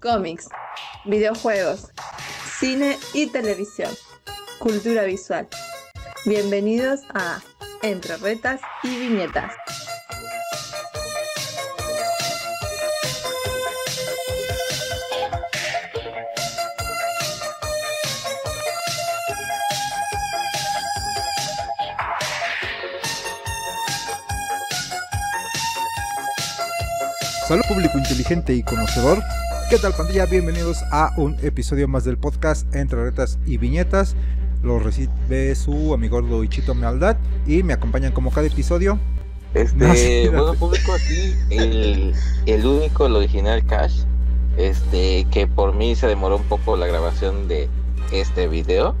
cómics, 0.00 0.48
videojuegos, 1.04 1.90
cine 2.58 2.98
y 3.12 3.26
televisión, 3.26 3.90
cultura 4.58 5.04
visual. 5.04 5.46
Bienvenidos 6.24 7.00
a 7.14 7.40
Entre 7.82 8.16
Retas 8.16 8.60
y 8.82 8.96
Viñetas. 8.96 9.52
Salud 27.46 27.64
público 27.66 27.98
inteligente 27.98 28.54
y 28.54 28.62
conocedor. 28.62 29.20
¿Qué 29.70 29.78
tal 29.78 29.94
pandilla? 29.94 30.26
Bienvenidos 30.26 30.82
a 30.90 31.12
un 31.16 31.36
episodio 31.42 31.86
más 31.86 32.02
del 32.04 32.18
podcast 32.18 32.74
Entre 32.74 33.00
Retas 33.00 33.38
y 33.46 33.56
Viñetas. 33.56 34.16
Lo 34.64 34.80
recibe 34.80 35.54
su 35.54 35.94
amigo 35.94 36.42
Ichito 36.42 36.74
Mealdad 36.74 37.16
y 37.46 37.62
me 37.62 37.72
acompañan 37.72 38.10
como 38.10 38.32
cada 38.32 38.48
episodio. 38.48 38.98
Este, 39.54 40.28
bueno 40.28 40.54
público 40.54 40.92
aquí, 40.92 41.36
el, 41.50 42.12
el 42.46 42.66
único, 42.66 43.06
el 43.06 43.14
original 43.14 43.64
Cash, 43.64 44.02
este, 44.56 45.28
que 45.30 45.46
por 45.46 45.72
mí 45.72 45.94
se 45.94 46.08
demoró 46.08 46.38
un 46.38 46.44
poco 46.48 46.76
la 46.76 46.88
grabación 46.88 47.46
de 47.46 47.68
este 48.10 48.48
video. 48.48 48.96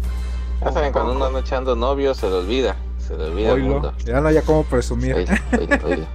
Ya 0.60 0.70
saben, 0.70 0.92
cuando 0.92 1.16
uno 1.16 1.24
anda 1.24 1.40
echando 1.40 1.74
novio 1.74 2.14
se 2.14 2.28
le 2.28 2.34
olvida, 2.34 2.76
se 2.98 3.16
le 3.16 3.24
olvida 3.24 3.54
el 3.54 3.62
mundo. 3.62 3.92
Ya 4.04 4.20
no 4.20 4.28
haya 4.28 4.42
cómo 4.42 4.62
presumir. 4.62 5.16
Oye, 5.16 5.26
oye, 5.58 5.80
oye. 5.84 6.06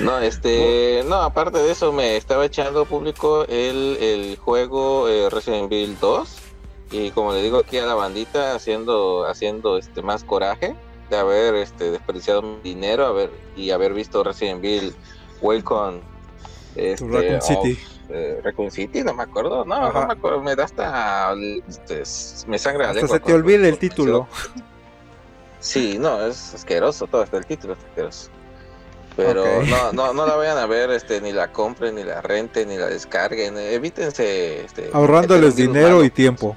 No, 0.00 0.18
este, 0.18 1.04
no, 1.06 1.16
aparte 1.16 1.58
de 1.58 1.70
eso 1.70 1.92
me 1.92 2.16
estaba 2.16 2.44
echando 2.46 2.84
público 2.84 3.44
el, 3.44 3.96
el 4.00 4.36
juego 4.36 5.08
eh, 5.08 5.30
Resident 5.30 5.72
Evil 5.72 5.96
2 6.00 6.36
y 6.90 7.10
como 7.12 7.32
le 7.32 7.42
digo 7.42 7.58
aquí 7.58 7.78
a 7.78 7.86
la 7.86 7.94
bandita 7.94 8.54
haciendo 8.54 9.24
haciendo 9.26 9.78
este 9.78 10.02
más 10.02 10.24
coraje 10.24 10.74
de 11.10 11.16
haber 11.16 11.54
este 11.54 11.90
desperdiciado 11.92 12.42
mi 12.42 12.60
dinero, 12.62 13.06
haber 13.06 13.30
y 13.56 13.70
haber 13.70 13.94
visto 13.94 14.24
Resident 14.24 14.64
Evil 14.64 14.94
Welcome 15.40 16.00
este, 16.74 17.06
Raccoon 17.06 17.42
City. 17.42 17.78
eh, 18.08 18.40
Raccoon 18.42 18.70
City, 18.72 19.02
no 19.04 19.14
me 19.14 19.22
acuerdo, 19.22 19.64
no, 19.64 19.74
Ajá. 19.76 20.00
no 20.00 20.06
me 20.08 20.12
acuerdo, 20.12 20.40
me 20.42 20.56
da 20.56 20.64
hasta 20.64 21.34
este, 21.68 22.02
me 22.48 22.58
sangra 22.58 22.84
la 22.86 22.90
Hasta 22.90 23.00
lengua 23.00 23.16
se 23.18 23.24
te 23.24 23.32
olvida 23.32 23.68
el 23.68 23.78
título. 23.78 24.26
Sí, 25.60 25.98
no, 25.98 26.20
es 26.26 26.52
asqueroso 26.54 27.06
todo, 27.06 27.22
hasta 27.22 27.36
el 27.38 27.46
título 27.46 27.74
es 27.74 27.78
asqueroso. 27.78 28.30
Pero 29.16 29.62
no, 29.62 29.92
no, 29.92 30.12
no 30.12 30.26
la 30.26 30.34
vayan 30.34 30.58
a 30.58 30.66
ver, 30.66 30.90
este, 30.90 31.20
ni 31.20 31.32
la 31.32 31.52
compren, 31.52 31.94
ni 31.94 32.02
la 32.02 32.20
renten, 32.20 32.68
ni 32.68 32.76
la 32.76 32.86
descarguen. 32.86 33.56
Evítense, 33.56 34.64
este, 34.64 34.90
Ahorrándoles 34.92 35.54
dinero 35.54 36.04
y 36.04 36.10
tiempo. 36.10 36.56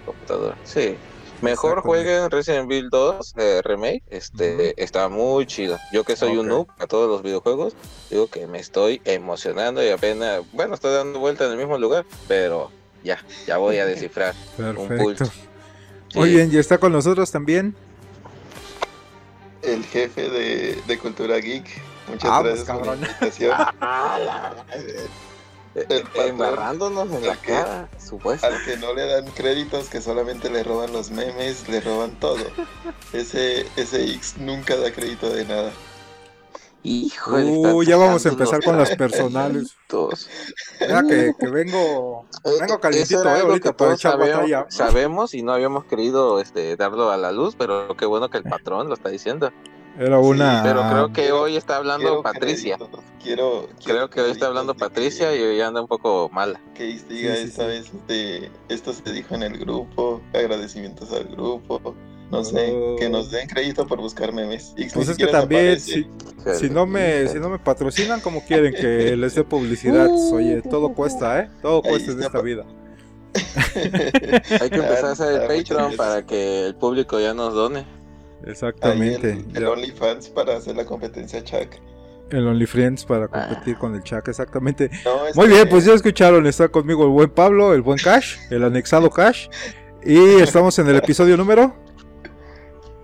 Sí. 0.63 0.95
Mejor 1.41 1.81
jueguen 1.81 2.31
Resident 2.31 2.65
Evil 2.71 2.89
2 2.89 3.35
eh, 3.37 3.61
Remake, 3.63 4.01
este, 4.09 4.81
está 4.81 5.07
muy 5.07 5.45
chido. 5.45 5.77
Yo 5.93 6.03
que 6.03 6.15
soy 6.15 6.35
un 6.35 6.47
noob 6.47 6.67
a 6.79 6.87
todos 6.87 7.07
los 7.07 7.21
videojuegos, 7.21 7.75
digo 8.09 8.27
que 8.27 8.47
me 8.47 8.57
estoy 8.57 9.01
emocionando 9.05 9.83
y 9.83 9.89
apenas, 9.89 10.41
bueno, 10.53 10.73
estoy 10.73 10.95
dando 10.95 11.19
vuelta 11.19 11.45
en 11.45 11.51
el 11.51 11.57
mismo 11.57 11.77
lugar, 11.77 12.05
pero 12.27 12.71
ya, 13.03 13.23
ya 13.45 13.57
voy 13.57 13.77
a 13.77 13.85
descifrar 13.85 14.33
un 14.57 14.87
pulso. 14.87 15.25
Perfecto. 15.25 15.25
Sí. 16.09 16.19
Muy 16.19 16.29
bien, 16.31 16.49
y 16.51 16.57
está 16.57 16.79
con 16.79 16.91
nosotros 16.91 17.29
también. 17.29 17.75
el 19.61 19.83
jefe 19.83 20.29
de, 20.29 20.81
de 20.87 20.97
Cultura 20.97 21.37
Geek. 21.37 21.67
Muchas 22.07 22.29
Ah, 22.31 22.41
gracias 22.41 22.65
pues, 22.67 22.77
por 22.77 22.87
la 22.87 22.93
cabrón. 22.93 22.99
invitación. 23.09 23.51
Ah, 23.81 24.19
la- 24.23 24.65
eh, 24.75 25.07
El 25.75 26.01
patrón. 26.03 26.27
embarrándonos 26.29 27.11
en 27.11 27.27
la 27.27 27.35
que- 27.35 27.51
cara, 27.53 27.89
supuesto. 28.03 28.47
Al 28.47 28.63
que 28.65 28.77
no 28.77 28.93
le 28.93 29.05
dan 29.05 29.25
créditos, 29.31 29.89
que 29.89 30.01
solamente 30.01 30.49
le 30.49 30.63
roban 30.63 30.91
los 30.91 31.11
memes, 31.11 31.67
le 31.69 31.81
roban 31.81 32.11
todo. 32.19 32.37
Ese, 33.13 33.67
ese 33.75 34.03
X 34.13 34.35
nunca 34.39 34.75
da 34.75 34.91
crédito 34.91 35.29
de 35.29 35.45
nada. 35.45 35.71
Híjole, 36.83 37.43
Uh, 37.51 37.83
ya 37.83 37.97
vamos 37.97 38.25
a 38.25 38.29
empezar 38.29 38.63
con 38.63 38.77
las 38.77 38.89
personales. 38.95 39.75
Ya 40.79 41.03
que, 41.03 41.33
que 41.37 41.47
vengo, 41.47 42.25
vengo 42.45 42.65
Eso 42.65 42.79
calientito, 42.79 43.25
eh, 43.35 43.39
ahorita 43.41 43.75
para 43.75 43.93
echar 43.93 44.13
sabemos, 44.13 44.35
batalla. 44.37 44.65
sabemos 44.69 45.33
y 45.33 45.41
no 45.43 45.51
habíamos 45.53 45.85
querido 45.85 46.39
este, 46.39 46.75
darlo 46.77 47.11
a 47.11 47.17
la 47.17 47.31
luz, 47.31 47.55
pero 47.57 47.95
qué 47.97 48.05
bueno 48.05 48.29
que 48.29 48.37
el 48.37 48.43
patrón 48.43 48.87
lo 48.87 48.93
está 48.93 49.09
diciendo. 49.09 49.51
Era 49.99 50.19
una. 50.19 50.61
Pero 50.63 50.81
creo 50.89 51.13
que 51.13 51.31
hoy 51.31 51.55
está 51.57 51.77
hablando 51.77 52.05
Quiero 52.07 52.23
Patricia. 52.23 52.77
créditos, 52.77 53.03
Quiero, 53.23 53.69
Creo 53.83 54.09
que 54.09 54.21
hoy 54.21 54.31
está 54.31 54.47
hablando 54.47 54.75
Patricia 54.75 55.35
y 55.35 55.41
hoy 55.41 55.59
anda 55.61 55.81
un 55.81 55.87
poco 55.87 56.29
mala. 56.31 56.61
Que 56.75 56.83
diga 56.85 57.35
Sí, 57.35 57.41
sí, 57.41 57.47
esta 57.47 57.63
sí. 57.63 57.67
vez, 57.67 57.91
este, 57.93 58.51
esto 58.69 58.93
se 58.93 59.11
dijo 59.11 59.33
en 59.35 59.43
el 59.43 59.57
grupo, 59.57 60.21
agradecimientos 60.33 61.11
al 61.11 61.25
grupo. 61.25 61.95
No 62.29 62.43
sé, 62.43 62.73
Oh. 62.73 62.95
que 62.97 63.09
nos 63.09 63.31
den 63.31 63.47
crédito 63.47 63.87
por 63.87 63.99
buscar 64.01 64.33
memes. 64.33 64.73
X 64.77 64.93
Pues 64.93 65.07
es 65.09 65.17
que 65.17 65.27
también, 65.27 65.79
si, 65.79 66.05
si 66.59 66.69
no 66.69 66.85
me, 66.85 67.25
si 67.29 67.39
no 67.39 67.49
me 67.49 67.57
patrocinan, 67.57 68.19
como 68.19 68.43
quieren 68.43 68.73
que 68.73 69.15
les 69.15 69.33
dé 69.33 69.43
publicidad? 69.45 70.09
Oye, 70.33 70.61
todo 70.61 70.93
cuesta, 70.93 71.39
¿eh? 71.39 71.49
Todo 71.61 71.81
cuesta 71.81 72.11
en 72.11 72.21
esta 72.21 72.41
vida. 72.41 72.65
Hay 74.61 74.69
que 74.69 74.75
empezar 74.75 75.05
a 75.05 75.11
hacer 75.11 75.41
el 75.41 75.47
Patreon 75.47 75.95
para 75.95 76.25
que 76.25 76.65
el 76.67 76.75
público 76.75 77.19
ya 77.19 77.33
nos 77.33 77.53
done. 77.53 77.85
Ahí 78.43 78.51
Exactamente. 78.51 79.31
el, 79.31 79.45
el 79.55 79.63
Ya- 79.63 79.69
OnlyFans 79.69 80.29
para 80.29 80.55
hacer 80.57 80.75
la 80.75 80.85
competencia 80.85 81.43
Chuck. 81.43 81.75
El 82.29 82.45
OnlyFriends 82.47 83.05
para 83.05 83.27
competir 83.29 83.77
con 83.77 83.95
el 83.95 84.03
Chuck, 84.03 84.27
exactamente. 84.27 84.89
No, 85.05 85.17
Muy 85.35 85.47
que- 85.47 85.53
bien, 85.53 85.69
pues 85.69 85.85
ya 85.85 85.93
escucharon, 85.93 86.45
está 86.45 86.67
conmigo 86.67 87.03
el 87.05 87.09
buen 87.09 87.29
Pablo, 87.29 87.73
el 87.73 87.81
buen 87.81 87.97
Cash, 87.97 88.37
el 88.49 88.63
anexado 88.63 89.09
Cash. 89.09 89.47
Y 90.03 90.41
estamos 90.41 90.77
en 90.79 90.87
el 90.87 90.97
episodio 90.97 91.37
número. 91.37 91.73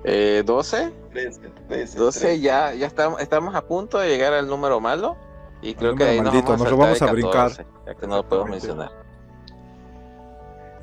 Eh, 0.04 0.44
12, 0.46 0.92
13, 1.14 1.40
13, 1.70 1.98
12 1.98 2.40
ya, 2.42 2.74
ya 2.74 2.88
estamos, 2.88 3.22
estamos 3.22 3.56
a 3.56 3.62
punto 3.66 3.98
de 4.00 4.10
llegar 4.10 4.34
al 4.34 4.48
número 4.48 4.80
malo. 4.82 5.16
Y 5.62 5.76
creo 5.76 5.96
que 5.96 6.04
ahí 6.04 6.18
nos 6.20 6.34
maldito, 6.34 6.52
vamos 6.52 6.62
a, 6.62 6.64
nos 6.66 6.72
lo 6.72 6.78
vamos 6.78 7.02
a 7.02 7.06
el 7.06 7.12
brincar. 7.14 7.50
14, 7.52 7.66
ya 7.88 7.96
que 7.96 8.08
no 8.08 8.16
lo 8.18 8.28
podemos 8.28 8.50
mencionar. 8.50 8.92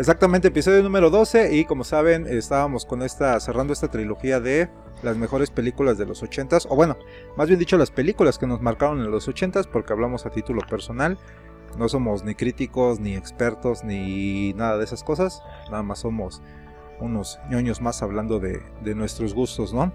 Exactamente, 0.00 0.48
episodio 0.48 0.82
número 0.82 1.10
12. 1.10 1.54
Y 1.54 1.66
como 1.66 1.84
saben, 1.84 2.26
estábamos 2.26 2.86
con 2.86 3.02
esta, 3.02 3.38
cerrando 3.38 3.74
esta 3.74 3.90
trilogía 3.90 4.40
de 4.40 4.70
las 5.02 5.18
mejores 5.18 5.50
películas 5.50 5.98
de 5.98 6.06
los 6.06 6.22
80s. 6.22 6.66
O 6.70 6.74
bueno, 6.74 6.96
más 7.36 7.48
bien 7.48 7.60
dicho, 7.60 7.76
las 7.76 7.90
películas 7.90 8.38
que 8.38 8.46
nos 8.46 8.62
marcaron 8.62 9.02
en 9.02 9.10
los 9.10 9.28
80s, 9.28 9.68
porque 9.70 9.92
hablamos 9.92 10.24
a 10.24 10.30
título 10.30 10.62
personal. 10.62 11.18
No 11.76 11.86
somos 11.90 12.24
ni 12.24 12.34
críticos, 12.34 12.98
ni 12.98 13.14
expertos, 13.14 13.84
ni 13.84 14.54
nada 14.54 14.78
de 14.78 14.84
esas 14.84 15.04
cosas. 15.04 15.42
Nada 15.70 15.82
más 15.82 15.98
somos 15.98 16.40
unos 16.98 17.38
ñoños 17.50 17.82
más 17.82 18.02
hablando 18.02 18.40
de, 18.40 18.62
de 18.82 18.94
nuestros 18.94 19.34
gustos, 19.34 19.74
¿no? 19.74 19.92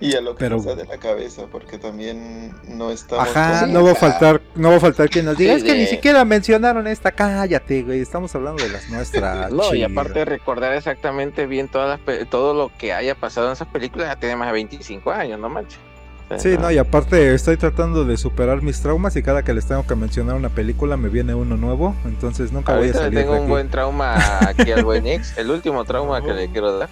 Y 0.00 0.14
a 0.14 0.20
lo 0.20 0.34
que 0.34 0.40
Pero- 0.40 0.56
nos 0.56 0.64
da 0.66 0.74
de 0.74 0.84
la 0.84 0.98
cabeza, 0.98 1.44
porque 1.50 1.78
también 1.78 2.54
no 2.68 2.90
estamos. 2.90 3.28
Ajá, 3.28 3.60
con- 3.60 3.72
no 3.72 3.84
va 3.84 3.92
a 3.92 3.94
faltar, 3.94 4.40
no 4.54 4.70
va 4.70 4.76
a 4.76 4.80
faltar 4.80 5.08
quien 5.08 5.24
nos 5.24 5.36
diga, 5.38 5.52
Sí, 5.54 5.58
es 5.58 5.64
que 5.64 5.72
de- 5.72 5.78
ni 5.78 5.86
siquiera 5.86 6.24
mencionaron 6.24 6.86
esta, 6.86 7.12
cállate, 7.12 7.82
güey, 7.82 8.00
estamos 8.00 8.34
hablando 8.34 8.62
de 8.62 8.70
las 8.70 8.88
nuestras. 8.90 9.50
No, 9.52 9.74
y 9.74 9.82
aparte 9.82 10.18
de 10.20 10.24
recordar 10.26 10.72
exactamente 10.74 11.46
bien 11.46 11.68
todas 11.68 11.88
las 11.88 12.00
pe- 12.00 12.24
todo 12.26 12.52
lo 12.54 12.70
que 12.76 12.92
haya 12.92 13.14
pasado 13.14 13.46
en 13.46 13.54
esas 13.54 13.68
películas, 13.68 14.08
ya 14.08 14.16
tiene 14.20 14.36
más 14.36 14.48
de 14.48 14.52
25 14.54 15.10
años, 15.10 15.38
no 15.40 15.48
manches. 15.48 15.78
O 16.26 16.28
sea, 16.28 16.38
Sí, 16.40 16.58
no, 16.60 16.70
y 16.72 16.76
aparte 16.78 17.32
estoy 17.34 17.56
tratando 17.56 18.04
de 18.04 18.16
superar 18.16 18.60
mis 18.60 18.80
traumas 18.82 19.14
y 19.14 19.22
cada 19.22 19.44
que 19.44 19.54
les 19.54 19.64
tengo 19.66 19.86
que 19.86 19.94
mencionar 19.94 20.34
una 20.34 20.48
película 20.48 20.96
me 20.96 21.08
viene 21.08 21.34
uno 21.34 21.56
nuevo, 21.56 21.94
entonces 22.04 22.50
nunca 22.50 22.74
voy 22.74 22.84
a 22.84 22.86
le 22.88 22.92
salir 22.94 23.20
tengo 23.20 23.32
de 23.34 23.38
un 23.38 23.44
aquí. 23.44 23.50
buen 23.50 23.70
trauma 23.70 24.40
aquí 24.40 24.72
al 24.72 24.84
buen 24.84 25.06
ex, 25.06 25.38
el 25.38 25.50
último 25.50 25.84
trauma 25.84 26.20
que 26.22 26.32
le 26.32 26.48
quiero 26.52 26.76
dar. 26.78 26.88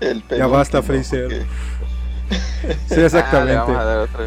El 0.00 0.22
Ya 0.36 0.46
basta, 0.46 0.82
porque- 0.82 1.02
Sí, 1.04 1.16
Ah, 2.90 3.04
exactamente. 3.04 3.54
vamos 3.56 3.76
a 3.76 3.84
dar 3.84 3.98
otro. 3.98 4.24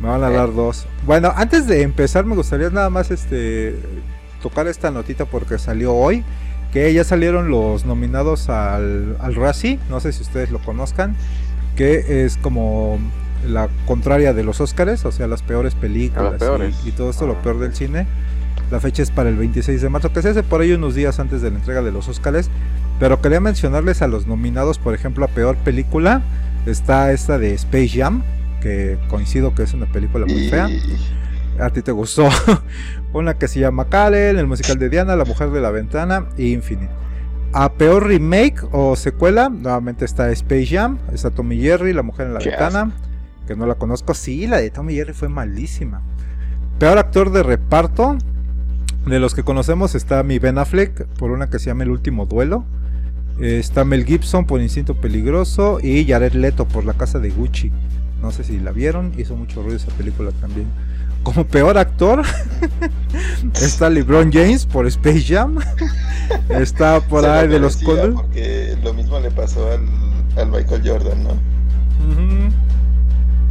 Me 0.00 0.08
van 0.08 0.24
a 0.24 0.30
Eh. 0.30 0.32
dar 0.32 0.52
dos. 0.54 0.86
Bueno, 1.06 1.32
antes 1.36 1.66
de 1.66 1.82
empezar 1.82 2.24
me 2.24 2.34
gustaría 2.34 2.70
nada 2.70 2.90
más 2.90 3.10
este 3.10 3.78
tocar 4.42 4.66
esta 4.66 4.90
notita 4.90 5.24
porque 5.26 5.58
salió 5.58 5.94
hoy. 5.94 6.24
Que 6.72 6.92
ya 6.92 7.04
salieron 7.04 7.50
los 7.50 7.84
nominados 7.84 8.48
al, 8.48 9.16
al 9.20 9.34
Razzie. 9.36 9.78
No 9.90 10.00
sé 10.00 10.12
si 10.12 10.22
ustedes 10.22 10.50
lo 10.50 10.58
conozcan. 10.58 11.14
Que 11.76 12.24
es 12.24 12.36
como 12.36 12.98
la 13.46 13.68
contraria 13.86 14.32
de 14.32 14.42
los 14.42 14.60
Óscares. 14.60 15.04
O 15.04 15.12
sea, 15.12 15.28
las 15.28 15.42
peores 15.42 15.74
películas. 15.76 16.34
y- 16.34 16.38
peores. 16.38 16.74
Y, 16.84 16.90
todo 16.92 17.10
esto, 17.10 17.26
lo 17.26 17.34
Ah. 17.34 17.42
peor 17.42 17.60
del 17.60 17.74
cine. 17.76 18.06
La 18.72 18.80
fecha 18.80 19.02
es 19.02 19.10
para 19.12 19.28
el 19.28 19.36
26 19.36 19.82
de 19.82 19.88
marzo. 19.88 20.12
Que 20.12 20.20
se 20.22 20.30
hace 20.30 20.42
por 20.42 20.62
ahí 20.62 20.72
unos 20.72 20.94
días 20.96 21.20
antes 21.20 21.42
de 21.42 21.50
la 21.50 21.58
entrega 21.58 21.82
de 21.82 21.92
los 21.92 22.08
Óscares. 22.08 22.50
Pero 22.98 23.20
quería 23.20 23.40
mencionarles 23.40 24.02
a 24.02 24.06
los 24.06 24.26
nominados, 24.26 24.78
por 24.78 24.94
ejemplo, 24.94 25.24
a 25.24 25.28
peor 25.28 25.56
película. 25.56 26.22
Está 26.66 27.12
esta 27.12 27.38
de 27.38 27.54
Space 27.54 27.88
Jam. 27.88 28.22
Que 28.60 28.98
coincido 29.08 29.54
que 29.54 29.62
es 29.62 29.74
una 29.74 29.86
película 29.86 30.26
muy 30.26 30.48
fea. 30.48 30.68
A 31.60 31.70
ti 31.70 31.82
te 31.82 31.92
gustó. 31.92 32.28
Una 33.12 33.34
que 33.34 33.46
se 33.46 33.60
llama 33.60 33.88
Kalen, 33.88 34.38
el 34.38 34.46
musical 34.46 34.78
de 34.78 34.88
Diana, 34.88 35.14
La 35.14 35.24
Mujer 35.24 35.50
de 35.50 35.60
la 35.60 35.70
Ventana 35.70 36.26
y 36.36 36.52
Infinite. 36.52 36.90
A 37.52 37.74
peor 37.74 38.08
remake 38.08 38.66
o 38.72 38.96
secuela, 38.96 39.48
nuevamente 39.48 40.04
está 40.04 40.30
Space 40.32 40.66
Jam, 40.66 40.98
está 41.12 41.30
Tommy 41.30 41.60
Jerry, 41.60 41.92
La 41.92 42.02
Mujer 42.02 42.26
en 42.26 42.34
la 42.34 42.40
Ventana, 42.40 42.92
que 43.46 43.54
no 43.54 43.66
la 43.66 43.76
conozco. 43.76 44.14
Sí, 44.14 44.48
la 44.48 44.56
de 44.56 44.70
Tommy 44.70 44.94
Jerry 44.94 45.12
fue 45.12 45.28
malísima. 45.28 46.02
Peor 46.80 46.98
actor 46.98 47.30
de 47.30 47.44
reparto, 47.44 48.18
De 49.06 49.20
los 49.20 49.34
que 49.34 49.44
conocemos 49.44 49.94
está 49.94 50.22
mi 50.22 50.38
Ben 50.38 50.58
Affleck 50.58 51.06
por 51.18 51.30
una 51.30 51.48
que 51.48 51.58
se 51.58 51.66
llama 51.66 51.84
El 51.84 51.90
último 51.90 52.26
duelo. 52.26 52.64
Está 53.40 53.84
Mel 53.84 54.04
Gibson 54.04 54.46
por 54.46 54.60
Instinto 54.60 54.94
Peligroso 54.94 55.78
y 55.82 56.04
Jared 56.06 56.34
Leto 56.34 56.66
por 56.66 56.84
La 56.84 56.94
Casa 56.94 57.18
de 57.18 57.30
Gucci. 57.30 57.72
No 58.22 58.30
sé 58.30 58.44
si 58.44 58.58
la 58.60 58.70
vieron, 58.72 59.12
hizo 59.18 59.36
mucho 59.36 59.62
ruido 59.62 59.76
esa 59.76 59.90
película 59.92 60.30
también. 60.40 60.66
Como 61.24 61.44
peor 61.44 61.76
actor 61.78 62.22
está 63.62 63.88
LeBron 63.90 64.30
James 64.32 64.66
por 64.66 64.86
Space 64.86 65.22
Jam. 65.22 65.58
está 66.48 67.00
por 67.00 67.22
Se 67.22 67.28
ahí 67.30 67.48
de 67.48 67.58
los 67.58 67.76
Col- 67.78 68.14
Porque 68.14 68.76
lo 68.82 68.92
mismo 68.94 69.18
le 69.20 69.30
pasó 69.30 69.70
al, 69.72 69.80
al 70.40 70.50
Michael 70.50 70.82
Jordan, 70.84 71.24
¿no? 71.24 71.30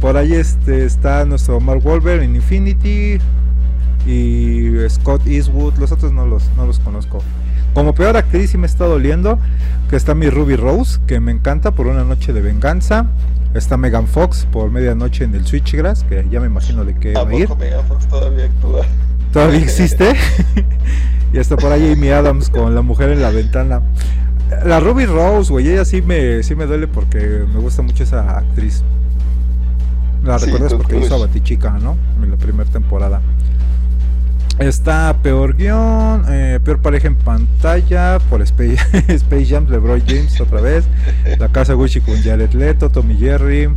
Por 0.00 0.16
ahí 0.16 0.34
este 0.34 0.84
está 0.84 1.24
nuestro 1.24 1.60
Mark 1.60 1.84
Wahlberg 1.84 2.22
en 2.22 2.36
Infinity 2.36 3.18
y 4.06 4.72
Scott 4.88 5.26
Eastwood, 5.26 5.76
los 5.78 5.92
otros 5.92 6.12
no 6.12 6.26
los, 6.26 6.42
no 6.56 6.66
los 6.66 6.78
conozco. 6.78 7.22
Como 7.74 7.92
peor 7.92 8.16
actriz 8.16 8.50
sí 8.50 8.58
me 8.58 8.66
está 8.66 8.84
doliendo 8.86 9.38
que 9.90 9.96
está 9.96 10.14
mi 10.14 10.30
Ruby 10.30 10.54
Rose, 10.54 11.00
que 11.06 11.18
me 11.18 11.32
encanta 11.32 11.72
por 11.72 11.88
una 11.88 12.04
noche 12.04 12.32
de 12.32 12.40
venganza. 12.40 13.06
Está 13.52 13.76
Megan 13.76 14.06
Fox 14.06 14.46
por 14.50 14.70
medianoche 14.70 15.24
en 15.24 15.34
el 15.34 15.44
Switchgrass, 15.44 16.04
que 16.04 16.26
ya 16.30 16.40
me 16.40 16.46
imagino 16.46 16.84
de 16.84 16.94
qué 16.94 17.16
¿A 17.16 17.24
va 17.24 17.30
a 17.30 17.34
ir. 17.34 17.48
Megan 17.56 17.84
Fox 17.86 18.06
todavía 18.06 18.44
actúa? 18.46 18.82
Todavía 19.32 19.60
existe. 19.60 20.14
y 21.32 21.38
está 21.38 21.56
por 21.56 21.72
ahí 21.72 21.92
Amy 21.92 22.10
Adams 22.10 22.48
con 22.48 22.74
la 22.74 22.82
mujer 22.82 23.10
en 23.10 23.20
la 23.20 23.30
ventana. 23.30 23.82
La 24.64 24.78
Ruby 24.78 25.06
Rose, 25.06 25.50
güey, 25.50 25.68
ella 25.68 25.84
sí 25.84 26.00
me, 26.00 26.42
sí 26.44 26.54
me 26.54 26.66
duele 26.66 26.86
porque 26.86 27.44
me 27.52 27.58
gusta 27.60 27.82
mucho 27.82 28.04
esa 28.04 28.38
actriz. 28.38 28.84
La 30.24 30.38
Sí, 30.38 30.46
recuerdas 30.46 30.74
porque 30.74 30.98
hizo 30.98 31.16
a. 31.16 31.18
Batichica, 31.18 31.70
¿no? 31.70 31.96
En 32.22 32.30
la 32.30 32.36
primera 32.36 32.70
temporada. 32.70 33.20
Está 34.58 35.16
peor 35.22 35.56
guion, 35.56 36.24
eh, 36.28 36.60
peor 36.62 36.80
pareja 36.80 37.08
en 37.08 37.16
pantalla 37.16 38.18
por 38.30 38.40
Space, 38.42 38.76
Space 39.14 39.46
Jam, 39.46 39.66
LeBron 39.68 40.00
James 40.06 40.40
otra 40.40 40.60
vez. 40.60 40.84
La 41.38 41.48
Casa 41.48 41.72
Gucci 41.74 42.00
con 42.00 42.22
Jared 42.22 42.52
Leto, 42.52 42.88
Tommy 42.90 43.16
Jerry. 43.16 43.68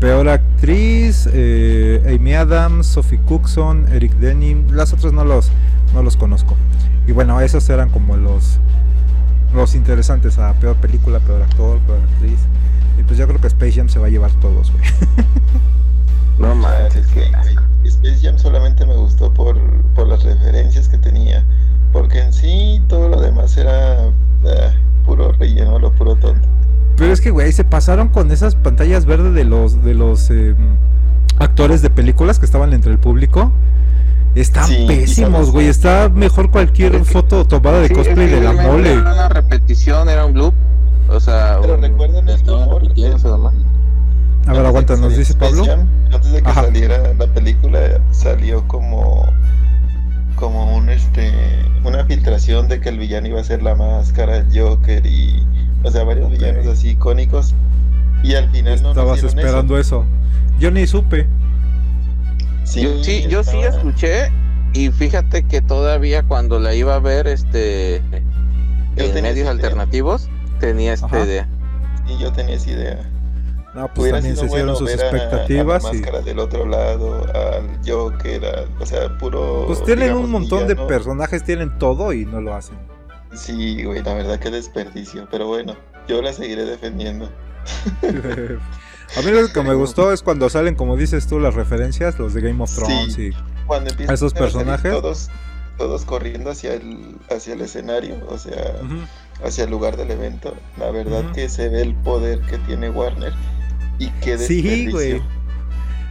Peor 0.00 0.28
actriz, 0.28 1.28
eh, 1.32 2.02
Amy 2.18 2.34
Adams, 2.34 2.86
Sophie 2.86 3.20
Cookson, 3.24 3.86
Eric 3.92 4.12
Denim. 4.14 4.66
Las 4.72 4.92
otras 4.92 5.12
no 5.12 5.24
los, 5.24 5.52
no 5.94 6.02
los 6.02 6.16
conozco. 6.16 6.56
Y 7.06 7.12
bueno, 7.12 7.40
esos 7.40 7.68
eran 7.70 7.88
como 7.88 8.16
los, 8.16 8.58
los 9.54 9.76
interesantes 9.76 10.36
a 10.38 10.52
peor 10.54 10.74
película, 10.76 11.20
peor 11.20 11.42
actor, 11.42 11.78
peor 11.80 12.00
actriz. 12.12 12.40
Y 12.98 13.04
pues 13.04 13.16
yo 13.18 13.28
creo 13.28 13.40
que 13.40 13.46
Space 13.46 13.72
Jam 13.74 13.88
se 13.88 14.00
va 14.00 14.08
a 14.08 14.10
llevar 14.10 14.32
todos, 14.40 14.72
güey. 14.72 14.84
No 16.38 16.50
Ah, 16.50 16.54
manches, 16.54 17.06
es 17.06 17.06
que. 17.12 17.30
Space 17.88 18.18
Jam 18.22 18.38
solamente 18.38 18.86
me 18.86 18.94
gustó 18.96 19.32
por, 19.32 19.56
por 19.94 20.08
las 20.08 20.22
referencias 20.24 20.88
que 20.88 20.98
tenía. 20.98 21.44
Porque 21.92 22.20
en 22.20 22.32
sí 22.32 22.80
todo 22.88 23.08
lo 23.08 23.20
demás 23.20 23.56
era 23.56 24.04
ah, 24.04 24.70
puro 25.04 25.32
relleno, 25.32 25.78
lo 25.78 25.92
puro 25.92 26.14
tonto. 26.16 26.48
Pero 26.96 27.12
es 27.12 27.20
que, 27.20 27.30
güey, 27.30 27.52
se 27.52 27.64
pasaron 27.64 28.08
con 28.08 28.30
esas 28.30 28.54
pantallas 28.54 29.04
verdes 29.06 29.34
de 29.34 29.44
los, 29.44 29.82
de 29.82 29.94
los 29.94 30.30
eh, 30.30 30.54
actores 31.38 31.82
de 31.82 31.90
películas 31.90 32.38
que 32.38 32.46
estaban 32.46 32.72
entre 32.72 32.92
el 32.92 32.98
público. 32.98 33.50
Están 34.34 34.66
Sí, 34.66 34.84
pésimos, 34.86 35.50
güey. 35.50 35.66
Está 35.68 36.08
mejor 36.08 36.50
cualquier 36.50 36.94
Es 36.94 37.06
que- 37.08 37.12
foto 37.12 37.44
tomada 37.46 37.80
de 37.80 37.88
Sí, 37.88 37.94
cosplay 37.94 38.26
es 38.26 38.32
que 38.34 38.40
de 38.40 38.42
la 38.54 38.62
mole. 38.62 38.92
Era 38.94 39.12
una 39.12 39.28
repetición, 39.28 40.08
era 40.08 40.24
un 40.24 40.34
loop. 40.34 40.54
O 41.10 41.20
sea, 41.20 41.58
Pero 41.60 41.74
un- 41.74 41.82
recuerden 41.82 42.28
el 42.28 42.36
estaban 42.36 42.68
humor. 42.68 42.82
A 44.46 44.52
ver, 44.52 44.66
Antes 44.66 44.68
aguanta, 44.68 44.92
de 44.94 44.98
que 44.98 45.02
nos 45.02 45.12
saliera 45.12 45.18
dice 45.18 45.34
Pablo. 45.34 45.64
Jam, 45.64 45.88
antes 46.12 46.32
de 46.32 46.42
que 46.42 46.48
Ajá. 46.48 46.62
saliera 46.64 47.14
la 47.14 47.26
película, 47.28 48.00
salió 48.10 48.66
como 48.68 49.26
como 50.36 50.76
un 50.76 50.88
este 50.90 51.30
una 51.84 52.04
filtración 52.04 52.66
de 52.68 52.80
que 52.80 52.88
el 52.88 52.98
villano 52.98 53.28
iba 53.28 53.40
a 53.40 53.44
ser 53.44 53.62
la 53.62 53.74
máscara, 53.76 54.44
Joker 54.52 55.04
y 55.06 55.46
o 55.84 55.90
sea, 55.90 56.04
varios 56.04 56.30
villanos 56.30 56.66
así 56.66 56.90
icónicos. 56.90 57.54
Y 58.24 58.34
al 58.34 58.48
final 58.50 58.80
no 58.82 58.90
Estabas 58.90 59.22
esperando 59.22 59.78
eso. 59.78 60.04
Yo 60.58 60.70
ni 60.70 60.86
supe. 60.86 61.26
yo 62.74 63.02
sí, 63.04 63.26
yo 63.28 63.42
sí 63.44 63.58
estaba- 63.58 63.76
escuché 63.76 64.30
y 64.74 64.90
fíjate 64.90 65.42
que 65.44 65.60
todavía 65.60 66.22
cuando 66.22 66.58
la 66.58 66.74
iba 66.74 66.94
a 66.94 66.98
ver 67.00 67.26
este 67.26 68.00
Yo 68.96 69.04
en 69.04 69.22
medios 69.22 69.48
alternativos 69.48 70.28
tenía 70.60 70.92
esta 70.94 71.06
Ajá. 71.06 71.20
idea. 71.24 71.48
Y 72.08 72.18
yo 72.20 72.32
tenía 72.32 72.56
esa 72.56 72.70
idea. 72.70 72.98
No, 73.74 73.88
pues 73.88 73.98
Hubiera 74.00 74.18
también 74.18 74.36
se 74.36 74.44
hicieron 74.46 74.66
bueno 74.74 74.78
sus 74.78 74.86
ver 74.86 75.00
a- 75.00 75.02
expectativas 75.10 75.84
a, 75.84 75.88
la 75.88 75.94
y. 75.94 75.98
máscara 76.00 76.20
del 76.22 76.38
otro 76.38 76.66
lado, 76.66 77.24
al 77.34 77.80
Joker, 77.86 78.68
o 78.78 78.84
sea, 78.86 79.16
puro. 79.18 79.64
Pues 79.66 79.82
tienen 79.84 80.04
digamos, 80.08 80.24
un 80.26 80.30
montón 80.30 80.68
de 80.68 80.76
personajes, 80.76 81.42
tienen 81.42 81.78
todo 81.78 82.12
y 82.12 82.26
no 82.26 82.40
lo 82.42 82.54
hacen. 82.54 82.76
Sí, 83.34 83.82
güey, 83.82 84.02
la 84.02 84.12
verdad 84.12 84.38
que 84.38 84.50
desperdicio. 84.50 85.26
Pero 85.30 85.46
bueno, 85.46 85.74
yo 86.06 86.20
la 86.20 86.34
seguiré 86.34 86.64
defendiendo. 86.66 87.30
A 89.16 89.20
mí 89.20 89.30
lo 89.30 89.46
que 89.52 89.62
me 89.62 89.74
gustó 89.74 90.12
es 90.12 90.22
cuando 90.22 90.48
salen, 90.48 90.74
como 90.74 90.96
dices 90.96 91.26
tú, 91.26 91.38
las 91.38 91.54
referencias, 91.54 92.18
los 92.18 92.32
de 92.34 92.40
Game 92.40 92.62
of 92.62 92.70
Sí. 92.70 92.76
Thrones 92.76 93.18
y 93.18 93.30
Cuando 93.66 93.90
empiezan 93.90 94.14
esos 94.14 94.32
a 94.32 94.36
salir 94.36 94.52
personajes. 94.52 94.92
Todos, 94.92 95.30
todos 95.78 96.04
corriendo 96.04 96.50
hacia 96.50 96.74
el, 96.74 97.16
hacia 97.30 97.54
el 97.54 97.60
escenario, 97.60 98.16
o 98.28 98.38
sea, 98.38 98.74
Ujú. 98.82 99.46
hacia 99.46 99.64
el 99.64 99.70
lugar 99.70 99.96
del 99.98 100.10
evento. 100.12 100.54
La 100.78 100.90
verdad 100.90 101.30
que 101.32 101.48
se 101.50 101.68
ve 101.68 101.82
el 101.82 101.94
poder 101.94 102.40
que 102.42 102.56
tiene 102.58 102.88
Warner. 102.90 103.32
Y 103.98 104.08
qué 104.22 104.38
Sí, 104.38 104.90
güey. 104.90 105.22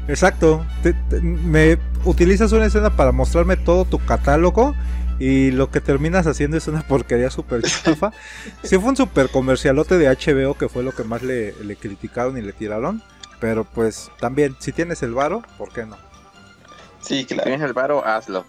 Exacto. 0.07 0.65
Te- 0.83 0.93
te- 0.93 1.21
me 1.21 1.77
utilizas 2.05 2.51
una 2.51 2.65
escena 2.65 2.95
para 2.95 3.11
mostrarme 3.11 3.57
todo 3.57 3.85
tu 3.85 3.99
catálogo 3.99 4.75
y 5.19 5.51
lo 5.51 5.69
que 5.69 5.81
terminas 5.81 6.25
haciendo 6.25 6.57
es 6.57 6.67
una 6.67 6.81
porquería 6.81 7.29
súper 7.29 7.61
chafa. 7.61 8.11
sí 8.63 8.77
fue 8.77 8.89
un 8.89 8.95
super 8.97 9.29
comercialote 9.29 9.97
de 9.97 10.07
HBO 10.09 10.55
que 10.57 10.67
fue 10.69 10.83
lo 10.83 10.91
que 10.93 11.03
más 11.03 11.21
le, 11.21 11.53
le 11.63 11.75
criticaron 11.75 12.37
y 12.37 12.41
le 12.41 12.53
tiraron. 12.53 13.01
Pero 13.39 13.63
pues 13.63 14.11
también, 14.19 14.55
si 14.59 14.71
tienes 14.71 15.01
el 15.03 15.13
varo, 15.13 15.43
¿por 15.57 15.71
qué 15.71 15.85
no? 15.85 15.97
Sí, 17.01 17.25
claro. 17.25 17.43
Tienes 17.43 17.61
el 17.61 17.73
varo, 17.73 18.05
hazlo. 18.05 18.45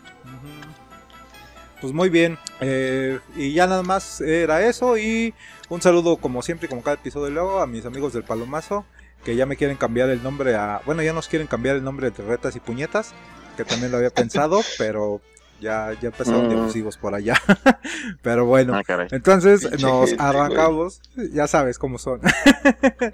Pues 1.81 1.93
muy 1.93 2.11
bien. 2.11 2.39
eh, 2.61 3.19
y 3.37 3.53
ya 3.55 3.67
nada 3.67 3.83
más 3.83 4.21
era 4.21 4.63
eso. 4.67 4.97
Y 4.97 5.35
un 5.69 5.83
saludo 5.83 6.17
como 6.17 6.43
siempre, 6.43 6.67
y 6.67 6.69
como 6.69 6.83
cada 6.83 6.95
episodio 6.97 7.31
luego, 7.31 7.61
a 7.61 7.67
mis 7.67 7.85
amigos 7.87 8.13
del 8.13 8.23
Palomazo. 8.23 8.85
Que 9.25 9.37
ya 9.37 9.47
me 9.47 9.57
quieren 9.57 9.77
cambiar 9.77 10.09
el 10.11 10.23
nombre 10.23 10.55
a... 10.57 10.81
Bueno, 10.85 11.03
ya 11.03 11.13
nos 11.13 11.29
quieren 11.29 11.47
cambiar 11.47 11.77
el 11.77 11.85
nombre 11.85 12.11
de 12.11 12.23
Retas 12.25 12.57
y 12.57 12.61
Puñetas. 12.61 13.13
Que 13.57 13.65
también 13.65 13.93
lo 13.93 13.99
había 13.99 14.11
pensado, 14.11 14.61
pero 14.79 15.21
ya, 15.61 15.93
ya 16.01 16.09
empezaron 16.09 16.49
Mm. 16.49 16.59
abusivos 16.59 16.97
por 16.97 17.15
allá. 17.15 17.35
pero 18.23 18.47
bueno. 18.47 18.75
Ah. 18.75 19.07
Entonces 19.11 19.67
Pinche 19.67 19.87
nos 19.87 20.09
gente, 20.11 20.23
arrancamos. 20.25 21.01
Ya 21.33 21.47
sabes 21.47 21.79
cómo 21.79 21.99
son. 21.99 22.21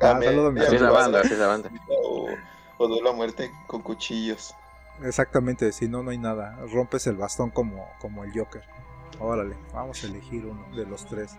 Ah, 0.01 0.15
Dame- 0.15 0.27
saludo 0.27 0.49
a 0.49 0.53
mis 0.53 0.63
dame 0.63 0.67
Así 0.67 0.77
es 0.77 0.81
la 0.83 0.89
amigos. 0.89 1.03
banda, 1.05 1.21
así 1.21 1.33
es 1.33 1.39
la 1.39 1.47
banda. 1.47 1.71
O, 1.89 2.29
o 2.79 2.89
duelo 2.89 3.11
a 3.11 3.13
muerte 3.13 3.51
con 3.67 3.83
cuchillos. 3.83 4.55
Exactamente, 5.03 5.73
si 5.73 5.89
no, 5.89 6.03
no 6.03 6.11
hay 6.11 6.19
nada. 6.19 6.59
Rompes 6.73 7.07
el 7.07 7.17
bastón 7.17 7.51
como, 7.51 7.89
como 8.01 8.25
el 8.25 8.33
Joker. 8.33 8.63
Órale, 9.21 9.57
vamos 9.73 10.03
a 10.05 10.07
elegir 10.07 10.45
uno 10.47 10.65
de 10.77 10.87
los 10.87 11.07
tres. 11.07 11.33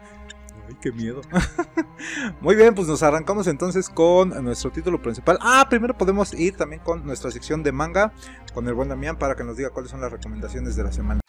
Ay, 0.69 0.77
qué 0.79 0.91
miedo. 0.91 1.21
Muy 2.41 2.55
bien, 2.55 2.75
pues 2.75 2.87
nos 2.87 3.01
arrancamos 3.01 3.47
entonces 3.47 3.89
con 3.89 4.29
nuestro 4.43 4.71
título 4.71 5.01
principal. 5.01 5.39
Ah, 5.41 5.65
primero 5.67 5.97
podemos 5.97 6.31
ir 6.33 6.55
también 6.55 6.83
con 6.83 7.05
nuestra 7.07 7.31
sección 7.31 7.63
de 7.63 7.71
manga, 7.71 8.13
con 8.53 8.67
el 8.67 8.75
buen 8.75 8.87
Damián, 8.87 9.17
para 9.17 9.35
que 9.35 9.43
nos 9.43 9.57
diga 9.57 9.71
cuáles 9.71 9.89
son 9.89 9.99
las 9.99 10.11
recomendaciones 10.11 10.75
de 10.75 10.83
la 10.83 10.91
semana. 10.91 11.21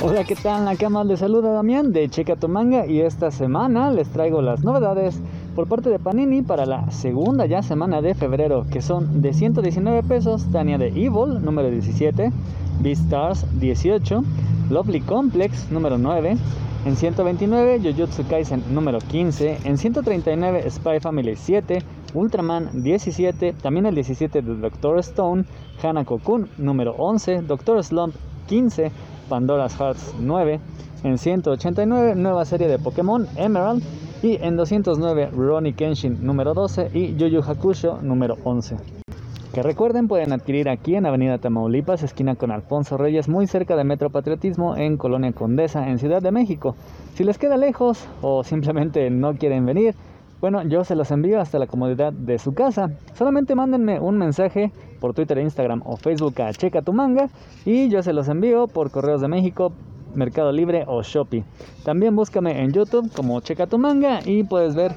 Hola, 0.00 0.22
¿qué 0.22 0.36
tal? 0.36 0.66
La 0.66 0.76
cama 0.76 1.02
les 1.02 1.20
saluda 1.20 1.50
Damián 1.50 1.92
de 1.92 2.08
Checa 2.08 2.36
tu 2.36 2.46
Manga 2.46 2.86
y 2.86 3.00
esta 3.00 3.30
semana 3.30 3.90
les 3.90 4.06
traigo 4.10 4.42
las 4.42 4.62
novedades 4.62 5.18
por 5.54 5.68
parte 5.68 5.88
de 5.88 5.98
Panini 5.98 6.42
para 6.42 6.66
la 6.66 6.90
segunda 6.90 7.46
ya 7.46 7.62
semana 7.62 8.02
de 8.02 8.14
febrero, 8.14 8.66
que 8.70 8.82
son 8.82 9.22
de 9.22 9.32
119 9.32 10.02
pesos, 10.02 10.50
Tania 10.50 10.78
de 10.78 10.88
Evil, 10.88 11.42
número 11.44 11.70
17, 11.70 12.32
Beastars 12.80 13.46
18, 13.60 14.24
Lovely 14.70 15.00
Complex, 15.00 15.70
número 15.70 15.96
9, 15.96 16.36
en 16.86 16.96
129 16.96 17.80
Jujutsu 17.82 18.24
Kaisen, 18.28 18.64
número 18.70 18.98
15, 18.98 19.58
en 19.64 19.78
139 19.78 20.70
Spy 20.70 21.00
Family 21.00 21.36
7, 21.36 21.78
Ultraman 22.14 22.82
17, 22.82 23.52
también 23.54 23.86
el 23.86 23.94
17 23.94 24.42
de 24.42 24.54
Doctor 24.56 24.98
Stone, 24.98 25.44
Hanako 25.82 26.18
Kun, 26.18 26.48
número 26.58 26.96
11, 26.98 27.42
Doctor 27.42 27.82
Slump 27.84 28.14
15, 28.48 28.90
Pandora's 29.28 29.76
Hearts 29.78 30.14
9, 30.18 30.60
en 31.04 31.18
189 31.18 32.14
nueva 32.16 32.44
serie 32.44 32.66
de 32.66 32.78
Pokémon 32.78 33.26
Emerald 33.36 33.82
y 34.24 34.38
en 34.40 34.56
209 34.56 35.32
Ronnie 35.36 35.74
Kenshin 35.74 36.24
número 36.24 36.54
12 36.54 36.92
y 36.94 37.14
Yu 37.16 37.26
Yu 37.26 37.42
Hakusho 37.42 37.98
número 38.00 38.38
11. 38.44 38.76
Que 39.52 39.62
recuerden, 39.62 40.08
pueden 40.08 40.32
adquirir 40.32 40.70
aquí 40.70 40.94
en 40.94 41.04
Avenida 41.04 41.36
Tamaulipas, 41.36 42.02
esquina 42.02 42.34
con 42.34 42.50
Alfonso 42.50 42.96
Reyes, 42.96 43.28
muy 43.28 43.46
cerca 43.46 43.76
de 43.76 43.84
Metro 43.84 44.08
Patriotismo, 44.08 44.78
en 44.78 44.96
Colonia 44.96 45.30
Condesa, 45.32 45.90
en 45.90 45.98
Ciudad 45.98 46.22
de 46.22 46.32
México. 46.32 46.74
Si 47.12 47.22
les 47.22 47.36
queda 47.36 47.58
lejos 47.58 48.08
o 48.22 48.42
simplemente 48.44 49.10
no 49.10 49.34
quieren 49.34 49.66
venir, 49.66 49.94
bueno, 50.40 50.62
yo 50.62 50.84
se 50.84 50.96
los 50.96 51.10
envío 51.10 51.38
hasta 51.38 51.58
la 51.58 51.66
comodidad 51.66 52.14
de 52.14 52.38
su 52.38 52.54
casa. 52.54 52.92
Solamente 53.12 53.54
mándenme 53.54 54.00
un 54.00 54.16
mensaje 54.16 54.72
por 55.00 55.12
Twitter, 55.12 55.36
Instagram 55.36 55.82
o 55.84 55.98
Facebook 55.98 56.40
a 56.40 56.50
Checa 56.54 56.80
tu 56.80 56.94
Manga 56.94 57.28
y 57.66 57.90
yo 57.90 58.02
se 58.02 58.14
los 58.14 58.28
envío 58.28 58.68
por 58.68 58.90
Correos 58.90 59.20
de 59.20 59.28
México, 59.28 59.72
Mercado 60.14 60.52
Libre 60.52 60.84
o 60.86 61.02
Shopee. 61.02 61.44
También 61.84 62.16
búscame 62.16 62.62
en 62.62 62.72
YouTube 62.72 63.10
como 63.14 63.40
Checa 63.40 63.66
tu 63.66 63.78
Manga 63.78 64.20
y 64.24 64.44
puedes 64.44 64.74
ver 64.74 64.92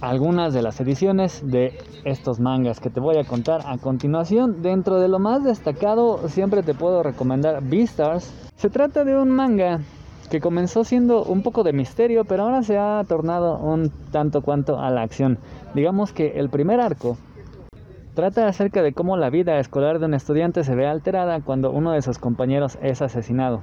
algunas 0.00 0.52
de 0.52 0.62
las 0.62 0.80
ediciones 0.80 1.42
de 1.50 1.78
estos 2.04 2.38
mangas 2.38 2.80
que 2.80 2.90
te 2.90 3.00
voy 3.00 3.16
a 3.16 3.24
contar 3.24 3.62
a 3.66 3.78
continuación. 3.78 4.62
Dentro 4.62 5.00
de 5.00 5.08
lo 5.08 5.18
más 5.18 5.42
destacado, 5.42 6.28
siempre 6.28 6.62
te 6.62 6.74
puedo 6.74 7.02
recomendar 7.02 7.62
Beastars. 7.62 8.32
Se 8.56 8.70
trata 8.70 9.04
de 9.04 9.16
un 9.16 9.30
manga 9.30 9.80
que 10.30 10.40
comenzó 10.40 10.84
siendo 10.84 11.22
un 11.24 11.42
poco 11.42 11.62
de 11.62 11.72
misterio, 11.72 12.24
pero 12.24 12.44
ahora 12.44 12.62
se 12.62 12.78
ha 12.78 13.02
tornado 13.08 13.58
un 13.58 13.90
tanto 14.10 14.42
cuanto 14.42 14.78
a 14.78 14.90
la 14.90 15.02
acción. 15.02 15.38
Digamos 15.74 16.12
que 16.12 16.38
el 16.38 16.50
primer 16.50 16.80
arco 16.80 17.16
trata 18.14 18.48
acerca 18.48 18.82
de 18.82 18.92
cómo 18.92 19.16
la 19.16 19.30
vida 19.30 19.58
escolar 19.58 19.98
de 19.98 20.06
un 20.06 20.14
estudiante 20.14 20.64
se 20.64 20.74
ve 20.74 20.86
alterada 20.86 21.40
cuando 21.40 21.70
uno 21.70 21.92
de 21.92 22.02
sus 22.02 22.18
compañeros 22.18 22.78
es 22.82 23.02
asesinado. 23.02 23.60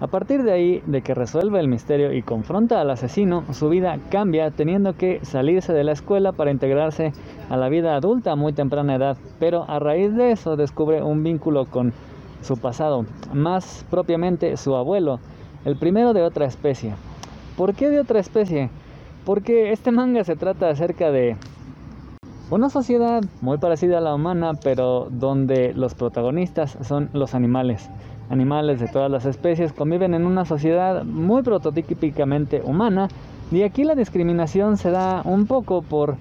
A 0.00 0.06
partir 0.06 0.44
de 0.44 0.52
ahí, 0.52 0.82
de 0.86 1.02
que 1.02 1.14
resuelve 1.14 1.60
el 1.60 1.68
misterio 1.68 2.14
y 2.14 2.22
confronta 2.22 2.80
al 2.80 2.88
asesino, 2.88 3.44
su 3.52 3.68
vida 3.68 3.98
cambia 4.10 4.50
teniendo 4.50 4.94
que 4.96 5.20
salirse 5.22 5.74
de 5.74 5.84
la 5.84 5.92
escuela 5.92 6.32
para 6.32 6.50
integrarse 6.50 7.12
a 7.50 7.58
la 7.58 7.68
vida 7.68 7.94
adulta 7.94 8.32
a 8.32 8.36
muy 8.36 8.54
temprana 8.54 8.94
edad, 8.94 9.18
pero 9.38 9.68
a 9.68 9.78
raíz 9.78 10.14
de 10.14 10.32
eso 10.32 10.56
descubre 10.56 11.02
un 11.02 11.22
vínculo 11.22 11.66
con 11.66 11.92
su 12.40 12.56
pasado, 12.56 13.04
más 13.34 13.84
propiamente 13.90 14.56
su 14.56 14.74
abuelo, 14.74 15.20
el 15.66 15.76
primero 15.76 16.14
de 16.14 16.22
otra 16.22 16.46
especie. 16.46 16.94
¿Por 17.58 17.74
qué 17.74 17.90
de 17.90 18.00
otra 18.00 18.20
especie? 18.20 18.70
Porque 19.26 19.70
este 19.70 19.90
manga 19.90 20.24
se 20.24 20.34
trata 20.34 20.70
acerca 20.70 21.10
de 21.10 21.36
una 22.50 22.70
sociedad 22.70 23.22
muy 23.42 23.58
parecida 23.58 23.98
a 23.98 24.00
la 24.00 24.14
humana, 24.14 24.54
pero 24.64 25.08
donde 25.10 25.74
los 25.74 25.94
protagonistas 25.94 26.78
son 26.80 27.10
los 27.12 27.34
animales. 27.34 27.90
Animales 28.30 28.78
de 28.78 28.86
todas 28.86 29.10
las 29.10 29.26
especies 29.26 29.72
conviven 29.72 30.14
en 30.14 30.24
una 30.24 30.44
sociedad 30.44 31.04
muy 31.04 31.42
prototípicamente 31.42 32.62
humana 32.64 33.08
y 33.50 33.64
aquí 33.64 33.82
la 33.82 33.96
discriminación 33.96 34.76
se 34.76 34.92
da 34.92 35.22
un 35.24 35.46
poco 35.46 35.82
por 35.82 36.16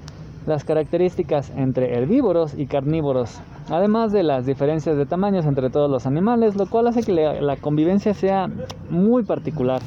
las 0.47 0.63
características 0.63 1.51
entre 1.55 1.95
herbívoros 1.95 2.57
y 2.57 2.65
carnívoros, 2.65 3.39
además 3.69 4.11
de 4.11 4.23
las 4.23 4.47
diferencias 4.47 4.97
de 4.97 5.05
tamaños 5.05 5.45
entre 5.45 5.69
todos 5.69 5.91
los 5.91 6.07
animales, 6.07 6.55
lo 6.55 6.65
cual 6.65 6.87
hace 6.87 7.03
que 7.03 7.13
la, 7.13 7.57
convivencia 7.57 8.15
sea 8.15 8.49
muy 8.89 9.23
particular. 9.23 9.81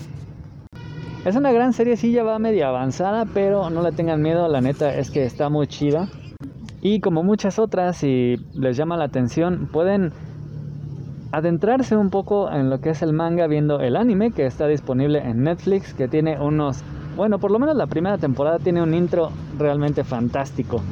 Es 1.25 1.35
una 1.35 1.51
gran 1.51 1.73
serie, 1.73 1.97
sí 1.97 2.13
ya 2.13 2.23
va 2.23 2.39
media 2.39 2.69
avanzada, 2.69 3.27
pero 3.35 3.69
no 3.71 3.83
le 3.83 3.91
tengan 3.91 4.23
miedo, 4.23 4.47
la 4.47 4.61
neta 4.61 4.95
es 4.95 5.11
que 5.11 5.25
está 5.25 5.49
muy 5.49 5.67
chida. 5.67 6.09
Y 6.81 7.01
como 7.01 7.25
muchas 7.25 7.59
otras, 7.59 7.97
si 7.97 8.37
les 8.55 8.77
llama 8.77 8.97
la 8.97 9.05
atención, 9.05 9.69
pueden 9.73 10.13
adentrarse 11.33 11.97
un 11.97 12.11
poco 12.11 12.51
en 12.51 12.69
lo 12.69 12.81
que 12.81 12.91
es 12.91 13.03
el 13.03 13.15
manga 13.15 13.47
viendo 13.47 13.81
el 13.81 13.97
anime 13.97 14.31
que 14.31 14.47
está 14.47 14.67
disponible 14.67 15.19
en 15.19 15.43
Netflix, 15.43 15.95
que 15.95 16.07
tiene 16.07 16.39
unos, 16.39 16.85
bueno, 17.17 17.39
por 17.39 17.51
lo 17.51 17.59
menos 17.59 17.75
la 17.75 17.87
primera 17.87 18.19
temporada 18.19 18.59
tiene 18.59 18.83
un 18.83 18.93
intro 18.93 19.31
realmente 19.59 20.05
fantástico. 20.05 20.83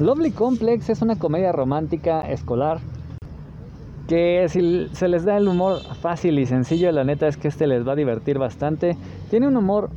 Lovely 0.00 0.32
Complex 0.32 0.90
es 0.90 1.00
una 1.00 1.16
comedia 1.16 1.52
romántica 1.52 2.22
escolar 2.22 2.78
que 4.08 4.46
si 4.48 4.88
se 4.92 5.08
les 5.08 5.24
da 5.24 5.36
el 5.36 5.46
humor 5.48 5.78
fácil 6.00 6.38
y 6.40 6.46
sencillo, 6.46 6.90
la 6.90 7.04
neta 7.04 7.28
es 7.28 7.36
que 7.36 7.48
este 7.48 7.66
les 7.66 7.86
va 7.86 7.92
a 7.92 7.96
divertir 7.96 8.38
bastante. 8.38 8.96
Tiene 9.30 9.46
un 9.46 9.56
humor 9.56 9.90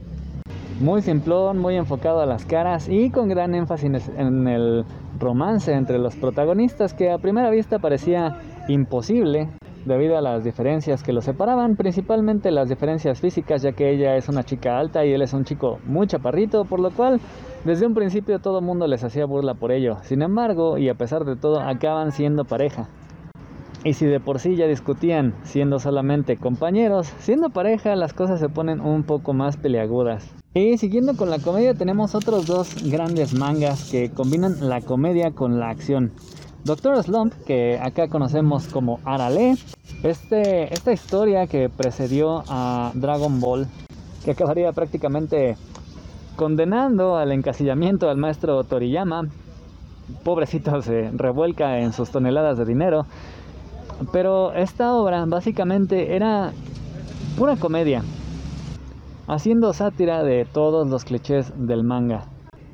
muy 0.79 1.01
simplón, 1.01 1.57
muy 1.57 1.75
enfocado 1.75 2.21
a 2.21 2.27
las 2.27 2.45
caras 2.45 2.87
y 2.87 3.09
con 3.09 3.27
gran 3.29 3.55
énfasis 3.55 4.09
en 4.15 4.47
el 4.47 4.85
romance 5.19 5.73
entre 5.73 5.97
los 5.97 6.15
protagonistas 6.15 6.93
que 6.93 7.09
a 7.11 7.17
primera 7.17 7.49
vista 7.49 7.79
parecía 7.79 8.37
imposible 8.67 9.49
debido 9.87 10.17
a 10.17 10.21
las 10.21 10.43
diferencias 10.43 11.01
que 11.01 11.13
los 11.13 11.25
separaban, 11.25 11.75
principalmente 11.75 12.51
las 12.51 12.69
diferencias 12.69 13.19
físicas, 13.19 13.61
ya 13.61 13.71
que 13.71 13.89
ella 13.89 14.15
es 14.15 14.29
una 14.29 14.43
chica 14.43 14.77
alta 14.77 15.05
y 15.05 15.13
él 15.13 15.21
es 15.21 15.33
un 15.33 15.45
chico 15.45 15.79
muy 15.85 16.07
chaparrito, 16.07 16.65
por 16.65 16.79
lo 16.79 16.91
cual 16.91 17.19
desde 17.63 17.87
un 17.87 17.93
principio 17.93 18.39
todo 18.39 18.59
el 18.59 18.65
mundo 18.65 18.85
les 18.87 19.03
hacía 19.03 19.25
burla 19.25 19.55
por 19.55 19.71
ello. 19.71 19.97
Sin 20.03 20.21
embargo, 20.21 20.77
y 20.77 20.89
a 20.89 20.95
pesar 20.95 21.25
de 21.25 21.35
todo, 21.35 21.59
acaban 21.59 22.11
siendo 22.11 22.45
pareja. 22.45 22.87
Y 23.83 23.93
si 23.93 24.05
de 24.05 24.19
por 24.19 24.39
sí 24.39 24.55
ya 24.55 24.67
discutían 24.67 25.33
siendo 25.43 25.79
solamente 25.79 26.35
compañeros, 26.35 27.13
siendo 27.19 27.49
pareja 27.49 27.95
las 27.95 28.11
cosas 28.11 28.39
se 28.39 28.49
ponen 28.49 28.81
un 28.81 29.03
poco 29.03 29.33
más 29.33 29.55
peleagudas. 29.55 30.29
Y 30.53 30.77
siguiendo 30.77 31.15
con 31.15 31.29
la 31.29 31.39
comedia 31.39 31.73
tenemos 31.75 32.15
otros 32.15 32.47
dos 32.47 32.89
grandes 32.89 33.33
mangas 33.33 33.89
que 33.89 34.09
combinan 34.09 34.67
la 34.67 34.81
comedia 34.81 35.31
con 35.31 35.59
la 35.59 35.69
acción. 35.69 36.11
Doctor 36.67 37.01
Slump, 37.01 37.33
que 37.45 37.79
acá 37.81 38.09
conocemos 38.09 38.67
como 38.67 38.99
Arale, 39.05 39.55
este, 40.03 40.73
esta 40.73 40.91
historia 40.91 41.47
que 41.47 41.69
precedió 41.69 42.43
a 42.49 42.91
Dragon 42.93 43.39
Ball, 43.39 43.67
que 44.25 44.31
acabaría 44.31 44.73
prácticamente 44.73 45.55
condenando 46.35 47.15
al 47.15 47.31
encasillamiento 47.31 48.09
al 48.09 48.17
maestro 48.17 48.61
Toriyama, 48.65 49.29
pobrecito 50.25 50.81
se 50.81 51.09
revuelca 51.11 51.79
en 51.79 51.93
sus 51.93 52.09
toneladas 52.09 52.57
de 52.57 52.65
dinero, 52.65 53.05
pero 54.11 54.51
esta 54.51 54.93
obra 54.93 55.23
básicamente 55.25 56.17
era 56.17 56.51
pura 57.37 57.55
comedia, 57.55 58.03
haciendo 59.25 59.71
sátira 59.71 60.21
de 60.21 60.43
todos 60.43 60.85
los 60.85 61.05
clichés 61.05 61.53
del 61.55 61.85
manga. 61.85 62.25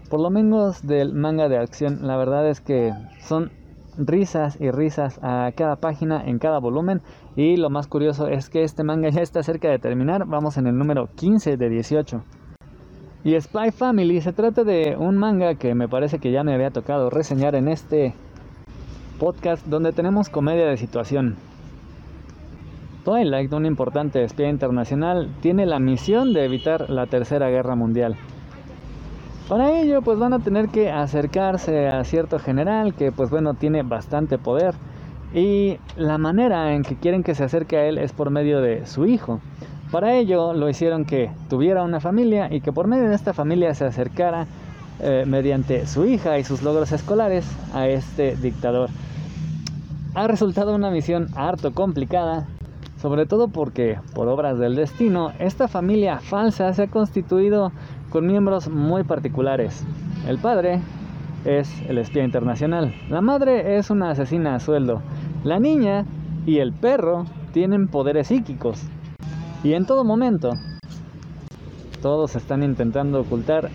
Por 0.10 0.20
lo 0.20 0.32
menos 0.32 0.82
del 0.82 1.14
manga 1.14 1.48
de 1.48 1.60
acción, 1.60 2.00
la 2.02 2.18
verdad 2.18 2.50
es 2.50 2.60
que 2.60 2.92
son 3.22 3.52
risas 3.98 4.60
y 4.60 4.72
risas 4.72 5.20
a 5.22 5.52
cada 5.56 5.76
página 5.78 6.24
en 6.26 6.40
cada 6.40 6.60
volumen 6.60 7.02
y 7.36 7.58
lo 7.58 7.70
más 7.70 7.88
curioso 7.88 8.28
es 8.28 8.50
que 8.50 8.64
este 8.64 8.84
manga 8.84 9.10
ya 9.10 9.22
está 9.22 9.44
cerca 9.44 9.70
de 9.70 9.80
terminar, 9.80 10.26
vamos 10.26 10.58
en 10.58 10.68
el 10.68 10.78
número 10.78 11.10
15 11.16 11.58
de 11.58 11.70
18. 11.70 12.24
Y 13.24 13.40
Spy 13.40 13.72
Family 13.72 14.20
se 14.22 14.34
trata 14.34 14.64
de 14.64 14.98
un 14.98 15.18
manga 15.18 15.56
que 15.56 15.76
me 15.76 15.88
parece 15.88 16.20
que 16.20 16.32
ya 16.32 16.44
me 16.44 16.54
había 16.54 16.72
tocado 16.72 17.10
reseñar 17.10 17.56
en 17.56 17.70
este 17.70 18.14
podcast 19.18 19.66
donde 19.68 19.94
tenemos 19.94 20.30
comedia 20.30 20.68
de 20.68 20.78
situación. 20.78 21.38
Twilight, 23.06 23.52
un 23.54 23.66
importante 23.66 24.24
espía 24.24 24.50
internacional, 24.50 25.30
tiene 25.42 25.66
la 25.66 25.80
misión 25.80 26.34
de 26.34 26.46
evitar 26.46 26.90
la 26.90 27.06
Tercera 27.08 27.50
Guerra 27.50 27.76
Mundial. 27.76 28.18
Para 29.48 29.78
ello, 29.80 30.02
pues 30.02 30.18
van 30.18 30.34
a 30.34 30.40
tener 30.40 30.70
que 30.70 30.90
acercarse 30.90 31.88
a 31.88 32.04
cierto 32.06 32.40
general 32.40 32.94
que, 32.94 33.12
pues 33.12 33.30
bueno, 33.30 33.54
tiene 33.54 33.84
bastante 33.84 34.38
poder. 34.38 34.74
Y 35.34 35.78
la 35.98 36.18
manera 36.18 36.74
en 36.74 36.84
que 36.84 36.96
quieren 36.96 37.24
que 37.24 37.36
se 37.36 37.44
acerque 37.44 37.78
a 37.78 37.86
él 37.86 37.98
es 37.98 38.14
por 38.14 38.30
medio 38.30 38.62
de 38.62 38.86
su 38.86 39.06
hijo. 39.06 39.42
Para 39.92 40.14
ello 40.16 40.54
lo 40.54 40.70
hicieron 40.70 41.06
que 41.06 41.30
tuviera 41.50 41.84
una 41.84 42.00
familia 42.00 42.48
y 42.52 42.62
que 42.62 42.72
por 42.72 42.88
medio 42.88 43.10
de 43.10 43.16
esta 43.16 43.34
familia 43.34 43.76
se 43.76 43.86
acercara 43.86 44.48
eh, 45.02 45.26
mediante 45.28 45.86
su 45.88 46.06
hija 46.06 46.40
y 46.40 46.44
sus 46.44 46.64
logros 46.64 46.92
escolares 46.92 47.46
a 47.74 47.88
este 47.88 48.36
dictador. 48.36 48.90
Ha 50.16 50.28
resultado 50.28 50.74
una 50.74 50.90
misión 50.90 51.28
harto 51.36 51.74
complicada, 51.74 52.48
sobre 53.04 53.26
todo 53.26 53.50
porque, 53.50 54.00
por 54.16 54.30
obras 54.30 54.58
del 54.58 54.78
destino, 54.78 55.34
esta 55.38 55.68
familia 55.68 56.20
falsa 56.20 56.72
se 56.72 56.84
ha 56.84 56.88
constituido 56.88 57.74
con 58.10 58.26
miembros 58.26 58.70
muy 58.70 59.04
particulares. 59.04 59.84
El 60.26 60.38
padre 60.38 60.80
es 61.44 61.70
el 61.90 61.98
espía 61.98 62.24
internacional, 62.24 62.96
la 63.10 63.20
madre 63.20 63.76
es 63.76 63.90
una 63.90 64.12
asesina 64.12 64.56
a 64.56 64.62
sueldo, 64.62 65.02
la 65.44 65.60
niña 65.60 66.06
y 66.46 66.60
el 66.60 66.72
perro 66.72 67.26
tienen 67.52 67.90
poderes 67.90 68.28
psíquicos. 68.28 68.82
Y 69.66 69.74
en 69.74 69.86
todo 69.86 70.06
momento, 70.06 70.54
todos 72.02 72.38
están 72.38 72.64
intentando 72.64 73.20
ocultar 73.20 73.70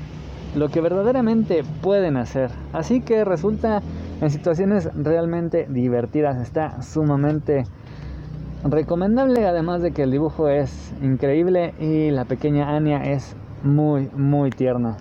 lo 0.56 0.70
que 0.70 0.80
verdaderamente 0.80 1.64
pueden 1.82 2.16
hacer. 2.16 2.50
Así 2.73 3.02
que 3.02 3.26
resulta 3.26 3.82
en 4.23 4.30
situaciones 4.30 4.88
realmente 4.94 5.66
divertidas. 5.68 6.40
Está 6.40 6.80
sumamente 6.80 7.64
recomendable, 8.65 9.47
además 9.47 9.83
de 9.83 9.93
que 9.93 10.03
el 10.03 10.11
dibujo 10.11 10.49
es 10.49 10.93
increíble 11.03 11.75
y 11.79 12.11
la 12.11 12.25
pequeña 12.25 12.75
Anya 12.75 13.03
es 13.03 13.37
muy, 13.62 14.09
muy 14.15 14.50
tierna. 14.50 14.97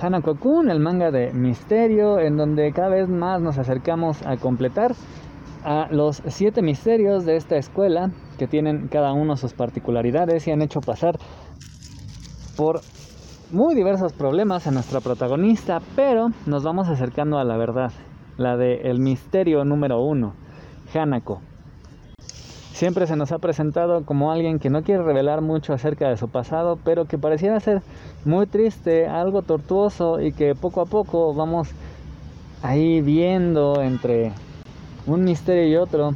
Hanako-kun, 0.00 0.70
el 0.70 0.80
manga 0.80 1.10
de 1.10 1.32
misterio, 1.32 2.18
en 2.18 2.36
donde 2.36 2.72
cada 2.72 2.88
vez 2.88 3.08
más 3.08 3.40
nos 3.40 3.58
acercamos 3.58 4.24
a 4.26 4.36
completar 4.36 4.94
a 5.62 5.88
los 5.90 6.22
siete 6.26 6.62
misterios 6.62 7.26
de 7.26 7.36
esta 7.36 7.56
escuela, 7.56 8.10
que 8.38 8.46
tienen 8.46 8.88
cada 8.88 9.12
uno 9.12 9.36
sus 9.36 9.52
particularidades 9.52 10.48
y 10.48 10.52
han 10.52 10.62
hecho 10.62 10.80
pasar 10.80 11.18
por 12.56 12.80
muy 13.52 13.74
diversos 13.74 14.12
problemas 14.14 14.66
a 14.66 14.70
nuestra 14.70 15.00
protagonista, 15.00 15.80
pero 15.96 16.28
nos 16.46 16.62
vamos 16.62 16.88
acercando 16.88 17.38
a 17.38 17.44
la 17.44 17.56
verdad. 17.58 17.92
la 18.38 18.56
de 18.56 18.88
El 18.88 19.00
Misterio 19.00 19.66
número 19.66 20.00
uno, 20.00 20.32
Hanako. 20.94 21.49
Siempre 22.72 23.06
se 23.06 23.16
nos 23.16 23.32
ha 23.32 23.38
presentado 23.38 24.04
como 24.04 24.32
alguien 24.32 24.58
que 24.58 24.70
no 24.70 24.82
quiere 24.82 25.02
revelar 25.02 25.42
mucho 25.42 25.72
acerca 25.72 26.08
de 26.08 26.16
su 26.16 26.28
pasado, 26.28 26.78
pero 26.82 27.04
que 27.04 27.18
pareciera 27.18 27.60
ser 27.60 27.82
muy 28.24 28.46
triste, 28.46 29.06
algo 29.06 29.42
tortuoso 29.42 30.20
y 30.20 30.32
que 30.32 30.54
poco 30.54 30.80
a 30.80 30.86
poco 30.86 31.34
vamos 31.34 31.68
ahí 32.62 33.00
viendo 33.00 33.82
entre 33.82 34.32
un 35.06 35.24
misterio 35.24 35.68
y 35.68 35.76
otro 35.76 36.12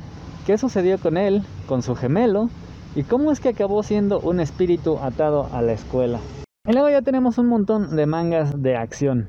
qué 0.46 0.58
sucedió 0.58 0.98
con 0.98 1.16
él, 1.16 1.42
con 1.66 1.82
su 1.82 1.94
gemelo 1.94 2.48
y 2.94 3.02
cómo 3.02 3.32
es 3.32 3.40
que 3.40 3.50
acabó 3.50 3.82
siendo 3.82 4.20
un 4.20 4.40
espíritu 4.40 4.98
atado 4.98 5.48
a 5.52 5.62
la 5.62 5.72
escuela. 5.72 6.20
Y 6.66 6.72
luego 6.72 6.88
ya 6.88 7.02
tenemos 7.02 7.38
un 7.38 7.48
montón 7.48 7.94
de 7.94 8.06
mangas 8.06 8.62
de 8.62 8.76
acción. 8.76 9.28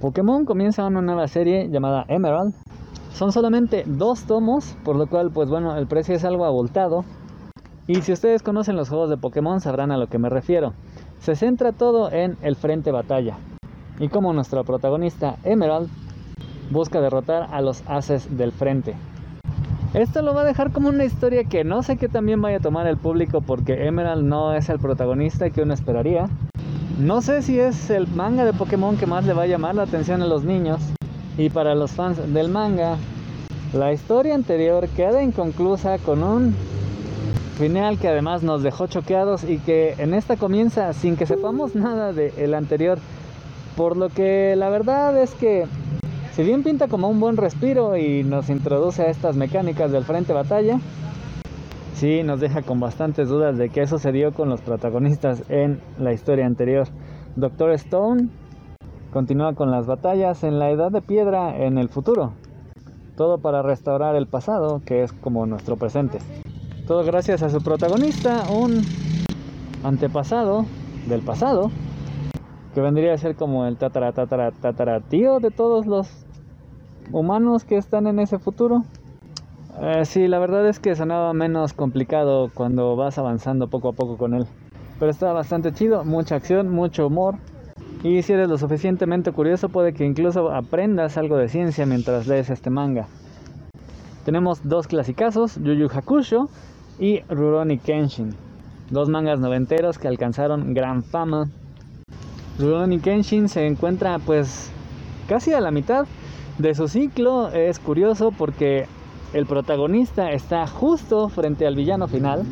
Pokémon 0.00 0.44
comienza 0.44 0.86
una 0.86 1.02
nueva 1.02 1.26
serie 1.28 1.68
llamada 1.68 2.04
Emerald. 2.08 2.54
Son 3.12 3.32
solamente 3.32 3.84
dos 3.86 4.24
tomos, 4.24 4.76
por 4.84 4.96
lo 4.96 5.06
cual 5.06 5.30
pues 5.30 5.48
bueno, 5.48 5.76
el 5.76 5.86
precio 5.86 6.14
es 6.14 6.24
algo 6.24 6.44
abultado. 6.44 7.04
Y 7.86 8.02
si 8.02 8.12
ustedes 8.12 8.42
conocen 8.42 8.76
los 8.76 8.88
juegos 8.88 9.10
de 9.10 9.16
Pokémon 9.16 9.60
sabrán 9.60 9.90
a 9.90 9.96
lo 9.96 10.06
que 10.06 10.18
me 10.18 10.28
refiero. 10.28 10.74
Se 11.18 11.34
centra 11.34 11.72
todo 11.72 12.10
en 12.12 12.36
el 12.40 12.56
frente 12.56 12.92
batalla. 12.92 13.36
Y 13.98 14.08
como 14.08 14.32
nuestra 14.32 14.62
protagonista 14.62 15.36
Emerald 15.44 15.90
busca 16.70 17.00
derrotar 17.00 17.48
a 17.52 17.60
los 17.60 17.82
haces 17.86 18.36
del 18.36 18.52
frente. 18.52 18.94
Esto 19.92 20.22
lo 20.22 20.34
va 20.34 20.42
a 20.42 20.44
dejar 20.44 20.70
como 20.70 20.88
una 20.88 21.04
historia 21.04 21.44
que 21.44 21.64
no 21.64 21.82
sé 21.82 21.96
qué 21.96 22.08
también 22.08 22.40
vaya 22.40 22.58
a 22.58 22.60
tomar 22.60 22.86
el 22.86 22.96
público 22.96 23.40
porque 23.40 23.88
Emerald 23.88 24.24
no 24.24 24.54
es 24.54 24.68
el 24.68 24.78
protagonista 24.78 25.50
que 25.50 25.62
uno 25.62 25.74
esperaría. 25.74 26.28
No 26.98 27.22
sé 27.22 27.42
si 27.42 27.58
es 27.58 27.90
el 27.90 28.06
manga 28.06 28.44
de 28.44 28.52
Pokémon 28.52 28.96
que 28.96 29.06
más 29.06 29.26
le 29.26 29.32
va 29.32 29.42
a 29.42 29.46
llamar 29.46 29.74
la 29.74 29.82
atención 29.82 30.22
a 30.22 30.26
los 30.26 30.44
niños. 30.44 30.80
Y 31.40 31.48
para 31.48 31.74
los 31.74 31.92
fans 31.92 32.18
del 32.34 32.50
manga, 32.50 32.98
la 33.72 33.94
historia 33.94 34.34
anterior 34.34 34.86
queda 34.88 35.22
inconclusa 35.22 35.96
con 35.96 36.22
un 36.22 36.54
final 37.56 37.98
que 37.98 38.08
además 38.08 38.42
nos 38.42 38.62
dejó 38.62 38.88
choqueados 38.88 39.44
y 39.44 39.56
que 39.56 39.94
en 39.96 40.12
esta 40.12 40.36
comienza 40.36 40.92
sin 40.92 41.16
que 41.16 41.24
sepamos 41.24 41.74
nada 41.74 42.12
del 42.12 42.52
anterior. 42.52 42.98
Por 43.74 43.96
lo 43.96 44.10
que 44.10 44.54
la 44.54 44.68
verdad 44.68 45.16
es 45.16 45.34
que 45.34 45.64
si 46.32 46.42
bien 46.42 46.62
pinta 46.62 46.88
como 46.88 47.08
un 47.08 47.20
buen 47.20 47.38
respiro 47.38 47.96
y 47.96 48.22
nos 48.22 48.50
introduce 48.50 49.00
a 49.00 49.06
estas 49.08 49.34
mecánicas 49.34 49.90
del 49.90 50.04
frente 50.04 50.34
batalla, 50.34 50.78
sí 51.94 52.22
nos 52.22 52.40
deja 52.40 52.60
con 52.60 52.80
bastantes 52.80 53.30
dudas 53.30 53.56
de 53.56 53.70
qué 53.70 53.86
sucedió 53.86 54.34
con 54.34 54.50
los 54.50 54.60
protagonistas 54.60 55.42
en 55.48 55.80
la 55.98 56.12
historia 56.12 56.44
anterior. 56.44 56.86
Doctor 57.34 57.70
Stone 57.70 58.28
continúa 59.12 59.54
con 59.54 59.70
las 59.70 59.86
batallas 59.86 60.44
en 60.44 60.58
la 60.58 60.70
Edad 60.70 60.90
de 60.90 61.02
Piedra 61.02 61.56
en 61.56 61.78
el 61.78 61.88
futuro. 61.88 62.32
Todo 63.16 63.38
para 63.38 63.62
restaurar 63.62 64.14
el 64.16 64.26
pasado, 64.26 64.80
que 64.84 65.02
es 65.02 65.12
como 65.12 65.46
nuestro 65.46 65.76
presente. 65.76 66.18
Todo 66.86 67.04
gracias 67.04 67.42
a 67.42 67.50
su 67.50 67.62
protagonista, 67.62 68.44
un 68.50 68.82
antepasado 69.82 70.64
del 71.08 71.20
pasado, 71.22 71.70
que 72.74 72.80
vendría 72.80 73.14
a 73.14 73.18
ser 73.18 73.36
como 73.36 73.66
el 73.66 73.76
tatara 73.76 74.12
tatara 74.12 74.52
tatara 74.52 75.00
tío 75.00 75.40
de 75.40 75.50
todos 75.50 75.86
los 75.86 76.08
humanos 77.12 77.64
que 77.64 77.76
están 77.76 78.06
en 78.06 78.20
ese 78.20 78.38
futuro. 78.38 78.84
Eh, 79.80 80.04
sí, 80.04 80.28
la 80.28 80.38
verdad 80.38 80.68
es 80.68 80.78
que 80.78 80.94
sonaba 80.94 81.32
menos 81.32 81.72
complicado 81.72 82.50
cuando 82.54 82.96
vas 82.96 83.18
avanzando 83.18 83.68
poco 83.68 83.88
a 83.88 83.92
poco 83.92 84.16
con 84.16 84.34
él. 84.34 84.46
Pero 84.98 85.10
está 85.10 85.32
bastante 85.32 85.72
chido, 85.72 86.04
mucha 86.04 86.36
acción, 86.36 86.68
mucho 86.68 87.06
humor. 87.06 87.36
Y 88.02 88.22
si 88.22 88.32
eres 88.32 88.48
lo 88.48 88.56
suficientemente 88.56 89.32
curioso, 89.32 89.68
puede 89.68 89.92
que 89.92 90.04
incluso 90.04 90.50
aprendas 90.50 91.18
algo 91.18 91.36
de 91.36 91.48
ciencia 91.48 91.84
mientras 91.84 92.26
lees 92.26 92.48
este 92.48 92.70
manga. 92.70 93.06
Tenemos 94.24 94.60
dos 94.66 94.86
clasicazos, 94.86 95.56
Yu 95.56 95.74
Yu 95.74 95.88
Hakusho 95.92 96.48
y 96.98 97.20
Rurouni 97.28 97.78
Kenshin. 97.78 98.34
Dos 98.90 99.08
mangas 99.08 99.38
noventeros 99.38 99.98
que 99.98 100.08
alcanzaron 100.08 100.74
gran 100.74 101.04
fama 101.04 101.48
Rurouni 102.60 103.00
Kenshin 103.00 103.48
se 103.48 103.66
encuentra 103.66 104.18
pues 104.18 104.70
casi 105.26 105.54
a 105.54 105.60
la 105.60 105.70
mitad 105.70 106.06
de 106.58 106.74
su 106.74 106.88
ciclo. 106.88 107.48
Es 107.48 107.78
curioso 107.78 108.32
porque 108.36 108.86
el 109.32 109.46
protagonista 109.46 110.30
está 110.30 110.66
justo 110.66 111.30
frente 111.30 111.66
al 111.66 111.74
villano 111.74 112.06
final, 112.06 112.42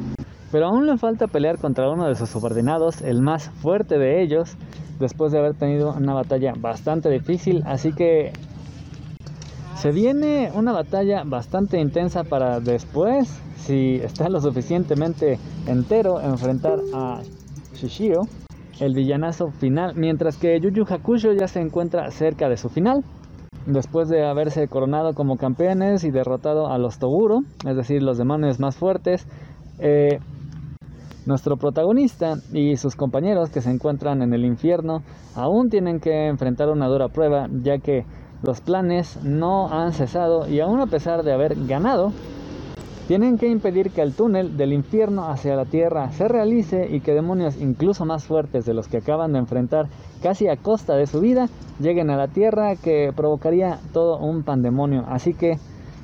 pero 0.50 0.68
aún 0.68 0.87
le 0.87 0.96
falta 0.96 1.26
pelear 1.26 1.58
contra 1.58 1.90
uno 1.90 2.06
de 2.06 2.14
sus 2.14 2.30
subordinados, 2.30 3.02
el 3.02 3.20
más 3.20 3.50
fuerte 3.50 3.98
de 3.98 4.22
ellos, 4.22 4.56
después 4.98 5.32
de 5.32 5.38
haber 5.38 5.54
tenido 5.54 5.94
una 5.94 6.14
batalla 6.14 6.54
bastante 6.56 7.11
difícil. 7.11 7.62
Así 7.66 7.92
que 7.92 8.32
se 9.76 9.92
viene 9.92 10.50
una 10.54 10.72
batalla 10.72 11.22
bastante 11.24 11.78
intensa 11.78 12.24
para 12.24 12.61
después, 12.61 13.28
si 13.56 14.00
está 14.02 14.28
lo 14.28 14.40
suficientemente 14.40 15.38
entero, 15.66 16.20
enfrentar 16.20 16.80
a 16.92 17.20
Shishio 17.74 18.22
el 18.80 18.94
villanazo 18.94 19.50
final, 19.50 19.94
mientras 19.96 20.37
que 20.37 20.58
Yu 20.61 20.70
Yu 20.70 20.84
Hakusho 20.88 21.32
ya 21.32 21.48
se 21.48 21.61
encuentra 21.61 22.11
cerca 22.11 22.48
de 22.48 22.56
su 22.56 22.68
final. 22.68 23.04
Después 23.66 24.08
de 24.08 24.24
haberse 24.24 24.66
coronado 24.68 25.14
como 25.14 25.37
campeones 25.37 26.04
y 26.04 26.11
derrotado 26.11 26.68
a 26.68 26.78
los 26.78 26.98
Toguro, 26.98 27.40
es 27.66 27.76
decir, 27.76 28.02
los 28.02 28.16
demonios 28.16 28.61
más 28.61 28.76
fuertes, 28.76 29.26
eh, 29.78 30.20
nuestro 31.28 31.58
protagonista 31.58 32.38
y 32.54 32.76
sus 32.78 32.96
compañeros 32.96 33.50
que 33.50 33.60
se 33.60 33.70
encuentran 33.70 34.22
en 34.22 34.32
el 34.32 34.46
infierno 34.46 35.02
aún 35.36 35.68
tienen 35.68 36.00
que 36.00 36.26
enfrentar 36.26 36.70
una 36.70 36.88
dura 36.88 37.08
prueba, 37.08 37.48
ya 37.62 37.78
que 37.78 38.06
los 38.42 38.62
planes 38.62 39.22
no 39.22 39.68
han 39.70 39.92
cesado 39.92 40.48
y 40.48 40.60
aún 40.60 40.80
a 40.80 40.86
pesar 40.86 41.22
de 41.24 41.34
haber 41.34 41.54
ganado, 41.66 42.12
tienen 43.08 43.36
que 43.36 43.48
impedir 43.48 43.90
que 43.90 44.00
el 44.00 44.14
túnel 44.14 44.56
del 44.56 44.72
infierno 44.72 45.28
hacia 45.28 45.54
la 45.54 45.66
tierra 45.66 46.10
se 46.12 46.28
realice 46.28 46.88
y 46.90 47.00
que 47.00 47.12
demonios 47.12 47.60
incluso 47.60 48.06
más 48.06 48.24
fuertes 48.24 48.64
de 48.64 48.72
los 48.72 48.88
que 48.88 48.98
acaban 48.98 49.34
de 49.34 49.40
enfrentar 49.40 49.86
casi 50.22 50.48
a 50.48 50.56
costa 50.56 50.96
de 50.96 51.06
su 51.06 51.20
vida 51.20 51.48
lleguen 51.78 52.08
a 52.08 52.16
la 52.16 52.28
tierra 52.28 52.74
que 52.76 53.12
provocaría 53.14 53.78
todo 53.92 54.18
un 54.18 54.44
pandemonio. 54.44 55.04
Así 55.06 55.34
que 55.34 55.58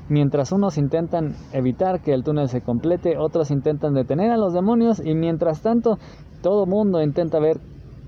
mientras 0.09 0.53
unos 0.53 0.79
intentan 0.79 1.35
evitar 1.53 2.01
que 2.01 2.12
el 2.12 2.25
túnel 2.25 2.49
se 2.49 2.61
complete, 2.61 3.17
otros 3.19 3.51
intentan 3.51 3.95
detener 3.95 4.31
a 4.31 4.37
los 4.37 4.53
demonios 4.53 5.01
y 5.05 5.14
mientras 5.14 5.61
tanto 5.61 5.99
todo 6.43 6.67
mundo 6.67 7.03
intenta 7.03 7.38
ver 7.38 7.59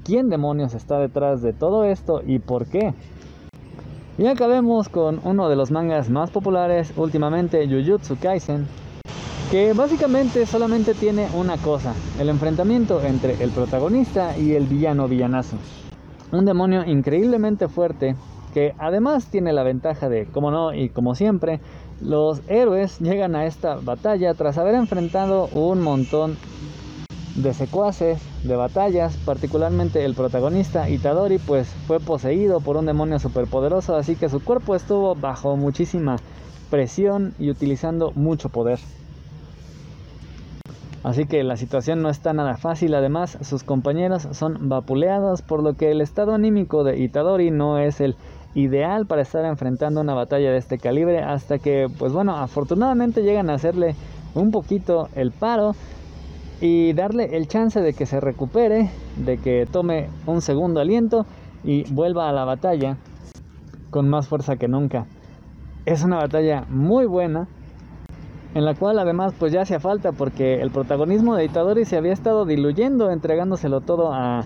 quién 0.05 0.29
demonios 0.29 0.75
está 0.75 0.99
detrás 0.99 1.43
de 1.43 1.53
todo 1.53 1.85
esto 1.85 2.21
y 2.25 2.39
por 2.39 2.67
qué. 2.67 2.95
Y 4.19 4.27
acabemos 4.27 4.89
con 4.89 5.21
uno 5.25 5.49
de 5.49 5.57
los 5.57 5.71
mangas 5.71 6.09
más 6.09 6.31
populares 6.31 6.93
últimamente, 6.97 7.67
Jujutsu 7.69 8.17
Kaisen, 8.19 8.67
que 9.51 9.73
básicamente 9.75 10.47
solamente 10.47 10.95
tiene 10.95 11.29
una 11.35 11.57
cosa, 11.59 11.95
el 12.19 12.29
enfrentamiento 12.29 13.03
entre 13.03 13.43
el 13.43 13.51
protagonista 13.51 14.37
y 14.39 14.53
el 14.53 14.65
villano 14.65 15.07
villanazo. 15.07 15.57
Un 16.33 16.45
demonio 16.45 16.85
increíblemente 16.85 17.69
fuerte 17.69 18.17
que 18.53 18.75
además 18.79 19.27
tiene 19.27 19.53
la 19.53 19.63
ventaja 19.63 20.09
de, 20.09 20.27
como 20.27 20.51
no 20.51 20.73
y 20.73 20.89
como 20.89 21.15
siempre, 21.15 21.61
los 22.01 22.41
héroes 22.49 22.99
llegan 23.01 23.35
a 23.37 23.47
esta 23.47 23.77
batalla 23.77 24.35
tras 24.35 24.59
haber 24.59 24.75
enfrentado 24.75 25.49
un 25.53 25.81
montón 25.81 26.37
de 27.37 27.53
secuaces, 27.53 28.19
de 28.45 28.57
batallas, 28.57 29.17
particularmente 29.19 30.05
el 30.05 30.15
protagonista 30.15 30.89
Itadori 30.89 31.39
pues 31.39 31.69
fue 31.87 32.01
poseído 32.01 32.61
por 32.61 32.77
un 32.77 32.87
demonio 32.87 33.19
superpoderoso, 33.19 33.95
así 33.95 34.17
que 34.17 34.29
su 34.29 34.43
cuerpo 34.43 34.75
estuvo 34.75 35.15
bajo 35.15 35.57
muchísima 35.57 36.17
presión 36.71 37.35
y 37.39 37.51
utilizando 37.51 38.13
mucho 38.15 38.49
poder. 38.49 38.79
Así 41.03 41.27
que 41.27 41.45
la 41.45 41.57
situación 41.57 42.03
no 42.03 42.09
está 42.09 42.33
nada 42.33 42.57
fácil, 42.57 42.95
además 42.95 43.39
sus 43.43 43.63
compañeros 43.63 44.27
son 44.33 44.69
vapuleados, 44.69 45.41
por 45.43 45.63
lo 45.63 45.75
que 45.75 45.93
el 45.93 46.01
estado 46.01 46.35
anímico 46.35 46.83
de 46.83 46.99
Itadori 46.99 47.53
no 47.53 47.79
es 47.79 48.01
el 48.01 48.17
ideal 48.57 49.07
para 49.07 49.23
estar 49.23 49.45
enfrentando 49.45 50.01
una 50.01 50.15
batalla 50.15 50.51
de 50.51 50.57
este 50.57 50.79
calibre, 50.79 51.23
hasta 51.23 51.59
que, 51.59 51.89
pues 51.99 52.13
bueno, 52.13 52.37
afortunadamente 52.37 53.23
llegan 53.23 53.51
a 53.51 53.55
hacerle 53.55 53.95
un 54.35 54.51
poquito 54.51 55.09
el 55.15 55.31
paro 55.31 55.77
y 56.63 56.95
darle 56.95 57.37
el 57.37 57.49
chance 57.49 57.81
de 57.81 57.93
que 57.93 58.07
se 58.07 58.19
recupere, 58.19 58.91
de 59.17 59.37
que 59.37 59.69
tome 59.71 60.09
un 60.27 60.41
segundo 60.41 60.81
aliento 60.81 61.27
y 61.65 61.85
vuelva 61.93 62.31
a 62.31 62.33
la 62.33 62.47
batalla 62.47 62.97
con 63.91 64.09
más 64.09 64.27
fuerza 64.27 64.57
que 64.57 64.69
nunca. 64.69 65.05
Es 65.85 66.03
una 66.03 66.17
batalla 66.17 66.65
muy 66.71 67.05
buena, 67.05 67.49
en 68.55 68.65
la 68.65 68.75
cual 68.75 68.99
además 68.99 69.35
pues 69.39 69.53
ya 69.53 69.61
hacía 69.61 69.81
falta 69.81 70.13
porque 70.13 70.63
el 70.63 70.71
protagonismo 70.71 71.37
de 71.37 71.45
Itadori 71.45 71.85
se 71.85 71.99
había 71.99 72.15
estado 72.15 72.47
diluyendo 72.47 73.11
entregándoselo 73.11 73.83
todo 73.83 74.15
a 74.15 74.45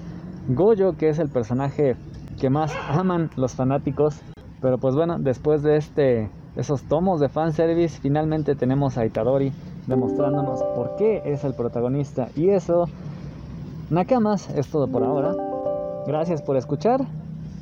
Goyo, 0.49 0.97
que 0.97 1.11
es 1.11 1.21
el 1.21 1.29
personaje 1.29 1.95
que 2.41 2.51
más 2.51 2.73
aman 2.89 3.31
los 3.37 3.53
fanáticos. 3.55 4.21
Pero 4.61 4.79
pues 4.79 4.95
bueno, 4.95 5.19
después 5.19 5.63
de 5.63 5.77
este 5.77 6.31
esos 6.57 6.83
tomos 6.83 7.21
de 7.21 7.29
fanservice, 7.29 8.01
finalmente 8.01 8.57
tenemos 8.57 8.99
a 8.99 9.07
Itadori 9.07 9.53
demostrándonos 9.87 10.63
por 10.75 10.97
qué 10.97 11.23
es 11.25 11.45
el 11.45 11.55
protagonista. 11.55 12.29
Y 12.35 12.49
eso, 12.49 12.89
Nakamas, 13.91 14.51
es 14.51 14.69
todo 14.69 14.89
por 14.89 15.05
ahora. 15.05 15.35
Gracias 16.07 16.43
por 16.43 16.57
escuchar 16.57 17.07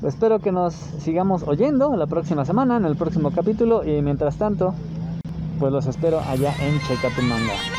espero 0.06 0.38
que 0.38 0.52
nos 0.52 0.74
sigamos 0.74 1.42
oyendo 1.42 1.96
la 1.96 2.06
próxima 2.06 2.44
semana, 2.44 2.76
en 2.76 2.84
el 2.84 2.96
próximo 2.96 3.30
capítulo. 3.30 3.84
Y 3.84 4.00
mientras 4.02 4.36
tanto, 4.36 4.74
pues 5.58 5.72
los 5.72 5.86
espero 5.86 6.20
allá 6.20 6.54
en 6.60 6.78
Checa 6.80 7.08
tu 7.14 7.22
Manga. 7.22 7.77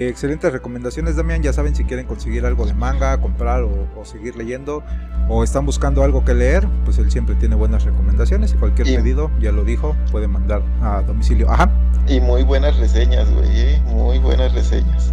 Excelentes 0.00 0.52
recomendaciones, 0.52 1.16
Damián. 1.16 1.42
Ya 1.42 1.52
saben 1.52 1.74
si 1.74 1.84
quieren 1.84 2.06
conseguir 2.06 2.46
algo 2.46 2.64
de 2.66 2.72
manga, 2.74 3.20
comprar 3.20 3.62
o, 3.62 3.88
o 3.96 4.04
seguir 4.04 4.36
leyendo, 4.36 4.84
o 5.28 5.42
están 5.42 5.66
buscando 5.66 6.04
algo 6.04 6.24
que 6.24 6.34
leer, 6.34 6.68
pues 6.84 6.98
él 6.98 7.10
siempre 7.10 7.34
tiene 7.34 7.56
buenas 7.56 7.84
recomendaciones 7.84 8.52
y 8.52 8.56
cualquier 8.56 8.86
Y- 8.88 8.96
pedido, 8.96 9.30
ya 9.40 9.50
lo 9.50 9.64
dijo, 9.64 9.96
puede 10.12 10.28
mandar 10.28 10.62
a 10.82 11.02
domicilio. 11.02 11.50
Ajá. 11.50 11.70
Y 12.06 12.20
muy 12.20 12.44
buenas 12.44 12.76
reseñas, 12.78 13.28
güey, 13.32 13.48
¿eh? 13.52 13.82
muy 13.86 14.18
buenas 14.18 14.52
reseñas. 14.54 15.12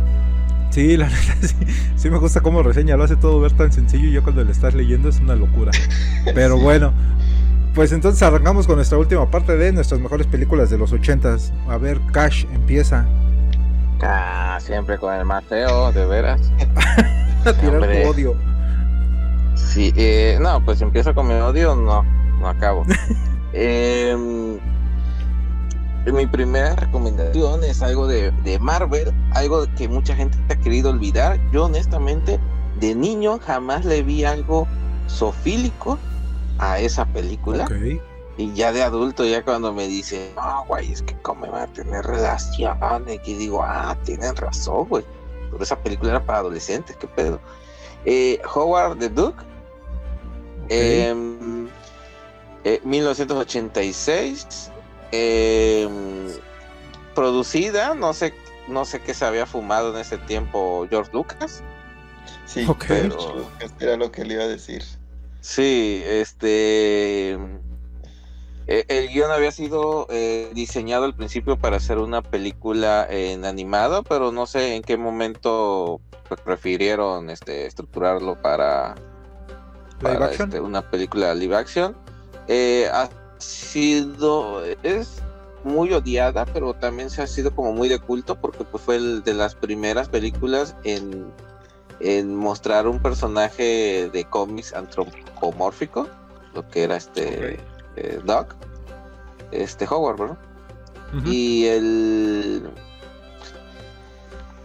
Sí, 0.70 0.98
la 0.98 1.08
neta 1.10 1.48
sí, 1.48 1.56
sí 1.96 2.10
me 2.12 2.20
gusta 2.20 2.42
cómo 2.42 2.62
reseña, 2.62 2.96
lo 2.96 3.06
hace 3.06 3.16
todo 3.16 3.40
ver 3.40 3.54
tan 3.54 3.72
sencillo 3.72 4.08
y 4.08 4.12
yo 4.12 4.22
cuando 4.24 4.44
le 4.44 4.52
estás 4.52 4.76
leyendo 4.76 5.10
es 5.10 5.20
una 5.20 5.36
locura. 5.36 5.72
Pero 6.36 6.58
Sí. 6.58 6.64
bueno, 6.64 6.94
pues 7.74 7.92
entonces 7.92 8.22
arrancamos 8.22 8.68
con 8.68 8.76
nuestra 8.76 9.00
última 9.00 9.30
parte 9.32 9.58
de 9.58 9.72
nuestras 9.72 10.00
mejores 10.00 10.28
películas 10.28 10.70
de 10.70 10.78
los 10.78 10.92
ochentas. 10.94 11.52
A 11.68 11.78
ver, 11.78 12.00
Cash 12.12 12.46
empieza 12.54 13.06
Ah, 14.02 14.58
siempre 14.62 14.98
con 14.98 15.14
el 15.14 15.26
más 15.26 15.44
feo, 15.46 15.92
de 15.92 16.06
veras. 16.06 16.52
a 17.46 17.54
tirar 17.54 17.82
tu 17.82 18.10
odio. 18.10 18.36
Sí, 19.56 19.94
eh, 19.96 20.38
no, 20.42 20.64
pues 20.64 20.82
empiezo 20.82 21.14
con 21.14 21.28
mi 21.28 21.34
odio, 21.36 21.76
no, 21.76 22.04
no 22.40 22.48
acabo. 22.48 22.86
Em, 23.58 24.60
mi 26.12 26.28
primera 26.28 26.76
recomendación 26.76 27.64
es 27.64 27.82
algo 27.82 28.06
de, 28.06 28.32
de 28.44 28.60
Marvel, 28.60 29.14
algo 29.32 29.66
que 29.78 29.88
mucha 29.88 30.14
gente 30.14 30.38
ha 30.50 30.58
querido 30.58 30.90
olvidar. 30.90 31.40
Yo 31.54 31.66
honestamente, 31.66 32.38
de 32.82 32.96
niño 32.96 33.40
jamás 33.40 33.86
le 33.86 34.04
vi 34.04 34.26
algo 34.26 34.68
sofílico 35.08 35.98
a 36.58 36.80
esa 36.80 37.06
película. 37.06 37.64
Ok. 37.64 38.02
Y 38.38 38.54
ya 38.54 38.72
de 38.74 38.84
adulto, 38.84 39.26
ya 39.26 39.44
cuando 39.44 39.72
me 39.74 39.88
dice, 39.88 40.32
no, 40.36 40.66
güey, 40.68 40.92
es 40.92 41.02
que 41.02 41.16
cómo 41.22 41.50
va 41.50 41.64
a 41.64 41.68
tener 41.68 42.04
relaciones, 42.06 43.20
que 43.22 43.38
digo, 43.38 43.64
ah, 43.64 43.98
tienen 44.04 44.36
razón, 44.36 44.86
güey. 44.90 45.06
Pero 45.52 45.64
esa 45.64 45.78
película 45.80 46.12
era 46.12 46.26
para 46.26 46.40
adolescentes, 46.40 46.98
qué 46.98 47.08
pedo. 47.08 47.40
Eh, 48.04 48.42
Howard 48.54 48.98
the 49.00 49.10
Duke, 49.10 49.42
ok. 50.66 50.68
em, 50.70 51.70
eh, 52.66 52.82
1986, 52.84 54.70
em, 55.12 56.28
producida, 57.14 57.94
no 57.96 58.14
sé, 58.14 58.34
no 58.68 58.84
sé 58.84 59.02
qué 59.02 59.14
se 59.14 59.24
había 59.26 59.46
fumado 59.46 59.94
en 59.94 60.02
ese 60.02 60.18
tiempo 60.18 60.86
George 60.90 61.12
Lucas. 61.14 61.64
Sí, 62.46 62.66
Ok. 62.68 62.86
pero 62.88 63.50
era 63.80 63.96
lo 63.98 64.12
que 64.12 64.26
le 64.26 64.34
iba 64.34 64.44
a 64.44 64.48
decir. 64.48 64.84
Sí, 65.42 66.02
este. 66.06 67.38
Eh, 68.68 68.86
El 68.88 69.10
guion 69.10 69.32
había 69.32 69.52
sido 69.52 70.08
eh, 70.10 70.50
diseñado 70.54 71.06
al 71.06 71.14
principio 71.14 71.58
para 71.58 71.78
hacer 71.78 72.00
una 72.00 72.22
película 72.22 73.06
en 73.10 73.46
animado, 73.46 74.04
pero 74.04 74.32
no 74.32 74.48
sé 74.48 74.76
en 74.76 74.82
qué 74.82 74.98
momento 74.98 76.02
prefirieron 76.44 77.30
este, 77.30 77.68
estructurarlo 77.68 78.42
para, 78.42 78.96
este, 80.32 80.60
una 80.60 80.90
película 80.90 81.36
live 81.36 81.56
action. 81.56 81.96
Eh, 82.48 82.90
ha 82.92 83.10
sido. 83.38 84.64
Es 84.84 85.22
muy 85.64 85.94
odiada, 85.94 86.46
pero 86.46 86.74
también 86.74 87.10
se 87.10 87.22
ha 87.22 87.28
sido 87.28 87.56
como 87.56 87.72
muy 87.72 87.90
de 87.90 88.00
culto 88.00 88.36
porque 88.36 88.64
pues, 88.64 88.84
fue 88.84 88.96
el 88.98 89.24
de 89.24 89.34
las 89.34 89.56
primeras 89.56 90.10
películas 90.10 90.76
en, 90.84 91.32
en 92.00 92.36
mostrar 92.36 92.88
un 92.88 93.00
personaje 93.00 94.10
de 94.12 94.26
cómics 94.26 94.74
antropomórfico, 94.74 96.08
lo 96.54 96.68
que 96.70 96.84
era 96.84 96.96
este 96.98 97.60
eh, 97.96 98.20
Doc, 98.24 98.56
este 99.52 99.86
Howard, 99.90 100.18
¿verdad? 100.20 100.38
Ujú. 101.18 101.28
Y 101.30 101.66
el. 101.68 102.70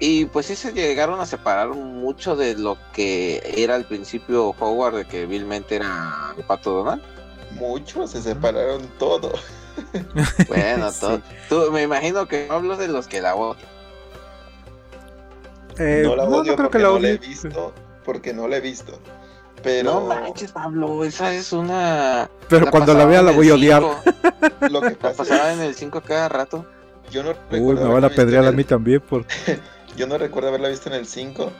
Y 0.02 0.24
pues 0.26 0.46
sí 0.46 0.56
se 0.56 0.72
llegaron 0.72 1.20
a 1.20 1.26
separar 1.26 1.68
mucho 1.68 2.34
de 2.34 2.54
lo 2.56 2.78
que 2.94 3.42
era 3.56 3.74
al 3.74 3.84
principio 3.84 4.54
Howard, 4.58 4.94
de 4.96 5.04
que 5.06 5.26
vilmente 5.26 5.76
era 5.76 6.32
el 6.36 6.42
pato 6.44 6.72
Donald. 6.72 7.02
Muchos 7.52 8.12
se 8.12 8.22
separaron 8.22 8.86
todo. 8.98 9.32
Bueno, 10.48 10.90
Sí. 10.90 11.00
todo- 11.00 11.20
tú, 11.48 11.72
me 11.72 11.82
imagino 11.82 12.26
que 12.26 12.48
hablo 12.50 12.76
de 12.76 12.88
los 12.88 13.06
que 13.06 13.20
la 13.22 13.34
odian. 13.34 13.68
Eh, 15.78 16.02
no 16.04 16.16
la 16.16 16.24
no, 16.24 16.30
odio 16.36 16.52
no 16.52 16.56
creo 16.56 16.56
porque 16.56 16.78
que 16.78 16.82
la 16.84 16.90
no 16.90 16.98
la 16.98 17.08
he 17.08 17.18
visto, 17.18 17.74
porque 18.04 18.32
no 18.34 18.48
la 18.48 18.56
he 18.56 18.60
visto. 18.60 18.98
Pero 19.62 19.92
No 19.94 20.00
manches, 20.06 20.52
Pablo, 20.52 21.04
esa 21.04 21.34
es 21.34 21.52
una. 21.52 22.30
Pero 22.48 22.70
cuando 22.70 22.94
la 22.94 23.04
vea 23.04 23.22
la 23.22 23.32
voy 23.32 23.50
a 23.50 23.54
odiar. 23.54 23.82
lo 24.70 24.80
que 24.80 24.90
pasa 24.90 25.18
pasaba 25.18 25.52
en 25.52 25.60
el 25.60 25.74
5 25.74 26.00
cada 26.00 26.28
rato. 26.28 26.66
yo 27.10 27.22
no 27.22 27.30
Uy, 27.30 27.36
recuerdo 27.50 27.86
me 27.88 27.94
van 27.94 28.04
a 28.04 28.08
pedrear 28.10 28.46
a 28.46 28.52
mí 28.52 28.64
también 28.64 29.00
por... 29.00 29.24
Yo 29.96 30.06
no 30.06 30.16
recuerdo 30.18 30.48
haberla 30.48 30.68
visto 30.68 30.88
en 30.88 30.94
el 30.94 31.06
5, 31.06 31.50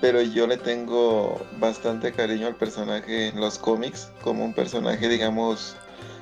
pero 0.00 0.20
yo 0.20 0.46
le 0.46 0.58
tengo 0.58 1.40
bastante 1.58 2.12
cariño 2.12 2.46
al 2.46 2.54
personaje 2.54 3.28
en 3.28 3.40
los 3.40 3.58
cómics, 3.58 4.10
como 4.22 4.44
un 4.44 4.52
personaje, 4.52 5.08
digamos, 5.08 5.74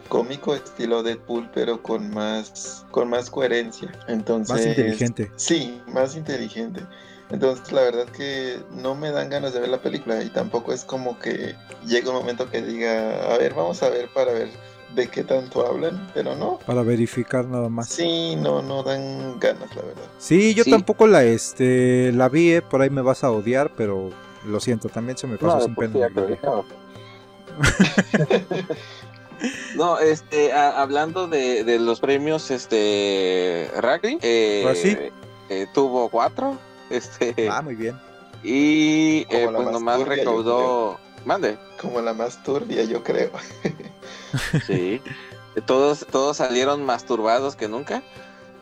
cómico, 0.08 0.54
estilo 0.54 1.02
Deadpool, 1.02 1.50
pero 1.52 1.82
con 1.82 2.10
más, 2.10 2.86
con 2.90 3.10
más 3.10 3.30
coherencia. 3.30 3.90
Entonces, 4.06 4.54
Más 4.54 4.66
inteligente. 4.66 5.32
Sí, 5.36 5.82
más 5.88 6.14
inteligente. 6.14 6.82
Entonces, 7.30 7.70
la 7.72 7.82
verdad 7.82 8.06
que 8.06 8.58
no 8.72 8.94
me 8.94 9.10
dan 9.12 9.30
ganas 9.30 9.52
de 9.52 9.60
ver 9.60 9.68
la 9.68 9.78
película 9.80 10.22
y 10.22 10.30
tampoco 10.30 10.72
es 10.72 10.84
como 10.84 11.18
que 11.18 11.54
llega 11.86 12.10
un 12.10 12.16
momento 12.16 12.50
que 12.50 12.60
diga, 12.62 13.32
a 13.34 13.38
ver, 13.38 13.54
vamos 13.54 13.82
a 13.82 13.88
ver 13.90 14.08
para 14.12 14.32
ver 14.32 14.48
de 14.94 15.06
qué 15.08 15.22
tanto 15.22 15.64
hablan, 15.64 16.10
pero 16.12 16.34
no. 16.34 16.58
Para 16.66 16.82
verificar 16.82 17.44
nada 17.46 17.68
más. 17.68 17.88
Sí, 17.88 18.34
no, 18.36 18.60
no 18.62 18.82
dan 18.82 19.38
ganas, 19.38 19.74
la 19.76 19.82
verdad. 19.82 20.02
Sí, 20.18 20.54
yo 20.54 20.64
Sí. 20.64 20.70
tampoco 20.70 21.06
la 21.06 21.22
este 21.22 22.10
la 22.12 22.28
vi, 22.28 22.52
eh, 22.54 22.62
por 22.62 22.82
ahí 22.82 22.90
me 22.90 23.00
vas 23.02 23.22
a 23.22 23.30
odiar, 23.30 23.70
pero 23.76 24.10
lo 24.44 24.58
siento, 24.58 24.88
también 24.88 25.16
se 25.16 25.28
me 25.28 25.36
pasó 25.38 25.58
No, 25.58 25.64
sin 25.64 25.74
pues, 25.76 25.90
pena. 25.90 26.10
No, 29.74 29.98
este, 29.98 30.52
a- 30.52 30.82
hablando 30.82 31.26
de, 31.26 31.64
de 31.64 31.78
los 31.78 32.00
premios, 32.00 32.50
este, 32.50 33.64
eh, 33.64 34.64
¿Ah, 34.68 34.74
sí? 34.74 34.96
eh, 35.48 35.66
tuvo 35.72 36.10
cuatro, 36.10 36.58
este, 37.34 37.48
Ah, 37.48 37.62
muy 37.62 37.74
bien. 37.74 37.98
y 38.42 39.20
eh, 39.30 39.48
pues 39.54 39.64
más 39.66 39.72
nomás 39.72 40.02
recaudó, 40.06 40.98
mande, 41.24 41.56
Como 41.80 42.00
la 42.00 42.12
más 42.14 42.42
turbia, 42.42 42.84
yo 42.84 43.02
creo. 43.02 43.30
sí, 44.66 45.00
todos, 45.66 46.06
todos 46.10 46.36
salieron 46.38 46.84
más 46.84 47.04
turbados 47.04 47.56
que 47.56 47.68
nunca, 47.68 48.02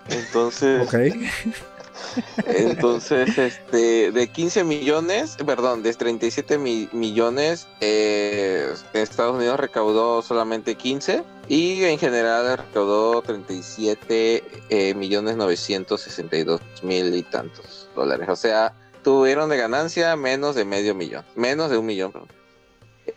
entonces, 0.08 0.86
Ok. 0.88 0.94
Entonces, 2.46 3.36
este, 3.38 4.12
de 4.12 4.28
15 4.28 4.64
millones, 4.64 5.36
perdón, 5.44 5.82
de 5.82 5.92
37 5.92 6.56
mi- 6.58 6.88
millones, 6.92 7.66
eh, 7.80 8.72
Estados 8.92 9.36
Unidos 9.36 9.58
recaudó 9.60 10.22
solamente 10.22 10.76
15 10.76 11.22
y 11.48 11.82
en 11.84 11.98
general 11.98 12.56
recaudó 12.56 13.20
37 13.22 14.44
eh, 14.70 14.94
millones 14.94 15.36
962 15.36 16.60
mil 16.82 17.14
y 17.14 17.22
tantos 17.24 17.77
dólares. 17.98 18.28
O 18.28 18.36
sea, 18.36 18.72
tuvieron 19.02 19.48
de 19.50 19.56
ganancia 19.58 20.16
menos 20.16 20.54
de 20.54 20.64
medio 20.64 20.94
millón, 20.94 21.24
menos 21.36 21.70
de 21.70 21.78
un 21.78 21.86
millón. 21.86 22.12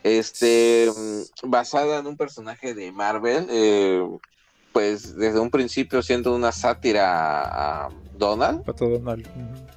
Este, 0.04 0.89
mm, 0.96 1.50
basada 1.50 2.00
en 2.00 2.08
un 2.08 2.17
personaje 2.17 2.74
de 2.74 2.91
Marvel, 2.91 3.48
eh, 3.50 4.06
pues 4.74 5.15
desde 5.17 5.39
un 5.39 5.50
principio 5.52 6.02
siendo 6.02 6.34
una 6.34 6.52
sátira 6.52 7.86
a 7.86 7.89
Donald. 8.13 8.63
Pato 8.63 8.88
Donald. 8.88 9.28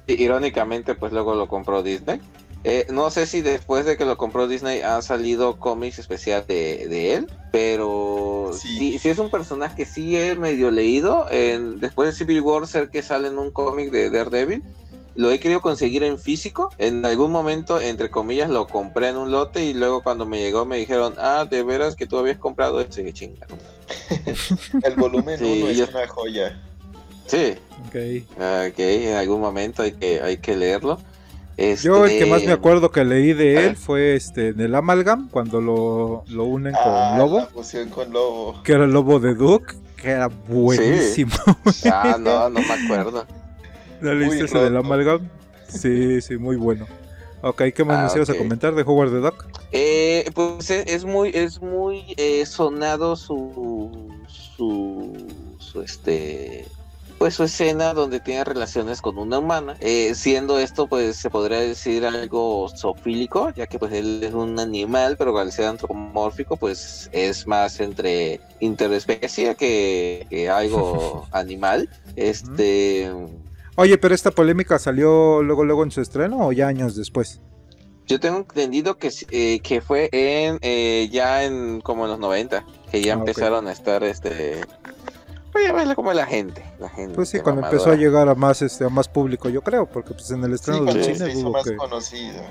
Irónicamente, 0.07 0.95
pues 0.95 1.11
luego 1.11 1.35
lo 1.35 1.47
compró 1.47 1.83
Disney. 1.83 2.21
Eh, 2.63 2.87
no 2.89 3.11
sé 3.11 3.27
si 3.27 3.41
después 3.41 3.85
de 3.85 3.95
que 3.97 4.05
lo 4.05 4.17
compró 4.17 4.47
Disney 4.47 4.81
han 4.81 5.03
salido 5.03 5.59
cómics 5.59 5.99
especiales 5.99 6.47
de, 6.47 6.87
de 6.87 7.13
él, 7.15 7.27
pero 7.51 8.51
Sí. 8.53 8.77
sí. 8.93 8.99
sí 8.99 9.09
es 9.09 9.19
un 9.19 9.29
personaje 9.29 9.75
que 9.75 9.85
sí 9.85 10.17
he 10.17 10.35
medio 10.35 10.71
leído. 10.71 11.27
En- 11.29 11.79
después 11.79 12.09
de 12.09 12.15
Civil 12.15 12.41
War, 12.41 12.65
ser 12.65 12.89
que 12.89 13.03
sale 13.03 13.27
en 13.27 13.37
un 13.37 13.51
cómic 13.51 13.91
de 13.91 14.09
Daredevil, 14.09 14.63
lo 15.15 15.31
he 15.31 15.39
querido 15.39 15.61
conseguir 15.61 16.03
en 16.03 16.17
físico. 16.19 16.69
En 16.77 17.05
algún 17.05 17.31
momento, 17.31 17.79
entre 17.79 18.09
comillas, 18.09 18.49
lo 18.49 18.67
compré 18.67 19.09
en 19.09 19.17
un 19.17 19.31
lote 19.31 19.63
y 19.65 19.73
luego 19.73 20.03
cuando 20.03 20.25
me 20.25 20.39
llegó 20.39 20.65
me 20.65 20.77
dijeron, 20.77 21.13
ah, 21.17 21.45
de 21.49 21.63
veras 21.63 21.95
que 21.95 22.05
tú 22.05 22.17
habías 22.17 22.37
comprado 22.37 22.79
ese, 22.81 23.03
que 23.03 23.13
chinga. 23.13 23.45
El 24.83 24.95
volumen 24.95 25.37
Sí, 25.39 25.61
1 25.63 25.69
es 25.71 25.77
yo- 25.77 25.87
una 25.89 26.07
joya. 26.07 26.61
Sí, 27.27 27.55
Ok. 27.87 27.95
Ok, 28.35 28.79
en 28.79 29.15
algún 29.15 29.41
momento 29.41 29.81
hay 29.83 29.93
que, 29.93 30.21
hay 30.21 30.37
que 30.37 30.55
leerlo. 30.55 30.99
Yo 31.81 32.03
el 32.05 32.17
que 32.19 32.25
más 32.25 32.39
me 32.41 32.47
Este, 32.47 32.51
acuerdo 32.51 32.91
que 32.91 33.05
leí 33.05 33.31
de 33.31 33.65
él 33.67 33.71
Ah. 33.77 33.79
fue 33.81 34.15
este 34.15 34.49
en 34.49 34.59
el 34.59 34.75
Amalgam, 34.75 35.29
cuando 35.29 35.61
lo, 35.61 36.25
lo 36.27 36.43
unen 36.43 36.73
con 36.73 36.81
Ah, 36.93 37.15
Lobo, 37.17 37.39
La 37.39 37.45
fusión 37.45 37.87
con 37.89 38.11
Lobo. 38.11 38.61
que 38.63 38.73
era 38.73 38.83
el 38.83 38.91
Lobo 38.91 39.19
de 39.21 39.35
Duke, 39.35 39.73
que 39.95 40.09
era 40.09 40.27
buenísimo. 40.27 41.31
Ah, 41.85 42.17
no, 42.19 42.49
no 42.49 42.59
me 42.59 42.73
acuerdo. 42.85 43.25
¿No 44.01 44.13
leíste 44.13 44.45
ese 44.45 44.59
del. 44.59 44.77
Amalgam? 44.77 45.29
Sí, 45.67 46.21
sí, 46.21 46.37
muy 46.37 46.55
bueno. 46.55 46.87
Ok, 47.41 47.63
¿qué 47.75 47.83
más 47.83 47.99
Ah, 47.99 48.03
nos 48.03 48.15
ibas 48.15 48.29
a 48.29 48.35
comentar 48.35 48.73
de 48.73 48.81
Howard 48.83 49.11
the 49.11 49.17
Duck? 49.17 49.45
Eh, 49.71 50.29
pues 50.33 50.69
es, 50.69 50.87
es 50.87 51.05
muy, 51.05 51.29
es 51.33 51.61
muy 51.61 52.15
eh, 52.17 52.45
sonado 52.45 53.15
su, 53.15 54.09
su, 54.27 55.13
su, 55.59 55.81
este, 55.81 56.65
pues 57.19 57.35
su 57.35 57.43
escena 57.43 57.93
donde 57.93 58.19
tiene 58.19 58.43
relaciones 58.45 59.01
con 59.01 59.17
una 59.19 59.39
humana, 59.39 59.77
Eh, 59.79 60.15
siendo 60.15 60.57
esto, 60.59 60.87
pues 60.87 61.17
se 61.17 61.29
podría 61.29 61.59
decir 61.59 62.05
algo 62.05 62.67
zoofílico, 62.75 63.51
ya 63.51 63.67
que 63.67 63.77
pues 63.77 63.93
él 63.93 64.23
es 64.23 64.33
un 64.33 64.59
animal, 64.59 65.15
pero 65.17 65.37
al 65.37 65.51
ser 65.51 65.65
antropomórfico, 65.65 66.57
pues 66.57 67.09
es 67.11 67.45
más 67.45 67.79
entre 67.79 68.39
interespecie 68.59 69.55
que, 69.55 70.25
que 70.29 70.49
algo 70.49 71.27
animal. 71.31 71.89
Este, 72.15 73.11
Oye, 73.75 73.97
pero 73.97 74.15
esta 74.15 74.31
polémica 74.31 74.79
salió 74.79 75.41
luego 75.43 75.63
luego 75.65 75.83
en 75.83 75.91
su 75.91 76.01
estreno 76.01 76.47
o 76.47 76.51
ya 76.51 76.67
años 76.67 76.95
después. 76.95 77.41
Yo 78.07 78.19
tengo 78.19 78.37
entendido 78.37 78.97
que, 78.97 79.11
eh, 79.31 79.59
que 79.61 79.81
fue 79.81 80.09
en 80.11 80.59
eh, 80.61 81.09
ya 81.11 81.43
en 81.43 81.81
como 81.81 82.05
en 82.05 82.11
los 82.11 82.19
90, 82.19 82.63
que 82.91 83.01
ya 83.01 83.13
Ah, 83.13 83.13
empezaron 83.13 83.67
a 83.67 83.71
estar 83.71 84.03
este 84.03 84.67
pues 85.51 85.65
ya 85.65 85.73
ves 85.73 85.95
como 85.95 86.13
la 86.13 86.25
gente, 86.27 86.63
la 86.79 86.89
gente 86.89 87.15
Pues 87.15 87.29
sí, 87.29 87.39
cuando 87.39 87.61
empezó 87.61 87.89
a 87.91 87.95
llegar 87.95 88.29
a 88.29 88.35
más 88.35 88.61
este 88.61 88.83
a 88.85 88.89
más 88.89 89.07
público, 89.07 89.49
yo 89.49 89.63
creo, 89.63 89.89
porque 89.89 90.13
pues 90.13 90.29
en 90.31 90.43
el 90.43 90.53
Sí, 90.53 90.53
estreno 90.53 90.81
cuando 90.81 91.03
del 91.03 91.03
sí, 91.03 91.15
cine 91.15 91.31
se 91.31 91.31
hizo 91.31 91.49
más 91.49 91.63
que 91.63 91.75
conocido. 91.75 92.43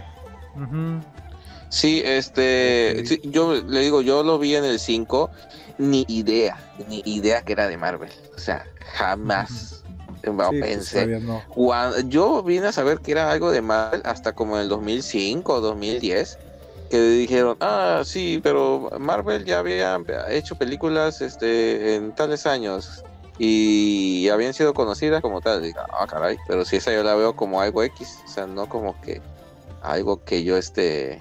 Sí, 1.69 2.03
este 2.05 3.03
sí, 3.05 3.21
yo 3.25 3.55
le 3.55 3.81
digo, 3.81 4.01
yo 4.03 4.23
lo 4.23 4.39
vi 4.39 4.55
en 4.55 4.65
el 4.65 4.79
5, 4.79 5.31
ni 5.79 6.05
idea, 6.09 6.57
ni 6.89 7.03
idea 7.05 7.43
que 7.43 7.53
era 7.53 7.67
de 7.67 7.77
Marvel. 7.77 8.11
O 8.37 8.39
sea, 8.39 8.65
jamás 8.95 9.84
no, 10.33 10.51
Sí, 10.51 10.59
pues, 10.59 10.71
pensé. 10.71 11.07
no. 11.21 11.43
Yo 12.09 12.43
vine 12.43 12.69
a 12.69 12.73
saber 12.73 12.99
que 13.01 13.13
era 13.13 13.31
algo 13.31 13.51
de 13.51 13.63
Marvel 13.63 14.03
hasta 14.05 14.33
como 14.33 14.57
en 14.57 14.63
el 14.63 14.69
2005 14.69 15.53
o 15.53 15.61
2010 15.61 16.39
que 16.91 17.01
dijeron 17.01 17.57
ah 17.61 18.03
sí 18.05 18.41
pero 18.43 18.91
Marvel 18.99 19.45
ya 19.45 19.61
había 19.61 19.99
hecho 20.29 20.55
películas 20.55 21.23
este 21.23 21.95
en 21.95 22.13
tales 22.15 22.47
años 22.47 23.03
y 23.39 24.29
habían 24.29 24.53
sido 24.55 24.75
conocidas 24.75 25.23
como 25.23 25.41
tal 25.41 25.63
ah 25.99 26.07
caray 26.07 26.37
pero 26.47 26.65
si 26.65 26.77
esa 26.77 26.93
yo 26.93 27.03
la 27.03 27.15
veo 27.15 27.35
como 27.35 27.61
algo 27.61 27.83
X 27.83 28.19
o 28.25 28.29
sea 28.29 28.47
no 28.47 28.69
como 28.69 29.01
que 29.01 29.23
algo 29.83 30.23
que 30.23 30.45
yo 30.45 30.57
este 30.57 31.21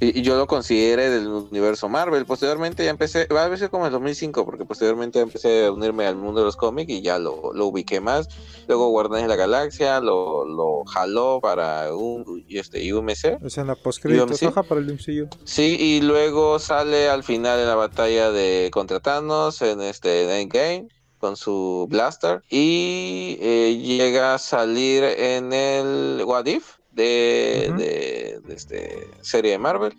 y, 0.00 0.18
y 0.18 0.22
yo 0.22 0.36
lo 0.36 0.46
consideré 0.46 1.10
del 1.10 1.28
universo 1.28 1.88
Marvel. 1.88 2.24
Posteriormente 2.24 2.84
ya 2.84 2.90
empecé, 2.90 3.26
va 3.26 3.44
a 3.44 3.56
ser 3.56 3.70
como 3.70 3.84
en 3.84 3.88
el 3.88 3.92
2005, 3.92 4.44
porque 4.44 4.64
posteriormente 4.64 5.20
empecé 5.20 5.66
a 5.66 5.72
unirme 5.72 6.06
al 6.06 6.16
mundo 6.16 6.40
de 6.40 6.46
los 6.46 6.56
cómics 6.56 6.90
y 6.90 7.02
ya 7.02 7.18
lo, 7.18 7.52
lo 7.52 7.66
ubiqué 7.66 8.00
más. 8.00 8.28
Luego 8.66 8.88
Guardianes 8.88 9.24
de 9.24 9.28
la 9.28 9.36
Galaxia 9.36 10.00
lo, 10.00 10.44
lo 10.44 10.84
jaló 10.86 11.40
para 11.40 11.94
un 11.94 12.44
este 12.48 12.92
UMC. 12.92 13.44
Escena 13.44 13.74
postcréditos, 13.74 14.38
sí. 14.38 14.46
ajá, 14.46 14.62
para 14.62 14.80
el 14.80 14.92
MCU. 14.92 15.28
Sí, 15.44 15.76
y 15.78 16.00
luego 16.00 16.58
sale 16.58 17.08
al 17.08 17.22
final 17.22 17.58
de 17.58 17.66
la 17.66 17.74
batalla 17.74 18.30
de 18.30 18.70
contra 18.72 19.00
Thanos 19.00 19.60
en 19.62 19.82
este 19.82 20.24
en 20.24 20.30
Endgame 20.30 20.88
con 21.18 21.36
su 21.36 21.86
blaster 21.90 22.42
y 22.48 23.36
eh, 23.40 23.78
llega 23.80 24.34
a 24.34 24.38
salir 24.38 25.04
en 25.04 25.52
el 25.52 26.22
What 26.24 26.46
If 26.46 26.79
de, 27.00 27.72
de- 27.76 28.40
de 28.46 28.54
este 28.54 29.08
serie 29.22 29.52
de 29.52 29.58
Marvel. 29.58 29.96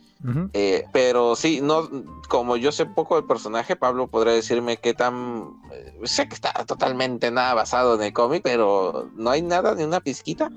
Eh, 0.53 0.83
pero 0.93 1.35
sí, 1.35 1.61
no, 1.61 1.89
como 2.29 2.55
yo 2.55 2.71
sé 2.71 2.85
poco 2.85 3.15
del 3.15 3.25
personaje, 3.25 3.75
Pablo 3.75 4.07
podrá 4.07 4.31
decirme 4.33 4.77
qué 4.77 4.93
tan. 4.93 5.53
eh, 5.73 5.93
sé 6.03 6.27
que 6.27 6.35
está 6.35 6.53
totalmente 6.65 7.31
nada 7.31 7.53
basado 7.55 7.95
en 7.95 8.03
el 8.03 8.13
cómic, 8.13 8.41
pero 8.43 9.09
no 9.15 9.29
hay 9.31 9.41
nada, 9.41 9.73
ni 9.73 9.83
una 9.83 9.99
pizquita. 9.99 10.49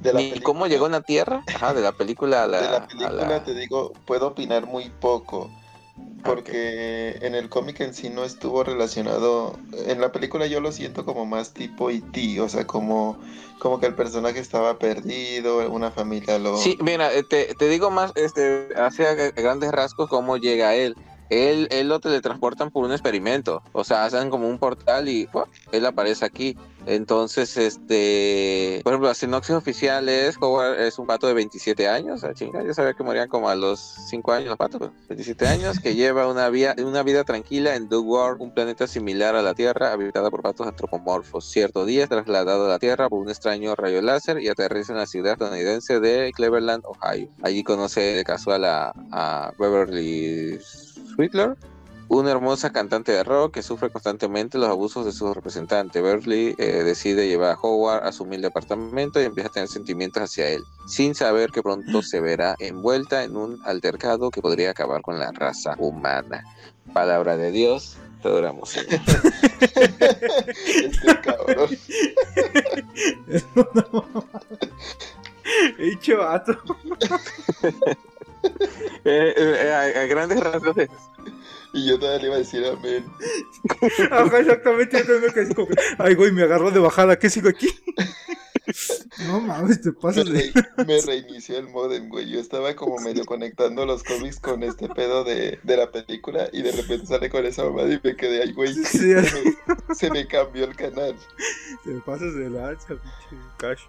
De 0.00 0.12
la 0.12 0.18
Ni 0.20 0.28
película- 0.30 0.44
cómo 0.44 0.66
llegó 0.66 0.86
a 0.86 0.90
la 0.90 1.00
Tierra. 1.00 1.42
Ajá, 1.54 1.72
de 1.74 1.80
la 1.80 1.92
película 1.92 2.42
a 2.42 2.46
la. 2.48 2.60
de 2.60 2.70
la 2.70 2.76
a 2.78 2.86
película 2.88 3.26
la- 3.28 3.44
te 3.44 3.54
digo, 3.54 3.92
puedo 4.04 4.26
opinar 4.28 4.66
muy 4.66 4.90
poco. 4.90 5.50
Porque 6.26 7.18
en 7.22 7.34
el 7.34 7.48
cómic 7.48 7.80
en 7.80 7.94
sí 7.94 8.10
no 8.10 8.24
estuvo 8.24 8.64
relacionado. 8.64 9.58
En 9.86 10.00
la 10.00 10.12
película 10.12 10.46
yo 10.46 10.60
lo 10.60 10.72
siento 10.72 11.04
como 11.04 11.26
más 11.26 11.52
tipo 11.52 11.90
E.T. 11.90 12.40
O 12.40 12.48
sea, 12.48 12.66
como, 12.66 13.18
como 13.58 13.80
que 13.80 13.86
el 13.86 13.94
personaje 13.94 14.40
estaba 14.40 14.78
perdido, 14.78 15.70
una 15.70 15.90
familia 15.90 16.38
lo. 16.38 16.56
Sí, 16.58 16.78
mira, 16.82 17.12
eh, 17.14 17.22
te, 17.22 17.54
te 17.54 17.68
digo 17.68 17.90
más, 17.90 18.12
este, 18.16 18.68
hacia 18.76 19.14
grandes 19.14 19.70
rasgos 19.72 20.08
cómo 20.08 20.36
llega 20.36 20.74
él. 20.74 20.96
Él, 21.30 21.68
él 21.70 21.88
lo 21.88 22.00
teletransportan 22.00 22.70
por 22.70 22.84
un 22.84 22.92
experimento. 22.92 23.62
O 23.72 23.84
sea, 23.84 24.04
hacen 24.04 24.30
como 24.30 24.48
un 24.48 24.58
portal 24.58 25.08
y 25.08 25.28
él 25.72 25.86
aparece 25.86 26.24
aquí. 26.24 26.56
Entonces, 26.86 27.56
este, 27.56 28.80
por 28.84 28.92
ejemplo, 28.92 29.08
la 29.08 29.14
sinopsis 29.14 29.56
oficial 29.56 30.08
es 30.08 30.36
Howard 30.40 30.80
es 30.80 31.00
un 31.00 31.06
pato 31.06 31.26
de 31.26 31.34
27 31.34 31.88
años. 31.88 32.22
Ah, 32.22 32.32
chinga, 32.32 32.62
yo 32.62 32.72
sabía 32.74 32.94
que 32.94 33.02
morían 33.02 33.28
como 33.28 33.48
a 33.48 33.56
los 33.56 33.80
5 34.08 34.32
años 34.32 34.48
los 34.50 34.56
patos, 34.56 34.78
pero 34.78 34.92
27 35.08 35.48
años, 35.48 35.80
que 35.80 35.96
lleva 35.96 36.28
una, 36.28 36.48
vía, 36.48 36.76
una 36.78 37.02
vida 37.02 37.24
tranquila 37.24 37.74
en 37.74 37.88
Dug 37.88 38.06
World, 38.06 38.40
un 38.40 38.54
planeta 38.54 38.86
similar 38.86 39.34
a 39.34 39.42
la 39.42 39.54
Tierra, 39.54 39.92
habitada 39.92 40.30
por 40.30 40.42
patos 40.42 40.68
antropomorfos. 40.68 41.50
Cierto 41.50 41.84
día 41.84 42.04
es 42.04 42.08
trasladado 42.08 42.66
a 42.66 42.68
la 42.68 42.78
Tierra 42.78 43.08
por 43.08 43.18
un 43.18 43.30
extraño 43.30 43.74
rayo 43.74 44.00
láser 44.00 44.40
y 44.40 44.48
aterriza 44.48 44.92
en 44.92 44.98
la 44.98 45.06
ciudad 45.06 45.32
estadounidense 45.32 45.98
de 45.98 46.30
Cleveland, 46.36 46.84
Ohio. 46.84 47.28
Allí 47.42 47.64
conoce 47.64 48.00
de 48.00 48.22
casual 48.22 48.64
a, 48.64 48.92
a 49.10 49.52
Beverly 49.58 50.60
Sweetler, 51.16 51.56
una 52.08 52.30
hermosa 52.30 52.70
cantante 52.70 53.10
de 53.10 53.24
rock 53.24 53.54
que 53.54 53.62
sufre 53.62 53.90
constantemente 53.90 54.58
los 54.58 54.68
abusos 54.68 55.06
de 55.06 55.12
su 55.12 55.32
representante. 55.32 56.00
Beverly 56.00 56.54
eh, 56.58 56.84
decide 56.84 57.26
llevar 57.26 57.52
a 57.52 57.60
Howard 57.60 58.06
a 58.06 58.12
su 58.12 58.24
humilde 58.24 58.48
apartamento 58.48 59.20
y 59.20 59.24
empieza 59.24 59.48
a 59.48 59.52
tener 59.52 59.68
sentimientos 59.68 60.22
hacia 60.22 60.48
él, 60.48 60.62
sin 60.86 61.14
saber 61.14 61.50
que 61.50 61.62
pronto 61.62 62.02
se 62.02 62.20
verá 62.20 62.54
envuelta 62.58 63.24
en 63.24 63.36
un 63.36 63.60
altercado 63.64 64.30
que 64.30 64.42
podría 64.42 64.70
acabar 64.70 65.02
con 65.02 65.18
la 65.18 65.32
raza 65.32 65.74
humana. 65.78 66.44
Palabra 66.92 67.36
de 67.36 67.50
Dios, 67.50 67.96
te 68.22 68.28
adoramos. 68.28 68.68
Señor. 68.68 69.00
Este 70.66 71.20
cabrón. 71.22 71.70
Pinche 75.76 76.14
vato. 76.14 76.56
Eh, 79.08 79.34
eh, 79.36 79.70
a, 79.72 80.00
a 80.00 80.06
grandes 80.06 80.40
rasgos 80.40 80.76
es- 80.78 80.90
Y 81.72 81.86
yo 81.88 81.98
todavía 81.98 82.20
le 82.22 82.26
iba 82.26 82.34
a 82.34 82.38
decir 82.38 82.64
amén. 82.66 83.04
Ajá, 84.10 84.38
exactamente. 84.40 84.98
Yo 84.98 85.06
también 85.06 85.32
que 85.32 85.40
así 85.40 85.54
como 85.54 85.68
que, 85.68 85.74
Ay, 85.98 86.14
güey, 86.14 86.32
me 86.32 86.42
agarró 86.42 86.70
de 86.72 86.80
bajada. 86.80 87.16
¿Qué 87.18 87.30
sigo 87.30 87.48
aquí? 87.48 87.68
No 89.26 89.40
mames, 89.40 89.80
te 89.80 89.90
Me, 89.90 89.94
pasas 89.94 90.24
de. 90.26 90.52
re- 90.54 90.84
me 90.86 91.00
reinició 91.00 91.58
el 91.58 91.68
modem, 91.68 92.08
güey. 92.08 92.28
Yo 92.30 92.40
estaba 92.40 92.74
como 92.74 92.98
medio 92.98 93.24
conectando 93.24 93.86
los 93.86 94.02
cómics 94.02 94.40
con 94.40 94.62
este 94.62 94.88
pedo 94.88 95.24
de, 95.24 95.58
de 95.62 95.76
la 95.76 95.90
película 95.90 96.48
y 96.52 96.62
de 96.62 96.72
repente 96.72 97.06
sale 97.06 97.30
con 97.30 97.46
esa 97.46 97.64
mamada 97.64 97.88
y 97.92 98.00
me 98.02 98.16
quedé 98.16 98.42
ahí, 98.42 98.52
güey. 98.52 98.74
Sí, 98.74 98.98
Se 98.98 99.14
me, 99.14 99.94
se 99.94 100.10
me 100.10 100.26
cambió 100.26 100.64
el 100.64 100.76
canal. 100.76 101.16
Te 101.84 101.92
pasas 102.04 102.34
de 102.34 102.50
lanza, 102.50 102.88
pinche 102.88 103.42
cash. 103.58 103.82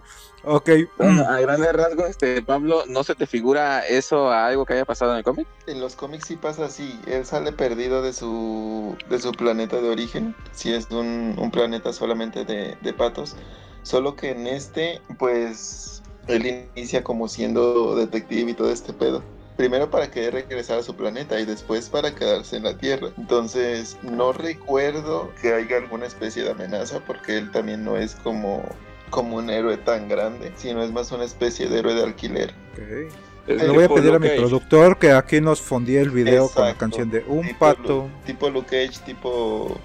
Ok. 0.43 0.69
Bueno, 0.97 1.23
a 1.27 1.39
grandes 1.41 1.73
rasgos, 1.73 2.09
este, 2.09 2.41
Pablo, 2.41 2.83
¿no 2.87 3.03
se 3.03 3.15
te 3.15 3.25
figura 3.27 3.85
eso 3.85 4.29
a 4.31 4.47
algo 4.47 4.65
que 4.65 4.73
haya 4.73 4.85
pasado 4.85 5.11
en 5.11 5.17
el 5.17 5.23
cómic? 5.23 5.47
En 5.65 5.81
los 5.81 5.95
cómics 5.95 6.27
sí 6.27 6.35
pasa 6.37 6.65
así. 6.65 6.99
Él 7.07 7.25
sale 7.25 7.51
perdido 7.51 8.01
de 8.01 8.13
su, 8.13 8.95
de 9.09 9.19
su 9.19 9.31
planeta 9.31 9.81
de 9.81 9.89
origen. 9.89 10.35
Si 10.53 10.71
es 10.73 10.89
un, 10.91 11.35
un 11.37 11.51
planeta 11.51 11.91
solamente 11.91 12.45
de, 12.45 12.77
de 12.81 12.93
patos. 12.93 13.35
Solo 13.83 14.15
que 14.15 14.31
en 14.31 14.47
este, 14.47 15.01
pues, 15.17 16.01
él 16.27 16.67
inicia 16.75 17.03
como 17.03 17.27
siendo 17.27 17.95
detective 17.95 18.51
y 18.51 18.53
todo 18.53 18.71
este 18.71 18.93
pedo. 18.93 19.23
Primero 19.55 19.89
para 19.89 20.11
querer 20.11 20.33
regresar 20.33 20.77
a 20.79 20.83
su 20.83 20.95
planeta 20.95 21.39
y 21.39 21.45
después 21.45 21.89
para 21.89 22.13
quedarse 22.13 22.57
en 22.57 22.63
la 22.63 22.77
Tierra. 22.77 23.07
Entonces, 23.17 23.97
no 24.03 24.31
recuerdo 24.33 25.31
que 25.41 25.53
haya 25.53 25.77
alguna 25.77 26.05
especie 26.05 26.43
de 26.43 26.51
amenaza 26.51 26.99
porque 27.07 27.37
él 27.37 27.49
también 27.51 27.83
no 27.83 27.97
es 27.97 28.13
como, 28.15 28.61
como 29.09 29.37
un 29.37 29.49
héroe 29.49 29.77
tan 29.77 30.09
grande, 30.09 30.51
sino 30.57 30.83
es 30.83 30.91
más 30.91 31.11
una 31.11 31.23
especie 31.23 31.67
de 31.69 31.79
héroe 31.79 31.95
de 31.95 32.03
alquiler. 32.03 32.53
Ok. 32.73 33.11
Es 33.47 33.63
Le 33.63 33.69
voy 33.69 33.85
a 33.85 33.89
pedir 33.89 34.13
a 34.13 34.19
mi 34.19 34.27
Cage. 34.27 34.39
productor 34.41 34.99
que 34.99 35.11
aquí 35.13 35.39
nos 35.39 35.61
fondía 35.61 36.01
el 36.01 36.09
video 36.11 36.49
con 36.49 36.65
la 36.65 36.73
canción 36.77 37.09
de 37.09 37.23
Un 37.27 37.47
Tipo 37.47 37.59
pato. 37.59 37.87
Lu- 38.03 38.09
tipo 38.25 38.49
Luke 38.49 38.67
Cage, 38.85 38.99
tipo, 39.05 39.75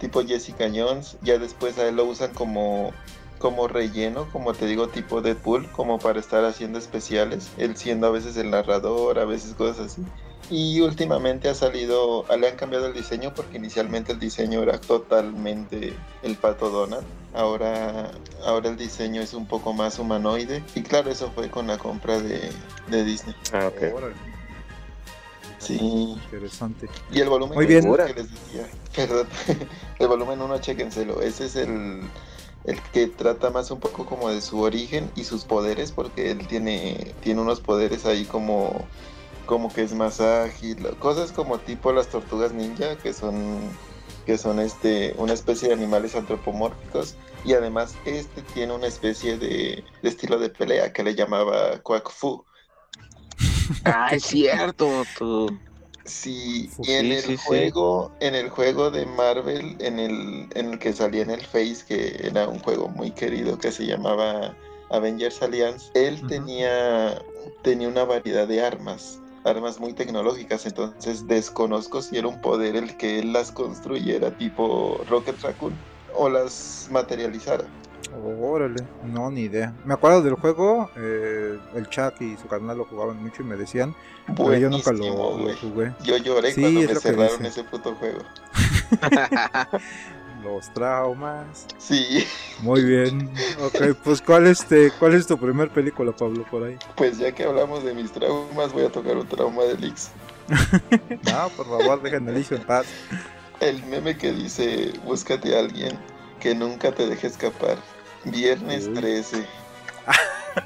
tipo 0.00 0.24
Jessica 0.24 0.68
Jones. 0.74 1.18
Ya 1.22 1.36
después 1.38 1.78
a 1.78 1.86
él 1.86 1.96
lo 1.96 2.06
usan 2.06 2.32
como, 2.32 2.92
como 3.40 3.66
relleno, 3.66 4.28
como 4.30 4.52
te 4.52 4.66
digo, 4.66 4.88
tipo 4.88 5.22
Deadpool, 5.22 5.68
como 5.72 5.98
para 5.98 6.20
estar 6.20 6.44
haciendo 6.44 6.78
especiales. 6.78 7.50
Él 7.56 7.76
siendo 7.76 8.06
a 8.06 8.10
veces 8.10 8.36
el 8.36 8.50
narrador, 8.50 9.18
a 9.18 9.24
veces 9.24 9.54
cosas 9.54 9.86
así. 9.86 10.02
Y 10.50 10.80
últimamente 10.80 11.48
ha 11.48 11.54
salido, 11.54 12.26
le 12.38 12.48
han 12.48 12.56
cambiado 12.56 12.86
el 12.86 12.92
diseño 12.92 13.32
porque 13.34 13.56
inicialmente 13.56 14.12
el 14.12 14.20
diseño 14.20 14.62
era 14.62 14.78
totalmente 14.78 15.94
el 16.22 16.36
pato 16.36 16.70
Donald. 16.70 17.06
Ahora, 17.32 18.10
ahora 18.44 18.68
el 18.68 18.76
diseño 18.76 19.22
es 19.22 19.32
un 19.32 19.46
poco 19.46 19.72
más 19.72 19.98
humanoide. 19.98 20.62
Y 20.74 20.82
claro, 20.82 21.10
eso 21.10 21.30
fue 21.34 21.50
con 21.50 21.66
la 21.66 21.78
compra 21.78 22.20
de, 22.20 22.50
de 22.88 23.04
Disney. 23.04 23.34
Ah, 23.52 23.68
ok. 23.68 24.12
Sí. 25.58 25.78
interesante. 25.80 26.88
Y 27.12 27.20
el 27.20 27.28
volumen 27.28 27.54
Muy 27.54 27.66
bien. 27.66 27.84
que 27.84 28.14
les 28.14 28.30
decía, 28.30 28.66
perdón, 28.96 29.28
el 29.98 30.08
volumen 30.08 30.40
1, 30.40 30.58
chéquenselo, 30.58 31.20
ese 31.22 31.46
es 31.46 31.56
el, 31.56 32.00
el 32.64 32.80
que 32.92 33.06
trata 33.06 33.50
más 33.50 33.70
un 33.70 33.80
poco 33.80 34.06
como 34.06 34.30
de 34.30 34.40
su 34.40 34.60
origen 34.60 35.10
y 35.16 35.24
sus 35.24 35.44
poderes, 35.44 35.92
porque 35.92 36.30
él 36.30 36.46
tiene, 36.46 37.14
tiene 37.22 37.40
unos 37.40 37.60
poderes 37.60 38.06
ahí 38.06 38.24
como, 38.24 38.86
como 39.46 39.72
que 39.72 39.82
es 39.82 39.94
más 39.94 40.20
ágil, 40.20 40.86
cosas 40.98 41.32
como 41.32 41.58
tipo 41.58 41.92
las 41.92 42.08
tortugas 42.08 42.52
ninja, 42.52 42.96
que 42.96 43.12
son, 43.12 43.58
que 44.26 44.36
son 44.36 44.60
este, 44.60 45.14
una 45.16 45.32
especie 45.32 45.68
de 45.68 45.74
animales 45.74 46.14
antropomórficos, 46.14 47.16
y 47.44 47.54
además 47.54 47.94
este 48.04 48.42
tiene 48.42 48.74
una 48.74 48.86
especie 48.86 49.38
de, 49.38 49.82
de 50.02 50.08
estilo 50.08 50.38
de 50.38 50.50
pelea 50.50 50.92
que 50.92 51.02
le 51.02 51.14
llamaba 51.14 51.78
Quack 51.82 52.10
Fu. 52.10 52.44
Ah, 53.84 54.08
es 54.10 54.24
cierto. 54.24 55.04
Tú. 55.16 55.46
Sí, 56.04 56.70
y 56.82 56.92
en 56.92 57.12
el 57.12 57.22
sí, 57.22 57.36
sí. 57.36 57.44
juego, 57.46 58.10
en 58.20 58.34
el 58.34 58.48
juego 58.48 58.90
de 58.90 59.04
Marvel, 59.06 59.76
en 59.80 59.98
el, 59.98 60.48
en 60.54 60.72
el 60.72 60.78
que 60.78 60.92
salía 60.92 61.22
en 61.22 61.30
el 61.30 61.44
Face, 61.44 61.84
que 61.86 62.26
era 62.26 62.48
un 62.48 62.58
juego 62.58 62.88
muy 62.88 63.10
querido 63.10 63.58
que 63.58 63.70
se 63.70 63.86
llamaba 63.86 64.56
Avengers 64.90 65.42
Alliance, 65.42 65.90
él 65.94 66.26
tenía, 66.26 67.22
tenía 67.62 67.88
una 67.88 68.04
variedad 68.04 68.48
de 68.48 68.62
armas, 68.64 69.20
armas 69.44 69.78
muy 69.78 69.92
tecnológicas, 69.92 70.66
entonces 70.66 71.26
desconozco 71.26 72.00
si 72.02 72.16
era 72.18 72.28
un 72.28 72.40
poder 72.40 72.76
el 72.76 72.96
que 72.96 73.18
él 73.18 73.32
las 73.32 73.52
construyera 73.52 74.36
tipo 74.36 75.00
Rocket 75.08 75.40
Raccoon 75.42 75.74
o 76.14 76.28
las 76.28 76.88
materializara. 76.90 77.64
Órale, 78.40 78.82
no, 79.04 79.30
ni 79.30 79.42
idea. 79.42 79.74
Me 79.84 79.94
acuerdo 79.94 80.22
del 80.22 80.34
juego, 80.34 80.90
eh, 80.96 81.58
el 81.74 81.88
Chuck 81.88 82.20
y 82.20 82.36
su 82.36 82.48
carnal 82.48 82.78
lo 82.78 82.84
jugaban 82.84 83.22
mucho 83.22 83.42
y 83.42 83.44
me 83.44 83.56
decían, 83.56 83.94
pero 84.36 84.56
yo 84.56 84.68
nunca 84.68 84.92
lo, 84.92 85.54
jugué. 85.54 85.92
Yo 86.02 86.16
lloré 86.16 86.52
Sí, 86.52 86.60
cuando 86.60 86.80
me 86.80 86.94
cerraron 86.96 87.46
ese 87.46 87.64
puto 87.64 87.94
juego. 87.94 88.20
Los 90.42 90.72
traumas. 90.72 91.66
Sí, 91.78 92.24
Muy 92.62 92.82
bien. 92.82 93.30
Ok, 93.62 93.96
pues 94.02 94.22
¿cuál, 94.22 94.46
este, 94.46 94.90
¿cuál 94.98 95.14
es 95.14 95.26
tu 95.26 95.38
primer 95.38 95.68
película, 95.68 96.12
Pablo, 96.12 96.44
por 96.50 96.64
ahí? 96.64 96.78
pues 96.96 97.18
ya 97.18 97.30
que 97.32 97.44
hablamos 97.44 97.84
de 97.84 97.94
mis 97.94 98.10
traumas, 98.10 98.72
voy 98.72 98.84
a 98.84 98.88
tocar 98.90 99.16
un 99.16 99.26
trauma 99.26 99.62
de 99.64 99.76
Lix. 99.76 100.10
No, 101.30 101.48
por 101.56 101.66
favor, 101.66 102.02
dejen 102.02 102.28
el 102.28 102.38
hijo 102.38 102.54
en 102.54 102.62
paz. 102.64 102.86
El 103.60 103.84
meme 103.84 104.16
que 104.16 104.32
dice, 104.32 104.92
búscate 105.04 105.54
a 105.54 105.60
alguien 105.60 105.98
que 106.40 106.54
nunca 106.54 106.92
te 106.92 107.06
deje 107.06 107.26
escapar. 107.26 107.76
Viernes 108.24 108.86
Uy. 108.88 108.94
13. 108.94 109.46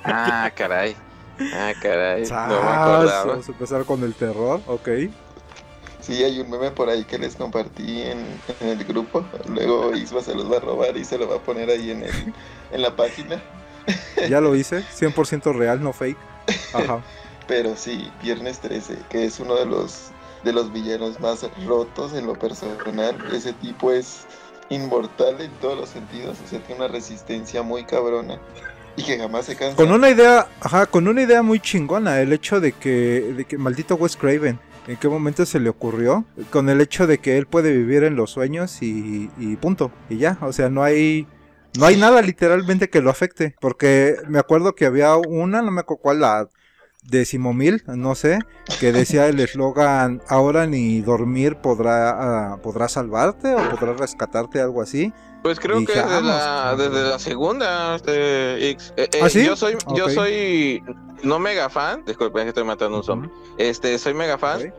Ah, 0.05 0.51
caray. 0.55 0.97
Ah, 1.53 1.73
caray. 1.83 2.23
No 2.29 2.63
me 2.63 2.71
acordaba. 2.71 3.25
Vamos 3.25 3.49
a 3.49 3.53
empezar 3.53 3.85
con 3.85 4.03
el 4.03 4.15
terror, 4.15 4.61
ok. 4.67 4.89
Sí, 6.01 6.23
hay 6.23 6.41
un 6.41 6.51
meme 6.51 6.71
por 6.71 6.89
ahí 6.89 7.05
que 7.05 7.19
les 7.19 7.35
compartí 7.35 8.03
en, 8.03 8.19
en 8.61 8.69
el 8.69 8.85
grupo. 8.85 9.25
Luego 9.49 9.95
Isma 9.95 10.21
se 10.21 10.35
los 10.35 10.51
va 10.51 10.59
a 10.59 10.61
robar 10.61 10.97
y 10.97 11.05
se 11.05 11.17
lo 11.17 11.29
va 11.29 11.37
a 11.37 11.39
poner 11.41 11.71
ahí 11.71 11.91
en, 11.91 12.03
el, 12.03 12.35
en 12.73 12.83
la 12.83 12.95
página. 12.95 13.43
Ya 14.29 14.41
lo 14.41 14.55
hice, 14.55 14.83
100% 14.83 15.55
real, 15.57 15.83
no 15.83 15.93
fake. 15.93 16.19
Ajá. 16.75 17.03
Pero 17.47 17.77
sí, 17.77 18.11
Viernes 18.23 18.59
13, 18.61 18.99
que 19.09 19.25
es 19.25 19.41
uno 19.41 19.55
de 19.55 19.67
los, 19.67 20.11
de 20.45 20.53
los 20.53 20.73
villanos 20.73 21.21
más 21.21 21.47
rotos 21.67 22.15
en 22.15 22.27
lo 22.27 22.35
personal. 22.35 23.17
Ese 23.33 23.53
tipo 23.55 23.91
es 23.91 24.27
inmortal 24.71 25.41
en 25.41 25.51
todos 25.61 25.79
los 25.79 25.89
sentidos. 25.89 26.39
O 26.45 26.49
sea, 26.49 26.61
tiene 26.61 26.85
una 26.85 26.93
resistencia 26.93 27.63
muy 27.63 27.85
cabrona. 27.85 28.39
Y 28.97 29.03
que 29.03 29.19
jamás 29.19 29.47
se 29.47 29.57
cansa. 29.57 29.77
Con 29.77 29.91
una 29.91 30.09
idea, 30.09 30.47
ajá, 30.61 30.87
con 30.87 31.09
una 31.09 31.23
idea 31.23 31.43
muy 31.43 31.59
chingona, 31.59 32.21
el 32.21 32.33
hecho 32.33 32.61
de 32.61 32.73
que, 32.73 33.35
de 33.37 33.45
que 33.45 33.59
maldito 33.59 33.97
Wes 33.97 34.17
Craven, 34.17 34.61
¿en 34.87 34.97
qué 34.97 35.09
momento 35.09 35.45
se 35.47 35.59
le 35.59 35.69
ocurrió? 35.69 36.25
Con 36.51 36.69
el 36.69 36.81
hecho 36.81 37.09
de 37.09 37.19
que 37.19 37.37
él 37.37 37.47
puede 37.47 37.73
vivir 37.73 38.05
en 38.05 38.15
los 38.15 38.31
sueños 38.31 38.83
y, 38.83 39.31
y 39.37 39.57
punto, 39.57 39.91
y 40.09 40.19
ya, 40.19 40.39
o 40.43 40.53
sea, 40.53 40.69
no 40.69 40.85
hay, 40.85 41.27
no 41.77 41.87
hay 41.87 41.97
nada 41.97 42.23
literalmente 42.23 42.89
que 42.89 43.01
lo 43.01 43.11
afecte, 43.11 43.57
porque 43.61 44.17
me 44.29 44.39
acuerdo 44.39 44.77
que 44.77 44.87
había 44.87 45.17
una, 45.17 45.61
no 45.61 45.73
me 45.73 45.81
acuerdo 45.81 46.03
cuál, 46.03 46.21
la 46.21 46.49
decimomil, 47.05 47.83
no 47.87 48.15
sé, 48.15 48.39
que 48.81 48.93
decía 48.93 49.27
el 49.29 49.39
eslogan, 49.41 50.23
ahora 50.29 50.67
ni 50.67 51.01
dormir 51.01 51.57
podrá, 51.57 52.53
ah, 52.53 52.57
podrá 52.63 52.89
salvarte 52.89 53.55
o 53.55 53.71
podrá 53.71 53.93
rescatarte, 53.95 54.61
algo 54.61 54.83
así. 54.83 55.13
Pues 55.43 55.61
creo 55.61 55.85
que 55.85 55.93
desde 55.93 56.23
la, 56.23 56.73
"Vamos". 56.73 56.79
desde 56.79 57.09
la 57.11 57.19
segunda, 57.19 57.97
este, 57.97 58.71
X. 58.71 58.95
Eh, 58.97 59.09
eh, 59.13 59.21
¿Ah, 59.23 59.29
sí? 59.29 59.45
Yo 59.45 59.57
soy, 59.57 59.77
yo 59.95 60.09
soy 60.09 60.83
no 61.23 61.39
mega 61.39 61.69
fan. 61.69 62.03
Disculpen, 62.07 62.45
que 62.45 62.49
estoy 62.49 62.65
matando 62.65 62.97
un 62.99 63.05
zombie. 63.05 63.31
Este, 63.59 63.99
soy 63.99 64.15
mega 64.15 64.39
fan. 64.39 64.73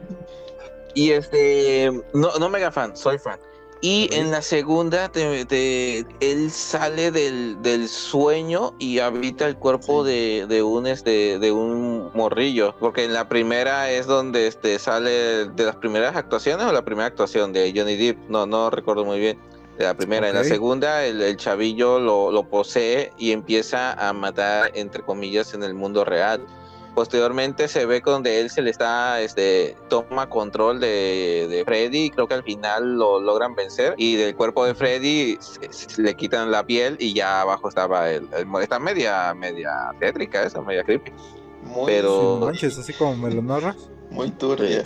Y 0.95 1.11
este, 1.11 1.91
no, 2.13 2.29
no 2.39 2.49
mega 2.49 2.71
fan, 2.71 2.95
soy 2.97 3.19
fan. 3.19 3.39
Y 3.81 4.09
en 4.13 4.31
la 4.31 4.41
segunda, 4.41 5.09
te, 5.09 5.45
te- 5.45 6.05
él 6.19 6.49
sale 6.49 7.11
del, 7.11 7.61
del 7.61 7.87
sueño 7.87 8.73
y 8.79 8.99
habita 8.99 9.45
el 9.45 9.57
cuerpo 9.57 10.03
de, 10.03 10.45
de 10.47 10.63
un 10.63 10.87
este, 10.87 11.37
de 11.37 11.51
un 11.51 12.09
morrillo. 12.15 12.73
Porque 12.79 13.03
en 13.03 13.13
la 13.13 13.27
primera 13.29 13.91
es 13.91 14.07
donde 14.07 14.47
este 14.47 14.79
sale 14.79 15.45
de 15.49 15.63
las 15.65 15.75
primeras 15.75 16.15
actuaciones 16.15 16.65
o 16.65 16.71
la 16.71 16.83
primera 16.83 17.07
actuación 17.07 17.53
de 17.53 17.73
Johnny 17.75 17.95
Depp. 17.95 18.17
No, 18.29 18.45
no 18.47 18.69
recuerdo 18.71 19.05
muy 19.05 19.19
bien. 19.19 19.37
De 19.77 19.83
la 19.83 19.93
primera. 19.93 20.29
En 20.29 20.35
la 20.35 20.43
segunda, 20.45 21.05
el, 21.05 21.21
el 21.21 21.35
chavillo 21.35 21.99
lo, 21.99 22.31
lo 22.31 22.43
posee 22.49 23.11
y 23.17 23.33
empieza 23.33 23.91
a 23.93 24.13
matar, 24.13 24.71
entre 24.73 25.03
comillas, 25.03 25.53
en 25.53 25.63
el 25.63 25.73
mundo 25.73 26.05
real. 26.05 26.39
Posteriormente 26.95 27.67
se 27.67 27.85
ve 27.85 28.01
donde 28.03 28.39
él 28.39 28.49
se 28.49 28.61
le 28.61 28.69
está, 28.71 29.19
este, 29.21 29.75
toma 29.89 30.29
control 30.29 30.79
de, 30.79 31.45
de 31.49 31.63
Freddy 31.65 32.05
y 32.05 32.09
creo 32.09 32.25
que 32.27 32.35
al 32.35 32.43
final 32.43 32.95
lo 32.97 33.19
logran 33.19 33.53
vencer 33.53 33.93
y 33.97 34.15
del 34.15 34.33
cuerpo 34.35 34.65
de 34.65 34.73
Freddy 34.73 35.37
se- 35.41 35.71
se 35.71 36.01
le 36.01 36.15
quitan 36.15 36.51
la 36.51 36.65
piel 36.65 36.95
y 36.99 37.13
ya 37.13 37.41
abajo 37.41 37.67
estaba 37.67 38.09
el, 38.09 38.27
el 38.31 38.47
está 38.63 38.79
media, 38.79 39.33
media 39.33 39.91
tétrica 39.99 40.43
esa, 40.43 40.61
media 40.61 40.83
creepy. 40.85 41.11
Muy, 41.63 41.85
pero- 41.85 42.37
manches, 42.41 42.77
así 42.77 42.93
como 42.93 43.15
me 43.17 43.29
lo 43.33 43.41
narras. 43.41 43.75
muy 44.09 44.31
turbia. 44.31 44.81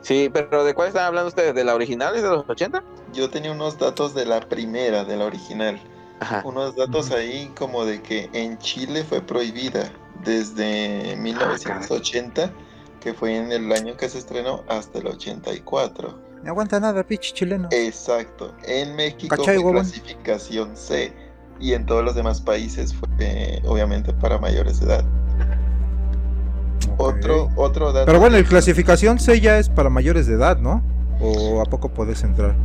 Sí, 0.00 0.28
pero 0.32 0.64
¿de 0.64 0.74
cuál 0.74 0.88
están 0.88 1.04
hablando 1.04 1.28
ustedes? 1.28 1.54
¿De 1.54 1.62
la 1.62 1.76
original? 1.76 2.16
¿Es 2.16 2.22
de 2.24 2.28
los 2.30 2.44
80? 2.48 2.82
Yo 3.12 3.30
tenía 3.30 3.52
unos 3.52 3.78
datos 3.78 4.12
de 4.14 4.26
la 4.26 4.40
primera, 4.40 5.04
de 5.04 5.16
la 5.16 5.26
original. 5.26 5.80
Ajá. 6.18 6.42
Unos 6.44 6.74
datos 6.74 7.12
ahí 7.12 7.52
como 7.56 7.84
de 7.84 8.02
que 8.02 8.28
en 8.32 8.58
Chile 8.58 9.04
fue 9.04 9.20
prohibida 9.20 9.92
desde 10.24 11.16
1980, 11.16 12.52
que 13.00 13.14
fue 13.14 13.36
en 13.36 13.52
el 13.52 13.72
año 13.72 13.96
que 13.96 14.08
se 14.08 14.18
estrenó, 14.18 14.62
hasta 14.68 14.98
el 14.98 15.06
84. 15.08 16.18
No 16.42 16.50
aguanta 16.50 16.80
nada, 16.80 17.04
pinche 17.04 17.32
chileno. 17.32 17.68
Exacto. 17.70 18.52
En 18.64 18.96
México 18.96 19.36
¿Cachai, 19.36 19.56
fue 19.56 19.64
huevón? 19.64 19.82
clasificación 19.82 20.76
C 20.76 21.12
y 21.60 21.74
en 21.74 21.86
todos 21.86 22.04
los 22.04 22.14
demás 22.14 22.40
países 22.40 22.92
fue 22.92 23.08
eh, 23.20 23.62
obviamente 23.64 24.12
para 24.12 24.38
mayores 24.38 24.80
de 24.80 24.86
edad. 24.86 25.04
Otro, 26.98 27.48
otro 27.56 27.92
dato. 27.92 28.06
Pero 28.06 28.18
bueno, 28.18 28.36
el 28.36 28.44
clasificación 28.44 29.18
C 29.20 29.40
ya 29.40 29.58
es 29.58 29.68
para 29.68 29.88
mayores 29.88 30.26
de 30.26 30.34
edad, 30.34 30.58
¿no? 30.58 30.82
¿O 31.20 31.60
a 31.60 31.64
poco 31.64 31.88
puedes 31.88 32.24
entrar? 32.24 32.56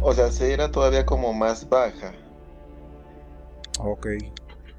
O 0.00 0.12
sea, 0.12 0.30
C 0.30 0.52
era 0.52 0.70
todavía 0.70 1.04
como 1.04 1.32
más 1.32 1.68
baja 1.68 2.12
Ok. 3.78 4.06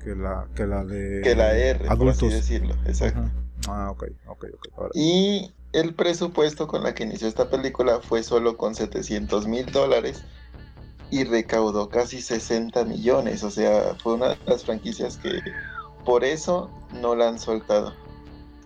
Que 0.05 0.15
la, 0.15 0.47
que 0.55 0.65
la 0.67 0.83
de... 0.85 1.21
que 1.23 1.35
la 1.35 1.53
R, 1.57 1.85
por 1.97 2.09
así 2.09 2.27
decirlo. 2.29 2.75
Exacto. 2.85 3.21
Ah, 3.67 3.89
ok, 3.91 4.03
ok, 4.27 4.45
ok. 4.53 4.67
ahora. 4.77 4.89
Y 4.93 5.51
el 5.73 5.95
presupuesto 5.95 6.67
con 6.67 6.83
la 6.83 6.93
que 6.93 7.03
inició 7.03 7.27
esta 7.27 7.49
película 7.49 7.99
fue 8.01 8.21
solo 8.21 8.55
con 8.55 8.75
700 8.75 9.47
mil 9.47 9.65
dólares 9.71 10.23
y 11.09 11.23
recaudó 11.23 11.89
casi 11.89 12.21
60 12.21 12.85
millones. 12.85 13.43
O 13.43 13.49
sea, 13.49 13.95
fue 14.03 14.13
una 14.13 14.29
de 14.29 14.37
las 14.45 14.63
franquicias 14.63 15.17
que 15.17 15.41
por 16.05 16.23
eso 16.23 16.69
no 17.01 17.15
la 17.15 17.27
han 17.29 17.39
soltado. 17.39 17.93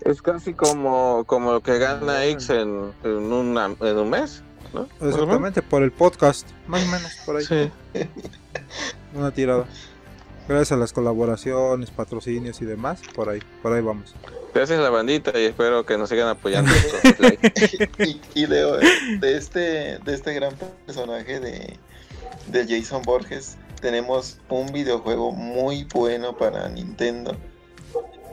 Es 0.02 0.22
casi 0.22 0.54
como, 0.54 1.24
como 1.26 1.54
lo 1.54 1.62
que 1.64 1.78
gana 1.80 2.26
X 2.26 2.50
en, 2.50 2.92
en, 3.06 3.12
una- 3.32 3.74
en 3.80 3.98
un 3.98 4.10
mes, 4.10 4.44
¿no? 4.74 4.88
Exactamente, 5.06 5.62
por 5.62 5.84
el 5.84 5.92
podcast. 5.94 6.48
Más 6.68 6.84
o 6.84 6.88
menos, 6.88 7.12
por 7.26 7.38
ahí. 7.38 7.46
Sí. 7.46 7.72
Una 9.16 9.32
tirada. 9.32 9.66
Gracias 10.50 10.72
a 10.72 10.78
las 10.78 10.94
colaboraciones, 10.94 11.92
patrocinios 11.92 12.60
y 12.62 12.66
demás, 12.66 13.02
por 13.14 13.30
ahí, 13.30 13.40
por 13.62 13.72
ahí 13.72 13.84
vamos. 13.84 14.16
Gracias 14.54 14.80
a 14.80 14.82
la 14.82 14.90
bandita 14.90 15.40
y 15.40 15.46
espero 15.46 15.86
que 15.86 15.96
nos 15.98 16.10
sigan 16.10 16.28
apoyando. 16.28 16.72
y 18.00 18.20
y 18.34 18.46
de, 18.48 19.18
de 19.20 19.38
este, 19.38 19.60
de 20.00 20.14
este 20.16 20.34
gran 20.34 20.56
personaje 20.88 21.40
de, 21.40 21.80
de 22.48 22.68
Jason 22.68 23.06
Borges 23.06 23.58
tenemos 23.80 24.40
un 24.50 24.74
videojuego 24.74 25.32
muy 25.32 25.86
bueno 25.94 26.36
para 26.36 26.68
Nintendo. 26.68 27.38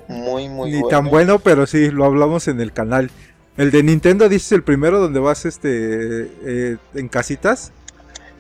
Muy, 0.08 0.48
muy 0.48 0.72
Ni 0.72 0.78
bueno. 0.80 0.88
tan 0.88 1.10
bueno, 1.10 1.38
pero 1.40 1.66
sí, 1.66 1.90
lo 1.90 2.04
hablamos 2.06 2.48
en 2.48 2.60
el 2.60 2.72
canal. 2.72 3.10
El 3.56 3.70
de 3.70 3.82
Nintendo, 3.82 4.28
dices 4.28 4.52
el 4.52 4.62
primero 4.64 5.00
donde 5.00 5.20
vas 5.20 5.44
este 5.44 6.30
eh, 6.42 6.78
en 6.94 7.08
casitas. 7.08 7.72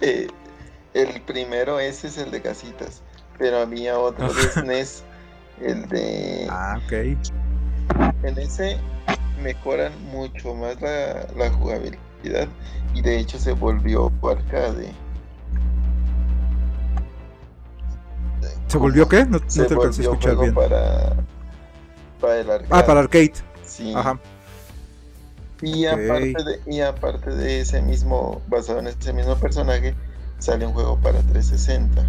Eh, 0.00 0.28
El 0.94 1.20
primero, 1.22 1.78
ese 1.80 2.08
es 2.08 2.18
el 2.18 2.30
de 2.30 2.42
casitas. 2.42 3.02
Pero 3.38 3.58
había 3.58 3.98
otro 3.98 4.28
de 4.32 4.42
SNES, 4.42 5.04
el 5.60 5.88
de... 5.88 6.46
Ah, 6.50 6.80
ok. 6.84 6.92
En 8.22 8.38
ese 8.38 8.78
mejoran 9.42 9.92
mucho 10.10 10.54
más 10.54 10.80
la, 10.80 11.26
la 11.36 11.50
jugabilidad 11.50 12.48
y 12.94 13.02
de 13.02 13.18
hecho 13.18 13.38
se 13.38 13.52
volvió 13.52 14.10
arcade. 14.22 14.92
¿Se 18.66 18.78
volvió 18.78 19.08
qué? 19.08 19.24
No, 19.24 19.38
no 19.38 19.50
Se 19.50 19.64
te 19.64 19.74
alcancé 19.74 20.02
a 20.02 20.04
escuchar 20.04 20.36
bien. 20.38 20.54
para, 20.54 21.14
para 22.20 22.40
el 22.40 22.50
arcade. 22.50 22.68
Ah, 22.70 22.84
para 22.84 23.00
arcade. 23.00 23.32
Sí. 23.64 23.92
Ajá. 23.94 24.18
Y, 25.62 25.86
aparte 25.86 26.44
de, 26.44 26.60
y 26.66 26.80
aparte 26.80 27.30
de 27.30 27.60
ese 27.60 27.80
mismo, 27.80 28.42
basado 28.48 28.80
en 28.80 28.88
ese 28.88 29.12
mismo 29.12 29.36
personaje, 29.36 29.94
sale 30.38 30.66
un 30.66 30.72
juego 30.72 30.98
para 30.98 31.20
360. 31.20 32.06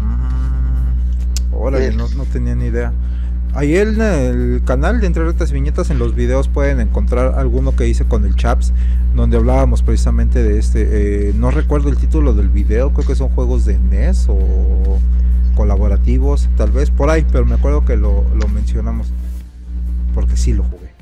Mm, 0.00 1.54
Órale, 1.54 1.86
El- 1.88 1.96
no, 1.96 2.08
no 2.08 2.24
tenía 2.24 2.54
ni 2.54 2.66
idea. 2.66 2.92
Ahí 3.54 3.76
en 3.76 4.00
el 4.00 4.62
canal 4.64 5.00
de 5.00 5.06
Entre 5.06 5.24
Retas 5.24 5.50
y 5.50 5.54
Viñetas, 5.54 5.90
en 5.90 5.98
los 5.98 6.14
videos 6.14 6.48
pueden 6.48 6.80
encontrar 6.80 7.34
alguno 7.38 7.74
que 7.74 7.88
hice 7.88 8.04
con 8.04 8.24
el 8.24 8.36
Chaps, 8.36 8.72
donde 9.16 9.38
hablábamos 9.38 9.82
precisamente 9.82 10.42
de 10.42 10.58
este. 10.58 11.30
eh, 11.30 11.32
no 11.34 11.50
recuerdo 11.50 11.88
el 11.88 11.96
título 11.96 12.34
del 12.34 12.48
video, 12.50 12.92
creo 12.92 13.06
que 13.06 13.14
son 13.14 13.30
juegos 13.30 13.64
de 13.64 13.78
NES 13.78 14.26
o 14.28 14.98
colaborativos, 15.56 16.48
tal 16.56 16.70
vez 16.72 16.90
por 16.90 17.08
ahí, 17.10 17.24
pero 17.32 17.46
me 17.46 17.54
acuerdo 17.54 17.84
que 17.84 17.96
lo, 17.96 18.24
lo 18.34 18.48
mencionamos. 18.48 19.08
Porque 20.14 20.36
sí 20.36 20.52
lo 20.52 20.64
jugué. 20.64 20.92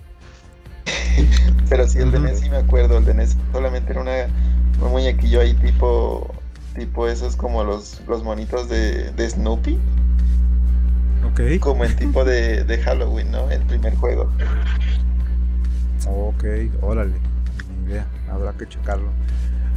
Pero 1.69 1.89
sí, 1.89 1.99
el 1.99 2.13
de. 2.13 2.21
NES 2.21 2.41
sí 2.41 2.49
me 2.51 2.59
acuerdo, 2.59 2.99
el 2.99 3.05
de 3.05 3.15
NES 3.15 3.37
solamente 3.53 3.91
era 3.93 4.01
una, 4.03 4.13
un 4.85 4.91
muñequillo 4.93 5.41
ahí 5.41 5.55
tipo, 5.55 6.33
tipo 6.77 7.09
esos 7.09 7.37
como 7.37 7.65
los, 7.65 8.01
los 8.07 8.23
monitos 8.23 8.69
de, 8.69 9.11
de 9.13 9.31
Snoopy, 9.31 9.79
Ok. 11.33 11.59
como 11.61 11.85
el 11.85 11.97
tipo 11.97 12.25
de, 12.25 12.65
de 12.65 12.79
Halloween, 12.79 13.31
¿no? 13.31 13.51
El 13.51 13.63
primer 13.63 13.95
juego. 13.97 14.31
Ok, 16.09 16.45
órale, 16.83 17.15
habrá 18.31 18.53
que 18.53 18.67
checarlo. 18.69 19.11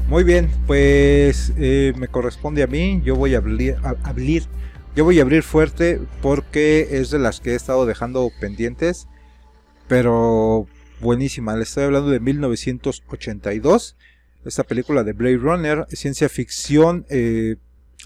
Muy 0.08 0.24
bien, 0.24 0.50
pues 0.68 1.54
eh, 1.58 1.94
me 1.98 2.08
corresponde 2.08 2.64
a 2.64 2.68
mí, 2.68 3.02
yo 3.04 3.16
voy 3.16 3.36
a 3.36 3.38
abrir, 3.40 3.78
a- 3.84 3.96
abrir, 4.04 4.44
yo 4.96 5.04
voy 5.06 5.20
a 5.20 5.22
abrir 5.22 5.44
fuerte 5.44 6.02
porque 6.22 6.88
es 6.92 7.12
de 7.12 7.20
las 7.20 7.40
que 7.40 7.52
he 7.52 7.56
estado 7.56 7.86
dejando 7.86 8.30
pendientes, 8.42 9.08
pero 9.88 10.66
buenísima, 11.00 11.56
le 11.56 11.64
estoy 11.64 11.84
hablando 11.86 12.10
de 12.10 12.20
1982, 12.20 13.96
esta 14.46 14.64
película 14.64 15.04
de 15.04 15.14
Blade 15.14 15.38
Runner, 15.38 15.86
ciencia 15.90 16.30
ficción 16.30 17.06
eh, 17.10 17.58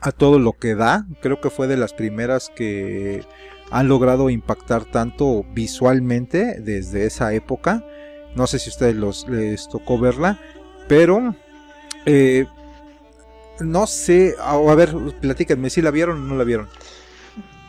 a 0.02 0.12
todo 0.12 0.40
lo 0.40 0.54
que 0.54 0.76
da, 0.76 1.06
creo 1.22 1.40
que 1.40 1.50
fue 1.50 1.68
de 1.68 1.78
las 1.78 1.94
primeras 1.94 2.52
que 2.56 3.24
han 3.72 3.88
logrado 3.88 4.30
impactar 4.30 4.86
tanto 4.86 5.46
visualmente 5.54 6.60
desde 6.60 7.06
esa 7.06 7.34
época. 7.34 7.86
No 8.36 8.48
sé 8.48 8.60
si 8.60 8.70
a 8.70 8.74
ustedes 8.74 8.96
los, 8.96 9.28
les 9.30 9.68
tocó 9.70 9.98
verla, 10.00 10.40
pero 10.88 11.36
eh, 12.06 12.46
no 13.60 13.88
sé. 13.88 14.36
A, 14.40 14.58
ver, 14.76 14.96
platíquenme 15.22 15.70
si 15.70 15.82
la 15.82 15.92
vieron 15.92 16.18
o 16.18 16.26
no 16.26 16.36
la 16.36 16.44
vieron. 16.44 16.68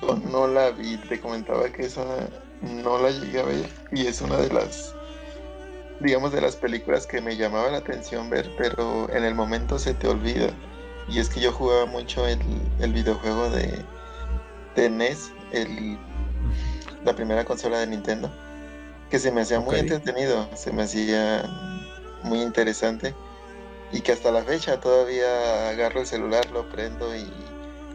Yo 0.02 0.16
no 0.30 0.46
la 0.46 0.70
vi, 0.70 0.96
te 0.96 1.20
comentaba 1.20 1.70
que 1.70 1.86
esa 1.86 2.04
no 2.62 3.00
la 3.00 3.10
llegué 3.10 3.40
a 3.40 3.44
ver 3.44 3.68
y 3.92 4.06
es 4.06 4.20
una 4.20 4.36
de 4.36 4.52
las, 4.52 4.94
digamos, 6.04 6.32
de 6.32 6.40
las 6.42 6.54
películas 6.54 7.06
que 7.06 7.22
me 7.22 7.36
llamaba 7.36 7.70
la 7.70 7.78
atención 7.78 8.28
ver, 8.28 8.50
pero 8.58 9.08
en 9.10 9.24
el 9.24 9.34
momento 9.34 9.78
se 9.78 9.94
te 9.94 10.06
olvida. 10.06 10.50
Y 11.08 11.18
es 11.18 11.30
que 11.30 11.40
yo 11.40 11.50
jugaba 11.50 11.86
mucho 11.86 12.26
el, 12.26 12.38
el 12.78 12.92
videojuego 12.92 13.48
de, 13.48 13.82
de 14.76 14.90
NES, 14.90 15.32
el, 15.52 15.98
la 17.04 17.14
primera 17.14 17.44
consola 17.44 17.78
de 17.78 17.86
Nintendo, 17.86 18.30
que 19.10 19.18
se 19.18 19.32
me 19.32 19.40
hacía 19.40 19.60
muy 19.60 19.76
entretenido, 19.76 20.48
se 20.54 20.72
me 20.72 20.82
hacía 20.82 21.42
muy 22.22 22.40
interesante 22.42 23.14
y 23.90 24.00
que 24.00 24.12
hasta 24.12 24.30
la 24.30 24.42
fecha 24.42 24.80
todavía 24.80 25.70
agarro 25.70 26.00
el 26.00 26.06
celular, 26.06 26.50
lo 26.50 26.68
prendo 26.68 27.14
y, 27.16 27.26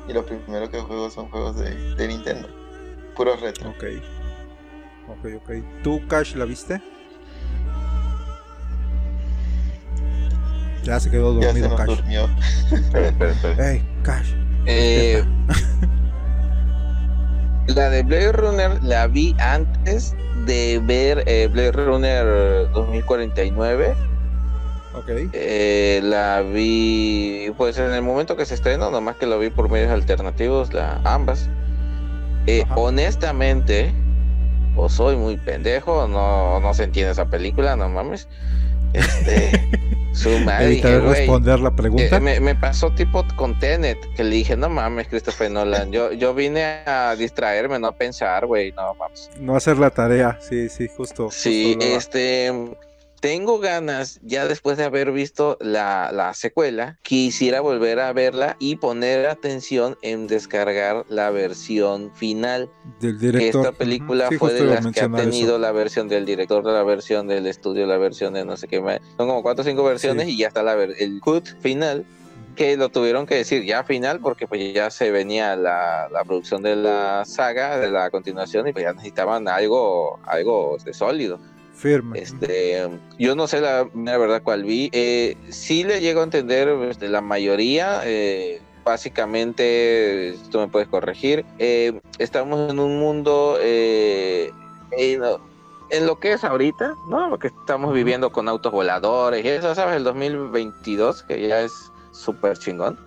y 0.08 0.14
lo 0.14 0.26
primero 0.26 0.70
que 0.72 0.80
juego 0.80 1.12
son 1.12 1.30
juegos 1.30 1.58
de, 1.58 1.76
de 1.96 2.08
Nintendo, 2.08 2.48
puros 3.16 3.40
retro. 3.40 3.70
Ok. 3.70 3.84
Ok, 5.10 5.26
ok. 5.44 5.52
¿Tú, 5.84 6.08
Cash, 6.08 6.36
la 6.36 6.46
viste? 6.46 6.82
Ya 10.90 11.00
se 11.00 11.12
quedó 11.12 11.40
Ya 11.40 11.54
se 11.54 11.62
dormido, 11.62 11.70
nos 11.70 11.80
Cash. 11.80 11.98
durmió. 11.98 12.30
Espera, 12.72 13.08
espera, 13.10 13.32
espera. 13.32 13.56
Hey, 13.60 13.88
Cash. 14.02 14.32
Eh, 14.66 15.24
la 17.68 17.92
de 17.92 18.02
Blade 18.02 18.32
Runner 18.32 18.84
la 18.84 19.06
vi 19.06 19.36
antes 19.38 20.16
de 20.48 20.82
ver 20.84 21.24
eh, 21.28 21.48
Blade 21.52 21.74
Runner 21.74 22.72
2049. 22.72 23.94
Ok. 24.96 25.10
Eh, 25.34 26.02
la 26.04 26.42
vi 26.42 27.52
pues 27.56 27.78
en 27.78 27.94
el 27.94 28.02
momento 28.02 28.36
que 28.36 28.48
se 28.48 28.56
estrenó, 28.56 28.90
nomás 28.90 29.16
que 29.18 29.28
lo 29.28 29.38
vi 29.38 29.52
por 29.52 29.70
medios 29.70 29.92
alternativos, 29.92 30.74
la, 30.74 31.00
ambas. 31.04 31.48
Eh, 32.48 32.66
honestamente, 32.76 33.94
o 34.76 34.90
soy 34.90 35.18
muy 35.18 35.38
pendejo, 35.38 36.08
no, 36.08 36.60
no 36.60 36.74
se 36.74 36.86
entiende 36.86 37.12
esa 37.12 37.26
película, 37.26 37.76
no 37.76 37.90
mames. 37.90 38.28
Este, 38.94 39.68
su 40.12 40.30
madre, 40.46 40.82
güey, 40.82 41.18
responder 41.20 41.60
la 41.60 41.72
pregunta. 41.76 42.18
eh, 42.18 42.20
me, 42.20 42.40
me 42.40 42.56
pasó 42.56 42.92
tipo 42.92 43.26
con 43.36 43.58
Tenet, 43.60 43.98
que 44.16 44.24
le 44.24 44.36
dije, 44.36 44.58
no 44.58 44.70
mames, 44.70 45.08
Christopher 45.08 45.52
Nolan, 45.52 45.92
yo, 45.92 46.12
yo 46.12 46.34
vine 46.34 46.64
a 46.86 47.16
distraerme, 47.18 47.80
no 47.80 47.88
a 47.88 47.92
pensar, 47.92 48.46
güey, 48.46 48.72
no 48.74 48.94
mames. 48.96 49.30
No 49.40 49.56
hacer 49.56 49.78
la 49.78 49.90
tarea. 49.90 50.38
Sí, 50.42 50.70
sí, 50.70 50.88
justo. 50.88 51.30
Sí, 51.32 51.76
justo 51.76 51.98
este, 51.98 52.54
tengo 53.20 53.60
ganas, 53.60 54.20
ya 54.24 54.48
después 54.48 54.78
de 54.78 54.86
haber 54.86 55.12
visto 55.12 55.58
la, 55.62 56.12
la 56.14 56.34
secuela, 56.34 56.98
quisiera 57.02 57.62
volver 57.62 58.00
a 58.00 58.14
verla 58.14 58.56
y 58.60 58.78
poner 58.78 59.28
atención 59.28 59.98
en 60.02 60.28
descargar 60.28 61.06
la 61.10 61.30
versión 61.30 62.12
final. 62.16 62.70
Del 63.00 63.20
director. 63.20 63.66
esta 63.66 63.78
película. 63.78 64.28
Sí, 64.30 64.38
fue 64.38 64.54
de 64.54 64.62
las 64.66 64.80
que 64.88 65.02
ha 65.02 65.08
mencionar 65.08 65.22
eso. 65.22 65.30
tenido 65.30 65.60
la 65.60 65.72
versión 65.72 66.08
del 66.08 66.26
director, 66.26 66.64
la 66.66 66.84
versión 66.84 67.28
del 67.28 67.48
estudio, 67.48 67.86
la 67.86 67.98
versión 67.98 68.34
de 68.34 68.46
no 68.46 68.58
sé 68.58 68.68
qué 68.68 68.82
más. 68.82 69.00
Son 69.18 69.28
como 69.28 69.44
cuatro 69.44 69.62
o 69.64 69.66
cinco 69.66 69.84
versiones 69.84 70.26
Sí. 70.28 70.34
y 70.34 70.38
ya 70.38 70.48
está 70.48 70.64
la 70.64 70.74
el 70.74 71.20
cut 71.22 71.48
final 71.62 72.06
que 72.56 72.76
lo 72.76 72.90
tuvieron 72.90 73.26
que 73.26 73.36
decir 73.36 73.64
ya 73.64 73.84
final 73.84 74.20
porque 74.20 74.46
pues 74.48 74.74
ya 74.74 74.90
se 74.90 75.12
venía 75.12 75.56
la, 75.56 76.10
la 76.12 76.24
producción 76.26 76.62
de 76.62 76.76
la 76.76 77.24
saga, 77.26 77.78
de 77.80 77.90
la 77.90 78.10
continuación 78.10 78.68
y 78.68 78.74
pues 78.74 78.84
ya 78.84 78.92
necesitaban 78.92 79.48
algo, 79.48 80.20
algo 80.26 80.76
este, 80.76 80.94
sólido. 80.94 81.40
Firme. 81.80 82.20
Este, 82.20 82.90
yo 83.18 83.36
no 83.36 83.48
sé 83.48 83.62
la, 83.62 83.88
la 83.96 84.18
verdad 84.18 84.42
cuál 84.44 84.64
vi. 84.64 84.90
Eh, 84.92 85.36
sí 85.50 85.84
le 85.84 86.02
llego 86.02 86.22
a 86.22 86.24
entender 86.26 86.68
este, 86.90 87.08
la 87.08 87.22
mayoría. 87.22 88.02
eh, 88.06 88.62
básicamente, 88.86 90.36
tú 90.52 90.60
me 90.60 90.68
puedes 90.68 90.88
corregir. 90.88 91.46
eh, 91.60 92.00
estamos 92.18 92.70
en 92.72 92.80
un 92.80 93.00
mundo 93.00 93.58
eh, 93.62 94.52
en, 94.92 95.22
en 95.92 96.06
lo 96.08 96.20
que 96.20 96.34
es 96.34 96.44
ahorita, 96.44 96.96
¿no? 97.10 97.30
Lo 97.30 97.38
que 97.40 97.48
estamos 97.48 97.94
viviendo 97.94 98.32
con 98.32 98.48
autos 98.50 98.72
voladores 98.72 99.46
y 99.46 99.48
eso, 99.48 99.74
¿sabes? 99.76 99.96
El 99.96 100.04
2022, 100.04 101.24
que 101.24 101.48
ya 101.48 101.62
es 101.62 101.72
súper 102.12 102.58
chingón. 102.58 102.98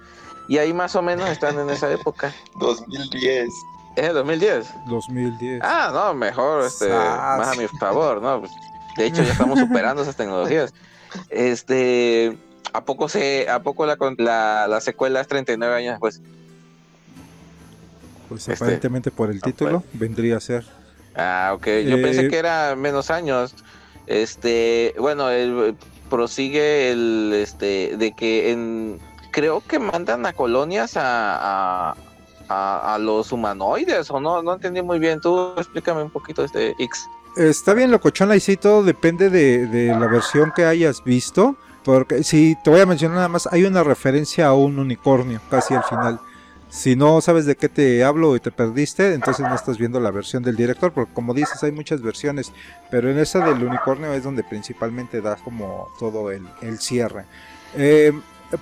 Y 0.49 0.59
ahí 0.59 0.73
más 0.73 0.95
o 0.97 1.03
menos 1.03 1.29
están 1.31 1.59
en 1.59 1.71
esa 1.71 1.91
época. 1.93 2.35
2010. 2.57 3.49
¿Es 3.97 4.05
el 4.05 4.15
2010? 4.15 4.75
2010. 4.87 5.61
Ah, 5.63 5.91
no, 5.93 6.15
mejor, 6.15 6.65
este, 6.65 6.89
Sas. 6.89 7.39
más 7.39 7.49
a 7.49 7.61
mi 7.61 7.69
favor, 7.69 8.23
¿no? 8.23 8.41
Pues, 8.41 8.53
de 8.97 9.07
hecho, 9.07 9.23
ya 9.23 9.33
estamos 9.33 9.59
superando 9.59 10.03
esas 10.03 10.17
tecnologías. 10.17 10.73
Este, 11.29 12.37
¿a 12.73 12.85
poco 12.85 13.09
se, 13.09 13.49
a 13.49 13.63
poco 13.63 13.85
la, 13.87 13.97
la, 14.19 14.67
la 14.67 14.81
secuela 14.81 15.21
es 15.21 15.29
39 15.29 15.77
años 15.77 15.93
después? 15.95 16.21
pues 18.29 18.49
este, 18.49 18.65
aparentemente 18.65 19.11
por 19.11 19.29
el 19.29 19.37
no 19.37 19.43
título 19.43 19.85
vendría 19.93 20.39
a 20.39 20.41
ser. 20.41 20.65
Ah, 21.15 21.53
ok. 21.55 21.67
Yo 21.67 21.97
Eh, 21.99 22.03
pensé 22.03 22.29
que 22.29 22.39
era 22.39 22.75
menos 22.77 23.11
años. 23.11 23.55
Este, 24.07 24.95
bueno, 24.99 25.29
el, 25.29 25.77
prosigue 26.09 26.91
el, 26.91 27.33
este, 27.35 27.97
de 27.99 28.13
que 28.13 28.51
en, 28.53 28.99
creo 29.33 29.61
que 29.61 29.79
mandan 29.79 30.25
a 30.25 30.33
colonias 30.33 30.97
a, 30.97 31.91
a, 31.91 31.97
a, 32.53 32.99
los 32.99 33.33
humanoides, 33.33 34.11
o 34.11 34.21
no, 34.21 34.43
no 34.43 34.55
entendí 34.55 34.83
muy 34.83 34.99
bien. 34.99 35.21
Tú 35.21 35.53
explícame 35.57 36.03
un 36.03 36.11
poquito 36.11 36.45
este 36.45 36.75
X. 36.79 37.09
Está 37.37 37.75
bien 37.75 37.91
locochona 37.91 38.37
y 38.37 38.41
sí, 38.41 38.57
todo 38.57 38.83
depende 38.83 39.31
de, 39.31 39.67
de 39.67 39.89
la 39.89 40.07
versión 40.07 40.53
que 40.55 40.65
hayas 40.65 41.03
visto. 41.03 41.57
Porque 41.85 42.23
si 42.23 42.57
te 42.63 42.71
voy 42.71 42.81
a 42.81 42.87
mencionar 42.87 43.17
nada 43.17 43.29
más, 43.29 43.49
hay 43.51 43.65
una 43.65 43.83
referencia 43.83 44.47
a 44.47 44.55
un 44.55 44.79
unicornio 44.79 45.41
casi 45.51 45.75
al 45.75 45.83
final. 45.85 46.21
Si 46.69 46.97
no 46.97 47.21
sabes 47.21 47.45
de 47.45 47.55
qué 47.55 47.69
te 47.69 48.03
hablo 48.03 48.35
y 48.35 48.41
te 48.41 48.51
perdiste, 48.51 49.13
entonces 49.13 49.47
no 49.47 49.55
estás 49.55 49.77
viendo 49.77 50.01
la 50.01 50.11
versión 50.11 50.43
del 50.43 50.57
director, 50.57 50.91
porque 50.91 51.13
como 51.13 51.35
dices, 51.35 51.63
hay 51.63 51.71
muchas 51.71 52.01
versiones, 52.01 52.51
pero 52.91 53.11
en 53.11 53.19
esa 53.19 53.45
del 53.45 53.63
unicornio 53.63 54.11
es 54.15 54.25
donde 54.25 54.43
principalmente 54.43 55.21
da 55.21 55.37
como 55.37 55.93
todo 55.99 56.31
el, 56.31 56.49
el 56.63 56.79
cierre. 56.79 57.27
Eh, 57.75 58.13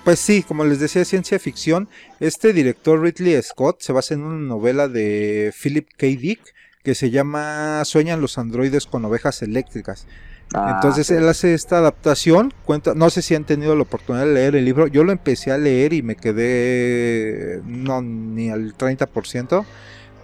Pues 0.03 0.19
sí, 0.19 0.43
como 0.43 0.63
les 0.63 0.79
decía, 0.79 1.03
ciencia 1.05 1.37
ficción. 1.39 1.89
Este 2.19 2.53
director 2.53 3.01
Ridley 3.01 3.41
Scott 3.41 3.81
se 3.81 3.93
basa 3.93 4.13
en 4.13 4.21
una 4.21 4.39
novela 4.39 4.87
de 4.87 5.53
Philip 5.61 5.87
K. 5.97 6.07
Dick 6.07 6.41
que 6.83 6.95
se 6.95 7.11
llama 7.11 7.83
Sueñan 7.85 8.21
los 8.21 8.37
androides 8.37 8.85
con 8.85 9.05
ovejas 9.05 9.41
eléctricas. 9.41 10.07
Ah, 10.53 10.73
Entonces 10.75 11.09
él 11.11 11.27
hace 11.29 11.53
esta 11.53 11.77
adaptación, 11.77 12.53
cuenta, 12.65 12.93
no 12.93 13.09
sé 13.09 13.21
si 13.21 13.35
han 13.35 13.45
tenido 13.45 13.75
la 13.75 13.83
oportunidad 13.83 14.25
de 14.25 14.33
leer 14.33 14.55
el 14.55 14.65
libro, 14.65 14.87
yo 14.87 15.03
lo 15.03 15.11
empecé 15.13 15.51
a 15.51 15.57
leer 15.57 15.93
y 15.93 16.01
me 16.01 16.15
quedé 16.15 17.61
no 17.65 18.01
ni 18.01 18.49
al 18.49 18.75
30%, 18.77 19.63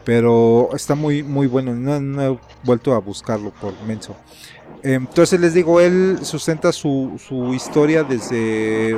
pero 0.03 0.69
está 0.73 0.95
muy 0.95 1.23
muy 1.23 1.47
bueno, 1.47 1.75
no, 1.75 2.01
no 2.01 2.23
he 2.23 2.39
vuelto 2.63 2.93
a 2.93 2.99
buscarlo 2.99 3.51
por 3.51 3.73
menso. 3.83 4.17
Entonces 4.93 5.37
les 5.41 5.53
digo, 5.53 5.81
él 5.81 6.19
sustenta 6.21 6.71
su, 6.71 7.11
su 7.17 7.53
historia 7.53 8.03
desde 8.03 8.97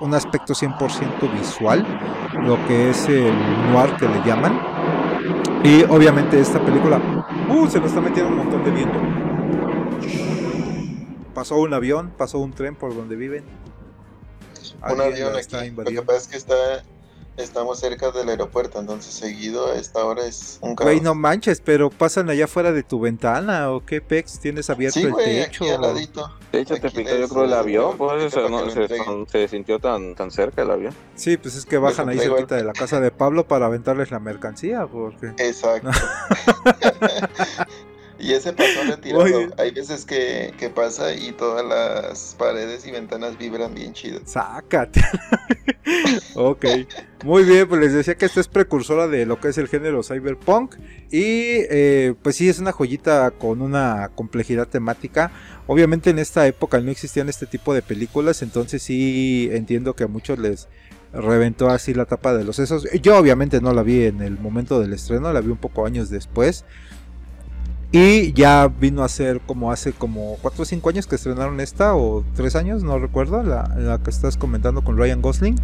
un 0.00 0.14
aspecto 0.14 0.52
100% 0.52 1.32
visual, 1.32 1.86
lo 2.44 2.62
que 2.66 2.90
es 2.90 3.08
el 3.08 3.32
noir 3.72 3.96
que 3.96 4.06
le 4.06 4.22
llaman. 4.26 4.60
Y 5.64 5.84
obviamente 5.84 6.38
esta 6.38 6.62
película, 6.62 7.00
uh, 7.48 7.66
se 7.68 7.80
nos 7.80 7.88
está 7.88 8.02
metiendo 8.02 8.30
un 8.30 8.36
montón 8.36 8.64
de 8.64 8.70
viento. 8.70 8.98
Pasó 11.32 11.56
un 11.56 11.72
avión, 11.72 12.12
pasó 12.18 12.38
un 12.38 12.52
tren 12.52 12.76
por 12.76 12.94
donde 12.94 13.16
viven. 13.16 13.44
Un 14.82 15.00
Alguien 15.00 15.26
avión 15.26 15.32
aquí. 15.36 15.70
Lo 15.70 15.84
que 15.84 16.02
pasa 16.02 16.18
es 16.18 16.28
que 16.28 16.36
está, 16.36 16.54
estamos 17.36 17.80
cerca 17.80 18.10
del 18.10 18.28
aeropuerto, 18.28 18.78
entonces 18.80 19.12
seguido 19.14 19.68
a 19.68 19.74
esta 19.76 20.04
hora 20.04 20.26
es 20.26 20.58
un 20.60 20.74
caos. 20.74 20.90
Güey, 20.90 21.00
no 21.00 21.14
manches, 21.14 21.60
pero 21.60 21.90
pasan 21.90 22.28
allá 22.30 22.46
fuera 22.46 22.72
de 22.72 22.82
tu 22.82 23.00
ventana 23.00 23.70
o 23.70 23.84
qué 23.84 24.00
pex 24.00 24.38
tienes 24.38 24.70
abierto 24.70 25.00
sí, 25.00 25.06
el 25.06 25.12
güey, 25.12 25.24
techo. 25.44 25.64
aquí 25.64 25.72
al 25.72 25.80
ladito. 25.80 26.30
De 26.52 26.60
hecho, 26.60 26.76
te 26.76 26.88
Aquí 26.88 26.96
picó 26.98 27.16
yo 27.16 27.28
creo 27.28 27.44
el 27.44 27.52
avión, 27.54 27.96
para 27.98 28.18
no, 28.18 28.30
se, 28.70 28.80
entreguen. 28.80 29.26
se 29.28 29.48
sintió 29.48 29.78
tan, 29.78 30.14
tan 30.14 30.30
cerca 30.30 30.62
el 30.62 30.70
avión. 30.70 30.94
Sí, 31.14 31.36
pues 31.36 31.54
es 31.54 31.64
que 31.64 31.78
bajan 31.78 32.08
ahí 32.08 32.18
cerquita 32.18 32.56
de 32.56 32.64
la 32.64 32.72
casa 32.72 33.00
de 33.00 33.10
Pablo 33.10 33.46
para 33.46 33.66
aventarles 33.66 34.10
la 34.10 34.18
mercancía, 34.18 34.86
porque 34.86 35.32
Exacto. 35.38 35.90
y 38.20 38.32
ese 38.32 38.52
pasó 38.52 38.82
retirado. 38.86 39.22
Oye. 39.24 39.50
Hay 39.58 39.70
veces 39.72 40.04
que, 40.04 40.52
que 40.58 40.70
pasa 40.70 41.14
y 41.14 41.32
todas 41.32 41.64
las 41.64 42.34
paredes 42.38 42.86
y 42.86 42.90
ventanas 42.90 43.38
vibran 43.38 43.74
bien 43.74 43.92
chido. 43.92 44.20
sácate. 44.24 45.02
ok, 46.34 46.64
muy 47.24 47.44
bien, 47.44 47.68
pues 47.68 47.80
les 47.80 47.92
decía 47.92 48.14
que 48.14 48.26
esta 48.26 48.40
es 48.40 48.48
precursora 48.48 49.08
de 49.08 49.26
lo 49.26 49.40
que 49.40 49.48
es 49.48 49.58
el 49.58 49.68
género 49.68 50.02
cyberpunk 50.02 50.76
y 51.10 51.64
eh, 51.70 52.14
pues 52.22 52.36
sí 52.36 52.48
es 52.48 52.58
una 52.58 52.72
joyita 52.72 53.30
con 53.32 53.62
una 53.62 54.10
complejidad 54.14 54.68
temática. 54.68 55.32
Obviamente 55.66 56.10
en 56.10 56.18
esta 56.18 56.46
época 56.46 56.80
no 56.80 56.90
existían 56.90 57.28
este 57.28 57.46
tipo 57.46 57.74
de 57.74 57.82
películas, 57.82 58.42
entonces 58.42 58.82
sí 58.82 59.48
entiendo 59.52 59.94
que 59.94 60.04
a 60.04 60.08
muchos 60.08 60.38
les 60.38 60.68
reventó 61.12 61.68
así 61.70 61.94
la 61.94 62.06
tapa 62.06 62.34
de 62.34 62.44
los 62.44 62.56
sesos. 62.56 62.86
Yo 63.02 63.16
obviamente 63.18 63.60
no 63.60 63.72
la 63.72 63.82
vi 63.82 64.04
en 64.04 64.22
el 64.22 64.38
momento 64.38 64.80
del 64.80 64.92
estreno, 64.92 65.32
la 65.32 65.40
vi 65.40 65.50
un 65.50 65.58
poco 65.58 65.86
años 65.86 66.10
después. 66.10 66.64
Y 67.92 68.32
ya 68.34 68.68
vino 68.68 69.02
a 69.02 69.08
ser 69.08 69.40
como 69.40 69.72
hace 69.72 69.92
como 69.92 70.36
4 70.42 70.62
o 70.62 70.64
5 70.64 70.88
años 70.90 71.06
que 71.06 71.16
estrenaron 71.16 71.58
esta, 71.60 71.96
o 71.96 72.24
3 72.34 72.54
años, 72.56 72.84
no 72.84 72.98
recuerdo, 72.98 73.42
la, 73.42 73.74
la 73.76 73.98
que 73.98 74.10
estás 74.10 74.36
comentando 74.36 74.82
con 74.82 74.96
Ryan 74.96 75.20
Gosling. 75.20 75.56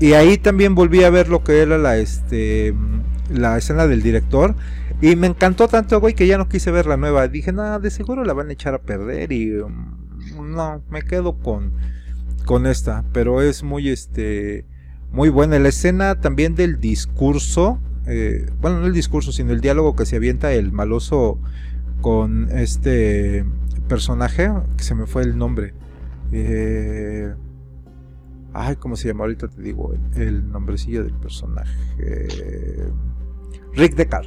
Y 0.00 0.14
ahí 0.14 0.38
también 0.38 0.74
volví 0.74 1.04
a 1.04 1.10
ver 1.10 1.28
lo 1.28 1.44
que 1.44 1.60
era 1.60 1.76
la, 1.76 1.98
este, 1.98 2.74
la 3.30 3.58
escena 3.58 3.86
del 3.86 4.02
director. 4.02 4.54
Y 5.02 5.14
me 5.16 5.26
encantó 5.26 5.68
tanto, 5.68 6.00
güey, 6.00 6.14
que 6.14 6.26
ya 6.26 6.38
no 6.38 6.48
quise 6.48 6.70
ver 6.70 6.86
la 6.86 6.96
nueva. 6.96 7.28
Dije, 7.28 7.52
nada, 7.52 7.78
de 7.78 7.90
seguro 7.90 8.24
la 8.24 8.32
van 8.32 8.48
a 8.48 8.52
echar 8.52 8.74
a 8.74 8.78
perder. 8.78 9.30
Y 9.30 9.58
um, 9.58 9.96
no, 10.54 10.82
me 10.88 11.02
quedo 11.02 11.38
con, 11.38 11.72
con 12.46 12.66
esta. 12.66 13.04
Pero 13.12 13.42
es 13.42 13.62
muy, 13.62 13.90
este, 13.90 14.64
muy 15.12 15.28
buena. 15.28 15.58
La 15.58 15.68
escena 15.68 16.20
también 16.20 16.54
del 16.54 16.80
discurso. 16.80 17.78
Eh, 18.10 18.46
bueno, 18.60 18.80
no 18.80 18.86
el 18.86 18.92
discurso, 18.92 19.32
sino 19.32 19.52
el 19.52 19.60
diálogo 19.60 19.96
que 19.96 20.06
se 20.06 20.16
avienta 20.16 20.52
el 20.52 20.72
maloso 20.72 21.38
con 22.00 22.50
este 22.50 23.44
personaje. 23.88 24.50
Que 24.76 24.84
se 24.84 24.94
me 24.94 25.06
fue 25.06 25.22
el 25.22 25.38
nombre. 25.38 25.74
Eh, 26.32 27.32
ay, 28.52 28.76
¿cómo 28.76 28.96
se 28.96 29.08
llama? 29.08 29.24
Ahorita 29.24 29.48
te 29.48 29.62
digo 29.62 29.94
el, 30.16 30.50
nombrecillo 30.50 31.04
del 31.04 31.14
personaje. 31.14 31.72
Rick 33.74 33.94
Deckard. 33.94 34.26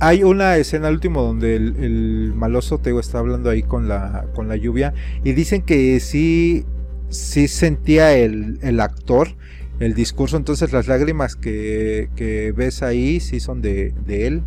Hay 0.00 0.22
una 0.22 0.56
escena 0.56 0.86
al 0.86 0.94
último 0.94 1.22
donde 1.22 1.56
el, 1.56 1.76
el 1.76 2.32
maloso 2.34 2.78
Teo 2.78 3.00
está 3.00 3.18
hablando 3.18 3.50
ahí 3.50 3.64
con 3.64 3.88
la, 3.88 4.26
con 4.32 4.46
la 4.46 4.54
lluvia 4.54 4.94
y 5.24 5.32
dicen 5.32 5.62
que 5.62 5.98
sí, 5.98 6.64
sí 7.08 7.48
sentía 7.48 8.16
el, 8.16 8.60
el 8.62 8.78
actor 8.78 9.36
el 9.80 9.94
discurso, 9.94 10.36
entonces 10.36 10.72
las 10.72 10.88
lágrimas 10.88 11.36
que, 11.36 12.10
que 12.16 12.52
ves 12.52 12.82
ahí 12.82 13.20
sí 13.20 13.40
son 13.40 13.62
de, 13.62 13.94
él, 14.08 14.42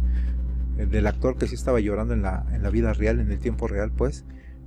eh, 0.78 0.86
del 0.86 1.08
actor 1.08 1.38
que 1.38 1.48
sí 1.48 1.56
estaba 1.56 1.80
llorando 1.80 2.14
en 2.14 2.22
la, 2.22 2.46
en 2.54 2.64
la 2.64 2.70
vida 2.70 2.94
real, 2.94 3.20
en 3.20 3.32
el 3.32 3.40
tiempo 3.40 3.68
real 3.68 3.92
pues. 3.92 4.26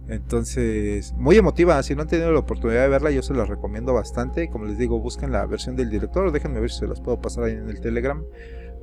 Entonces, 0.09 1.15
muy 1.15 1.37
emotiva, 1.37 1.83
si 1.83 1.95
no 1.95 2.03
han 2.03 2.09
tenido 2.09 2.31
la 2.31 2.39
oportunidad 2.39 2.83
de 2.83 2.89
verla, 2.89 3.11
yo 3.11 3.23
se 3.23 3.33
la 3.33 3.47
recomiendo 3.47 3.95
bastante. 3.95 4.51
Como 4.51 4.67
les 4.67 4.77
digo, 4.77 5.01
busquen 5.01 5.33
la 5.33 5.47
versión 5.47 5.77
del 5.77 5.89
director, 5.89 6.31
déjenme 6.31 6.61
ver 6.61 6.71
si 6.71 6.81
se 6.81 6.87
las 6.87 7.01
puedo 7.01 7.21
pasar 7.21 7.45
ahí 7.45 7.55
en 7.55 7.69
el 7.71 7.81
Telegram 7.81 8.23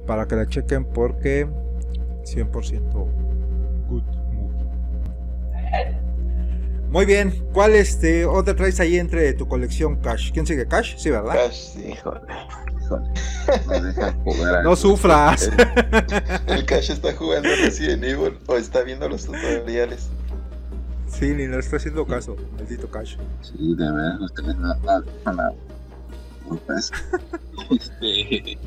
para 0.07 0.27
que 0.27 0.35
la 0.35 0.47
chequen 0.47 0.85
porque 0.85 1.47
100% 2.23 3.05
good 3.87 4.03
movie. 4.33 6.00
Muy 6.91 7.05
bien, 7.05 7.47
¿cuál 7.53 7.73
este 7.73 8.25
otra 8.25 8.53
traes 8.53 8.81
ahí 8.81 8.97
entre 8.97 9.31
tu 9.31 9.47
colección 9.47 9.95
Cash? 10.01 10.33
¿Quién 10.33 10.45
sigue 10.45 10.67
Cash? 10.67 10.97
Sí, 10.97 11.09
¿verdad? 11.09 11.35
Cash, 11.35 11.73
sí. 11.73 11.85
Híjole. 11.93 12.19
No 14.49 14.61
No 14.63 14.75
sufras. 14.75 15.49
El 16.47 16.65
Cash 16.65 16.91
está 16.91 17.13
jugando 17.13 17.47
Resident 17.47 18.03
Evil 18.03 18.37
o 18.45 18.57
está 18.57 18.81
viendo 18.81 19.07
los 19.07 19.25
tutoriales. 19.25 20.09
Sí, 21.07 21.29
ni 21.29 21.47
le 21.47 21.59
está 21.59 21.77
haciendo 21.77 22.05
caso, 22.05 22.35
maldito 22.57 22.91
Cash. 22.91 23.15
Sí, 23.41 23.73
de 23.75 23.89
verdad, 23.89 24.19
no 24.19 24.27
tenés 24.27 24.57
nada. 24.57 24.77
nada, 24.85 25.03
nada. 25.25 25.53
Este, 27.69 28.57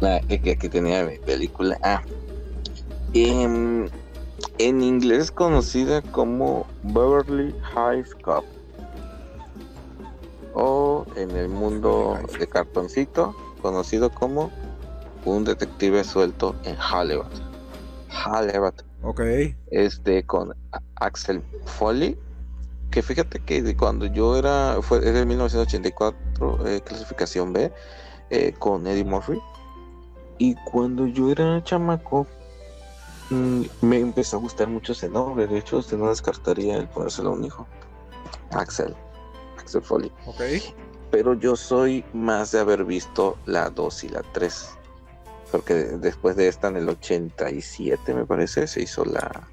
la, 0.00 0.16
es 0.28 0.40
que 0.58 0.68
tenía 0.68 1.02
mi 1.06 1.16
película. 1.18 1.78
Ah, 1.82 2.02
em, 3.14 3.88
en 4.58 4.82
inglés 4.82 5.30
conocida 5.30 6.02
como 6.02 6.66
Beverly 6.82 7.54
Hills 7.74 8.14
Cop. 8.22 8.44
O 10.54 11.04
en 11.16 11.30
el 11.32 11.48
mundo 11.48 12.18
de 12.38 12.46
cartoncito, 12.46 13.34
conocido 13.60 14.10
como 14.10 14.50
un 15.24 15.44
detective 15.44 16.04
suelto 16.04 16.54
en 16.64 16.76
Hollywood. 16.76 17.26
Hollywood 18.26 18.74
Ok. 19.02 19.20
este 19.70 20.24
con 20.24 20.54
Axel 20.96 21.42
Foley 21.66 22.16
que 22.90 23.02
fíjate 23.02 23.40
que 23.40 23.76
cuando 23.76 24.06
yo 24.06 24.36
era 24.36 24.78
fue 24.80 24.98
era 24.98 25.18
de 25.18 25.26
1984 25.26 26.66
eh, 26.66 26.80
clasificación 26.80 27.52
B 27.52 27.72
eh, 28.30 28.54
con 28.58 28.86
Eddie 28.86 29.04
Murphy 29.04 29.38
y 30.38 30.54
cuando 30.70 31.06
yo 31.06 31.30
era 31.30 31.62
chamaco 31.64 32.26
me 33.30 33.98
empezó 33.98 34.36
a 34.36 34.40
gustar 34.40 34.68
mucho 34.68 34.92
ese 34.92 35.08
nombre 35.08 35.46
de 35.46 35.58
hecho 35.58 35.78
usted 35.78 35.96
no 35.96 36.08
descartaría 36.08 36.76
el 36.76 36.88
ponérselo 36.88 37.30
a 37.30 37.32
un 37.32 37.44
hijo 37.44 37.66
Axel 38.52 38.94
Axel 39.58 39.82
Foley 39.82 40.12
Ok. 40.26 40.40
pero 41.10 41.34
yo 41.34 41.56
soy 41.56 42.04
más 42.12 42.52
de 42.52 42.60
haber 42.60 42.84
visto 42.84 43.36
la 43.46 43.70
2 43.70 44.04
y 44.04 44.08
la 44.08 44.22
3. 44.32 44.68
Porque 45.52 45.74
de- 45.74 45.98
después 45.98 46.34
de 46.34 46.48
esta, 46.48 46.66
en 46.66 46.76
el 46.76 46.88
87, 46.88 48.12
me 48.14 48.26
parece, 48.26 48.66
se 48.66 48.82
hizo 48.82 49.04
la, 49.04 49.46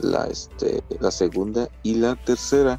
la, 0.00 0.26
este, 0.26 0.82
la 1.00 1.10
segunda 1.10 1.68
y 1.82 1.94
la 1.94 2.14
tercera. 2.16 2.78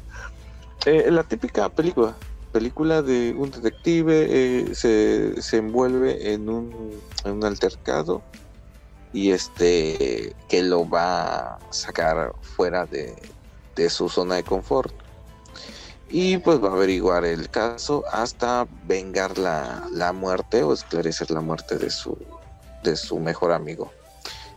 Eh, 0.86 1.10
la 1.10 1.24
típica 1.24 1.68
película. 1.68 2.14
Película 2.52 3.02
de 3.02 3.34
un 3.36 3.50
detective 3.50 4.26
eh, 4.30 4.74
se, 4.76 5.42
se 5.42 5.56
envuelve 5.56 6.32
en 6.32 6.48
un, 6.48 6.92
en 7.24 7.32
un 7.32 7.44
altercado 7.44 8.22
y 9.12 9.32
este 9.32 10.34
que 10.48 10.62
lo 10.62 10.88
va 10.88 11.54
a 11.54 11.58
sacar 11.70 12.34
fuera 12.42 12.86
de, 12.86 13.14
de 13.76 13.90
su 13.90 14.08
zona 14.08 14.36
de 14.36 14.44
confort 14.44 14.94
y 16.10 16.38
pues 16.38 16.62
va 16.62 16.70
a 16.70 16.72
averiguar 16.72 17.24
el 17.24 17.48
caso 17.48 18.04
hasta 18.10 18.66
vengar 18.84 19.38
la, 19.38 19.86
la 19.92 20.12
muerte 20.12 20.62
o 20.64 20.72
esclarecer 20.72 21.30
la 21.30 21.40
muerte 21.40 21.78
de 21.78 21.88
su, 21.88 22.18
de 22.82 22.96
su 22.96 23.20
mejor 23.20 23.52
amigo. 23.52 23.92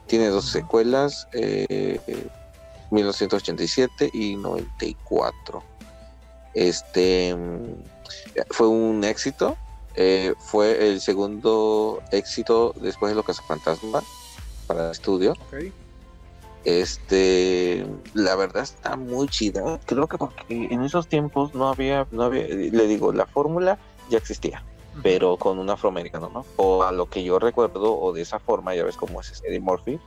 Tiene 0.08 0.28
dos 0.30 0.50
secuelas, 0.50 1.28
eh, 1.32 2.00
1987 2.90 4.10
y 4.14 4.36
94. 4.36 5.64
Este 6.56 7.36
fue 8.50 8.68
un 8.68 9.04
éxito, 9.04 9.56
eh, 9.96 10.34
fue 10.40 10.90
el 10.90 11.02
segundo 11.02 12.02
éxito 12.12 12.74
después 12.82 13.12
de 13.12 13.16
Lo 13.16 13.24
Fantasma 13.24 14.04
para 14.74 14.86
el 14.88 14.92
estudio. 14.92 15.36
Este, 16.66 17.86
la 18.14 18.36
verdad 18.36 18.64
está 18.64 18.96
muy 18.96 19.28
chida. 19.28 19.80
Creo 19.86 20.08
que 20.08 20.18
porque 20.18 20.44
en 20.50 20.82
esos 20.84 21.08
tiempos 21.08 21.54
no 21.54 21.68
había, 21.68 22.08
no 22.12 22.24
había, 22.24 22.48
le 22.48 22.88
digo, 22.88 23.12
la 23.12 23.26
fórmula 23.26 23.78
ya 24.10 24.18
existía, 24.18 24.64
pero 25.02 25.38
con 25.38 25.60
un 25.60 25.70
afroamericano, 25.70 26.30
¿no? 26.34 26.46
O 26.56 26.84
a 26.84 26.92
lo 26.92 27.08
que 27.08 27.24
yo 27.24 27.40
recuerdo, 27.40 27.98
o 28.00 28.14
de 28.14 28.22
esa 28.22 28.40
forma, 28.40 28.76
ya 28.76 28.84
ves 28.84 28.96
cómo 28.96 29.20
es 29.22 29.42
Eddie 29.46 29.60
Murphy, 29.60 30.00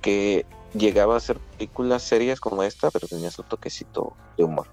que 0.00 0.44
llegaba 0.74 1.14
a 1.14 1.18
hacer 1.18 1.38
películas 1.56 2.02
serias 2.02 2.40
como 2.40 2.62
esta, 2.62 2.90
pero 2.90 3.06
tenía 3.06 3.30
su 3.30 3.44
toquecito 3.44 4.16
de 4.36 4.44
humor. 4.44 4.66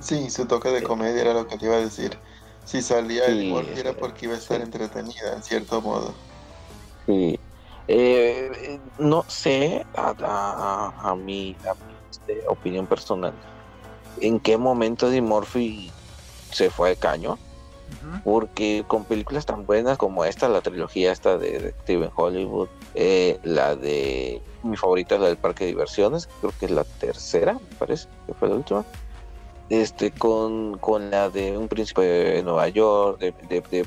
Sí, 0.00 0.30
su 0.30 0.46
toque 0.46 0.70
de 0.70 0.82
comedia 0.82 1.20
era 1.20 1.34
lo 1.34 1.46
que 1.46 1.58
te 1.58 1.66
iba 1.66 1.76
a 1.76 1.80
decir. 1.80 2.18
Si 2.64 2.82
salía 2.82 3.26
el 3.26 3.42
Sí, 3.42 3.50
Murphy 3.50 3.78
era 3.78 3.92
porque 3.92 4.24
iba 4.24 4.34
a 4.34 4.38
estar 4.38 4.56
sí. 4.56 4.62
entretenida, 4.62 5.34
en 5.34 5.42
cierto 5.42 5.80
modo. 5.80 6.14
Sí. 7.06 7.38
Eh, 7.88 8.80
no 8.98 9.24
sé, 9.28 9.86
a, 9.94 10.08
a- 10.22 10.90
a- 11.04 11.10
a 11.10 11.14
mi, 11.14 11.56
a 11.68 11.74
mi, 11.74 11.94
este, 12.10 12.42
opinión 12.48 12.86
personal, 12.86 13.32
en 14.20 14.40
qué 14.40 14.56
momento 14.56 15.08
Eddie 15.08 15.22
Murphy 15.22 15.92
se 16.50 16.70
fue 16.70 16.90
al 16.90 16.98
caño, 16.98 17.38
porque 18.24 18.84
con 18.88 19.04
películas 19.04 19.46
tan 19.46 19.64
buenas 19.66 19.96
como 19.98 20.24
esta, 20.24 20.48
la 20.48 20.60
trilogía 20.60 21.12
esta 21.12 21.38
de 21.38 21.52
Detective 21.52 22.06
en 22.06 22.10
Hollywood, 22.16 22.68
eh, 22.94 23.38
la 23.44 23.76
de 23.76 24.42
mi 24.64 24.76
favorita 24.76 25.14
es 25.14 25.20
la 25.20 25.28
del 25.28 25.36
Parque 25.36 25.64
de 25.64 25.70
Diversiones, 25.70 26.28
creo 26.40 26.52
que 26.58 26.66
es 26.66 26.72
la 26.72 26.82
tercera, 26.84 27.52
me 27.52 27.76
parece, 27.78 28.08
que 28.26 28.34
fue 28.34 28.48
la 28.48 28.56
última. 28.56 28.84
Este, 29.68 30.10
con, 30.12 30.78
con 30.78 31.10
la 31.10 31.28
de 31.30 31.56
Un 31.58 31.68
Príncipe 31.68 32.02
de 32.02 32.42
Nueva 32.42 32.68
York, 32.68 33.18
de, 33.20 33.32
de, 33.48 33.60
de, 33.70 33.86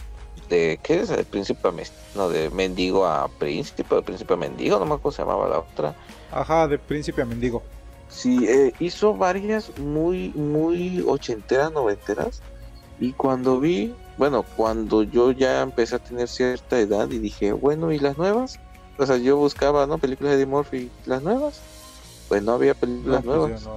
de- 0.49 0.79
¿qué 0.81 0.99
es? 1.01 1.09
El 1.09 1.25
Príncipe 1.25 1.69
no, 2.15 2.29
de 2.29 2.49
Mendigo 2.49 3.05
a 3.05 3.27
Príncipe, 3.27 3.95
de 3.95 4.01
Príncipe 4.01 4.33
a 4.33 4.37
Mendigo, 4.37 4.79
no 4.79 4.85
me 4.85 4.93
acuerdo 4.95 5.01
cómo 5.03 5.11
se 5.11 5.21
llamaba 5.21 5.47
la 5.47 5.59
otra. 5.59 5.95
Ajá, 6.31 6.67
de 6.67 6.77
Príncipe 6.77 7.21
a 7.21 7.25
Mendigo. 7.25 7.63
Sí, 8.09 8.47
eh, 8.47 8.73
hizo 8.79 9.13
varias 9.13 9.77
muy, 9.77 10.29
muy 10.29 11.03
ochenteras, 11.07 11.71
noventeras. 11.71 12.41
Y 12.99 13.13
cuando 13.13 13.59
vi, 13.59 13.93
bueno, 14.17 14.43
cuando 14.57 15.03
yo 15.03 15.31
ya 15.31 15.61
empecé 15.61 15.95
a 15.95 15.99
tener 15.99 16.27
cierta 16.27 16.79
edad 16.79 17.09
y 17.11 17.19
dije, 17.19 17.53
bueno, 17.53 17.91
¿y 17.91 17.99
las 17.99 18.17
nuevas? 18.17 18.59
O 18.97 19.05
sea, 19.05 19.17
yo 19.17 19.37
buscaba, 19.37 19.85
¿no? 19.87 19.97
Películas 19.99 20.31
de 20.31 20.37
Eddie 20.37 20.45
Murphy, 20.47 20.91
¿las 21.05 21.21
nuevas? 21.21 21.61
Pues 22.27 22.43
no 22.43 22.53
había 22.53 22.73
No, 22.73 22.79
películas 22.79 23.23
pues 23.23 23.37
nuevas. 23.37 23.63
ya 23.63 23.69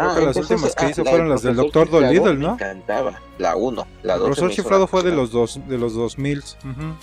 Ah, 0.00 0.12
Creo 0.14 0.32
que 0.32 0.38
las 0.40 0.50
últimas 0.50 0.74
que 0.74 0.88
hizo 0.90 1.04
fueron 1.04 1.28
las 1.28 1.42
del 1.42 1.56
Dr. 1.56 1.90
Dolittle, 1.90 2.34
¿no? 2.34 2.48
Me 2.48 2.54
encantaba. 2.54 3.20
La 3.38 3.56
1, 3.56 3.86
la 4.02 4.16
2. 4.16 4.24
Profesor 4.26 4.50
Chiflado 4.50 4.86
fue 4.86 5.02
de 5.02 5.12
los 5.12 5.30
dos, 5.30 5.60
de 5.66 5.78
los 5.78 5.94
2000. 5.94 6.38
Ujú. 6.38 6.96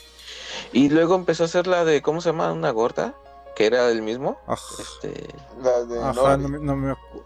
Y 0.74 0.89
luego 0.89 1.16
empezó 1.16 1.43
a 1.43 1.45
hacer 1.45 1.68
la 1.68 1.86
de, 1.86 2.02
¿cómo 2.02 2.22
se 2.22 2.30
llama? 2.30 2.52
Una 2.52 2.72
gorda, 2.72 3.14
que 3.56 3.66
era 3.66 3.89
el 3.89 4.02
mismo. 4.02 4.38
Aj- 4.48 4.60
Este, 4.80 5.28
La 5.62 5.84
de 5.84 6.04
Ajá, 6.04 6.38
no, 6.38 6.50
me- 6.50 6.60
no 6.60 6.76
me 6.76 6.91
acu- 6.93 7.24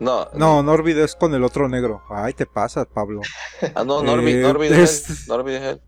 no, 0.00 0.28
No, 0.34 0.62
Norbid 0.62 0.98
es 0.98 1.14
con 1.14 1.34
el 1.34 1.44
otro 1.44 1.68
negro. 1.68 2.02
Ay, 2.10 2.34
te 2.34 2.46
pasa, 2.46 2.84
Pablo. 2.84 3.20
ah, 3.74 3.84
no, 3.84 4.02
Norby, 4.02 4.32
Eh, 4.32 4.40
Norby 4.42 4.68
de 4.68 4.82
es- 4.82 5.08
él, 5.08 5.16
Norby 5.28 5.52
de 5.52 5.70
él. 5.70 5.80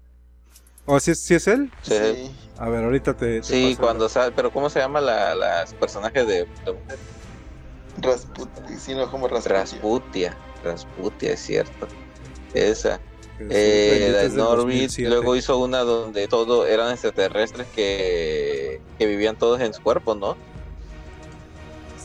¿O 0.86 1.00
si 1.00 1.10
es, 1.10 1.20
sí 1.20 1.34
es 1.34 1.48
él? 1.48 1.70
Sí, 1.82 1.94
Sí. 1.94 2.36
A 2.58 2.68
ver, 2.68 2.84
ahorita 2.84 3.14
te. 3.14 3.40
te 3.40 3.42
Sí, 3.42 3.76
cuando 3.78 4.08
sale, 4.08 4.32
pero 4.34 4.50
¿cómo 4.52 4.70
se 4.70 4.78
llama 4.78 5.00
la, 5.00 5.34
las 5.34 5.74
personajes 5.74 6.26
de, 6.26 6.34
de 6.34 6.44
Rasputin, 6.64 6.96
sí, 8.78 8.94
no 8.94 9.10
como. 9.10 9.28
Rasputia? 9.28 10.36
Rasputia, 10.64 11.32
es 11.32 11.40
cierto. 11.40 11.86
Esa. 12.54 13.00
Eh, 13.38 14.08
la 14.12 14.22
es 14.22 14.22
de 14.22 14.28
del 14.30 14.36
Norbit, 14.38 14.82
2007. 14.84 15.08
luego 15.10 15.36
hizo 15.36 15.58
una 15.58 15.80
donde 15.80 16.26
todo 16.26 16.66
eran 16.66 16.90
extraterrestres 16.92 17.66
que, 17.74 18.80
que 18.98 19.06
vivían 19.06 19.36
todos 19.36 19.60
en 19.60 19.74
su 19.74 19.82
cuerpo, 19.82 20.14
¿no? 20.14 20.36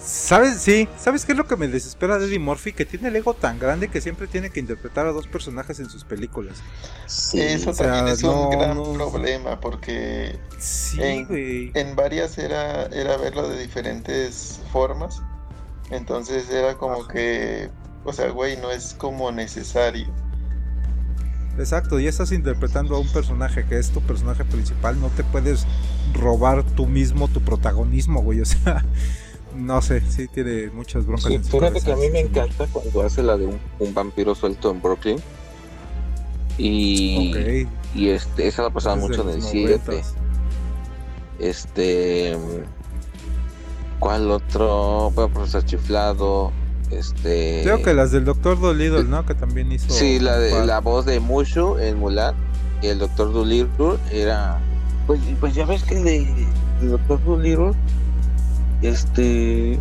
¿Sabes? 0.04 0.60
Sí. 0.62 0.90
¿Sabes 1.00 1.26
qué 1.26 1.32
es 1.32 1.38
lo 1.38 1.46
que 1.48 1.56
me 1.56 1.68
desespera 1.70 2.18
de 2.20 2.26
Eddie 2.26 2.40
Murphy? 2.40 2.74
Que 2.74 2.86
tiene 2.86 3.08
el 3.08 3.16
ego 3.16 3.34
tan 3.34 3.60
grande 3.60 3.88
que 3.88 4.02
siempre 4.02 4.28
tiene 4.28 4.50
que 4.50 4.60
interpretar 4.60 5.06
a 5.06 5.12
dos 5.14 5.28
personajes 5.28 5.80
en 5.80 5.90
sus 5.90 6.04
películas. 6.04 6.58
Sí. 7.06 7.40
Eso 7.40 7.70
o 7.70 7.74
sea, 7.74 7.88
también 7.94 8.08
es 8.16 8.24
no, 8.24 8.50
un 8.50 8.50
gran 8.50 8.76
no- 8.76 8.84
problema 9.10 9.60
porque 9.62 10.38
Sí, 10.58 10.98
En- 11.02 11.72
en 11.74 11.96
varias 11.96 12.38
era, 12.38 12.88
era 12.88 13.16
verlo 13.18 13.48
de 13.48 13.58
diferentes 13.62 14.60
formas. 14.74 15.22
Entonces 15.92 16.50
era 16.50 16.78
como 16.78 17.08
que, 17.08 17.70
o 18.04 18.14
sea, 18.14 18.30
güey, 18.30 18.58
no 18.58 18.72
es 18.72 18.94
como 18.94 19.32
necesario. 19.32 20.08
Exacto, 21.58 22.00
y 22.00 22.08
estás 22.08 22.32
interpretando 22.32 22.96
a 22.96 23.00
un 23.00 23.08
personaje 23.10 23.66
que 23.66 23.78
es 23.78 23.90
tu 23.92 24.02
personaje 24.02 24.46
principal, 24.46 25.00
no 25.00 25.10
te 25.10 25.24
puedes 25.24 25.68
robar 26.14 26.64
tú 26.64 26.88
mismo 26.88 27.28
tu 27.28 27.42
protagonismo, 27.42 28.22
güey. 28.22 28.40
O 28.42 28.46
sea, 28.46 28.86
no 29.56 29.82
sé, 29.82 30.02
sí 30.10 30.28
tiene 30.28 30.70
muchas 30.70 31.06
broncas. 31.06 31.26
Sí, 31.28 31.36
en 31.36 31.44
su 31.44 31.52
fíjate 31.52 31.82
cabeza. 31.82 31.86
que 31.88 31.92
a 31.92 31.96
mí 31.98 32.10
me 32.10 32.22
encanta 32.22 32.68
cuando 32.72 33.02
hace 33.02 33.22
la 33.22 33.38
de 33.38 33.48
un, 33.48 33.60
un 33.80 33.94
vampiro 33.94 34.34
suelto 34.34 34.72
en 34.72 34.82
Brooklyn. 34.82 35.22
Y, 36.58 37.32
Ok, 37.32 37.70
y 37.96 38.10
este, 38.10 38.48
esa 38.48 38.64
la 38.64 38.70
pasaba 38.70 38.96
desde 38.96 39.08
mucho 39.10 39.22
en 39.24 39.30
el 39.30 39.36
los 39.36 39.50
7. 39.50 39.80
90s. 39.86 40.06
Este. 41.40 42.38
¿Cuál 44.02 44.30
otro? 44.32 45.12
Bueno, 45.16 45.32
profesor 45.32 45.64
Chiflado. 45.64 46.52
Este. 46.90 47.62
Creo 47.64 47.82
que 47.84 47.94
las 47.94 48.12
del 48.12 48.26
Doctor 48.26 48.60
Dolittle, 48.60 49.04
¿no? 49.06 49.26
Que 49.26 49.36
también 49.36 49.72
hizo. 49.72 49.90
Sí, 49.94 50.20
la, 50.20 50.38
de, 50.40 50.66
la 50.66 50.80
voz 50.82 51.06
de 51.06 51.20
Mushu 51.22 51.78
en 51.78 52.00
Mulan. 52.00 52.36
Y 52.82 52.88
el 52.88 52.98
Doctor 53.00 53.32
Dolittle 53.32 53.98
era. 54.12 54.60
Pues, 55.08 55.20
pues 55.40 55.54
ya 55.54 55.66
ves 55.66 55.84
que 55.84 55.96
de, 55.96 56.18
el 56.82 56.90
Doctor 56.90 57.24
Dolittle. 57.24 57.72
Este. 58.82 59.80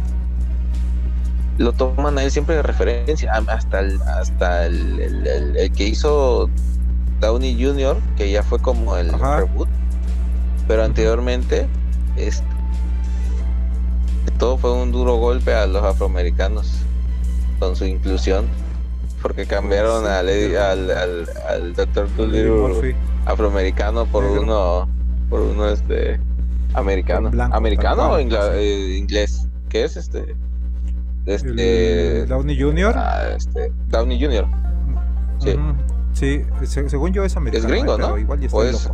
Lo 1.58 1.72
toman 1.72 2.16
a 2.18 2.22
él 2.22 2.30
siempre 2.30 2.54
de 2.56 2.62
referencia. 2.62 3.32
Hasta 3.32 3.80
el, 3.80 4.00
hasta 4.02 4.66
el, 4.66 5.00
el- 5.00 5.26
el- 5.26 5.56
el 5.56 5.72
que 5.72 5.88
hizo 5.88 6.48
Downey 7.20 7.62
Jr., 7.62 7.96
que 8.16 8.30
ya 8.30 8.42
fue 8.42 8.58
como 8.58 8.96
el 8.96 9.14
Ajá. 9.14 9.38
reboot. 9.40 9.68
Pero 10.68 10.84
anteriormente. 10.84 11.66
Este, 12.16 12.44
todo 14.41 14.59
fue 14.59 14.72
un 14.72 14.91
duro 14.91 15.14
golpe 15.16 15.55
a 15.55 15.66
los 15.66 15.84
afroamericanos 15.84 16.72
con 17.61 17.76
su 17.76 17.84
inclusión 17.84 18.47
porque 19.22 19.47
cambiaron 19.47 20.07
al, 20.07 20.28
al, 20.28 20.91
al, 20.91 21.28
al 21.49 21.74
Dr. 21.74 22.09
Dolittle 22.16 22.97
afroamericano 23.26 24.07
por 24.07 24.24
Negro. 24.24 24.43
uno 24.43 24.88
por 25.28 25.41
uno 25.43 25.68
este 25.68 26.18
americano 26.74 27.30
Blanco, 27.30 27.55
americano 27.57 28.11
o 28.12 28.18
ingla- 28.18 28.53
eh, 28.55 28.97
inglés 28.97 29.47
¿qué 29.68 29.84
es 29.84 29.97
este 29.97 30.34
este 31.26 32.24
Downey 32.26 32.61
Jr. 32.61 32.95
ah, 32.97 33.28
este 33.36 33.70
Downey 33.88 34.20
Jr. 34.22 34.47
sí. 35.38 35.57
Sí, 36.12 36.43
se- 36.66 36.88
según 36.88 37.12
yo 37.12 37.24
es 37.24 37.36
americano. 37.36 37.68
gringo, 37.68 37.95
eh, 37.95 37.99
¿no? 37.99 38.18
Igual 38.18 38.41
ya 38.41 38.49
¿O 38.51 38.64
estoy 38.64 38.74
es. 38.74 38.91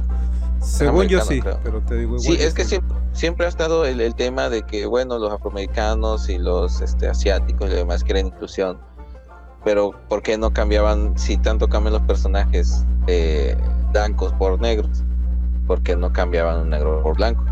Según 0.60 1.06
yo 1.06 1.20
sí, 1.22 1.40
creo. 1.40 1.58
pero 1.64 1.80
te 1.80 1.94
digo 1.94 2.16
igual. 2.16 2.20
Sí, 2.20 2.36
es 2.38 2.52
que 2.52 2.64
siempre, 2.64 2.94
siempre 3.16 3.46
ha 3.46 3.48
estado 3.48 3.84
el, 3.84 4.00
el 4.00 4.14
tema 4.14 4.48
de 4.48 4.62
que, 4.62 4.86
bueno, 4.86 5.18
los 5.18 5.32
afroamericanos 5.32 6.28
y 6.28 6.38
los 6.38 6.80
este, 6.80 7.08
asiáticos 7.08 7.70
y 7.70 7.74
demás 7.74 8.04
quieren 8.04 8.26
inclusión. 8.26 8.78
Pero, 9.64 9.92
¿por 10.08 10.22
qué 10.22 10.38
no 10.38 10.52
cambiaban, 10.52 11.18
si 11.18 11.36
tanto 11.38 11.68
cambian 11.68 11.94
los 11.94 12.02
personajes 12.02 12.84
eh, 13.08 13.56
blancos 13.90 14.32
por 14.34 14.60
negros? 14.60 15.02
¿Por 15.66 15.82
qué 15.82 15.96
no 15.96 16.12
cambiaban 16.12 16.60
un 16.60 16.70
negro 16.70 17.02
por 17.02 17.16
blanco? 17.16 17.44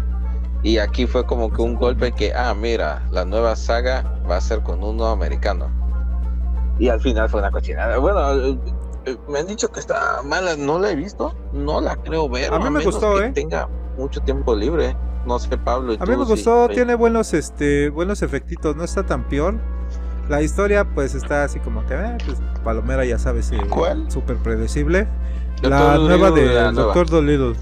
Y 0.62 0.78
aquí 0.78 1.06
fue 1.06 1.26
como 1.26 1.52
que 1.52 1.60
un 1.62 1.74
golpe 1.74 2.12
que, 2.12 2.32
ah, 2.32 2.54
mira, 2.54 3.02
la 3.10 3.24
nueva 3.24 3.56
saga 3.56 4.04
va 4.30 4.36
a 4.36 4.40
ser 4.40 4.62
con 4.62 4.84
uno 4.84 5.06
americano. 5.06 5.68
Y 6.78 6.88
al 6.88 7.00
final 7.00 7.28
fue 7.28 7.40
una 7.40 7.50
cochinada. 7.50 7.98
Bueno, 7.98 8.32
eh, 8.32 8.58
eh, 9.06 9.16
me 9.28 9.40
han 9.40 9.46
dicho 9.46 9.70
que 9.70 9.80
está 9.80 10.22
mala, 10.24 10.56
no 10.56 10.78
la 10.78 10.90
he 10.90 10.96
visto, 10.96 11.34
no 11.52 11.80
la 11.80 11.96
creo 11.96 12.28
ver. 12.28 12.52
A 12.52 12.58
mí 12.58 12.70
me 12.70 12.84
gustó, 12.84 13.16
que 13.16 13.26
¿eh? 13.26 13.32
tenga 13.32 13.68
mucho 13.98 14.20
tiempo 14.20 14.54
libre. 14.54 14.96
No 15.26 15.38
sé, 15.38 15.56
Pablo. 15.56 15.92
¿y 15.92 15.96
A 15.96 16.00
mí 16.00 16.12
tú 16.12 16.18
me 16.18 16.24
gustó, 16.24 16.68
si- 16.68 16.74
tiene 16.74 16.94
buenos, 16.94 17.32
este, 17.34 17.88
buenos 17.90 18.22
efectitos, 18.22 18.76
no 18.76 18.84
está 18.84 19.04
tan 19.04 19.28
peor. 19.28 19.54
La 20.28 20.42
historia, 20.42 20.84
pues, 20.94 21.14
está 21.14 21.44
así 21.44 21.60
como 21.60 21.84
que, 21.86 21.94
eh, 21.94 22.16
pues, 22.24 22.38
Palomera, 22.62 23.04
ya 23.04 23.18
sabes, 23.18 23.50
eh, 23.52 23.58
¿Cuál? 23.68 24.10
súper 24.10 24.36
predecible. 24.38 25.06
Doctor 25.62 25.70
La 25.70 25.96
Dolittle, 25.96 26.08
nueva 26.18 26.30
de 26.30 26.46
la. 26.54 26.72
Doctor 26.72 27.08
Dolittle. 27.10 27.54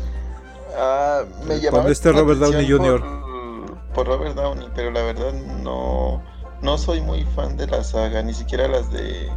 Ah, 0.79 1.23
me 1.47 1.55
Con 1.55 1.61
llamaba 1.61 1.91
este 1.91 2.13
la 2.13 2.21
Robert 2.21 2.41
Downey 2.41 2.71
Jr.. 2.71 3.01
Por, 3.01 3.77
por 3.95 4.07
Robert 4.07 4.35
Downey, 4.35 4.69
pero 4.75 4.91
la 4.91 5.03
verdad 5.03 5.33
no, 5.63 6.23
no 6.63 6.79
soy 6.79 7.01
muy 7.01 7.25
fan 7.37 7.57
de 7.57 7.67
la 7.67 7.85
saga, 7.85 8.23
ni 8.23 8.33
siquiera 8.35 8.67
las 8.69 8.91
de 8.91 9.29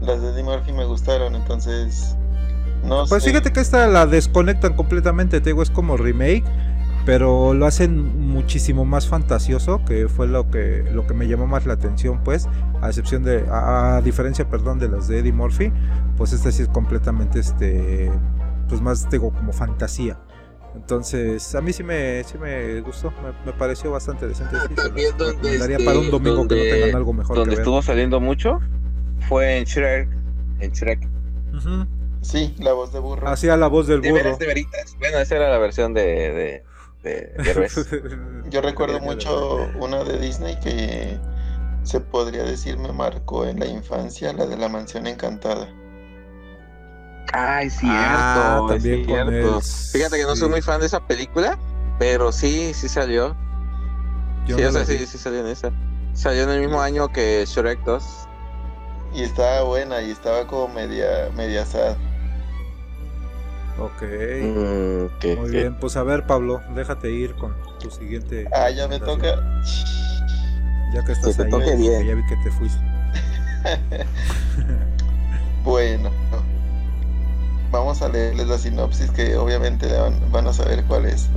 las 0.00 0.20
de 0.22 0.30
Eddie 0.30 0.42
Murphy 0.42 0.72
me 0.72 0.84
gustaron, 0.86 1.34
entonces 1.36 2.16
no 2.84 3.04
Pues 3.06 3.22
sé. 3.22 3.30
fíjate 3.30 3.52
que 3.52 3.60
esta 3.60 3.86
la 3.86 4.06
desconectan 4.06 4.74
completamente, 4.74 5.40
te 5.40 5.50
digo, 5.50 5.62
es 5.62 5.70
como 5.70 5.96
remake, 5.98 6.44
pero 7.06 7.54
lo 7.54 7.66
hacen 7.66 8.18
muchísimo 8.28 8.84
más 8.84 9.06
fantasioso, 9.08 9.84
que 9.84 10.08
fue 10.08 10.26
lo 10.28 10.50
que 10.50 10.84
lo 10.92 11.06
que 11.06 11.14
me 11.14 11.26
llamó 11.28 11.46
más 11.46 11.66
la 11.66 11.74
atención, 11.74 12.22
pues, 12.24 12.48
a 12.80 12.88
excepción 12.88 13.22
de 13.22 13.44
a, 13.50 13.96
a 13.96 14.02
diferencia, 14.02 14.48
perdón, 14.48 14.78
de 14.78 14.88
las 14.88 15.08
de 15.08 15.18
Eddie 15.20 15.32
Murphy, 15.32 15.72
pues 16.16 16.32
esta 16.32 16.52
sí 16.52 16.62
es 16.62 16.68
completamente 16.68 17.40
este 17.40 18.10
pues 18.68 18.80
más 18.80 19.08
digo 19.10 19.32
como 19.32 19.52
fantasía. 19.52 20.18
Entonces, 20.76 21.52
a 21.56 21.60
mí 21.60 21.72
sí 21.72 21.82
me, 21.82 22.22
sí 22.22 22.38
me 22.38 22.80
gustó, 22.82 23.10
me, 23.22 23.32
me 23.50 23.58
pareció 23.58 23.90
bastante 23.90 24.28
decente. 24.28 24.54
sí, 24.56 24.62
se 24.68 24.74
las 24.74 24.84
También 24.86 25.16
donde, 25.18 25.56
este, 25.56 25.84
para 25.84 25.98
un 25.98 26.10
domingo 26.12 26.46
que 26.46 26.54
no 26.54 26.60
donde- 26.60 26.72
tengan 26.72 26.96
algo 26.96 27.12
mejor 27.12 27.36
donde 27.36 27.50
que 27.50 27.56
ver. 27.56 27.62
estuvo 27.62 27.82
saliendo 27.82 28.20
mucho 28.20 28.60
fue 29.28 29.58
en 29.58 29.64
Shrek. 29.64 30.08
En 30.60 30.70
Shrek. 30.70 31.08
Ujú. 31.56 31.86
Sí, 32.20 32.54
la 32.58 32.72
voz 32.74 32.92
de 32.92 33.00
burro. 33.00 33.26
Hacía 33.28 33.56
la 33.56 33.66
voz 33.66 33.88
del 33.88 34.00
De 34.02 34.10
burro. 34.10 34.22
veras, 34.22 34.38
de 34.38 34.46
veritas. 34.46 34.94
Bueno, 35.00 35.18
esa 35.18 35.34
era 35.36 35.50
la 35.50 35.58
versión 35.58 35.92
de, 35.92 36.02
de, 36.02 36.62
de. 37.02 37.32
Yo 38.50 38.60
recuerdo 38.60 39.00
mucho 39.00 39.72
una 39.74 40.04
de 40.04 40.18
Disney 40.18 40.58
que 40.60 41.20
se 41.82 42.00
podría 42.00 42.44
decir 42.44 42.78
me 42.78 42.92
marcó 42.92 43.46
en 43.46 43.60
la 43.60 43.66
infancia, 43.66 44.32
la 44.32 44.46
de 44.46 44.56
la 44.56 44.68
mansión 44.68 45.06
encantada. 45.06 45.68
Ay, 47.32 47.70
cierto. 47.70 48.40
Ah, 48.46 48.60
es 48.74 48.82
también 48.82 49.04
cierto. 49.04 49.58
él, 49.58 49.62
Fíjate 49.92 50.18
que 50.18 50.24
no 50.24 50.36
soy 50.36 50.48
sí. 50.48 50.50
muy 50.50 50.62
fan 50.62 50.80
de 50.80 50.86
esa 50.86 51.06
película, 51.06 51.58
pero 51.98 52.32
sí, 52.32 52.74
sí 52.74 52.88
salió. 52.88 53.36
Yo 54.46 54.58
sí, 54.58 54.62
no 54.62 54.68
o 54.68 54.72
sea, 54.72 54.80
la 54.80 54.84
vi. 54.84 54.98
sí, 54.98 55.06
sí 55.06 55.18
salió 55.18 55.40
en 55.40 55.46
esa. 55.46 55.72
Salió 56.12 56.42
en 56.44 56.50
el 56.50 56.60
mismo 56.60 56.80
año 56.80 57.08
que 57.12 57.44
Shrek 57.46 57.82
2. 57.84 58.28
Y 59.12 59.22
estaba 59.22 59.62
buena 59.62 60.02
y 60.02 60.10
estaba 60.10 60.46
como 60.46 60.68
media, 60.68 61.30
media 61.34 61.64
sad. 61.66 61.96
Ok. 63.80 64.02
Mm, 64.02 65.04
ok, 65.06 65.38
Muy 65.38 65.50
bien, 65.50 65.74
pues 65.80 65.96
a 65.96 66.02
ver, 66.02 66.26
Pablo, 66.26 66.60
déjate 66.74 67.10
ir 67.10 67.34
con 67.34 67.54
tu 67.80 67.90
siguiente. 67.90 68.46
Ah, 68.52 68.70
ya 68.70 68.86
me 68.88 68.98
toca. 68.98 69.36
Ya 70.94 71.04
que 71.04 71.12
estás 71.12 71.36
Que 71.36 71.42
te 71.42 71.42
ahí, 71.44 71.50
toque 71.50 71.76
bien. 71.76 72.06
ya 72.06 72.14
vi 72.14 72.26
que 72.26 72.36
te 72.44 72.50
fuiste. 72.50 72.80
Bueno, 75.64 76.10
vamos 77.70 78.00
a 78.00 78.08
leerles 78.08 78.48
la 78.48 78.56
sinopsis 78.56 79.10
que 79.10 79.36
obviamente 79.36 79.86
van, 80.32 80.46
a 80.46 80.52
saber 80.54 80.84
cuál 80.84 81.04
es. 81.04 81.28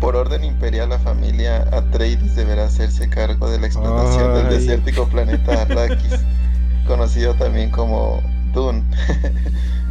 Por 0.00 0.16
orden 0.16 0.44
imperial, 0.44 0.90
la 0.90 0.98
familia 0.98 1.66
Atreides 1.72 2.36
deberá 2.36 2.64
hacerse 2.64 3.08
cargo 3.08 3.50
de 3.50 3.58
la 3.58 3.66
explotación 3.66 4.34
del 4.34 4.50
desértico 4.50 5.08
planeta 5.08 5.62
Arrakis, 5.62 6.20
conocido 6.86 7.34
también 7.34 7.70
como 7.70 8.20
Dune. 8.52 8.82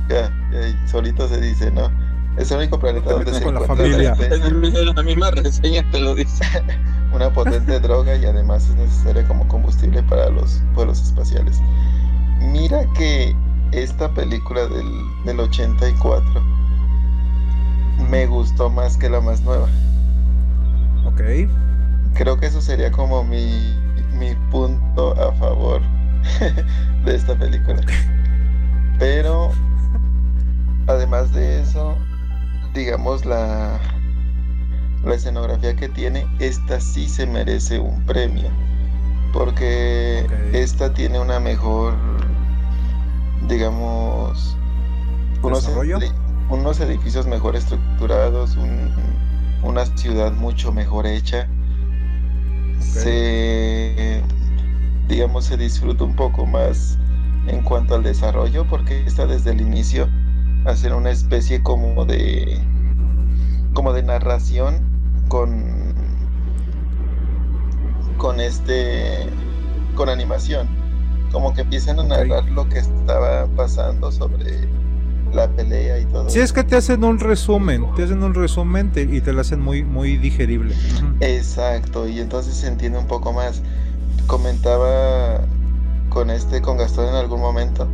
Ya, 0.10 0.32
ya, 0.52 0.88
solito 0.88 1.28
se 1.28 1.40
dice, 1.42 1.72
¿no? 1.72 1.92
Es 2.38 2.52
el 2.52 2.58
único 2.58 2.80
planeta 2.80 3.12
donde 3.14 3.34
se 3.34 3.42
con 3.44 3.54
la 3.56 3.62
encuentra 3.62 3.86
familia. 3.86 4.16
En 4.20 4.44
el- 4.44 4.76
en 4.78 4.96
la 4.96 5.04
misma 5.04 5.32
reseña 5.32 5.90
te 5.92 6.00
lo 6.00 6.14
dice. 6.16 6.44
una 7.14 7.32
potente 7.32 7.80
droga 7.80 8.16
y 8.18 8.26
además 8.26 8.68
es 8.70 8.76
necesaria 8.76 9.26
como 9.26 9.48
combustible 9.48 10.04
para 10.04 10.30
los 10.30 10.62
vuelos 10.74 11.02
espaciales. 11.02 11.62
Mira 12.42 12.86
que 12.98 13.34
esta 13.72 14.14
película 14.14 14.68
del, 14.68 14.86
del 15.26 15.40
84 15.40 16.44
me 18.10 18.26
gustó 18.28 18.70
más 18.70 18.98
que 18.98 19.10
la 19.10 19.22
más 19.22 19.42
nueva. 19.42 19.68
Ok. 21.06 21.22
Creo 22.16 22.38
que 22.38 22.48
eso 22.48 22.62
sería 22.62 22.92
como 22.92 23.24
mi, 23.24 23.74
mi 24.14 24.36
punto 24.52 25.14
a 25.22 25.32
favor 25.36 25.82
de 27.06 27.16
esta 27.16 27.36
película. 27.36 27.82
Pero 29.00 29.52
además 30.88 31.32
de 31.32 31.62
eso, 31.62 32.08
digamos 32.74 33.26
la, 33.26 33.80
la 35.04 35.16
escenografía 35.16 35.76
que 35.76 35.88
tiene, 35.90 36.34
esta 36.40 36.80
sí 36.82 37.08
se 37.08 37.26
merece 37.28 37.80
un 37.80 38.06
premio. 38.06 38.58
Porque 39.32 40.32
esta 40.52 40.94
tiene 40.94 41.20
una 41.20 41.40
mejor, 41.40 42.34
digamos, 43.48 44.62
unos, 45.42 45.70
unos 46.50 46.80
edificios 46.80 47.28
mejor 47.28 47.56
estructurados, 47.56 48.56
un- 48.58 49.22
una 49.62 49.86
ciudad 49.98 50.34
mucho 50.34 50.72
mejor 50.74 51.08
hecha. 51.08 51.54
Se, 52.80 54.30
digamos, 55.08 55.46
se 55.46 55.58
disfruta 55.58 56.04
un 56.04 56.16
poco 56.16 56.46
más 56.46 57.00
en 57.48 57.64
cuanto 57.64 57.96
al 57.96 58.04
desarrollo, 58.04 58.68
porque 58.68 59.06
está 59.06 59.28
desde 59.28 59.52
el 59.52 59.62
inicio 59.62 60.10
hacer 60.66 60.94
una 60.94 61.12
especie 61.12 61.62
como 61.64 62.06
de, 62.06 62.60
como 63.74 63.94
de 63.94 64.04
narración 64.04 64.82
con, 65.28 65.94
con 68.18 68.40
este, 68.40 69.28
con 69.96 70.10
animación, 70.10 70.68
como 71.32 71.54
que 71.54 71.62
empiezan 71.62 72.00
a 72.00 72.04
narrar 72.04 72.50
lo 72.52 72.68
que 72.70 72.80
estaba 72.80 73.46
pasando 73.56 74.12
sobre 74.12 74.68
la 75.34 75.50
pelea 75.50 76.00
y 76.00 76.06
todo. 76.06 76.30
Si 76.30 76.40
es 76.40 76.54
que 76.54 76.64
te 76.64 76.78
hacen 76.78 77.04
un 77.04 77.20
resumen, 77.20 77.86
te 77.96 78.04
hacen 78.04 78.24
un 78.24 78.34
resumen 78.34 78.92
te- 78.92 79.02
y 79.04 79.20
te 79.22 79.34
lo 79.34 79.42
hacen 79.42 79.60
muy, 79.62 79.84
muy 79.84 80.18
digerible. 80.18 80.74
Exacto, 81.20 82.08
y 82.08 82.20
entonces 82.20 82.56
se 82.56 82.68
entiende 82.68 82.98
un 83.00 83.08
poco 83.08 83.34
más. 83.34 83.62
Comentaba 84.28 85.42
con 86.10 86.30
este, 86.30 86.62
con 86.62 86.78
Gastón 86.78 87.10
en 87.10 87.16
algún 87.16 87.42
momento, 87.42 87.88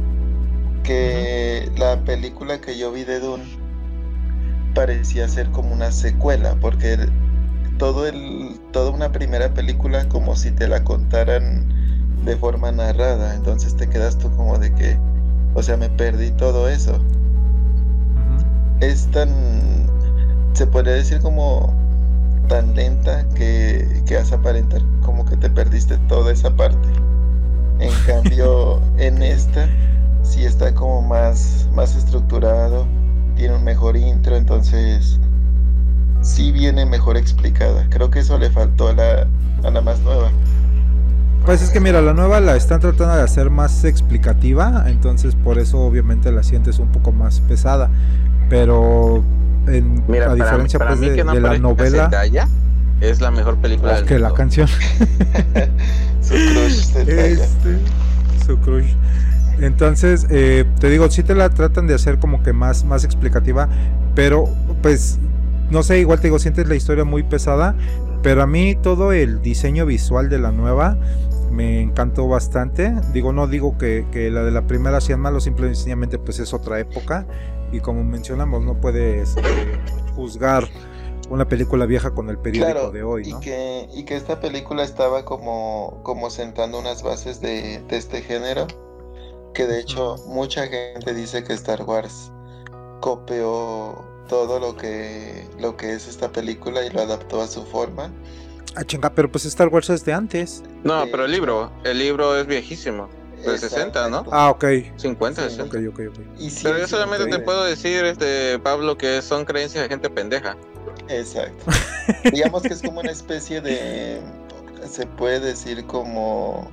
que 0.83 1.71
la 1.77 1.99
película 2.01 2.59
que 2.59 2.77
yo 2.77 2.91
vi 2.91 3.03
de 3.03 3.19
Dune 3.19 3.43
parecía 4.73 5.27
ser 5.27 5.49
como 5.51 5.73
una 5.73 5.91
secuela, 5.91 6.55
porque 6.59 6.97
todo 7.77 8.07
el, 8.07 8.59
toda 8.71 8.91
una 8.91 9.11
primera 9.11 9.53
película 9.53 10.07
como 10.09 10.35
si 10.35 10.51
te 10.51 10.67
la 10.67 10.83
contaran 10.83 11.67
de 12.25 12.35
forma 12.37 12.71
narrada, 12.71 13.33
entonces 13.35 13.75
te 13.75 13.89
quedas 13.89 14.17
tú 14.17 14.31
como 14.35 14.57
de 14.57 14.73
que, 14.73 14.97
o 15.55 15.63
sea, 15.63 15.77
me 15.77 15.89
perdí 15.89 16.31
todo 16.31 16.69
eso. 16.69 16.99
Es 18.79 19.07
tan, 19.11 19.29
se 20.53 20.67
podría 20.67 20.93
decir 20.93 21.19
como 21.21 21.73
tan 22.47 22.75
lenta 22.75 23.27
que, 23.29 24.03
que 24.05 24.17
hace 24.17 24.35
aparentar 24.35 24.81
como 25.01 25.25
que 25.25 25.37
te 25.37 25.49
perdiste 25.49 25.97
toda 26.07 26.31
esa 26.31 26.55
parte. 26.55 26.87
En 27.79 27.91
cambio, 28.05 28.81
en 28.97 29.21
esta 29.23 29.67
sí 30.23 30.45
está 30.45 30.73
como 30.73 31.01
más, 31.01 31.67
más 31.73 31.95
estructurado, 31.95 32.85
tiene 33.35 33.55
un 33.55 33.63
mejor 33.63 33.97
intro, 33.97 34.35
entonces 34.35 35.19
sí 36.21 36.51
viene 36.51 36.85
mejor 36.85 37.17
explicada. 37.17 37.87
Creo 37.89 38.11
que 38.11 38.19
eso 38.19 38.37
le 38.37 38.49
faltó 38.49 38.89
a 38.89 38.93
la, 38.93 39.27
a 39.63 39.71
la 39.71 39.81
más 39.81 39.99
nueva. 40.01 40.29
Pues 41.45 41.63
es 41.63 41.71
que 41.71 41.79
mira, 41.79 42.01
la 42.01 42.13
nueva 42.13 42.39
la 42.39 42.55
están 42.55 42.79
tratando 42.79 43.15
de 43.15 43.23
hacer 43.23 43.49
más 43.49 43.83
explicativa, 43.83 44.85
entonces 44.87 45.35
por 45.35 45.57
eso 45.57 45.79
obviamente 45.79 46.31
la 46.31 46.43
sientes 46.43 46.77
un 46.77 46.89
poco 46.89 47.11
más 47.11 47.39
pesada. 47.41 47.89
Pero 48.49 49.23
en, 49.67 50.03
Mira, 50.07 50.25
a 50.25 50.29
para, 50.29 50.43
diferencia 50.43 50.77
para 50.77 50.91
pues, 50.91 51.01
mí 51.01 51.09
de, 51.09 51.15
que 51.15 51.23
no 51.23 51.33
de 51.33 51.41
la 51.41 51.57
novela, 51.57 52.03
Zendaya 52.03 52.47
es 52.99 53.21
la 53.21 53.31
mejor 53.31 53.57
película 53.57 53.95
del 53.95 54.05
que 54.05 54.19
la 54.19 54.31
canción 54.33 54.67
Su 56.21 56.35
crush. 56.35 56.95
Este, 56.95 57.79
su 58.45 58.57
crush. 58.59 58.93
Entonces, 59.59 60.27
eh, 60.29 60.65
te 60.79 60.89
digo, 60.89 61.09
sí 61.09 61.23
te 61.23 61.35
la 61.35 61.49
tratan 61.49 61.87
de 61.87 61.93
hacer 61.93 62.19
como 62.19 62.41
que 62.43 62.53
más, 62.53 62.83
más 62.83 63.03
explicativa, 63.03 63.69
pero 64.15 64.45
pues, 64.81 65.19
no 65.69 65.83
sé, 65.83 65.99
igual 65.99 66.19
te 66.19 66.27
digo, 66.27 66.39
sientes 66.39 66.67
la 66.67 66.75
historia 66.75 67.03
muy 67.03 67.23
pesada, 67.23 67.75
pero 68.23 68.41
a 68.41 68.47
mí 68.47 68.75
todo 68.75 69.13
el 69.13 69.41
diseño 69.41 69.85
visual 69.85 70.29
de 70.29 70.39
la 70.39 70.51
nueva 70.51 70.97
me 71.51 71.81
encantó 71.81 72.27
bastante. 72.27 72.93
Digo, 73.13 73.33
no 73.33 73.47
digo 73.47 73.77
que, 73.77 74.05
que 74.11 74.31
la 74.31 74.43
de 74.43 74.51
la 74.51 74.67
primera 74.67 75.01
sea 75.01 75.17
malo, 75.17 75.39
simplemente 75.39 76.17
pues 76.17 76.39
es 76.39 76.53
otra 76.53 76.79
época, 76.79 77.25
y 77.71 77.79
como 77.79 78.03
mencionamos, 78.03 78.63
no 78.63 78.79
puedes 78.79 79.37
eh, 79.37 79.41
juzgar 80.15 80.67
una 81.29 81.47
película 81.47 81.85
vieja 81.85 82.11
con 82.11 82.29
el 82.29 82.37
periódico 82.37 82.73
Claro, 82.73 82.91
de 82.91 83.03
hoy, 83.03 83.23
y, 83.27 83.31
¿no? 83.31 83.39
que, 83.39 83.87
y 83.93 84.03
que 84.03 84.17
esta 84.17 84.41
película 84.41 84.83
estaba 84.83 85.23
como, 85.23 85.99
como 86.03 86.29
sentando 86.29 86.79
unas 86.79 87.03
bases 87.03 87.39
de, 87.39 87.81
de 87.87 87.97
este 87.97 88.21
género, 88.21 88.67
que 89.53 89.65
de 89.67 89.79
hecho 89.79 90.17
mucha 90.27 90.67
gente 90.67 91.13
dice 91.13 91.43
que 91.43 91.53
Star 91.53 91.83
Wars 91.83 92.31
copió 92.99 94.03
todo 94.27 94.59
lo 94.59 94.77
que, 94.77 95.47
lo 95.59 95.75
que 95.75 95.93
es 95.93 96.07
esta 96.07 96.31
película 96.31 96.85
y 96.85 96.89
lo 96.89 97.01
adaptó 97.01 97.41
a 97.41 97.47
su 97.47 97.63
forma. 97.65 98.09
Ah, 98.75 98.83
chinga, 98.85 99.09
pero 99.13 99.29
pues 99.29 99.45
Star 99.45 99.67
Wars 99.67 99.89
es 99.89 100.05
de 100.05 100.13
antes. 100.13 100.63
No, 100.83 101.05
De 101.05 101.11
pero 101.11 101.25
el 101.25 101.31
libro, 101.31 101.71
el 101.83 101.97
libro 101.99 102.37
es 102.37 102.47
viejísimo. 102.47 103.09
De 103.45 103.57
60, 103.57 104.07
¿no? 104.09 104.23
Ah, 104.31 104.51
ok. 104.51 104.65
50, 104.97 105.49
Sí. 105.49 105.55
60. 105.55 105.77
Ok, 105.77 105.83
ok, 105.89 105.99
ok. 106.11 106.19
Y 106.39 106.49
sí, 106.51 106.59
Pero 106.63 106.77
yo 106.77 106.85
sí, 106.85 106.91
solamente 106.91 107.25
te 107.25 107.39
puedo 107.39 107.63
decir, 107.63 108.05
este 108.05 108.59
Pablo, 108.59 108.97
que 108.97 109.21
son 109.23 109.45
creencias 109.45 109.83
de 109.83 109.89
gente 109.89 110.09
pendeja. 110.11 110.55
Exacto. 111.09 111.65
Digamos 112.31 112.61
que 112.61 112.69
es 112.73 112.81
como 112.83 112.99
una 112.99 113.11
especie 113.11 113.59
de, 113.59 114.21
se 114.89 115.07
puede 115.07 115.39
decir 115.39 115.85
como, 115.85 116.69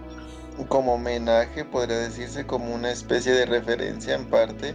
como 0.66 0.94
homenaje, 0.94 1.64
podría 1.64 1.98
decirse 1.98 2.46
como 2.46 2.74
una 2.74 2.90
especie 2.90 3.32
de 3.32 3.46
referencia 3.46 4.14
en 4.14 4.26
parte 4.26 4.74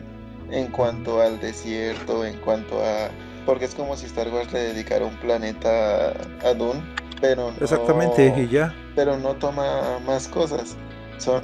en 0.51 0.67
cuanto 0.67 1.21
al 1.21 1.39
desierto, 1.39 2.25
en 2.25 2.37
cuanto 2.37 2.79
a, 2.83 3.09
porque 3.45 3.65
es 3.65 3.75
como 3.75 3.95
si 3.95 4.05
Star 4.05 4.29
Wars 4.29 4.51
le 4.53 4.59
dedicara 4.59 5.05
un 5.05 5.15
planeta 5.17 6.11
a, 6.43 6.53
Dune, 6.53 6.81
pero 7.19 7.51
no, 7.51 7.57
Exactamente, 7.59 8.33
y 8.37 8.47
ya. 8.47 8.73
pero 8.95 9.17
no 9.17 9.35
toma 9.35 9.99
más 10.05 10.27
cosas. 10.27 10.75
Son 11.17 11.41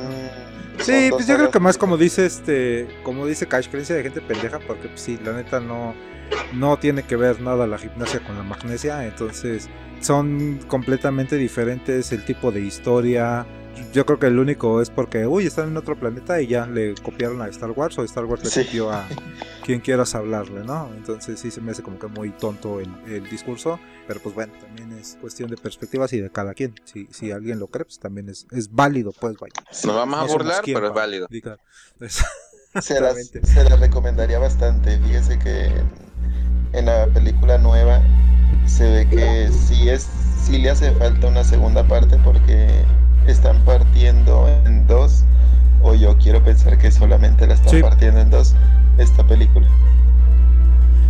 Sí, 0.79 1.09
son 1.09 1.17
pues 1.17 1.27
yo 1.27 1.35
creo 1.35 1.51
que 1.51 1.59
más 1.59 1.77
como 1.77 1.97
dice 1.97 2.25
este, 2.25 2.87
como 3.03 3.25
dice 3.25 3.47
Cash, 3.47 3.67
creencia 3.67 3.95
de 3.95 4.03
gente 4.03 4.21
pendeja, 4.21 4.59
porque 4.59 4.87
pues, 4.87 5.01
sí, 5.01 5.19
la 5.23 5.33
neta 5.33 5.59
no, 5.59 5.93
no 6.53 6.77
tiene 6.77 7.03
que 7.03 7.15
ver 7.15 7.41
nada 7.41 7.67
la 7.67 7.77
gimnasia 7.77 8.19
con 8.21 8.37
la 8.37 8.43
magnesia, 8.43 9.05
entonces 9.05 9.69
son 9.99 10.59
completamente 10.67 11.35
diferentes 11.35 12.11
el 12.11 12.23
tipo 12.23 12.51
de 12.51 12.61
historia. 12.61 13.45
Yo 13.93 14.05
creo 14.05 14.19
que 14.19 14.27
el 14.27 14.37
único 14.39 14.81
es 14.81 14.89
porque, 14.89 15.25
uy, 15.25 15.45
están 15.47 15.69
en 15.69 15.77
otro 15.77 15.97
planeta 15.99 16.41
y 16.41 16.47
ya 16.47 16.65
le 16.67 16.93
copiaron 16.95 17.41
a 17.41 17.47
Star 17.47 17.71
Wars 17.71 17.97
o 17.97 18.03
Star 18.03 18.25
Wars 18.25 18.43
le 18.43 18.49
Sí. 18.49 18.65
copió 18.65 18.91
a 18.91 19.07
quien 19.65 19.79
quieras 19.79 20.13
hablarle, 20.15 20.63
¿no? 20.63 20.89
Entonces 20.95 21.39
sí 21.39 21.49
se 21.49 21.61
me 21.61 21.71
hace 21.71 21.81
como 21.81 21.97
que 21.97 22.07
muy 22.07 22.29
tonto 22.31 22.79
el, 22.79 22.89
el 23.07 23.27
discurso, 23.29 23.79
pero 24.07 24.19
pues 24.19 24.35
bueno, 24.35 24.53
también 24.61 24.91
es 24.93 25.17
cuestión 25.21 25.49
de 25.49 25.57
perspectivas 25.57 26.11
y 26.13 26.19
de 26.21 26.29
cada 26.29 26.53
quien. 26.53 26.75
Si, 26.83 27.07
si 27.11 27.31
alguien 27.31 27.57
lo 27.59 27.67
cree, 27.67 27.85
pues 27.85 27.99
también 27.99 28.29
es, 28.29 28.45
es 28.51 28.71
válido, 28.71 29.11
pues 29.19 29.35
vaya. 29.37 29.53
Nos 29.85 29.95
vamos 29.95 30.19
a 30.19 30.25
No 30.25 30.27
burlar, 30.33 30.63
quien 30.63 30.75
pero 30.75 30.87
es 30.87 30.93
válido. 30.93 31.27
diga- 31.29 31.57
Se 32.81 33.01
las, 33.01 33.17
se 33.43 33.63
las 33.63 33.79
recomendaría 33.79 34.37
bastante. 34.37 34.99
Fíjese 34.99 35.39
que 35.39 35.65
en, 35.65 35.89
en 36.73 36.85
la 36.85 37.07
película 37.07 37.57
nueva 37.57 38.01
se 38.67 38.87
ve 38.89 39.07
que 39.09 39.49
sí 39.51 39.89
es 39.89 40.07
sí 40.43 40.59
le 40.59 40.69
hace 40.69 40.91
falta 40.93 41.27
una 41.27 41.43
segunda 41.43 41.87
parte 41.87 42.17
porque 42.23 42.67
están 43.31 43.59
partiendo 43.65 44.47
en 44.65 44.85
dos 44.87 45.23
o 45.81 45.93
yo 45.95 46.17
quiero 46.17 46.43
pensar 46.43 46.77
que 46.77 46.91
solamente 46.91 47.47
la 47.47 47.53
están 47.53 47.69
Sí. 47.71 47.81
partiendo 47.81 48.19
en 48.19 48.29
dos 48.29 48.55
esta 48.97 49.23
película. 49.25 49.67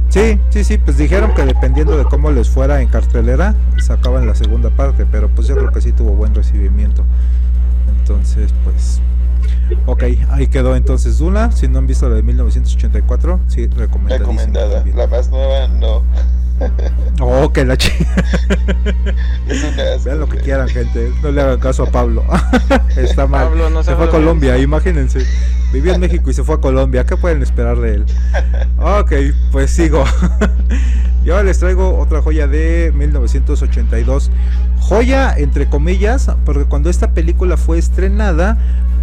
Sí, 0.10 0.40
sí, 0.50 0.64
sí, 0.64 0.78
pues 0.80 0.98
dijeron 0.98 1.34
que 1.36 1.46
dependiendo 1.46 1.96
de 1.98 2.04
cómo 2.06 2.32
les 2.32 2.50
fuera 2.50 2.82
en 2.82 2.88
cartelera, 2.88 3.54
sacaban 3.78 4.26
la 4.26 4.34
segunda 4.34 4.70
parte, 4.72 5.06
pero 5.06 5.30
pues 5.30 5.48
yo 5.48 5.56
creo 5.56 5.72
que 5.72 5.82
sí 5.82 5.92
tuvo 5.92 6.12
buen 6.14 6.34
recibimiento. 6.34 7.04
Entonces, 8.00 8.52
pues... 8.64 9.02
Ok, 9.86 10.04
ahí 10.32 10.48
quedó 10.48 10.76
entonces 10.76 11.18
Duna. 11.20 11.52
Si 11.52 11.68
no 11.68 11.80
han 11.80 11.88
visto 11.88 12.10
la 12.10 12.16
de 12.16 12.24
1984, 12.24 13.40
sí, 13.48 13.68
recomendadísima 13.68 14.18
Recomendada. 14.18 14.76
también. 14.76 14.98
La 14.98 15.08
más 15.08 15.30
nueva 15.30 15.68
no. 15.68 16.04
Oh, 17.22 17.52
que 17.54 17.64
la 17.64 17.78
chi- 17.78 17.90
Es 19.48 19.64
un 19.64 19.80
asco, 19.80 20.04
Vean 20.06 20.20
lo 20.20 20.28
que 20.28 20.38
quieran, 20.40 20.68
gente. 20.68 21.12
No 21.24 21.32
le 21.32 21.42
hagan 21.42 21.60
caso 21.60 21.84
a 21.84 21.86
Pablo. 21.92 22.24
Está 22.98 23.28
mal. 23.28 23.48
Pablo, 23.48 23.70
no 23.70 23.82
se 23.84 23.92
se 23.92 23.96
fue 23.96 24.06
a 24.06 24.10
Colombia, 24.10 24.58
imagínense. 24.58 25.26
Vivió 25.72 25.94
en 25.94 26.02
México 26.02 26.30
y 26.30 26.34
se 26.34 26.44
fue 26.44 26.56
a 26.56 26.58
Colombia. 26.60 27.06
¿Qué 27.06 27.16
pueden 27.16 27.42
esperar 27.44 27.78
de 27.80 27.96
él? 27.96 28.06
Ok, 28.78 29.14
pues 29.52 29.72
sigo. 29.72 30.04
Yo 31.24 31.34
ahora 31.36 31.46
les 31.46 31.60
traigo 31.60 31.98
otra 31.98 32.22
joya 32.22 32.48
de 32.48 32.92
1982. 32.96 34.32
Joya, 34.80 35.34
entre 35.38 35.68
comillas, 35.68 36.30
porque 36.46 36.66
cuando 36.66 36.90
esta 36.90 37.12
película 37.14 37.56
fue 37.58 37.78
estrenada, 37.78 38.58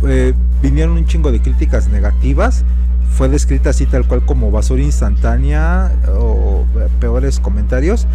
eh, 0.07 0.35
vinieron 0.63 0.97
un 0.97 1.07
chingo 1.07 1.33
de 1.33 1.41
críticas 1.41 1.89
negativas. 1.89 2.65
Fue 3.11 3.29
descrita 3.29 3.71
así 3.71 3.87
tal 3.87 4.07
cual 4.07 4.25
como 4.25 4.51
basura 4.51 4.83
instantánea 4.83 5.93
o 6.19 6.65
eh, 6.79 6.89
peores 7.01 7.41
comentarios. 7.41 8.07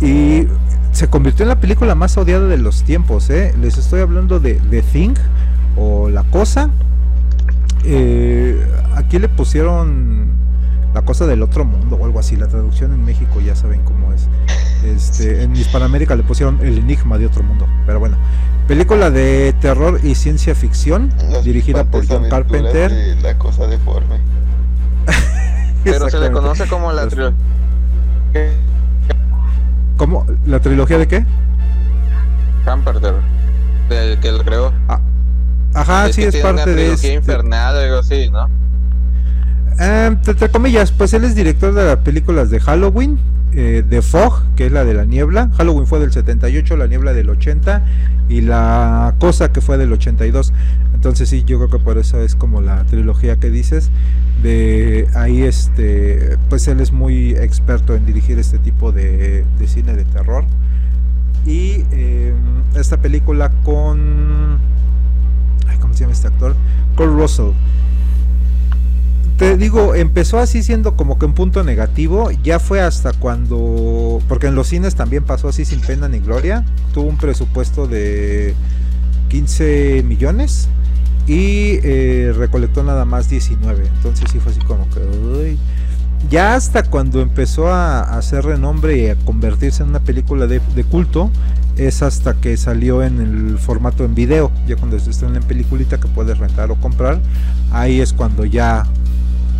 Y 0.00 0.46
se 0.92 1.08
convirtió 1.08 1.44
en 1.44 1.48
la 1.48 1.60
película 1.60 1.94
más 1.94 2.16
odiada 2.16 2.46
de 2.46 2.58
los 2.58 2.82
tiempos. 2.82 3.30
¿eh? 3.30 3.54
Les 3.60 3.78
estoy 3.78 4.00
hablando 4.00 4.40
de 4.40 4.54
The 4.70 4.82
Thing 4.82 5.14
o 5.76 6.08
La 6.08 6.24
Cosa. 6.24 6.70
Eh, 7.84 8.60
aquí 8.94 9.18
le 9.18 9.28
pusieron 9.28 10.30
La 10.94 11.02
Cosa 11.02 11.26
del 11.26 11.42
Otro 11.42 11.64
Mundo 11.64 11.96
o 11.96 12.04
algo 12.04 12.18
así. 12.18 12.36
La 12.36 12.46
traducción 12.48 12.92
en 12.92 13.04
México 13.04 13.40
ya 13.40 13.54
saben 13.54 13.82
cómo 13.82 14.12
es. 14.12 14.28
Este, 14.84 15.42
en 15.42 15.54
Hispanoamérica 15.56 16.14
le 16.16 16.22
pusieron 16.22 16.58
El 16.60 16.78
Enigma 16.78 17.18
de 17.18 17.26
Otro 17.26 17.42
Mundo. 17.42 17.66
Pero 17.86 17.98
bueno, 18.00 18.16
película 18.68 19.10
de 19.10 19.52
terror 19.60 20.00
y 20.02 20.14
ciencia 20.14 20.54
ficción 20.54 21.12
Las 21.30 21.44
dirigida 21.44 21.84
por 21.84 22.06
John 22.06 22.28
Carpenter. 22.28 22.90
de 22.92 23.16
la 23.20 23.36
cosa 23.38 23.66
deforme. 23.66 24.20
Pero 25.84 26.08
se 26.10 26.18
le 26.18 26.30
conoce 26.30 26.66
como 26.66 26.92
la 26.92 27.06
trilogía. 27.06 27.36
¿Cómo? 29.96 30.26
¿La 30.46 30.60
trilogía 30.60 30.98
de 30.98 31.08
qué? 31.08 31.24
Camperter, 32.64 33.14
del 33.88 34.18
que 34.20 34.32
lo 34.32 34.44
creó. 34.44 34.72
Ajá, 35.74 36.12
sí, 36.12 36.22
que 36.22 36.28
es 36.28 36.36
parte 36.36 36.74
de 36.74 36.92
este- 36.92 37.14
infernal 37.14 37.76
o 37.76 37.78
algo 37.80 37.98
así, 37.98 38.30
¿no? 38.30 38.48
Eh, 39.78 40.16
entre 40.26 40.48
comillas, 40.48 40.92
pues 40.92 41.12
él 41.12 41.24
es 41.24 41.34
director 41.34 41.74
de 41.74 41.84
las 41.84 41.96
películas 41.98 42.50
de 42.50 42.60
Halloween, 42.60 43.18
eh, 43.52 43.84
de 43.88 44.02
Fog, 44.02 44.42
que 44.54 44.66
es 44.66 44.72
la 44.72 44.84
de 44.84 44.94
la 44.94 45.04
niebla. 45.04 45.50
Halloween 45.56 45.86
fue 45.86 46.00
del 46.00 46.12
78, 46.12 46.76
la 46.76 46.86
niebla 46.86 47.12
del 47.12 47.28
80 47.30 47.82
y 48.28 48.40
la 48.40 49.14
cosa 49.18 49.52
que 49.52 49.60
fue 49.60 49.78
del 49.78 49.92
82. 49.92 50.52
Entonces 50.94 51.28
sí, 51.28 51.44
yo 51.44 51.58
creo 51.58 51.70
que 51.70 51.78
por 51.78 51.98
eso 51.98 52.20
es 52.20 52.34
como 52.34 52.60
la 52.60 52.84
trilogía 52.84 53.36
que 53.36 53.50
dices. 53.50 53.90
De 54.42 55.08
ahí, 55.14 55.42
este, 55.42 56.36
pues 56.48 56.68
él 56.68 56.80
es 56.80 56.92
muy 56.92 57.30
experto 57.30 57.94
en 57.94 58.06
dirigir 58.06 58.38
este 58.38 58.58
tipo 58.58 58.92
de, 58.92 59.44
de 59.58 59.68
cine 59.68 59.94
de 59.94 60.04
terror. 60.04 60.44
Y 61.46 61.84
eh, 61.92 62.34
esta 62.74 62.96
película 62.96 63.50
con... 63.62 64.58
¿Cómo 65.80 65.94
se 65.94 66.00
llama 66.00 66.12
este 66.12 66.28
actor? 66.28 66.54
Kurt 66.96 67.12
Russell 67.12 67.52
te 69.36 69.56
digo, 69.56 69.94
empezó 69.94 70.38
así 70.38 70.62
siendo 70.62 70.96
como 70.96 71.18
que 71.18 71.26
un 71.26 71.34
punto 71.34 71.62
negativo, 71.62 72.30
ya 72.42 72.58
fue 72.58 72.80
hasta 72.80 73.12
cuando, 73.12 74.20
porque 74.28 74.46
en 74.46 74.54
los 74.54 74.68
cines 74.68 74.94
también 74.94 75.24
pasó 75.24 75.48
así 75.48 75.64
sin 75.64 75.80
pena 75.80 76.08
ni 76.08 76.20
gloria, 76.20 76.64
tuvo 76.94 77.08
un 77.08 77.18
presupuesto 77.18 77.86
de 77.86 78.54
15 79.28 80.02
millones 80.06 80.68
y 81.26 81.80
eh, 81.82 82.32
recolectó 82.36 82.82
nada 82.82 83.04
más 83.04 83.28
19, 83.28 83.86
entonces 83.96 84.30
sí 84.30 84.38
fue 84.38 84.52
así 84.52 84.60
como 84.60 84.88
que, 84.90 85.00
uy. 85.00 85.58
Ya 86.28 86.54
hasta 86.54 86.82
cuando 86.82 87.20
empezó 87.20 87.68
a, 87.68 88.16
hacer 88.16 88.44
renombre 88.44 88.98
y 88.98 89.06
a 89.08 89.16
convertirse 89.16 89.82
en 89.82 89.90
una 89.90 90.00
película 90.00 90.46
de, 90.46 90.60
culto, 90.84 91.30
es 91.76 92.02
hasta 92.02 92.34
que 92.34 92.56
salió 92.56 93.02
en 93.02 93.20
el 93.20 93.58
formato 93.58 94.04
en 94.04 94.14
video, 94.14 94.50
ya 94.66 94.76
cuando 94.76 94.96
está 94.96 95.26
en 95.26 95.42
peliculita 95.42 95.98
que 95.98 96.08
puedes 96.08 96.38
rentar 96.38 96.70
o 96.70 96.76
comprar, 96.76 97.20
ahí 97.70 98.00
es 98.00 98.12
cuando 98.12 98.44
ya 98.44 98.84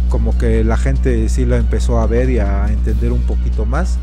como 0.09 0.37
que 0.39 0.65
la 0.65 0.77
gente 0.77 1.29
sí 1.29 1.45
la 1.45 1.57
empezó 1.57 1.99
a 1.99 2.07
ver 2.07 2.31
y 2.31 2.39
a 2.39 2.69
entender 2.69 3.13
un 3.13 3.23
poquito 3.23 3.67
más 3.67 3.99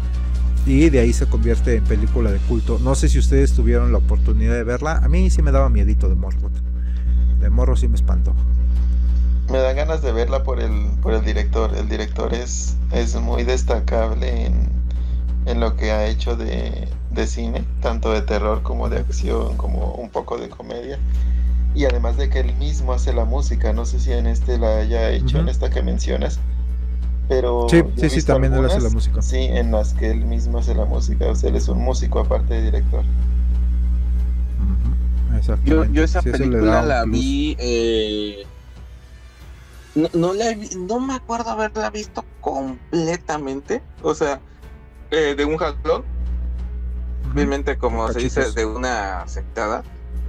y 0.65 0.89
de 0.89 0.99
ahí 0.99 1.13
se 1.13 1.25
convierte 1.25 1.75
en 1.75 1.83
película 1.83 2.31
de 2.31 2.39
culto. 2.39 2.79
No 2.81 2.95
sé 2.95 3.09
si 3.09 3.19
ustedes 3.19 3.53
tuvieron 3.53 3.91
la 3.91 3.97
oportunidad 3.97 4.53
de 4.53 4.63
verla, 4.63 4.97
a 4.97 5.07
mí 5.07 5.29
sí 5.29 5.41
me 5.41 5.51
daba 5.51 5.69
miedito 5.69 6.09
de 6.09 6.15
morro. 6.15 6.49
De 7.39 7.49
morro 7.49 7.75
sí 7.75 7.87
me 7.87 7.95
espantó. 7.95 8.33
Me 9.53 9.59
dan 9.59 9.75
ganas 9.75 10.01
de 10.01 10.11
verla 10.11 10.41
por 10.43 10.59
el, 10.59 10.71
por 11.03 11.13
el 11.13 11.23
director. 11.23 11.69
El 11.77 11.87
director 11.87 12.33
es, 12.33 12.75
es 12.91 13.13
muy 13.21 13.43
destacable 13.43 14.47
en, 14.47 14.67
en 15.45 15.59
lo 15.59 15.75
que 15.75 15.91
ha 15.91 16.07
hecho 16.07 16.35
de, 16.35 16.87
de 17.11 17.27
cine, 17.27 17.63
tanto 17.79 18.11
de 18.11 18.23
terror 18.23 18.63
como 18.63 18.89
de 18.89 18.97
acción, 18.97 19.55
como 19.55 19.93
un 19.93 20.09
poco 20.09 20.39
de 20.39 20.49
comedia. 20.49 20.97
Y 21.75 21.85
además 21.85 22.17
de 22.17 22.29
que 22.29 22.39
él 22.39 22.55
mismo 22.55 22.93
hace 22.93 23.13
la 23.13 23.25
música, 23.25 23.73
no 23.73 23.85
sé 23.85 23.99
si 23.99 24.11
en 24.11 24.25
este 24.25 24.57
la 24.57 24.77
haya 24.77 25.11
hecho, 25.11 25.37
en 25.37 25.47
esta 25.47 25.69
que 25.69 25.83
mencionas. 25.83 26.39
Pero 27.29 27.67
Sí, 27.69 27.83
sí, 27.97 28.09
sí, 28.09 28.23
también 28.23 28.55
él 28.55 28.65
hace 28.65 28.81
la 28.81 28.89
música. 28.89 29.21
Sí, 29.21 29.37
en 29.37 29.71
las 29.71 29.93
que 29.93 30.09
él 30.09 30.25
mismo 30.25 30.57
hace 30.57 30.73
la 30.73 30.85
música. 30.85 31.27
O 31.29 31.35
sea, 31.35 31.51
él 31.51 31.57
es 31.57 31.67
un 31.67 31.77
músico 31.77 32.19
aparte 32.19 32.55
de 32.55 32.61
director. 32.63 33.03
Ujú, 34.59 35.29
Yo, 35.31 35.37
Exactamente. 35.37 35.93
yo 35.93 36.03
esa 36.03 36.21
Sí, 36.23 36.29
película 36.31 36.81
la 36.83 37.05
vi. 37.05 37.55
eh, 37.59 38.45
no, 39.95 40.09
no, 40.13 40.33
la 40.33 40.49
he 40.51 40.55
vi- 40.55 40.75
no 40.75 40.99
me 40.99 41.13
acuerdo 41.15 41.49
haberla 41.51 41.89
visto 41.89 42.23
completamente. 42.41 43.81
O 44.01 44.13
sea, 44.15 44.41
eh, 45.11 45.35
de 45.35 45.45
un 45.45 45.57
jalón. 45.57 46.03
Obviamente, 47.33 47.77
como 47.77 48.07
se 48.11 48.19
dice, 48.19 48.51
de 48.51 48.65
una 48.65 49.27
sectada. 49.27 49.83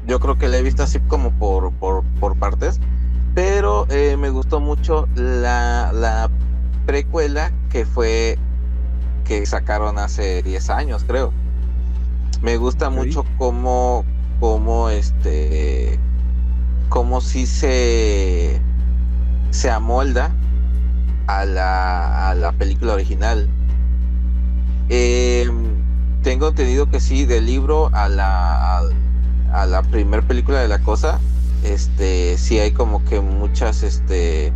Yo 0.06 0.20
creo 0.20 0.36
que 0.38 0.48
la 0.48 0.58
he 0.58 0.62
visto 0.62 0.82
así 0.82 1.00
como 1.00 1.30
por, 1.32 1.72
por, 1.74 2.02
por 2.20 2.36
partes. 2.38 2.80
Pero 3.34 3.86
eh, 3.90 4.16
me 4.16 4.30
gustó 4.30 4.60
mucho 4.60 5.08
la, 5.16 5.90
la 5.92 6.30
precuela 6.86 7.52
que 7.70 7.84
fue 7.84 8.38
que 9.24 9.44
sacaron 9.46 9.98
hace 9.98 10.42
10 10.42 10.70
años, 10.70 11.04
creo. 11.06 11.32
Me 12.42 12.58
gusta 12.58 12.90
mucho 12.90 13.24
cómo, 13.38 14.04
cómo 14.38 14.90
este, 14.90 15.98
cómo 16.90 17.20
si 17.20 17.46
se, 17.46 18.60
se 19.54 19.70
amolda 19.70 20.30
a 21.26 21.44
la, 21.44 22.30
a 22.30 22.34
la 22.34 22.52
película 22.52 22.94
original. 22.94 23.48
Eh, 24.88 25.48
tengo 26.22 26.48
entendido 26.48 26.88
que 26.90 27.00
sí, 27.00 27.24
del 27.24 27.46
libro 27.46 27.90
a 27.94 28.08
la, 28.08 28.78
a, 28.78 28.82
a 29.52 29.66
la 29.66 29.82
primer 29.82 30.22
película 30.22 30.60
de 30.60 30.68
la 30.68 30.78
cosa, 30.80 31.18
este, 31.62 32.36
sí 32.38 32.58
hay 32.58 32.72
como 32.72 33.04
que 33.04 33.20
muchas, 33.20 33.82
este, 33.82 34.52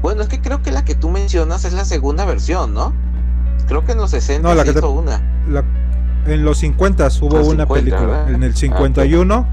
bueno, 0.00 0.22
es 0.22 0.28
que 0.28 0.40
creo 0.40 0.62
que 0.62 0.72
la 0.72 0.84
que 0.84 0.94
tú 0.94 1.10
mencionas 1.10 1.64
es 1.64 1.72
la 1.72 1.84
segunda 1.84 2.24
versión, 2.24 2.74
¿no? 2.74 2.92
Creo 3.68 3.84
que 3.84 3.92
en 3.92 3.98
los 3.98 4.10
60 4.10 4.48
No, 4.48 4.54
la 4.54 4.64
que 4.64 4.72
te- 4.72 4.80
una. 4.84 5.20
La- 5.48 5.64
en 6.26 6.44
los 6.44 6.58
50 6.58 7.08
hubo 7.20 7.38
Ah, 7.38 7.40
una 7.40 7.64
50, 7.64 7.74
película. 7.74 8.00
¿verdad? 8.06 8.30
En 8.34 8.42
el 8.44 8.54
51 8.54 9.46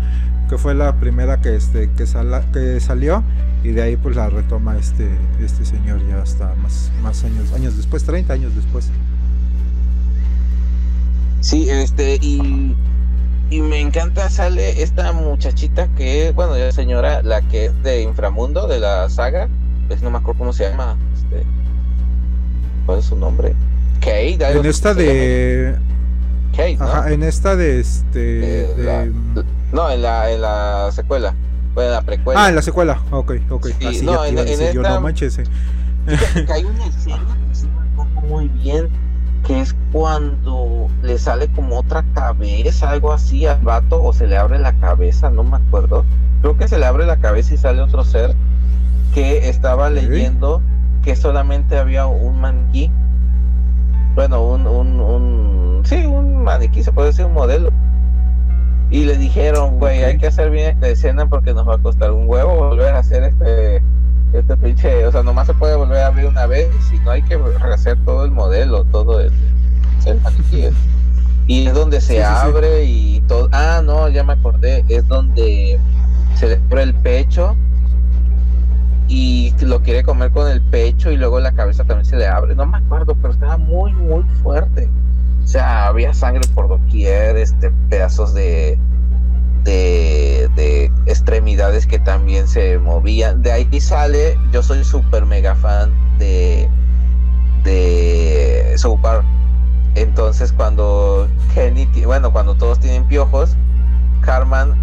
que 0.49 0.57
fue 0.57 0.73
la 0.75 0.95
primera 0.95 1.39
que 1.41 1.55
este 1.55 1.89
que, 1.91 2.05
sala- 2.07 2.43
que 2.51 2.79
salió 2.79 3.23
y 3.63 3.69
de 3.69 3.81
ahí 3.83 3.95
pues 3.97 4.15
la 4.15 4.29
retoma 4.29 4.77
este 4.77 5.07
este 5.43 5.63
señor 5.65 5.99
ya 6.09 6.21
hasta 6.21 6.55
más 6.55 6.91
más 7.03 7.23
años 7.23 7.53
años 7.53 7.77
después 7.77 8.03
30 8.03 8.33
años 8.33 8.55
después 8.55 8.89
Sí, 11.41 11.69
este, 11.69 12.15
y, 12.21 12.75
y 13.49 13.61
me 13.61 13.79
encanta, 13.79 14.29
sale 14.29 14.81
esta 14.83 15.13
muchachita 15.13 15.87
que 15.95 16.27
es, 16.27 16.35
bueno, 16.35 16.57
ya 16.57 16.71
señora, 16.73 17.21
la 17.21 17.41
que 17.41 17.67
es 17.67 17.83
de 17.83 18.01
Inframundo, 18.01 18.67
de 18.67 18.79
la 18.79 19.09
saga, 19.09 19.47
pues 19.87 20.01
no 20.01 20.11
me 20.11 20.17
acuerdo 20.17 20.39
cómo 20.39 20.51
se 20.53 20.69
llama, 20.69 20.97
este, 21.13 21.43
¿cuál 22.85 22.99
es 22.99 23.05
su 23.05 23.15
nombre? 23.15 23.55
Kate, 24.01 24.37
en 24.51 24.65
esta 24.65 24.89
llama. 24.93 25.79
De 26.51 26.57
Kate, 26.57 26.77
¿no? 26.77 26.85
ajá, 26.85 27.11
en 27.11 27.23
esta 27.23 27.55
de 27.55 27.79
este 27.79 28.61
Eh, 28.63 28.73
de- 28.75 28.83
la- 28.83 29.05
no, 29.73 29.89
en 29.91 30.01
la, 30.01 30.31
en 30.31 30.41
la 30.41 30.89
secuela, 30.91 31.33
bueno, 31.73 31.89
en 31.89 31.95
la 31.95 32.01
precuela. 32.01 32.43
ah 32.45 32.49
en 32.49 32.55
la 32.55 32.61
secuela 32.61 32.99
ok 33.11 33.33
ok 33.49 33.67
Sí, 33.79 33.85
así 33.87 34.05
no, 34.05 34.13
ya 34.13 34.21
te 34.23 34.27
en- 34.29 34.33
iba 34.33 34.41
a 34.41 34.43
en 34.45 34.49
decir 34.59 34.71
yo 34.73 34.81
esta- 34.81 34.93
no 34.95 35.01
manches 35.01 35.37
eh. 35.39 35.43
Que 36.45 36.53
hay 36.53 36.63
una 36.65 36.85
escena 36.85 37.37
que 37.49 37.55
sí 37.55 37.67
me 37.67 38.01
acuerdo 38.03 38.21
muy 38.27 38.47
bien, 38.47 38.89
que 39.45 39.61
es 39.61 39.75
cuando 39.91 40.87
le 41.03 41.17
sale 41.19 41.47
como 41.49 41.77
otra 41.79 42.03
cabeza, 42.15 42.89
algo 42.89 43.13
así 43.13 43.45
al 43.45 43.59
vato, 43.61 44.01
o 44.03 44.11
se 44.13 44.25
le 44.27 44.37
abre 44.37 44.57
la 44.59 44.73
cabeza, 44.73 45.29
no 45.29 45.43
me 45.43 45.57
acuerdo. 45.57 46.05
Creo 46.41 46.57
que 46.57 46.67
se 46.67 46.79
le 46.79 46.85
abre 46.85 47.05
la 47.05 47.17
cabeza 47.17 47.53
y 47.53 47.57
sale 47.57 47.81
otro 47.81 48.03
ser 48.03 48.33
que 49.13 49.49
estaba 49.49 49.89
leyendo 49.89 50.61
que 51.03 51.15
solamente 51.15 51.77
había 51.77 52.05
un 52.07 52.39
maniquí. 52.41 52.91
Bueno, 54.15 54.41
un, 54.43 54.67
un, 54.67 54.99
un, 54.99 55.58
sí, 55.83 56.05
un 56.05 56.43
maniquí, 56.43 56.83
se 56.83 56.91
puede 56.91 57.09
decir 57.09 57.25
un 57.25 57.33
modelo. 57.33 57.71
Y 58.91 59.05
le 59.05 59.17
dijeron, 59.17 59.77
güey, 59.77 60.03
hay 60.03 60.17
que 60.17 60.27
hacer 60.27 60.49
bien 60.49 60.71
esta 60.71 60.87
escena 60.87 61.27
porque 61.27 61.53
nos 61.53 61.67
va 61.67 61.75
a 61.75 61.77
costar 61.77 62.11
un 62.11 62.27
huevo 62.27 62.55
volver 62.55 62.95
a 62.95 62.99
hacer 62.99 63.23
este 63.23 63.81
este 64.33 64.55
pinche, 64.57 65.07
o 65.07 65.11
sea, 65.11 65.23
nomás 65.23 65.47
se 65.47 65.55
puede 65.55 65.75
volver 65.75 65.97
a 66.03 66.07
abrir 66.07 66.27
una 66.27 66.45
vez 66.45 66.67
y 66.93 66.99
no 66.99 67.11
hay 67.11 67.23
que 67.23 67.35
rehacer 67.37 67.97
todo 68.05 68.25
el 68.25 68.31
modelo, 68.31 68.83
todo 68.85 69.19
el, 69.21 69.31
el 70.05 70.21
maniquí. 70.21 70.65
Y 71.47 71.67
es 71.67 71.73
donde 71.73 71.99
se 71.99 72.13
Sí, 72.13 72.13
sí, 72.13 72.35
sí. 72.41 72.47
abre 72.47 72.83
y 72.85 73.21
todo. 73.21 73.49
Ah, 73.51 73.81
no, 73.83 74.07
ya 74.09 74.23
me 74.23 74.33
acordé, 74.33 74.85
es 74.87 75.07
donde 75.07 75.79
se 76.35 76.47
le 76.47 76.55
abre 76.69 76.83
el 76.83 76.93
pecho 76.95 77.55
y 79.07 79.51
lo 79.61 79.81
quiere 79.81 80.03
comer 80.03 80.31
con 80.31 80.47
el 80.47 80.61
pecho 80.61 81.11
y 81.11 81.17
luego 81.17 81.39
la 81.39 81.51
cabeza 81.51 81.83
también 81.83 82.05
se 82.05 82.15
le 82.17 82.27
abre. 82.27 82.53
No 82.55 82.65
me 82.67 82.77
acuerdo, 82.77 83.15
pero 83.15 83.33
estaba 83.33 83.57
muy, 83.57 83.91
muy 83.93 84.23
fuerte. 84.43 84.87
O 85.49 85.51
sea, 85.51 85.87
había 85.87 86.13
sangre 86.13 86.47
por 86.53 86.67
doquier, 86.67 87.35
este, 87.35 87.71
pedazos 87.89 88.35
de, 88.35 88.77
de, 89.63 90.47
de 90.55 90.91
extremidades 91.07 91.87
que 91.87 91.97
también 91.97 92.47
se 92.47 92.77
movían. 92.77 93.41
De 93.41 93.51
ahí 93.51 93.81
sale, 93.81 94.37
yo 94.51 94.61
soy 94.61 94.83
súper 94.83 95.25
mega 95.25 95.55
fan 95.55 95.91
de, 96.19 96.69
de 97.63 98.75
South. 98.77 98.99
Entonces 99.95 100.53
cuando 100.53 101.27
Kenny, 101.55 101.87
bueno, 102.05 102.31
cuando 102.31 102.53
todos 102.53 102.79
tienen 102.79 103.05
piojos, 103.05 103.55
Carman 104.21 104.75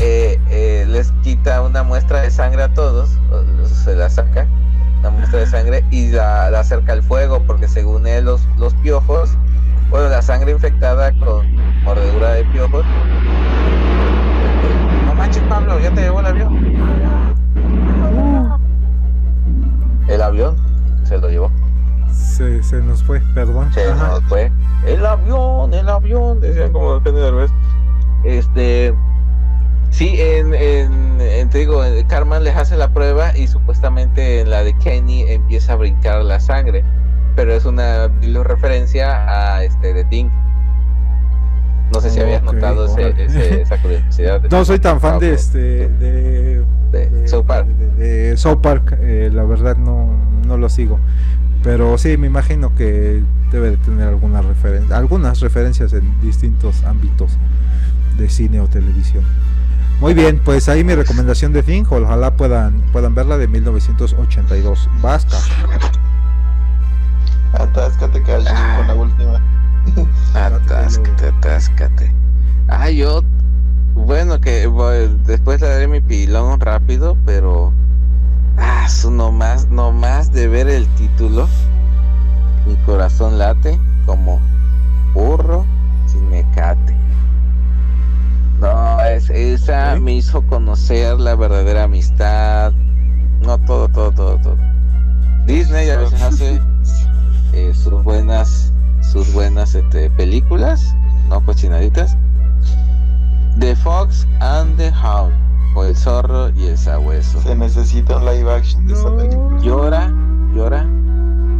eh, 0.00 0.40
eh, 0.48 0.86
les 0.88 1.12
quita 1.22 1.60
una 1.60 1.82
muestra 1.82 2.22
de 2.22 2.30
sangre 2.30 2.62
a 2.62 2.72
todos, 2.72 3.18
se 3.84 3.94
la 3.94 4.08
saca, 4.08 4.46
una 5.00 5.10
muestra 5.10 5.40
de 5.40 5.46
sangre 5.46 5.84
y 5.90 6.08
la, 6.08 6.48
la 6.48 6.60
acerca 6.60 6.94
al 6.94 7.02
fuego, 7.02 7.42
porque 7.46 7.68
según 7.68 8.06
él 8.06 8.24
los, 8.24 8.40
los 8.56 8.72
piojos, 8.76 9.36
bueno, 9.90 10.08
la 10.08 10.22
sangre 10.22 10.52
infectada 10.52 11.12
con 11.18 11.46
mordedura 11.82 12.32
de 12.32 12.44
piojos. 12.44 12.84
No 15.06 15.14
manches, 15.14 15.42
Pablo, 15.44 15.78
ya 15.80 15.90
te 15.90 16.02
llevó 16.02 16.20
el 16.20 16.26
avión. 16.26 16.80
El 20.08 20.22
avión 20.22 20.56
se 21.04 21.18
lo 21.18 21.28
llevó. 21.28 21.50
se, 22.12 22.62
se 22.62 22.80
nos 22.80 23.02
fue 23.02 23.20
perdón 23.34 23.72
Se 23.72 23.88
Ajá. 23.88 24.08
nos 24.08 24.24
fue. 24.24 24.50
El 24.86 25.04
avión, 25.06 25.72
el 25.74 25.88
avión, 25.88 26.40
decían 26.40 26.72
como 26.72 26.94
depende 26.94 27.20
del 27.20 27.34
vez. 27.34 27.50
Este. 28.24 28.94
Sí, 29.90 30.14
en, 30.20 30.54
en, 30.54 31.20
en- 31.20 31.50
te 31.50 31.58
digo, 31.58 31.84
en 31.84 32.06
Carmen 32.06 32.44
les 32.44 32.54
hace 32.56 32.76
la 32.76 32.88
prueba 32.88 33.36
y 33.36 33.48
supuestamente 33.48 34.40
en 34.40 34.50
la 34.50 34.62
de 34.62 34.72
Kenny 34.78 35.22
empieza 35.22 35.72
a 35.72 35.76
brincar 35.76 36.22
la 36.24 36.38
sangre. 36.38 36.84
Pero 37.36 37.52
es 37.54 37.64
una 37.64 38.08
referencia 38.44 39.54
a 39.56 39.64
este 39.64 39.94
de. 39.94 40.30
No 41.92 42.00
sé 42.00 42.10
si 42.10 42.20
habías 42.20 42.42
notado 42.42 42.86
ese- 42.86 43.24
ese- 43.24 43.62
esa 43.62 43.80
curiosidad. 43.82 44.40
no 44.50 44.64
soy 44.64 44.78
tan 44.78 45.00
fan 45.00 45.18
de 45.18 45.26
Pablo, 45.28 45.34
este 45.40 45.88
de 45.88 46.64
de 46.92 47.28
South 47.28 47.46
Park. 47.46 47.66
de, 47.68 47.90
de 48.30 48.36
South 48.36 48.60
Park, 48.60 48.96
eh, 49.00 49.30
la 49.32 49.44
verdad 49.44 49.76
no, 49.76 50.08
no 50.46 50.56
lo 50.56 50.68
sigo. 50.68 50.98
Pero 51.62 51.98
sí, 51.98 52.16
me 52.16 52.26
imagino 52.26 52.74
que 52.74 53.22
debe 53.50 53.70
de 53.70 53.76
tener 53.76 54.08
alguna 54.08 54.40
referen- 54.42 54.90
algunas 54.92 55.40
referencias 55.40 55.92
en 55.92 56.20
distintos 56.20 56.84
ámbitos 56.84 57.32
de 58.16 58.28
cine 58.28 58.60
o 58.60 58.66
televisión. 58.68 59.24
Muy 60.00 60.14
bien, 60.14 60.40
pues 60.44 60.68
ahí 60.68 60.82
mi 60.82 60.94
recomendación 60.94 61.52
de 61.52 61.62
Thing, 61.62 61.84
ojalá 61.90 62.34
puedan, 62.36 62.80
puedan 62.92 63.14
verla 63.14 63.36
de 63.36 63.46
1982. 63.48 64.88
Vasca. 65.02 65.36
Atáscate, 67.54 68.22
Cash, 68.22 68.44
Ah. 68.48 68.74
con 68.78 68.86
la 68.88 68.94
última. 68.94 69.40
Atáscate, 70.34 71.26
atáscate. 71.26 72.12
Ah, 72.68 72.90
yo. 72.90 73.22
Bueno, 73.94 74.40
que 74.40 74.66
voy- 74.66 75.08
después 75.26 75.60
le 75.60 75.68
daré 75.68 75.88
mi 75.88 76.00
pilón 76.00 76.60
rápido, 76.60 77.16
pero. 77.26 77.72
Ah, 78.58 78.88
su 78.88 79.10
nomás, 79.10 79.68
nomás 79.68 80.32
de 80.32 80.48
ver 80.48 80.68
el 80.68 80.86
título. 80.94 81.48
Mi 82.66 82.76
corazón 82.86 83.38
late 83.38 83.78
como 84.06 84.40
burro 85.14 85.64
sin 86.06 86.28
mecate. 86.30 86.94
No, 88.60 89.00
es, 89.02 89.30
esa 89.30 89.96
me 89.98 90.12
hizo 90.16 90.42
conocer 90.42 91.18
la 91.18 91.34
verdadera 91.34 91.84
amistad. 91.84 92.72
No, 93.40 93.56
todo, 93.58 93.88
todo, 93.88 94.12
todo, 94.12 94.36
todo. 94.38 94.56
Disney 95.46 95.88
a 95.88 95.96
veces 95.96 96.20
hace 96.20 96.60
eh, 97.52 97.72
sus 97.74 98.02
buenas 98.04 98.72
sus 99.02 99.32
buenas 99.32 99.74
este, 99.74 100.10
películas, 100.10 100.94
no 101.28 101.44
cochinaditas. 101.44 102.16
The 103.58 103.74
Fox 103.76 104.26
and 104.40 104.76
the 104.76 104.92
Hound, 104.92 105.34
o 105.74 105.84
El 105.84 105.96
Zorro 105.96 106.50
y 106.50 106.66
el 106.66 106.78
Sabueso. 106.78 107.40
Se 107.42 107.56
necesita 107.56 108.18
un 108.18 108.26
live 108.26 108.52
action 108.52 108.86
de 108.86 108.94
esa 108.94 109.16
película. 109.16 109.60
Llora, 109.60 110.12
llora, 110.54 110.86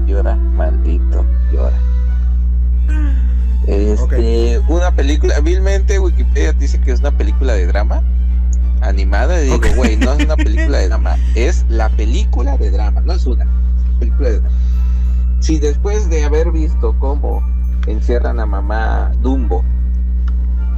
llora, 0.07 0.36
maldito, 0.36 1.24
llora. 1.53 1.76
Este, 3.66 4.61
una 4.68 4.91
película, 4.95 5.38
vilmente 5.41 5.99
Wikipedia 5.99 6.53
dice 6.53 6.80
que 6.80 6.93
es 6.93 7.01
una 7.01 7.11
película 7.12 7.55
de 7.55 7.66
drama 7.66 8.03
animada 8.80 9.41
y 9.41 9.45
digo, 9.45 9.61
güey, 9.76 9.97
no 9.97 10.12
es 10.12 10.24
una 10.24 10.36
película 10.36 10.78
de 10.78 10.88
drama, 10.88 11.16
es 11.34 11.64
la 11.68 11.88
película 11.91 12.57
de 12.57 12.70
drama, 12.70 13.01
no 13.03 13.12
es 13.12 13.26
una 13.26 13.47
película 13.99 14.30
de 14.30 14.41
drama. 14.41 14.57
Si 15.41 15.59
después 15.59 16.09
de 16.11 16.24
haber 16.24 16.51
visto 16.53 16.95
cómo 16.99 17.43
encierran 17.86 18.38
a 18.41 18.47
mamá 18.47 19.11
Dumbo, 19.22 19.64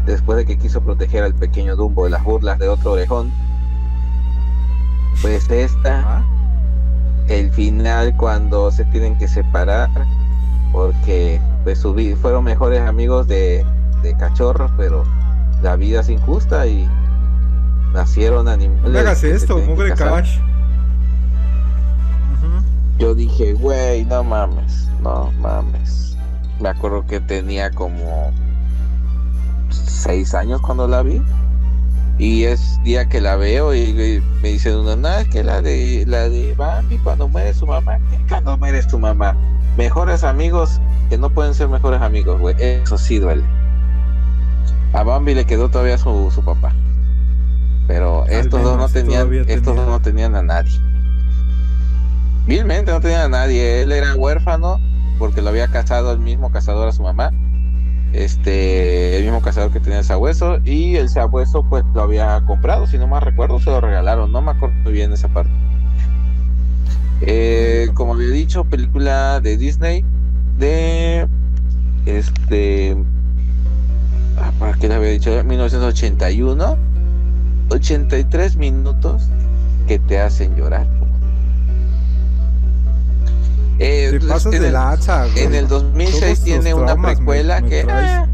después 0.07 0.39
de 0.39 0.45
que 0.47 0.57
quiso 0.57 0.81
proteger 0.81 1.25
al 1.25 1.35
pequeño 1.35 1.77
Dumbo 1.77 2.05
de 2.05 2.11
las 2.11 2.23
burlas 2.25 2.59
de 2.59 2.69
otro 2.69 2.93
orejón, 2.93 3.31
pues 5.21 5.49
esta 5.51 6.03
Ah, 6.05 6.25
el 7.29 7.51
final 7.53 8.17
cuando 8.17 8.71
se 8.71 8.85
tienen 8.87 9.17
que 9.19 9.29
separar 9.29 9.89
porque 10.73 11.41
pues 11.65 11.79
su 11.79 11.95
vi- 11.95 12.15
fueron 12.15 12.45
mejores 12.45 12.81
amigos 12.81 13.29
de, 13.29 13.65
de 14.03 14.17
cachorros 14.17 14.71
pero 14.77 15.05
la 15.63 15.77
vida 15.77 16.01
es 16.01 16.09
injusta 16.09 16.67
y 16.67 16.89
nacieron 17.93 18.49
animales 18.49 18.93
No 18.93 18.99
hagas 18.99 19.23
esto, 19.23 19.59
mugre. 19.59 19.91
Yo 23.03 23.17
dije 23.17 23.55
güey 23.55 24.05
no 24.05 24.23
mames 24.23 24.89
no 25.03 25.33
mames 25.41 26.17
me 26.61 26.69
acuerdo 26.69 27.05
que 27.05 27.19
tenía 27.19 27.69
como 27.73 28.31
seis 29.71 30.33
años 30.35 30.61
cuando 30.61 30.87
la 30.87 31.03
vi 31.03 31.21
y 32.19 32.45
es 32.45 32.81
día 32.85 33.09
que 33.09 33.21
la 33.21 33.35
veo 33.35 33.75
y, 33.75 33.81
y 33.81 34.23
me 34.41 34.51
dicen 34.51 34.85
no, 34.85 35.09
es 35.09 35.27
que 35.31 35.43
la 35.43 35.61
de 35.61 36.05
la 36.07 36.29
de 36.29 36.55
Bambi 36.55 36.97
cuando 36.99 37.27
muere 37.27 37.53
su 37.53 37.67
mamá, 37.67 37.99
¿qué 38.09 38.19
cuando 38.29 38.57
muere 38.57 38.81
su 38.89 38.97
mamá? 38.97 39.37
Mejores 39.77 40.23
amigos 40.23 40.81
que 41.11 41.19
no 41.19 41.29
pueden 41.29 41.55
ser 41.55 41.69
mejores 41.69 42.01
amigos, 42.01 42.41
güey. 42.41 42.55
Eso 42.61 42.97
sí 42.97 43.19
duele. 43.19 43.43
A 44.93 45.03
Bambi 45.03 45.35
le 45.35 45.45
quedó 45.45 45.69
todavía 45.69 45.99
su, 45.99 46.31
su 46.31 46.45
papá. 46.45 46.73
Pero 47.89 48.25
estos 48.27 48.63
dos 48.63 48.79
no 48.79 48.89
tenían, 48.89 49.33
estos 49.35 49.75
tenía. 49.75 49.83
dos 49.83 49.89
no 49.89 50.01
tenían 50.01 50.37
a 50.37 50.43
nadie. 50.43 50.92
Vilmente 52.47 52.91
no 52.91 53.01
tenían 53.01 53.23
a 53.23 53.29
nadie. 53.29 53.83
Él 53.83 53.93
era 53.93 54.15
huérfano 54.15 54.81
porque 55.19 55.43
lo 55.43 55.51
había 55.51 55.69
casado 55.69 56.13
el 56.13 56.19
mismo 56.19 56.51
cazador 56.51 56.89
a 56.89 56.93
su 56.93 57.03
mamá. 57.03 57.33
este 58.13 59.17
el 59.17 59.25
mismo 59.25 59.41
cazador 59.41 59.73
que 59.73 59.81
tenía 59.81 60.01
el 60.01 60.05
sabueso. 60.05 60.59
Y 60.65 60.97
el 60.97 61.09
sabueso 61.09 61.63
pues 61.69 61.85
lo 61.95 62.03
había 62.03 62.41
comprado 62.47 62.87
si 62.87 62.99
no 62.99 63.07
más 63.07 63.23
recuerdo 63.23 63.61
se 63.61 63.71
lo 63.71 63.81
regalaron. 63.81 64.33
No 64.33 64.43
me 64.43 64.51
acuerdo 64.51 64.75
muy 64.83 64.93
bien 64.93 65.13
esa 65.13 65.29
parte. 65.29 65.51
Eh, 67.21 67.89
como 67.95 68.15
había 68.15 68.31
dicho 68.31 68.65
película 68.65 69.41
de 69.41 69.57
Disney 69.57 70.05
de 70.59 71.29
este 72.05 72.97
ah, 74.39 74.51
para 74.59 74.73
qué 74.75 74.89
le 74.89 74.95
había 74.95 75.11
dicho 75.11 75.31
1981 75.45 76.79
83 77.69 78.57
minutos 78.57 79.29
que 79.87 80.01
te 80.01 80.19
hacen 80.19 80.57
llorar 80.57 80.89
Eh, 83.85 84.17
pues, 84.19 84.25
pasas 84.31 84.53
en 84.55 84.61
de 84.63 84.67
el- 84.69 84.73
lanza, 84.75 85.27
güey. 85.27 85.45
en 85.45 85.55
el 85.55 85.69
2006 85.69 86.21
Todos 86.21 86.41
tiene 86.45 86.75
una 86.75 86.87
traumas 86.87 87.17
precuela 87.17 87.61
me 87.61 87.69
que, 87.69 87.87
ah, 87.91 88.27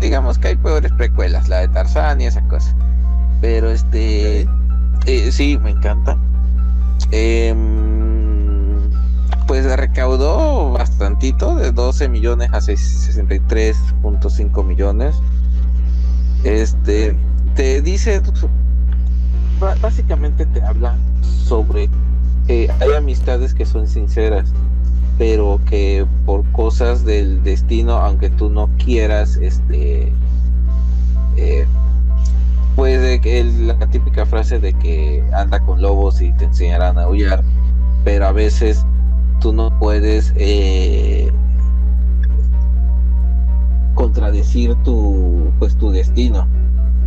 digamos 0.00 0.38
que 0.38 0.48
hay 0.48 0.56
peores 0.56 0.92
precuelas, 0.92 1.48
la 1.48 1.58
de 1.58 1.68
Tarzán 1.68 2.20
y 2.20 2.26
esa 2.26 2.40
cosa. 2.42 2.74
Pero 3.40 3.70
este, 3.70 4.42
eh, 5.06 5.32
sí, 5.32 5.58
me 5.62 5.70
encanta. 5.70 6.16
Em, 7.10 8.90
pues 9.46 9.64
recaudó 9.64 10.72
bastantito, 10.72 11.56
de 11.56 11.72
12 11.72 12.08
millones 12.08 12.50
a 12.52 12.60
63.5 12.60 14.62
millones. 14.62 15.16
Este, 16.44 17.16
te 17.56 17.80
dice, 17.82 18.22
básicamente 19.80 20.46
te 20.46 20.62
habla 20.62 20.96
sobre 21.22 21.88
que 22.48 22.68
hay 22.80 22.92
amistades 22.96 23.54
que 23.54 23.64
son 23.64 23.86
sinceras 23.86 24.52
pero 25.18 25.60
que 25.68 26.06
por 26.24 26.44
cosas 26.52 27.04
del 27.04 27.42
destino, 27.42 27.94
aunque 27.94 28.30
tú 28.30 28.50
no 28.50 28.68
quieras, 28.78 29.36
este, 29.36 30.12
eh, 31.36 31.66
puede 32.76 33.20
que 33.20 33.40
el- 33.40 33.66
la 33.66 33.76
típica 33.88 34.24
frase 34.26 34.60
de 34.60 34.72
que 34.74 35.24
anda 35.34 35.58
con 35.58 35.82
lobos 35.82 36.20
y 36.20 36.32
te 36.34 36.44
enseñarán 36.44 36.98
a 36.98 37.02
aullar, 37.02 37.42
pero 38.04 38.26
a 38.28 38.32
veces 38.32 38.86
tú 39.40 39.52
no 39.52 39.76
puedes 39.80 40.32
eh, 40.36 41.32
contradecir 43.94 44.76
tu, 44.84 45.50
pues, 45.58 45.76
tu 45.76 45.90
destino. 45.90 46.46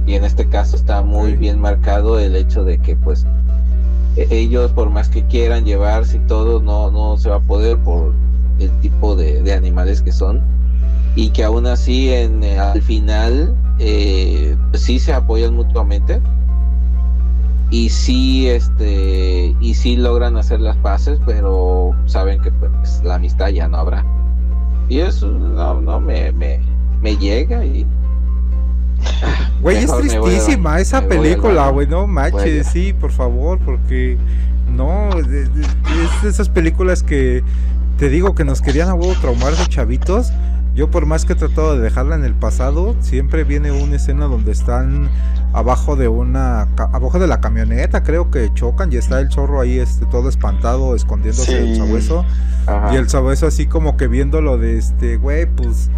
Y 0.06 0.16
en 0.16 0.26
este 0.26 0.50
caso 0.50 0.76
está 0.76 1.02
muy 1.02 1.38
bien 1.38 1.62
marcado 1.62 2.20
el 2.20 2.36
hecho 2.36 2.66
de 2.66 2.78
que 2.78 2.96
pues 2.98 3.26
ellos 4.16 4.72
por 4.72 4.90
más 4.90 5.10
que 5.10 5.26
quieran 5.26 5.66
llevarse 5.66 6.20
todo 6.28 6.62
no 6.62 6.92
no 6.92 7.18
se 7.18 7.30
va 7.30 7.38
a 7.38 7.42
poder 7.42 7.78
por 7.78 8.14
el 8.60 8.70
tipo 8.82 9.16
de, 9.16 9.42
de 9.42 9.54
animales 9.54 10.02
que 10.02 10.12
son. 10.12 10.42
Y 11.16 11.30
que 11.30 11.44
aún 11.44 11.66
así 11.66 12.10
en 12.14 12.44
eh, 12.44 12.58
al 12.58 12.82
final 12.82 13.56
eh, 13.80 14.56
sí 14.74 15.00
se 15.00 15.14
apoyan 15.14 15.56
mutuamente. 15.56 16.22
Y 17.70 17.90
sí 17.90 18.50
este 18.50 19.56
y 19.62 19.74
sí 19.74 19.96
logran 19.96 20.36
hacer 20.36 20.60
las 20.60 20.76
paces 20.78 21.20
pero 21.26 21.96
saben 22.06 22.42
que 22.42 22.52
pues 22.52 23.02
la 23.04 23.16
amistad 23.16 23.48
ya 23.50 23.68
no 23.68 23.78
habrá. 23.78 24.06
Y 24.90 25.00
eso 25.00 25.28
no 25.28 25.80
no 25.80 26.00
me 26.00 26.32
me, 26.34 26.60
me 27.02 27.16
llega 27.16 27.66
y 27.66 27.86
Güey, 29.62 29.78
es 29.78 29.96
tristísima 29.96 30.80
esa 30.80 31.02
película, 31.08 31.70
güey. 31.70 31.88
No 31.88 32.08
manches, 32.08 32.68
sí, 32.68 32.94
por 32.94 33.12
favor, 33.12 33.60
porque 33.60 34.18
no, 34.76 35.10
es 35.20 35.28
de 35.30 36.30
esas 36.30 36.50
películas 36.50 37.04
que 37.04 37.44
te 37.98 38.10
digo 38.10 38.34
que 38.36 38.44
nos 38.46 38.62
querían 38.62 38.90
a 38.90 38.94
huevo 38.94 39.14
traumar 39.22 39.54
de 39.56 39.66
chavitos. 39.68 40.32
Yo 40.74 40.90
por 40.90 41.06
más 41.06 41.26
que 41.26 41.34
he 41.34 41.36
tratado 41.36 41.76
de 41.76 41.82
dejarla 41.84 42.16
en 42.16 42.24
el 42.24 42.34
pasado, 42.34 42.96
siempre 43.02 43.44
viene 43.44 43.74
una 43.74 43.98
escena 43.98 44.26
donde 44.28 44.54
están 44.54 45.10
abajo 45.52 45.98
de 45.98 46.08
una 46.08 46.62
abajo 46.78 47.20
de 47.20 47.28
la 47.28 47.42
camioneta, 47.42 48.04
creo 48.04 48.32
que 48.32 48.50
chocan 48.54 48.92
y 48.94 48.96
está 48.96 49.20
el 49.20 49.30
zorro 49.30 49.60
ahí 49.60 49.80
este 49.80 50.06
todo 50.06 50.30
espantado 50.30 50.96
escondiéndose 50.96 51.54
del 51.56 51.74
Sí. 51.74 51.76
sabueso. 51.76 52.26
ajá. 52.68 52.94
Y 52.94 52.96
el 52.96 53.10
sabueso 53.10 53.48
así 53.48 53.66
como 53.66 53.98
que 53.98 54.08
viéndolo 54.08 54.58
de 54.58 54.78
este, 54.78 55.18
güey, 55.18 55.46
pues 55.46 55.90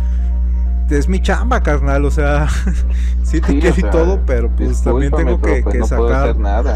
es 0.90 1.08
mi 1.08 1.22
chamba, 1.22 1.62
carnal, 1.62 2.06
o 2.06 2.12
sea, 2.12 2.48
sí 3.24 3.42
te 3.42 3.48
Sí, 3.48 3.58
o 3.58 3.62
quiero 3.62 3.76
y 3.78 3.92
todo, 3.92 4.20
pero 4.26 4.50
pues 4.56 4.82
también 4.84 5.12
tengo 5.12 5.40
pero, 5.40 5.56
que, 5.56 5.64
pues, 5.64 5.74
que 5.74 5.80
no 5.80 5.88
puedo 5.88 6.10
sacar. 6.10 6.30
hacer 6.30 6.40
nada 6.40 6.76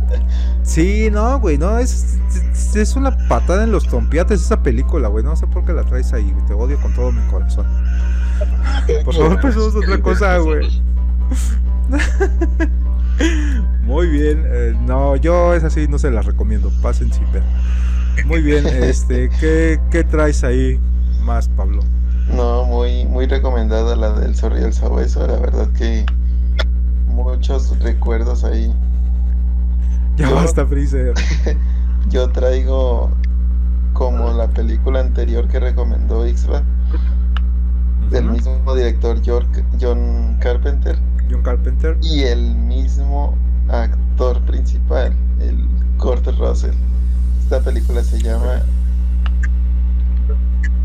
Sí, 0.62 1.08
no, 1.10 1.40
güey, 1.40 1.58
no, 1.58 1.78
es, 1.78 2.18
es, 2.74 2.96
una 2.96 3.16
patada 3.28 3.64
en 3.64 3.72
los 3.72 3.88
tompiates 3.88 4.40
esa 4.40 4.62
película, 4.62 5.08
güey, 5.08 5.24
no 5.24 5.34
sé 5.34 5.46
por 5.46 5.64
qué 5.64 5.72
la 5.72 5.82
traes 5.84 6.12
ahí, 6.12 6.30
güey, 6.30 6.46
te 6.46 6.52
odio 6.52 6.80
con 6.80 6.94
todo 6.94 7.10
mi 7.10 7.20
corazón. 7.30 7.66
Por 9.04 9.14
favor, 9.14 9.40
pensemos 9.40 9.74
otra 9.74 10.00
cosa, 10.00 10.38
güey. 10.38 10.82
Muy 13.82 14.08
bien, 14.08 14.44
eh, 14.46 14.74
no, 14.86 15.16
yo 15.16 15.54
es 15.54 15.64
así, 15.64 15.88
no 15.88 15.98
se 15.98 16.10
las 16.10 16.24
recomiendo, 16.24 16.70
pasen 16.80 17.12
sin 17.12 17.30
ver. 17.32 17.42
Muy 18.24 18.40
bien, 18.40 18.66
este, 18.66 19.28
¿qué, 19.40 19.80
qué 19.90 20.04
traes 20.04 20.44
ahí 20.44 20.78
más, 21.22 21.48
Pablo? 21.48 21.82
No, 22.34 22.64
muy, 22.64 23.04
muy 23.06 23.26
recomendada 23.26 23.96
la 23.96 24.12
del 24.12 24.34
zorro 24.34 24.58
y 24.58 24.62
el 24.62 24.72
sabueso, 24.72 25.26
la 25.26 25.36
verdad 25.36 25.68
que 25.76 26.06
muchos 27.06 27.78
recuerdos 27.80 28.44
ahí. 28.44 28.72
Ya 30.16 30.28
Yo- 30.28 30.34
basta, 30.36 30.66
Freezer. 30.66 31.14
Yo 32.08 32.30
traigo 32.30 33.10
como 33.92 34.32
la 34.32 34.48
película 34.48 35.00
anterior 35.00 35.46
que 35.48 35.60
recomendó 35.60 36.26
Ixba, 36.26 36.62
del 38.10 38.24
mismo 38.24 38.74
director 38.74 39.20
York- 39.22 39.64
John 39.80 40.36
Carpenter 40.40 40.98
John 41.30 41.42
Carpenter. 41.42 41.96
y 42.02 42.22
el 42.22 42.54
mismo 42.56 43.36
actor 43.68 44.40
principal, 44.42 45.12
el 45.40 45.56
Kurt 45.98 46.26
Russell. 46.38 46.74
Esta 47.42 47.60
película 47.60 48.02
se 48.02 48.20
llama, 48.20 48.62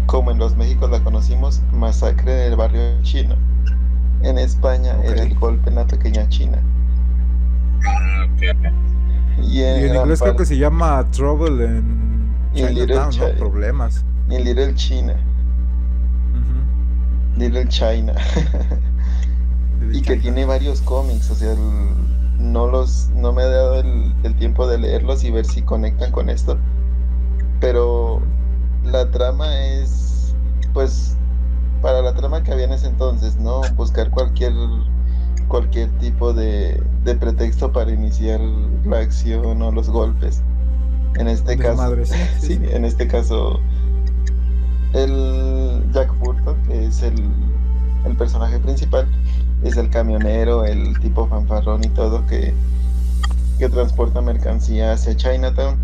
como 0.06 0.32
en 0.32 0.38
los 0.38 0.56
Méxicos 0.56 0.90
la 0.92 1.04
conocimos, 1.04 1.62
Masacre 1.72 2.32
del 2.34 2.56
Barrio 2.56 3.02
Chino. 3.02 3.36
En 4.22 4.38
España 4.38 4.96
era 5.04 5.24
Ok. 5.24 5.32
el 5.32 5.36
golpe 5.40 5.70
en 5.70 5.76
la 5.76 5.86
pequeña 5.88 6.28
China. 6.30 6.60
Y 9.42 9.60
Y 9.60 9.64
en, 9.64 9.86
en 9.92 9.96
inglés 9.96 10.22
creo 10.22 10.36
que 10.36 10.46
se 10.46 10.58
llama 10.58 11.06
Trouble 11.12 11.66
en 11.66 12.30
Chinatown, 12.54 12.88
¿no? 12.88 13.10
Chi- 13.10 13.38
Problemas. 13.38 14.06
en 14.30 14.44
Little 14.44 14.74
China. 14.76 15.16
Little 17.38 17.68
China. 17.68 18.14
y 19.92 20.02
que 20.02 20.16
tiene 20.18 20.46
varios 20.46 20.82
cómics, 20.82 21.30
o 21.30 21.36
sea, 21.36 21.52
el- 21.54 21.96
no 22.40 22.68
los, 22.68 23.10
no 23.16 23.34
me 23.34 23.44
ha 23.44 23.48
dado 23.48 23.80
el, 23.80 24.14
el 24.24 24.36
tiempo 24.36 24.68
de 24.68 24.78
leerlos 24.78 25.24
y 25.24 25.32
ver 25.32 25.46
si 25.46 25.62
conectan 25.62 26.12
con 26.12 26.30
esto, 26.30 26.58
pero 27.60 28.22
la 28.86 29.10
trama 29.12 29.60
es, 29.66 30.36
pues, 30.74 31.16
para 31.82 32.02
la 32.02 32.14
trama 32.14 32.44
que 32.44 32.52
había 32.52 32.66
en 32.66 32.74
ese 32.74 32.88
entonces, 32.88 33.38
¿no? 33.38 33.62
Buscar 33.76 34.10
cualquier, 34.10 34.54
cualquier 35.48 35.90
tipo 36.00 36.34
de, 36.34 36.82
de 37.04 37.16
pretexto 37.16 37.72
para 37.72 37.92
iniciar 37.92 38.40
la 38.86 39.00
acción 39.00 39.62
o 39.62 39.72
los 39.72 39.90
golpes. 39.90 40.42
En 41.18 41.28
este 41.28 41.58
caso, 41.58 41.70
Desmadres. 41.70 42.14
sí, 42.40 42.60
en 42.62 42.86
este 42.86 43.08
caso, 43.08 43.60
el 44.94 45.84
Jack 45.94 46.18
Burton, 46.20 46.56
que 46.68 46.86
es 46.86 47.02
el, 47.04 47.16
el 48.06 48.16
personaje 48.18 48.60
principal, 48.60 49.08
es 49.64 49.78
el 49.78 49.90
camionero, 49.90 50.66
el 50.66 51.00
tipo 51.00 51.28
fanfarrón 51.28 51.84
y 51.84 51.90
todo 51.90 52.26
que, 52.28 52.54
que 53.58 53.70
transporta 53.70 54.22
mercancía 54.22 54.94
hacia 54.94 55.16
Chinatown. 55.16 55.78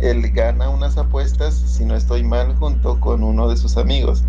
Él 0.00 0.30
gana 0.32 0.68
unas 0.68 0.96
apuestas, 0.96 1.54
si 1.54 1.84
no 1.84 1.94
estoy 1.94 2.24
mal, 2.24 2.54
junto 2.56 2.98
con 3.00 3.22
uno 3.22 3.48
de 3.48 3.56
sus 3.56 3.76
amigos. 3.76 4.24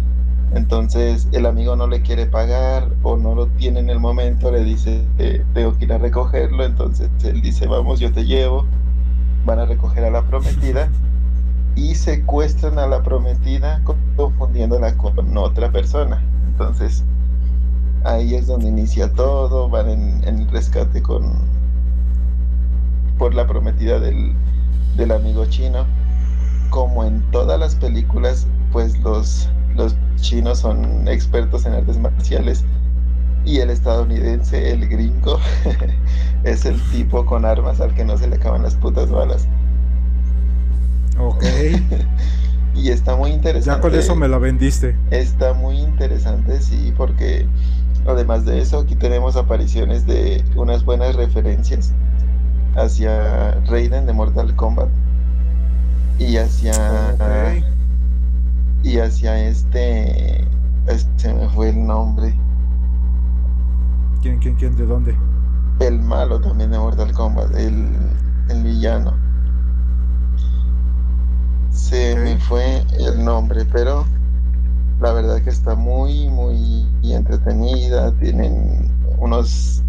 Entonces 0.54 1.28
el 1.32 1.46
amigo 1.46 1.76
no 1.78 1.88
le 1.88 2.02
quiere 2.02 2.26
pagar 2.26 2.90
o 3.04 3.16
no 3.16 3.36
lo 3.36 3.48
tiene 3.48 3.80
en 3.80 3.90
el 3.90 4.00
momento, 4.00 4.52
le 4.52 4.64
dice, 4.64 5.06
"Eh, 5.18 5.46
tengo 5.54 5.78
que 5.78 5.86
ir 5.86 5.94
a 5.94 5.98
recogerlo, 5.98 6.66
entonces 6.66 7.10
él 7.24 7.42
dice, 7.42 7.68
vamos, 7.68 8.00
yo 8.00 8.12
te 8.12 8.26
llevo. 8.26 8.66
Van 9.46 9.60
a 9.60 9.66
recoger 9.66 10.04
a 10.04 10.12
la 10.12 10.24
prometida 10.24 10.90
y 11.76 11.96
secuestran 11.96 12.78
a 12.80 12.88
la 12.88 13.02
prometida 13.02 13.82
confundiéndola 14.18 14.98
con 14.98 15.38
otra 15.38 15.72
persona. 15.72 16.22
Entonces 16.52 17.04
ahí 18.04 18.36
es 18.36 18.48
donde 18.48 18.68
inicia 18.68 19.12
todo, 19.14 19.70
van 19.70 19.90
en, 19.90 20.28
en 20.28 20.50
rescate 20.50 21.02
con 21.02 21.50
por 23.18 23.36
la 23.36 23.46
prometida 23.48 24.00
del, 24.00 24.34
del 24.96 25.12
amigo 25.12 25.46
chino. 25.46 25.86
Como 26.70 27.04
en 27.04 27.22
todas 27.32 27.60
las 27.60 27.76
películas, 27.76 28.48
pues 28.72 28.98
los, 29.00 29.50
los 29.76 29.96
chinos 30.16 30.60
son 30.60 31.08
expertos 31.08 31.66
en 31.66 31.74
artes 31.74 31.98
marciales 31.98 32.64
y 33.46 33.60
el 33.60 33.70
estadounidense, 33.70 34.72
el 34.72 34.88
gringo, 34.88 35.40
es 36.44 36.66
el 36.66 36.80
tipo 36.92 37.26
con 37.26 37.46
armas 37.46 37.82
al 37.82 37.94
que 37.94 38.06
no 38.06 38.18
se 38.18 38.28
le 38.28 38.36
acaban 38.36 38.64
las 38.64 38.76
putas 38.76 39.10
balas. 39.10 39.48
Ok. 41.20 41.44
Y 42.74 42.90
está 42.90 43.18
muy 43.18 43.32
interesante. 43.32 43.78
Ya 43.78 43.82
con 43.82 44.00
eso 44.00 44.16
me 44.16 44.30
la 44.30 44.38
vendiste. 44.38 44.96
Está 45.12 45.54
muy 45.54 45.78
interesante, 45.78 46.62
sí, 46.62 46.94
porque 46.96 47.46
además 48.08 48.46
de 48.46 48.62
eso, 48.62 48.80
aquí 48.80 48.96
tenemos 48.96 49.36
apariciones 49.36 50.06
de 50.06 50.42
unas 50.56 50.86
buenas 50.86 51.16
referencias 51.16 51.92
hacia 52.76 53.52
Raiden 53.66 54.06
de 54.06 54.14
Mortal 54.14 54.56
Kombat 54.56 54.90
y 56.20 56.38
hacia 56.38 56.74
y 58.84 58.98
hacia 58.98 59.48
este, 59.48 60.48
se 61.18 61.34
me 61.34 61.48
fue 61.50 61.70
el 61.70 61.86
nombre, 61.86 62.34
¿Quién, 64.22 64.38
quién, 64.40 64.56
quién? 64.56 64.76
¿De 64.76 64.86
dónde? 64.86 65.16
el 65.80 66.00
malo 66.00 66.40
también 66.40 66.72
de 66.72 66.78
Mortal 66.78 67.12
Kombat, 67.12 67.56
el, 67.56 67.88
el 68.50 68.64
villano. 68.64 69.14
Se 71.72 72.16
me 72.16 72.38
fue 72.38 72.86
el 73.00 73.24
nombre, 73.26 73.66
pero 73.72 74.06
la 75.00 75.14
verdad 75.14 75.42
que 75.42 75.50
está 75.50 75.76
muy, 75.76 76.30
muy 76.30 76.88
entretenida. 77.02 78.12
Tienen 78.20 78.92
unos, 79.18 79.84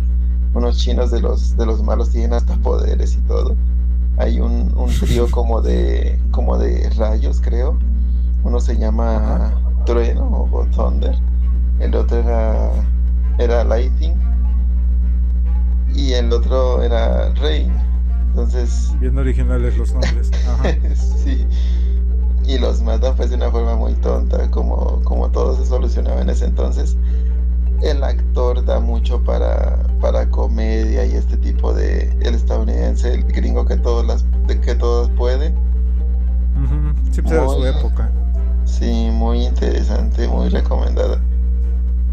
unos 0.54 0.78
chinos 0.78 1.10
de 1.10 1.20
los, 1.20 1.56
de 1.56 1.66
los 1.66 1.82
malos, 1.82 2.10
tienen 2.10 2.34
hasta 2.34 2.54
poderes 2.56 3.14
y 3.14 3.20
todo. 3.22 3.56
Hay 4.18 4.40
un, 4.40 4.72
un 4.76 4.90
trío 4.90 5.26
como 5.30 5.60
de, 5.60 6.20
como 6.30 6.58
de 6.58 6.90
rayos, 6.90 7.40
creo. 7.40 7.78
Uno 8.44 8.60
se 8.60 8.76
llama 8.76 9.52
Trueno 9.86 10.48
o 10.50 10.66
Thunder. 10.74 11.16
El 11.80 11.94
otro 11.94 12.18
era, 12.18 12.70
era 13.38 13.64
Lightning. 13.64 14.14
Y 15.94 16.12
el 16.12 16.32
otro 16.32 16.82
era 16.82 17.32
Rain. 17.34 17.72
Entonces, 18.28 18.94
Bien 18.98 19.16
originales 19.18 19.76
los 19.76 19.92
nombres. 19.92 20.30
Ajá. 20.48 20.74
sí. 20.94 21.46
Y 22.46 22.58
los 22.58 22.82
matan 22.82 23.14
pues 23.14 23.30
de 23.30 23.36
una 23.36 23.50
forma 23.50 23.76
muy 23.76 23.94
tonta, 23.94 24.50
como, 24.50 25.00
como 25.04 25.30
todo 25.30 25.56
se 25.56 25.66
solucionaba 25.66 26.20
en 26.22 26.30
ese 26.30 26.46
entonces. 26.46 26.96
El 27.82 28.04
actor 28.04 28.64
da 28.64 28.78
mucho 28.78 29.22
para, 29.22 29.78
para 30.00 30.28
comedia 30.30 31.04
y 31.04 31.14
este 31.14 31.36
tipo 31.36 31.74
de 31.74 32.16
el 32.20 32.34
estadounidense, 32.34 33.12
el 33.12 33.24
gringo 33.24 33.66
que 33.66 33.76
todos 33.76 34.06
las 34.06 34.24
que 34.64 34.74
todos 34.74 35.10
pueden. 35.10 35.54
Ujú. 36.56 37.12
Sí, 37.12 37.22
pues 37.22 37.32
era 37.34 37.48
su 37.48 37.66
época. 37.66 38.10
Sí, 38.64 39.10
muy 39.12 39.44
interesante, 39.44 40.28
muy 40.28 40.48
recomendada. 40.48 41.20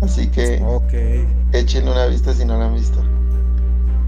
Así 0.02 0.28
que 0.28 0.64
Ok. 0.66 1.54
échenle 1.54 1.92
una 1.92 2.06
vista 2.08 2.34
si 2.34 2.46
no 2.46 2.58
la 2.58 2.66
han 2.66 2.74
visto. 2.76 3.04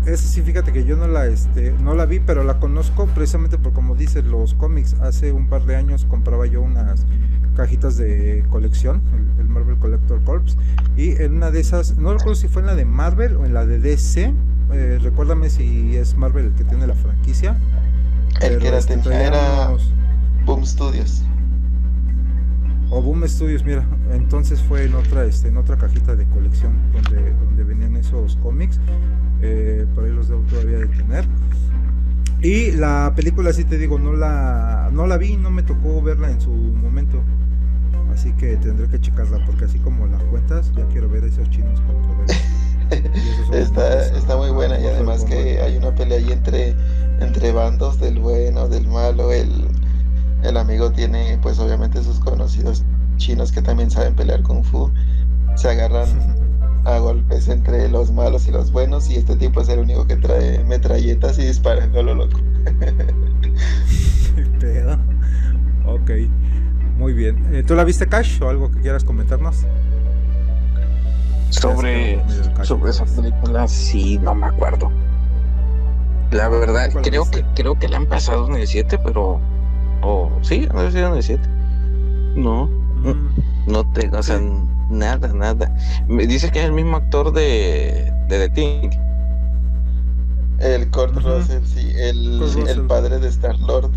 Esa 0.05 0.27
sí, 0.27 0.41
fíjate 0.41 0.71
que 0.71 0.83
yo 0.83 0.97
no 0.97 1.07
la, 1.07 1.27
este, 1.27 1.73
no 1.83 1.93
la 1.93 2.05
vi, 2.05 2.19
pero 2.19 2.43
la 2.43 2.59
conozco 2.59 3.05
precisamente 3.07 3.57
por 3.57 3.71
como 3.73 3.95
dices 3.95 4.25
los 4.25 4.55
cómics. 4.55 4.95
Hace 5.01 5.31
un 5.31 5.47
par 5.47 5.65
de 5.65 5.75
años 5.75 6.05
compraba 6.05 6.47
yo 6.47 6.61
unas 6.61 7.05
cajitas 7.55 7.97
de 7.97 8.43
colección, 8.49 9.01
el, 9.13 9.41
el 9.41 9.47
Marvel 9.47 9.77
Collector 9.77 10.23
Corps, 10.23 10.57
y 10.97 11.21
en 11.21 11.35
una 11.35 11.51
de 11.51 11.59
esas, 11.59 11.97
no 11.97 12.13
recuerdo 12.13 12.35
si 12.35 12.47
fue 12.47 12.61
en 12.61 12.67
la 12.67 12.75
de 12.75 12.85
Marvel 12.85 13.35
o 13.35 13.45
en 13.45 13.53
la 13.53 13.65
de 13.65 13.79
DC. 13.79 14.33
eh, 14.73 14.99
recuérdame 15.01 15.49
si 15.49 15.95
es 15.95 16.15
Marvel 16.15 16.45
el 16.45 16.53
que 16.53 16.63
tiene 16.63 16.87
la 16.87 16.95
franquicia. 16.95 17.57
El 18.39 18.57
que 18.57 18.75
este, 18.75 18.93
tenía 18.97 19.03
traía 19.03 19.27
era 19.27 19.71
Boom 20.45 20.65
Studios. 20.65 21.23
O 22.93 23.01
Boom 23.01 23.25
Studios, 23.25 23.63
mira, 23.63 23.85
entonces 24.11 24.61
fue 24.61 24.83
en 24.83 24.93
otra, 24.95 25.23
este, 25.23 25.47
en 25.47 25.55
otra 25.55 25.77
cajita 25.77 26.13
de 26.13 26.25
colección 26.25 26.73
donde, 26.91 27.33
donde 27.45 27.63
venían 27.63 27.95
esos 27.95 28.35
cómics. 28.37 28.79
eh, 29.41 29.87
por 29.95 30.03
ahí 30.03 30.11
los 30.11 30.27
debo 30.27 30.41
todavía 30.41 30.79
de 30.79 30.87
tener. 30.87 31.25
Y 32.41 32.71
la 32.71 33.13
película, 33.15 33.53
sí 33.53 33.63
te 33.63 33.77
digo, 33.77 33.97
no 33.97 34.13
la, 34.13 34.89
no 34.91 35.07
la 35.07 35.17
vi, 35.17 35.37
no 35.37 35.51
me 35.51 35.63
tocó 35.63 36.01
verla 36.01 36.29
en 36.31 36.41
su 36.41 36.49
momento. 36.51 37.21
Así 38.11 38.33
que 38.33 38.57
tendré 38.57 38.87
que 38.89 38.99
checarla, 38.99 39.45
porque 39.45 39.65
así 39.65 39.79
como 39.79 40.05
la 40.07 40.17
cuentas, 40.29 40.71
ya 40.75 40.85
quiero 40.87 41.07
ver 41.07 41.23
a 41.23 41.27
esos 41.27 41.49
chinos 41.49 41.79
con 41.81 41.95
son 43.47 43.53
Está, 43.53 44.05
está 44.17 44.35
muy 44.35 44.49
buena 44.49 44.77
y 44.77 44.85
además 44.85 45.23
que 45.23 45.61
hay 45.61 45.77
una 45.77 45.95
pelea 45.95 46.17
ahí 46.17 46.31
entre, 46.31 46.75
entre 47.21 47.53
bandos 47.53 47.99
del 48.01 48.19
bueno, 48.19 48.67
del 48.67 48.85
malo. 48.87 49.31
El, 49.31 49.49
el 50.43 50.57
amigo 50.57 50.91
tiene 50.91 51.37
pues 51.41 51.59
obviamente 51.59 52.03
sus 52.03 52.19
conocidos 52.19 52.83
chinos 53.17 53.51
que 53.51 53.61
también 53.61 53.91
saben 53.91 54.15
pelear 54.15 54.41
kung 54.41 54.63
fu. 54.63 54.91
Se 55.55 55.69
agarran 55.69 56.07
a 56.85 56.97
golpes 56.97 57.47
entre 57.47 57.87
los 57.89 58.11
malos 58.11 58.47
y 58.47 58.51
los 58.51 58.71
buenos 58.71 59.09
y 59.09 59.15
este 59.17 59.35
tipo 59.35 59.61
es 59.61 59.69
el 59.69 59.79
único 59.79 60.07
que 60.07 60.15
trae 60.15 60.63
metralletas 60.65 61.37
y 61.37 61.45
disparando 61.45 61.99
a 61.99 62.03
lo 62.03 62.15
loco. 62.15 62.39
Qué 64.35 64.43
pedo. 64.59 64.97
Ok, 65.85 66.11
muy 66.97 67.13
bien. 67.13 67.53
Eh, 67.53 67.63
¿Tú 67.63 67.75
la 67.75 67.83
viste, 67.83 68.07
Cash, 68.07 68.41
o 68.41 68.49
algo 68.49 68.71
que 68.71 68.79
quieras 68.81 69.03
comentarnos? 69.03 69.65
Sobre, 71.49 72.23
Cash, 72.55 72.67
sobre 72.67 72.91
esa 72.91 73.05
película, 73.05 73.67
sí, 73.67 74.17
no 74.19 74.33
me 74.33 74.47
acuerdo. 74.47 74.91
La 76.31 76.47
verdad, 76.47 76.89
¿Cuál 76.91 77.03
creo 77.03 77.23
viste? 77.23 77.43
que, 77.43 77.45
creo 77.55 77.77
que 77.77 77.89
la 77.89 77.97
han 77.97 78.05
pasado 78.05 78.47
en 78.47 78.55
el 78.55 78.67
7, 78.67 78.99
pero. 78.99 79.41
O 80.03 80.31
sí, 80.41 80.67
no 80.73 80.81
sé 80.81 80.91
si 80.91 80.97
en 80.99 81.13
el 81.13 81.23
7. 81.23 81.49
No, 82.35 82.65
Mm. 83.03 83.71
no 83.71 83.83
tengo, 83.93 84.17
o 84.19 84.23
sea, 84.23 84.37
Sí. 84.37 84.45
nada, 84.89 85.27
nada. 85.33 85.73
Me 86.07 86.27
dice 86.27 86.49
que 86.51 86.59
es 86.59 86.65
el 86.65 86.71
mismo 86.73 86.97
actor 86.97 87.31
de, 87.33 88.11
de 88.27 88.47
The 88.47 88.49
Thing. 88.49 88.89
El 90.59 90.89
Kurt 90.91 91.17
Ujú. 91.17 91.27
Russell, 91.27 91.63
sí, 91.65 91.91
el, 91.95 92.41
el 92.67 92.81
padre 92.81 93.19
de 93.19 93.27
Star 93.29 93.57
Lord. 93.59 93.89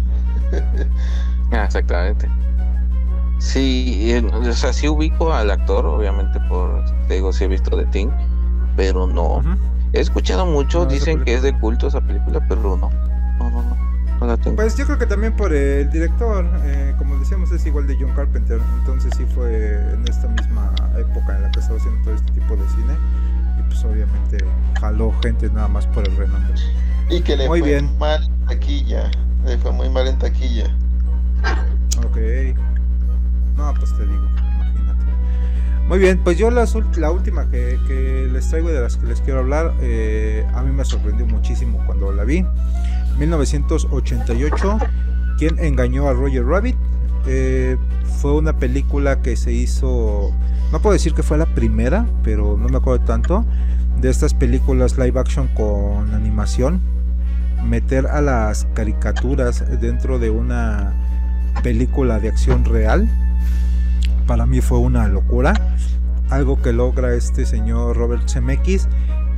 Ah, 1.53 1.65
exactamente. 1.65 2.29
Sí, 3.39 4.11
eh, 4.13 4.25
o 4.33 4.53
sea, 4.53 4.73
sí 4.73 4.89
ubico 4.89 5.33
al 5.33 5.51
actor, 5.51 5.85
obviamente, 5.85 6.41
por. 6.49 6.85
Te 7.09 7.15
digo, 7.15 7.33
sí 7.33 7.45
he 7.45 7.49
visto 7.49 7.77
The 7.77 7.85
Thing, 7.87 8.09
pero 8.77 9.07
no. 9.07 9.43
He 9.93 10.01
escuchado 10.01 10.47
mucho, 10.47 10.81
No, 10.81 10.87
dicen 10.87 11.23
que 11.25 11.35
es 11.35 11.43
de 11.43 11.59
culto 11.61 11.89
esa 11.89 12.01
película, 12.01 12.41
pero 12.49 12.77
no. 12.77 12.91
No, 13.39 13.51
no, 13.51 13.63
no. 13.63 13.84
No 14.25 14.31
la 14.31 14.37
tengo. 14.39 14.57
Pues 14.57 14.75
yo 14.77 14.87
creo 14.87 14.97
que 14.99 15.05
también 15.07 15.35
por 15.35 15.53
el 15.53 15.91
director, 15.91 16.47
eh, 16.65 16.95
como 16.97 17.19
decíamos, 17.19 17.51
es 17.53 17.67
igual 17.67 17.87
de 17.87 17.95
John 18.01 18.13
Carpenter, 18.17 18.59
entonces 18.79 19.13
sí 19.17 19.27
fue 19.35 19.75
en 19.93 20.03
esta 20.09 20.29
misma 20.29 20.73
época 20.99 21.37
en 21.37 21.43
la 21.43 21.51
que 21.51 21.61
estaba 21.61 21.79
haciendo 21.79 22.03
todo 22.05 22.15
este 22.15 22.33
tipo 22.33 22.57
de 22.57 22.67
cine 22.71 22.95
y 23.59 23.63
pues 23.65 23.85
obviamente 23.85 24.39
jaló 24.81 25.13
gente 25.23 25.51
nada 25.51 25.69
más 25.69 25.87
por 25.89 26.09
el 26.09 26.17
renombre. 26.17 26.55
Y 27.11 27.21
que 27.21 27.37
le 27.37 27.47
Muy 27.49 27.61
fue 27.61 27.69
bien. 27.69 27.99
mal 27.99 28.25
en 28.25 28.47
taquilla. 28.47 29.11
Le 29.45 29.59
fue 29.59 29.73
muy 29.73 29.91
mal 29.91 30.09
en 30.09 30.19
taquilla. 30.19 30.65
Ok. 31.99 32.17
No, 33.59 33.75
pues 33.75 33.95
te 33.99 34.07
digo, 34.07 34.25
imagínate. 34.57 35.05
Muy 35.87 35.99
bien, 35.99 36.19
pues 36.25 36.39
yo 36.39 36.51
las 36.51 36.75
ul- 36.75 36.95
la 36.97 37.11
última 37.11 37.51
que, 37.51 37.79
que 37.87 38.27
les 38.33 38.49
traigo 38.49 38.71
de 38.71 38.81
las 38.81 38.97
que 38.97 39.07
les 39.07 39.21
quiero 39.21 39.41
hablar, 39.41 39.75
eh, 39.83 40.47
a 40.55 40.63
mí 40.63 40.73
me 40.73 40.83
sorprendió 40.87 41.27
muchísimo 41.27 41.83
cuando 41.85 42.11
la 42.11 42.25
vi. 42.25 42.47
1988, 43.19 44.79
¿Quién 45.39 45.59
engañó 45.59 46.09
a 46.09 46.13
Roger 46.13 46.47
Rabbit? 46.47 46.77
Eh, 47.27 47.77
fue 48.21 48.33
una 48.35 48.57
película 48.57 49.21
que 49.21 49.37
se 49.37 49.53
hizo, 49.53 50.31
no 50.71 50.81
puedo 50.81 50.93
decir 50.93 51.13
que 51.13 51.23
fue 51.23 51.39
la 51.39 51.47
primera, 51.47 52.07
pero 52.23 52.57
no 52.57 52.69
me 52.69 52.77
acuerdo 52.77 53.05
tanto, 53.05 53.45
de 54.01 54.11
estas 54.11 54.33
películas 54.33 54.97
live 54.97 55.19
action 55.19 55.49
con 55.49 56.15
animación. 56.15 56.81
Meter 57.65 58.07
a 58.07 58.21
las 58.21 58.67
caricaturas 58.75 59.65
dentro 59.81 60.19
de 60.19 60.31
una 60.31 60.93
película 61.63 62.21
de 62.21 62.29
acción 62.29 62.65
real, 62.65 63.09
para 64.27 64.47
mí 64.47 64.61
fue 64.61 64.79
una 64.79 65.09
locura. 65.09 65.55
Algo 66.31 66.61
que 66.63 66.73
logra 66.73 67.15
este 67.15 67.45
señor 67.45 67.97
Robert 67.97 68.29
Zemeckis, 68.29 68.89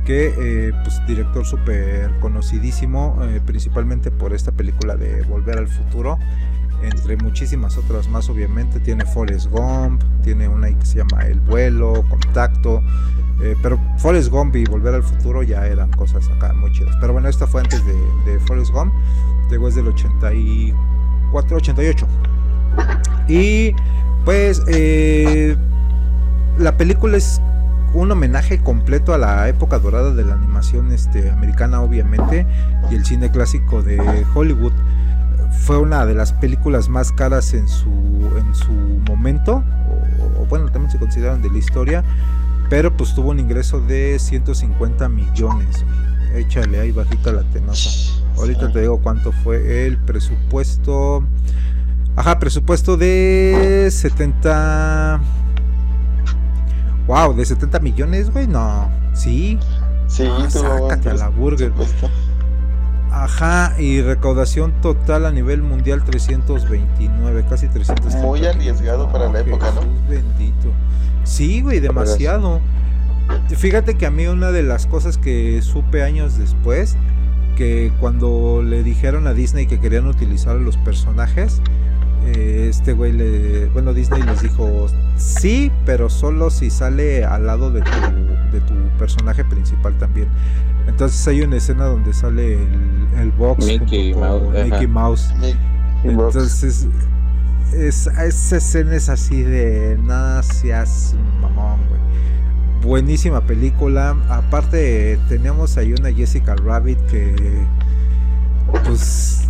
que 0.07 0.33
eh, 0.39 0.71
pues 0.85 1.05
director 1.05 1.45
súper 1.45 2.09
conocidísimo, 2.21 3.19
eh, 3.23 3.41
principalmente 3.45 4.09
por 4.09 4.31
esta 4.31 4.53
película 4.53 4.95
de 4.95 5.21
Volver 5.23 5.57
al 5.57 5.67
Futuro, 5.67 6.17
entre 6.81 7.17
muchísimas 7.17 7.77
otras 7.77 8.07
más 8.07 8.29
obviamente. 8.29 8.79
Tiene 8.79 9.03
Forrest 9.03 9.47
Gump, 9.47 10.01
tiene 10.23 10.47
una 10.47 10.69
que 10.69 10.85
se 10.85 10.99
llama 10.99 11.23
El 11.23 11.41
Vuelo, 11.41 12.05
Contacto, 12.07 12.81
eh, 13.41 13.57
pero 13.61 13.77
Forrest 13.97 14.29
Gump 14.29 14.55
y 14.55 14.63
Volver 14.63 14.95
al 14.95 15.03
Futuro 15.03 15.43
ya 15.43 15.67
eran 15.67 15.91
cosas 15.91 16.25
acá 16.29 16.53
muy 16.53 16.71
chidas. 16.71 16.95
Pero 17.01 17.11
bueno, 17.11 17.27
esta 17.27 17.45
fue 17.45 17.59
antes 17.59 17.85
de, 17.85 18.31
de 18.31 18.39
Forrest 18.39 18.71
Gump, 18.71 18.93
llegó 19.51 19.65
desde 19.65 19.81
el 19.81 19.89
84, 19.89 21.57
88. 21.57 22.07
Y 23.27 23.75
pues 24.23 24.63
eh, 24.69 25.57
la 26.57 26.77
película 26.77 27.17
es 27.17 27.41
un 27.93 28.11
homenaje 28.11 28.59
completo 28.59 29.13
a 29.13 29.17
la 29.17 29.47
época 29.47 29.79
dorada 29.79 30.13
de 30.13 30.23
la 30.23 30.33
animación 30.33 30.91
este, 30.91 31.29
americana, 31.29 31.81
obviamente, 31.81 32.45
y 32.91 32.95
el 32.95 33.05
cine 33.05 33.31
clásico 33.31 33.81
de 33.81 34.25
Hollywood. 34.33 34.73
Fue 35.65 35.77
una 35.77 36.05
de 36.05 36.13
las 36.13 36.33
películas 36.33 36.89
más 36.89 37.11
caras 37.11 37.53
en 37.53 37.67
su, 37.67 37.89
en 38.37 38.53
su 38.53 38.71
momento, 39.07 39.63
o, 40.39 40.45
bueno, 40.45 40.69
también 40.71 40.91
se 40.91 40.99
consideran 40.99 41.41
de 41.41 41.49
la 41.49 41.57
historia, 41.57 42.03
pero 42.69 42.95
pues 42.95 43.15
tuvo 43.15 43.31
un 43.31 43.39
ingreso 43.39 43.79
de 43.79 44.19
150 44.19 45.07
millones. 45.09 45.85
Échale 46.35 46.79
ahí 46.79 46.91
bajita 46.91 47.31
la 47.31 47.43
tenosa. 47.43 47.89
Ahorita 48.37 48.71
te 48.71 48.81
digo 48.81 48.99
cuánto 48.99 49.31
fue 49.31 49.87
el 49.87 49.97
presupuesto. 49.97 51.23
Ajá, 52.15 52.39
presupuesto 52.39 52.97
de 52.97 53.87
70. 53.89 55.21
Wow, 57.07 57.33
de 57.33 57.45
70 57.45 57.79
millones, 57.79 58.31
güey, 58.31 58.47
no. 58.47 58.89
Sí. 59.13 59.57
Sí, 60.07 60.23
Ah, 60.29 60.47
tuvo 60.51 60.89
sácate 60.89 61.09
a 61.09 61.13
la 61.15 61.29
burger. 61.29 61.71
Ajá, 63.11 63.73
y 63.79 64.01
recaudación 64.01 64.73
total 64.81 65.25
a 65.25 65.31
nivel 65.31 65.61
mundial 65.61 66.03
329, 66.03 67.45
casi 67.49 67.67
300. 67.67 68.13
Muy 68.15 68.45
arriesgado 68.45 69.11
para 69.11 69.29
la 69.31 69.39
época, 69.39 69.71
¿no? 69.71 69.81
Jesús 69.81 70.07
bendito. 70.09 70.71
Sí, 71.23 71.61
güey, 71.61 71.79
demasiado. 71.79 72.61
Fíjate 73.49 73.95
que 73.97 74.05
a 74.05 74.11
mí 74.11 74.27
una 74.27 74.51
de 74.51 74.63
las 74.63 74.85
cosas 74.87 75.17
que 75.17 75.61
supe 75.61 76.03
años 76.03 76.37
después, 76.37 76.95
que 77.55 77.91
cuando 77.99 78.61
le 78.63 78.83
dijeron 78.83 79.27
a 79.27 79.33
Disney 79.33 79.67
que 79.67 79.79
querían 79.79 80.07
utilizar 80.07 80.55
a 80.55 80.59
los 80.59 80.77
personajes, 80.77 81.61
eh, 82.25 82.67
este 82.69 82.93
güey 82.93 83.11
le, 83.11 83.67
bueno, 83.67 83.93
Disney 83.93 84.21
les 84.23 84.41
dijo, 84.41 84.87
sí, 85.17 85.71
pero 85.85 86.09
solo 86.09 86.49
si 86.49 86.69
sale 86.69 87.25
al 87.25 87.45
lado 87.45 87.71
de 87.71 87.81
tu, 87.81 88.51
de 88.51 88.61
tu 88.61 88.73
personaje 88.97 89.43
principal 89.45 89.97
también. 89.97 90.27
Entonces 90.87 91.27
hay 91.27 91.41
una 91.41 91.57
escena 91.57 91.85
donde 91.85 92.13
sale 92.13 92.53
el, 92.53 93.07
el 93.19 93.31
box 93.31 93.65
Mickey 93.65 94.13
Mouse. 94.87 95.33
Mickey. 95.35 95.57
Entonces, 96.03 96.87
es, 97.73 98.07
esa 98.07 98.57
escena 98.57 98.95
es 98.95 99.09
así 99.09 99.41
de 99.43 99.97
nada 100.03 100.43
seas 100.43 101.15
mamón, 101.41 101.79
güey. 101.87 102.01
Buenísima 102.81 103.41
película. 103.41 104.15
Aparte, 104.29 105.19
teníamos 105.27 105.77
ahí 105.77 105.93
una 105.93 106.11
Jessica 106.11 106.55
Rabbit 106.55 106.99
que, 107.07 107.35
pues, 108.85 109.46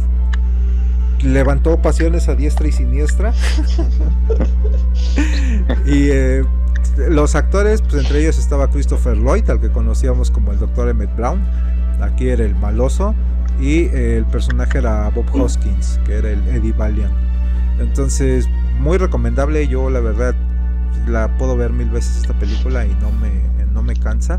levantó 1.23 1.81
pasiones 1.81 2.27
a 2.27 2.35
diestra 2.35 2.67
y 2.67 2.71
siniestra. 2.71 3.33
y 5.85 6.09
eh, 6.09 6.43
los 7.09 7.35
actores, 7.35 7.81
pues 7.81 7.95
entre 7.95 8.21
ellos 8.21 8.37
estaba 8.37 8.69
Christopher 8.69 9.17
Lloyd, 9.17 9.49
al 9.49 9.59
que 9.59 9.69
conocíamos 9.69 10.31
como 10.31 10.51
el 10.51 10.59
Dr. 10.59 10.89
Emmett 10.89 11.15
Brown. 11.15 11.41
Aquí 12.01 12.29
era 12.29 12.43
el 12.43 12.55
maloso. 12.55 13.15
Y 13.59 13.85
eh, 13.85 14.17
el 14.17 14.25
personaje 14.25 14.77
era 14.77 15.09
Bob 15.09 15.25
Hoskins, 15.33 15.99
que 16.05 16.17
era 16.17 16.29
el 16.29 16.47
Eddie 16.47 16.73
Valiant. 16.73 17.13
Entonces, 17.79 18.47
muy 18.79 18.97
recomendable. 18.97 19.67
Yo, 19.67 19.89
la 19.89 19.99
verdad, 19.99 20.35
la 21.07 21.37
puedo 21.37 21.57
ver 21.57 21.73
mil 21.73 21.89
veces 21.89 22.17
esta 22.17 22.37
película 22.37 22.85
y 22.85 22.93
no 22.95 23.11
me, 23.11 23.31
no 23.73 23.81
me 23.81 23.95
cansa. 23.95 24.37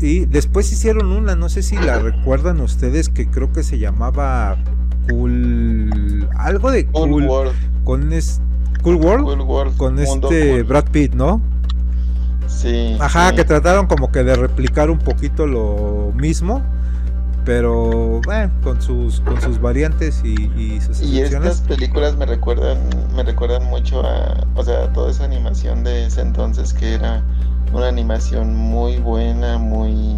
Y 0.00 0.26
después 0.26 0.72
hicieron 0.72 1.12
una, 1.12 1.34
no 1.34 1.48
sé 1.48 1.62
si 1.62 1.76
la 1.76 1.98
recuerdan 1.98 2.60
ustedes, 2.60 3.08
que 3.08 3.28
creo 3.28 3.52
que 3.52 3.62
se 3.62 3.78
llamaba 3.78 4.56
Cool. 5.08 6.28
Algo 6.36 6.70
de 6.70 6.86
Cool 6.86 7.10
Cool. 7.10 7.24
World. 7.26 7.52
con 7.84 8.12
es, 8.12 8.40
Cool 8.82 8.96
World. 8.96 9.24
Cool 9.24 9.40
World. 9.40 9.76
Con 9.76 9.94
Mundo 9.96 10.28
este 10.30 10.50
Cool. 10.52 10.64
Brad 10.64 10.84
Pitt, 10.90 11.14
¿no? 11.14 11.40
Sí. 12.46 12.96
Ajá, 13.00 13.30
sí. 13.30 13.36
que 13.36 13.44
trataron 13.44 13.86
como 13.86 14.12
que 14.12 14.22
de 14.22 14.34
replicar 14.36 14.90
un 14.90 14.98
poquito 14.98 15.46
lo 15.46 16.12
mismo, 16.14 16.62
pero 17.44 18.20
bueno, 18.24 18.50
con 18.62 18.80
sus 18.80 19.20
con 19.20 19.40
sus 19.40 19.60
variantes 19.60 20.22
y, 20.24 20.34
y 20.56 20.80
sus 20.80 21.02
Y 21.02 21.20
estas 21.20 21.62
películas 21.62 22.16
me 22.16 22.26
recuerdan, 22.26 22.78
me 23.14 23.22
recuerdan 23.22 23.64
mucho 23.64 24.04
a, 24.06 24.46
o 24.54 24.62
sea, 24.62 24.92
toda 24.92 25.10
esa 25.10 25.24
animación 25.24 25.84
de 25.84 26.06
ese 26.06 26.20
entonces 26.20 26.72
que 26.72 26.94
era 26.94 27.22
una 27.72 27.88
animación 27.88 28.54
muy 28.54 28.98
buena, 28.98 29.58
muy, 29.58 30.16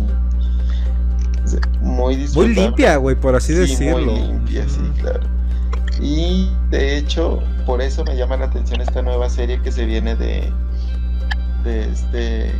muy 1.80 2.28
Muy 2.34 2.48
limpia, 2.54 2.96
güey, 2.96 3.16
por 3.16 3.34
así 3.34 3.52
Sí, 3.52 3.60
decirlo. 3.60 4.12
Muy 4.12 4.20
limpia, 4.28 4.68
sí, 4.68 4.80
claro. 5.00 5.20
Y 6.00 6.50
de 6.70 6.98
hecho, 6.98 7.42
por 7.64 7.80
eso 7.80 8.04
me 8.04 8.16
llama 8.16 8.36
la 8.36 8.46
atención 8.46 8.80
esta 8.80 9.02
nueva 9.02 9.30
serie 9.30 9.60
que 9.62 9.72
se 9.72 9.86
viene 9.86 10.14
de, 10.14 10.52
de 11.64 11.90
este, 11.90 12.52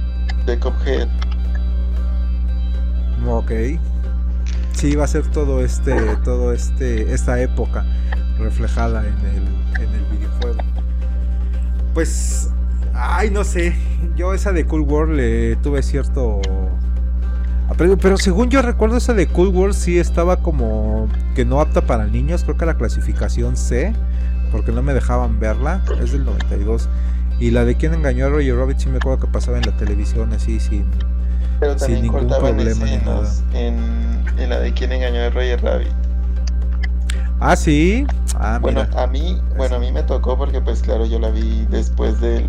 de 0.46 0.58
Cuphead. 0.58 1.08
Ok. 3.26 3.52
Sí, 4.72 4.94
va 4.94 5.04
a 5.04 5.08
ser 5.08 5.26
todo 5.28 5.64
este, 5.64 5.94
todo 6.24 6.52
este, 6.52 7.12
esta 7.12 7.40
época 7.40 7.84
reflejada 8.38 9.06
en 9.06 9.18
el, 9.26 9.82
en 9.82 9.94
el 9.94 10.04
videojuego. 10.16 10.58
Pues, 11.94 12.50
ay, 12.92 13.30
no 13.30 13.42
sé. 13.44 13.74
Yo 14.16 14.34
esa 14.34 14.52
de 14.52 14.66
Cool 14.66 14.82
World 14.82 15.16
le 15.16 15.56
tuve 15.56 15.82
cierto 15.82 16.40
pero 18.00 18.16
según 18.16 18.48
yo 18.50 18.62
recuerdo 18.62 18.96
esa 18.96 19.12
de 19.14 19.26
Cool 19.28 19.48
World 19.48 19.74
sí 19.74 19.98
estaba 19.98 20.36
como 20.38 21.08
que 21.34 21.44
no 21.44 21.60
apta 21.60 21.82
para 21.82 22.06
niños, 22.06 22.44
creo 22.44 22.56
que 22.56 22.66
la 22.66 22.76
clasificación 22.76 23.56
C, 23.56 23.92
porque 24.52 24.72
no 24.72 24.82
me 24.82 24.94
dejaban 24.94 25.40
verla, 25.40 25.82
es 26.02 26.12
del 26.12 26.24
92. 26.24 26.88
Y 27.38 27.50
la 27.50 27.64
de 27.64 27.76
quien 27.76 27.92
engañó 27.94 28.26
a 28.26 28.28
Roger 28.30 28.56
Rabbit 28.56 28.78
sí 28.78 28.88
me 28.88 28.96
acuerdo 28.98 29.20
que 29.20 29.26
pasaba 29.26 29.58
en 29.58 29.66
la 29.66 29.76
televisión 29.76 30.32
así 30.32 30.58
sin 30.58 30.86
Pero 31.60 31.78
Sin 31.78 32.02
ningún 32.02 32.28
problema 32.28 32.52
ni 32.52 32.62
escenas 32.64 33.44
en, 33.52 34.24
en 34.38 34.48
la 34.50 34.58
de 34.60 34.72
quien 34.72 34.92
engañó 34.92 35.20
a 35.22 35.30
Roger 35.30 35.62
Rabbit. 35.62 35.92
Ah, 37.40 37.56
sí. 37.56 38.06
Ah, 38.34 38.58
Bueno, 38.60 38.86
mira. 38.86 39.02
a 39.02 39.06
mí, 39.06 39.42
bueno, 39.56 39.76
a 39.76 39.78
mí 39.78 39.92
me 39.92 40.02
tocó 40.02 40.36
porque 40.38 40.60
pues 40.60 40.82
claro, 40.82 41.06
yo 41.06 41.18
la 41.18 41.30
vi 41.30 41.66
después 41.66 42.20
del 42.20 42.46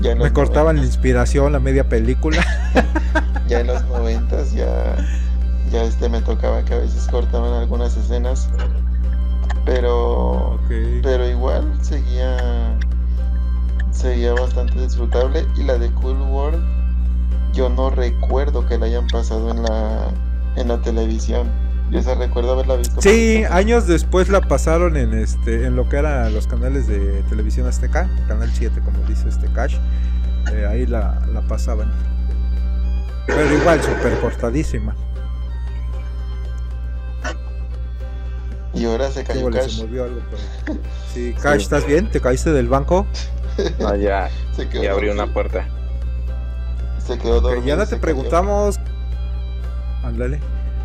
ya 0.00 0.14
Me 0.14 0.32
cortaban 0.32 0.76
la 0.76 0.84
inspiración, 0.84 1.52
la 1.52 1.60
media 1.60 1.88
película. 1.88 2.44
ya 3.48 3.60
en 3.60 3.66
los 3.68 3.84
noventas 3.86 4.52
ya 4.52 4.96
ya 5.70 5.84
este 5.84 6.08
me 6.08 6.20
tocaba 6.20 6.64
que 6.64 6.74
a 6.74 6.78
veces 6.78 7.06
cortaban 7.08 7.52
algunas 7.52 7.96
escenas, 7.96 8.48
pero 9.64 10.58
pero 11.02 11.28
igual 11.28 11.64
seguía 11.82 12.76
seguía 13.90 14.32
bastante 14.34 14.80
disfrutable 14.80 15.46
y 15.56 15.64
la 15.64 15.78
de 15.78 15.90
Cool 15.92 16.20
World 16.22 16.62
yo 17.52 17.68
no 17.68 17.90
recuerdo 17.90 18.66
que 18.66 18.78
la 18.78 18.86
hayan 18.86 19.06
pasado 19.08 19.50
en 19.50 19.62
la 19.62 20.08
en 20.56 20.68
la 20.68 20.80
televisión. 20.82 21.48
Yo 21.90 21.98
esa 21.98 22.14
recuerdo 22.14 22.52
haberla 22.52 22.76
visto. 22.76 23.00
Sí, 23.02 23.42
años 23.50 23.86
después 23.86 24.28
la 24.28 24.40
pasaron 24.40 24.96
en 24.96 25.12
este 25.12 25.66
en 25.66 25.74
lo 25.76 25.88
que 25.88 25.96
eran 25.96 26.32
los 26.32 26.46
canales 26.46 26.86
de 26.86 27.22
televisión 27.28 27.66
azteca, 27.66 28.08
canal 28.28 28.50
7 28.52 28.80
como 28.84 28.98
dice 29.08 29.28
este 29.28 29.48
Cash. 29.52 29.76
Eh, 30.52 30.66
ahí 30.66 30.86
la, 30.86 31.20
la 31.32 31.40
pasaban. 31.42 31.90
Pero 33.26 33.54
igual 33.56 33.82
súper 33.82 34.18
cortadísima. 34.20 34.94
Y 38.72 38.84
ahora 38.84 39.10
se 39.10 39.24
cayó 39.24 39.42
bola, 39.42 39.62
se 39.62 39.66
Cash. 39.68 39.82
movió 39.82 40.04
algo 40.04 40.20
por 40.20 40.38
ahí. 40.38 40.80
Sí, 41.12 41.34
Cash, 41.42 41.62
¿estás 41.62 41.86
bien? 41.86 42.08
¿Te 42.10 42.20
caíste 42.20 42.52
del 42.52 42.68
banco? 42.68 43.06
No, 43.80 43.96
ya, 43.96 44.30
Se 44.56 44.68
quedó 44.68 44.82
ya 44.84 44.92
abrió 44.92 45.08
dormido. 45.10 45.24
una 45.24 45.32
puerta. 45.34 45.66
Se 47.04 47.18
quedó 47.18 47.40
dormido. 47.40 47.66
ya 47.66 47.76
no 47.76 47.84
se 47.84 47.96
te 47.96 48.00
preguntamos. 48.00 48.78
Ándale. 50.04 50.40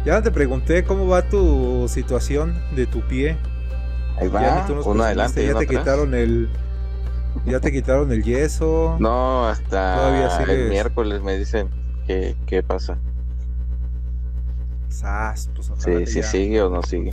Ya 0.05 0.13
no 0.13 0.21
te 0.23 0.31
pregunté 0.31 0.83
cómo 0.83 1.07
va 1.07 1.27
tu 1.27 1.87
situación 1.89 2.53
de 2.75 2.85
tu 2.85 3.01
pie. 3.01 3.37
Ahí 4.17 4.27
Ya 4.27 4.33
va, 4.33 4.61
ni 4.61 4.67
tú 4.67 4.75
nos 4.75 4.85
uno 4.85 5.03
presumiste, 5.03 5.05
adelante 5.05 5.43
ya 5.43 5.49
uno 5.49 5.59
te 5.59 5.65
atrás. 5.65 5.79
quitaron 5.83 6.13
el 6.13 6.49
ya 7.45 7.59
te 7.59 7.71
quitaron 7.71 8.11
el 8.11 8.23
yeso. 8.23 8.95
No, 8.99 9.47
hasta 9.47 9.95
Todavía 9.95 10.53
el 10.53 10.69
miércoles 10.69 11.21
me 11.21 11.37
dicen 11.37 11.69
que 12.07 12.35
qué 12.45 12.63
pasa. 12.63 12.97
Sas, 14.89 15.49
pues, 15.55 15.69
ojalá 15.71 16.05
Si, 16.05 16.21
ya- 16.21 16.23
sigue 16.27 16.61
o 16.61 16.69
no 16.69 16.81
sigue. 16.83 17.11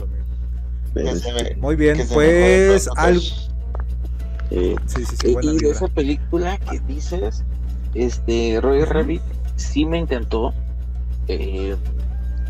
Me- 0.95 1.55
Muy 1.57 1.75
bien, 1.75 1.97
pues 2.13 2.87
algo. 2.95 3.19
Sí. 3.19 4.75
Sí, 4.85 5.05
sí, 5.05 5.15
sí, 5.19 5.27
Y, 5.31 5.35
de 5.35 5.51
vibra. 5.53 5.69
esa 5.69 5.87
película 5.87 6.57
que 6.59 6.79
dices, 6.81 7.43
este 7.95 8.59
Roger. 8.61 8.87
Rabbit 8.89 9.21
sí 9.55 9.85
me 9.85 9.97
intentó. 9.97 10.53
eh, 11.27 11.75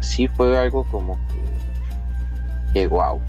sí 0.03 0.27
fue 0.27 0.57
algo 0.57 0.83
como 0.85 1.15
que, 1.27 2.73
que 2.73 2.87
wow. 2.87 3.19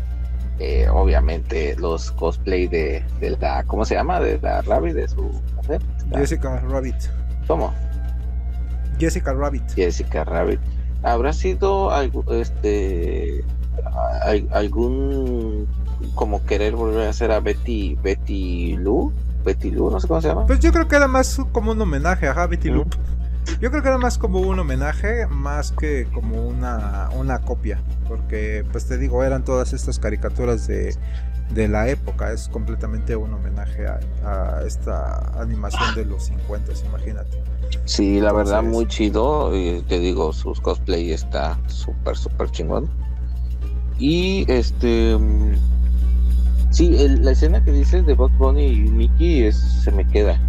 Eh, 0.61 0.87
obviamente 0.89 1.75
los 1.79 2.13
cosplay 2.13 2.69
de, 2.69 3.05
de 3.21 3.31
la, 3.41 3.65
¿cómo 3.65 3.85
se 3.85 3.95
llama? 3.97 4.21
De 4.21 4.39
la 4.41 4.63
Rabbit, 4.63 4.95
de 4.95 5.09
su. 5.09 5.41
La- 5.69 6.19
Jessica 6.21 6.61
Rabbit. 6.61 6.95
¿Cómo? 7.49 7.73
Jessica 8.99 9.33
Rabbit. 9.33 9.63
Jessica 9.75 10.23
Rabbit. 10.25 10.61
¿Habrá 11.03 11.33
sido 11.33 11.91
algo, 11.91 12.25
este, 12.33 13.45
al- 14.23 14.49
algún, 14.53 15.67
como 16.15 16.45
querer 16.47 16.77
volver 16.77 17.07
a 17.09 17.11
hacer 17.11 17.31
a 17.33 17.41
Betty, 17.41 17.99
Betty 18.03 18.77
Lou? 18.77 19.13
Betty 19.45 19.71
Lou, 19.73 19.91
no 19.91 20.01
sé 20.01 20.07
cómo 20.09 20.21
se 20.23 20.29
llama. 20.29 20.47
Pues 20.47 20.61
yo 20.61 20.73
creo 20.73 20.87
que 20.89 20.97
era 20.97 21.09
más 21.09 21.39
como 21.53 21.73
un 21.73 21.81
homenaje 21.81 22.29
a 22.29 22.47
Betty 22.47 22.71
Ujú. 22.71 22.85
Yo 23.61 23.71
creo 23.71 23.83
que 23.83 23.89
era 23.89 23.99
más 23.99 24.19
como 24.19 24.41
un 24.41 24.59
homenaje, 24.59 25.27
más 25.27 25.73
que 25.73 26.07
como 26.13 26.47
una, 26.47 27.09
una 27.17 27.41
copia. 27.41 27.81
Porque, 28.09 28.65
pues 28.73 28.87
te 28.87 28.99
digo, 28.99 29.23
eran 29.25 29.45
todas 29.45 29.73
estas 29.73 29.99
caricaturas 29.99 30.67
de, 30.67 30.95
de 31.51 31.69
la 31.69 31.89
época. 31.89 32.33
Es 32.33 32.49
completamente 32.49 33.17
un 33.17 33.33
homenaje 33.35 33.87
a, 33.87 33.99
a 34.25 34.63
esta 34.67 35.19
animación 35.41 35.95
de 35.95 36.05
los 36.05 36.25
50, 36.27 36.73
imagínate. 36.87 37.43
Sí, 37.85 38.21
la 38.21 38.33
verdad, 38.33 38.63
muy 38.63 38.87
chido. 38.87 39.55
Y 39.57 39.83
te 39.89 39.99
digo, 39.99 40.33
sus 40.33 40.61
cosplay 40.61 41.13
está 41.13 41.59
súper, 41.67 42.17
súper 42.17 42.51
chingón. 42.51 42.89
Y 43.99 44.45
este. 44.51 45.17
mm, 45.17 45.55
Sí, 46.71 46.97
el- 47.01 47.25
la 47.25 47.31
escena 47.31 47.63
que 47.63 47.71
dices 47.71 48.05
de 48.05 48.15
Bugs 48.15 48.37
Bunny 48.37 48.67
y 48.67 48.81
Mickey 48.91 49.45
es, 49.45 49.57
se 49.57 49.93
me 49.93 50.05
queda. 50.09 50.41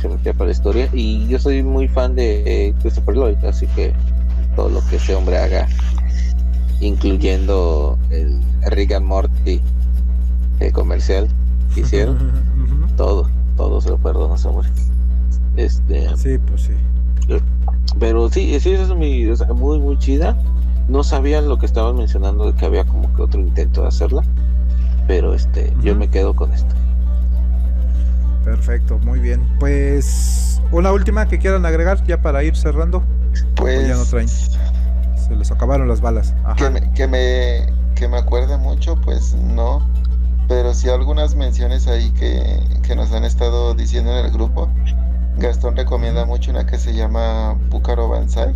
Se 0.00 0.08
me 0.08 0.16
queda 0.16 0.32
para 0.32 0.46
la 0.46 0.52
historia. 0.52 0.88
Y 0.92 1.26
yo 1.28 1.38
soy 1.38 1.62
muy 1.62 1.88
fan 1.88 2.14
de 2.14 2.42
eh, 2.68 2.74
Christopher 2.80 3.14
Lloyd, 3.14 3.44
así 3.44 3.66
que 3.68 3.92
todo 4.56 4.68
lo 4.68 4.86
que 4.88 4.96
ese 4.96 5.14
hombre 5.14 5.38
haga, 5.38 5.68
incluyendo 6.80 7.98
el 8.10 8.40
Rick 8.66 8.92
and 8.92 9.06
Morty 9.06 9.60
eh, 10.60 10.72
comercial 10.72 11.28
que 11.74 11.80
hicieron, 11.82 12.32
todo, 12.96 13.28
todo 13.56 13.80
se 13.80 13.90
lo 13.90 13.98
perdono 13.98 14.34
ese 14.34 14.48
hombre. 14.48 14.68
Este, 15.56 16.16
Sí, 16.16 16.38
pues 16.38 16.62
sí. 16.62 16.72
pero 17.98 18.28
sí, 18.30 18.58
sí, 18.60 18.72
esa 18.72 18.84
es 18.84 18.96
mi, 18.96 19.26
o 19.26 19.36
sea, 19.36 19.48
muy, 19.48 19.78
muy 19.78 19.98
chida. 19.98 20.36
No 20.88 21.04
sabía 21.04 21.40
lo 21.40 21.58
que 21.58 21.66
estabas 21.66 21.94
mencionando 21.94 22.50
de 22.50 22.58
que 22.58 22.64
había 22.64 22.84
como 22.84 23.14
que 23.14 23.22
otro 23.22 23.40
intento 23.40 23.82
de 23.82 23.88
hacerla. 23.88 24.22
Pero 25.06 25.34
este, 25.34 25.72
yo 25.82 25.94
me 25.94 26.08
quedo 26.08 26.34
con 26.34 26.52
esto. 26.52 26.74
Perfecto, 28.44 28.98
muy 28.98 29.20
bien. 29.20 29.46
Pues 29.58 30.60
una 30.72 30.92
última 30.92 31.26
que 31.26 31.38
quieran 31.38 31.66
agregar 31.66 32.02
ya 32.04 32.22
para 32.22 32.42
ir 32.42 32.56
cerrando. 32.56 33.02
Pues 33.56 33.86
ya 33.86 33.94
no 33.94 34.04
traen. 34.04 34.28
Se 34.28 35.36
les 35.36 35.50
acabaron 35.50 35.88
las 35.88 36.00
balas. 36.00 36.34
Ajá. 36.44 36.56
que 36.56 36.70
me, 36.70 36.92
que 36.94 37.06
me 37.06 37.80
que 38.00 38.08
me 38.08 38.16
acuerde 38.16 38.56
mucho, 38.56 38.96
pues 38.96 39.34
no. 39.34 39.86
Pero 40.48 40.72
sí 40.72 40.88
algunas 40.88 41.34
menciones 41.34 41.86
ahí 41.86 42.10
que, 42.12 42.58
que 42.82 42.96
nos 42.96 43.12
han 43.12 43.24
estado 43.24 43.74
diciendo 43.74 44.10
en 44.18 44.24
el 44.24 44.32
grupo. 44.32 44.68
Gastón 45.36 45.76
recomienda 45.76 46.24
mucho 46.24 46.50
una 46.50 46.64
que 46.66 46.78
se 46.78 46.94
llama 46.94 47.58
Púcaro 47.70 48.08
Banzai, 48.08 48.54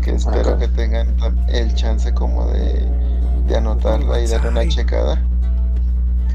que 0.00 0.12
espero 0.14 0.58
que 0.58 0.68
tengan 0.68 1.08
el 1.48 1.74
chance 1.74 2.14
como 2.14 2.46
de, 2.46 2.88
de 3.48 3.56
anotarla 3.56 4.20
y 4.20 4.28
darle 4.28 4.48
una 4.48 4.68
checada. 4.68 5.20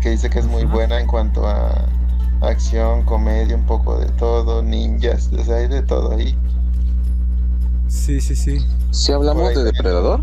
Que 0.02 0.10
dice 0.10 0.30
que 0.30 0.39
es 0.39 0.45
muy 0.45 0.65
buena 0.65 0.99
en 0.99 1.07
cuanto 1.07 1.48
a 1.48 1.85
acción, 2.41 3.03
comedia, 3.03 3.55
un 3.55 3.65
poco 3.65 3.99
de 3.99 4.07
todo, 4.14 4.61
ninjas, 4.64 5.30
o 5.38 5.43
sea, 5.43 5.57
hay 5.57 5.68
de 5.68 5.81
todo 5.81 6.11
ahí. 6.11 6.35
Sí, 7.88 8.19
sí, 8.22 8.35
sí. 8.35 8.65
Si 8.91 9.11
hablamos 9.11 9.53
de. 9.55 9.64
Depredador, 9.64 10.22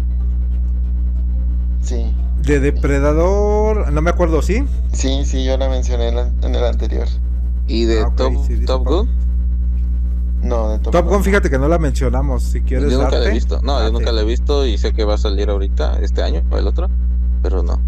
Sí, 1.80 2.14
De 2.42 2.60
Depredador, 2.60 3.92
no 3.92 4.00
me 4.02 4.10
acuerdo, 4.10 4.40
¿sí? 4.42 4.64
sí, 4.92 5.24
sí, 5.24 5.44
yo 5.44 5.56
la 5.58 5.68
mencioné 5.68 6.08
en, 6.08 6.16
la- 6.16 6.30
en 6.42 6.54
el 6.54 6.64
anterior. 6.64 7.06
y 7.66 7.84
de 7.84 8.00
Ah, 8.02 8.08
ok, 8.08 8.16
Top, 8.16 8.32
sí, 8.46 8.64
Top. 8.64 8.86
Gun, 8.86 9.08
No, 10.42 10.68
de 10.70 10.78
Top, 10.78 10.92
Top 10.92 11.04
Gun, 11.06 11.14
Gun. 11.14 11.24
fíjate 11.24 11.48
que 11.50 11.58
no 11.58 11.68
la 11.68 11.78
mencionamos. 11.78 12.42
Si 12.42 12.60
quieres 12.62 12.90
yo 12.90 12.98
nunca 12.98 13.12
la 13.12 13.16
darte, 13.18 13.30
he 13.30 13.34
visto. 13.34 13.60
No, 13.62 13.78
yo 13.78 13.80
date. 13.80 13.92
nunca 13.92 14.12
la 14.12 14.20
he 14.22 14.24
visto 14.24 14.66
y 14.66 14.76
sé 14.78 14.92
que 14.92 15.04
va 15.04 15.14
a 15.14 15.18
salir 15.18 15.48
ahorita, 15.50 15.98
este 16.00 16.22
año 16.22 16.42
o 16.50 16.58
el 16.58 16.66
otro, 16.66 16.88
pero 17.42 17.62
no. 17.62 17.80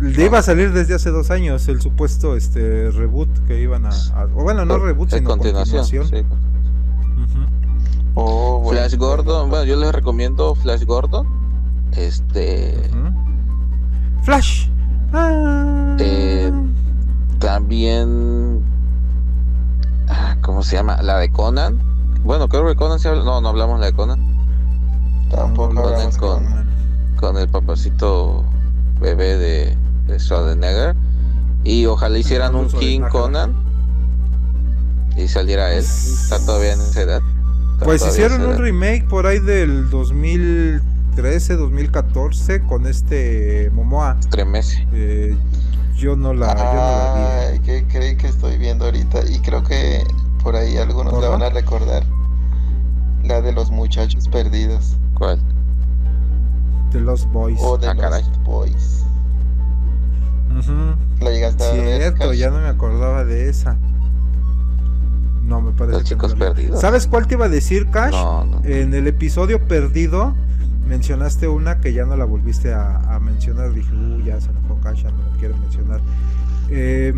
Le 0.00 0.24
iba 0.26 0.38
a 0.38 0.42
salir 0.42 0.72
desde 0.72 0.94
hace 0.94 1.10
dos 1.10 1.30
años 1.30 1.66
el 1.68 1.80
supuesto 1.80 2.36
este 2.36 2.90
reboot 2.90 3.28
que 3.46 3.60
iban 3.62 3.86
a, 3.86 3.90
a- 3.90 4.24
o 4.34 4.42
bueno 4.42 4.64
no 4.66 4.78
reboot 4.78 5.10
sino 5.10 5.30
continuación. 5.30 5.82
continuación. 5.84 6.26
sí. 6.28 6.34
Ujú. 7.22 7.46
Oh, 8.14 8.60
bueno, 8.60 8.80
Flash 8.80 8.96
Gordon, 8.98 9.48
bueno, 9.50 9.64
yo 9.64 9.76
les 9.76 9.92
recomiendo 9.92 10.54
Flash 10.54 10.84
Gordon. 10.84 11.26
Este. 11.92 12.74
Flash. 14.22 14.68
Ah. 15.12 15.96
Eh, 15.98 16.50
también, 17.38 18.62
ah, 20.08 20.36
¿cómo 20.42 20.62
se 20.62 20.76
llama? 20.76 21.00
La 21.02 21.18
de 21.18 21.30
Conan. 21.30 21.78
Bueno, 22.24 22.48
creo 22.48 22.66
que 22.66 22.74
Conan 22.74 22.98
se 22.98 23.08
habla, 23.08 23.22
no, 23.24 23.40
no 23.40 23.48
hablamos 23.48 23.80
la 23.80 23.86
de 23.86 23.92
Conan. 23.92 24.18
Tampoco 25.30 25.78
hablamos 25.80 26.16
con- 26.18 26.44
con... 26.44 26.66
con 27.18 27.36
el 27.38 27.48
papacito 27.48 28.44
bebé 29.00 29.36
de, 29.36 29.76
de 30.06 30.18
Schwarzenegger. 30.18 30.94
Y 31.64 31.86
ojalá 31.86 32.18
hicieran 32.18 32.54
un 32.54 32.68
King. 32.68 33.00
Conan 33.10 33.54
y 35.16 35.28
saliera 35.28 35.72
él. 35.72 35.80
Está 35.80 36.38
todavía 36.44 36.74
en 36.74 36.80
esa 36.80 37.02
edad. 37.02 37.20
Está 37.72 37.84
Pues 37.84 38.06
hicieron 38.06 38.42
un 38.44 38.56
remake 38.58 39.06
por 39.08 39.26
ahí 39.26 39.38
del 39.38 39.88
2013, 39.90 41.56
2014 41.56 42.62
con 42.62 42.86
este 42.86 43.70
Momoa. 43.72 44.16
Estremece. 44.20 44.86
Eh, 44.92 45.36
yo 45.96 46.14
no 46.16 46.34
la, 46.34 46.54
yo 46.54 46.64
no 46.64 46.74
la 46.74 47.14
vi. 47.16 47.52
Ay, 47.54 47.60
¿qué 47.60 47.86
creen 47.88 48.16
que 48.18 48.28
estoy 48.28 48.58
viendo 48.58 48.84
ahorita? 48.84 49.20
Y 49.28 49.38
creo 49.40 49.62
que 49.64 50.04
por 50.42 50.54
ahí 50.56 50.76
algunos 50.76 51.20
la 51.20 51.28
van 51.30 51.42
a 51.42 51.50
recordar. 51.50 52.04
La 53.24 53.40
de 53.40 53.52
los 53.52 53.70
muchachos 53.70 54.28
perdidos. 54.28 54.96
¿Cuál? 55.14 55.40
The 56.92 57.00
Lost 57.00 57.26
Boys. 57.32 57.58
O 57.62 57.76
de 57.78 57.88
Ah, 57.88 57.94
los 57.94 58.02
caray. 58.02 58.22
Boys. 58.44 59.05
La 61.20 61.30
llegaste 61.30 61.64
a 61.64 61.72
ver. 61.72 62.00
Cierto, 62.02 62.32
ya 62.32 62.50
no 62.50 62.58
me 62.60 62.68
acordaba 62.68 63.24
de 63.24 63.48
esa. 63.48 63.76
No, 65.44 65.60
me 65.60 65.72
parece 65.72 65.92
Los 65.98 66.02
que 66.02 66.08
chicos 66.10 66.34
vi. 66.34 66.40
perdidos. 66.40 66.80
¿Sabes 66.80 67.06
cuál 67.06 67.26
te 67.26 67.34
iba 67.34 67.46
a 67.46 67.48
decir, 67.48 67.88
Cash? 67.90 68.12
No, 68.12 68.44
no. 68.44 68.62
En 68.64 68.94
el 68.94 69.06
episodio 69.06 69.60
perdido 69.68 70.34
mencionaste 70.88 71.46
una 71.48 71.80
que 71.80 71.92
ya 71.92 72.04
no 72.04 72.16
la 72.16 72.24
volviste 72.24 72.72
a, 72.74 72.96
a 73.14 73.20
mencionar. 73.20 73.72
Dije, 73.72 73.92
uh, 73.94 74.20
ya 74.24 74.40
se 74.40 74.50
enojó 74.50 74.78
Cash, 74.82 75.04
ya 75.04 75.10
no 75.10 75.18
la 75.18 75.36
quiero 75.38 75.56
mencionar. 75.58 76.00
Eh, 76.70 77.14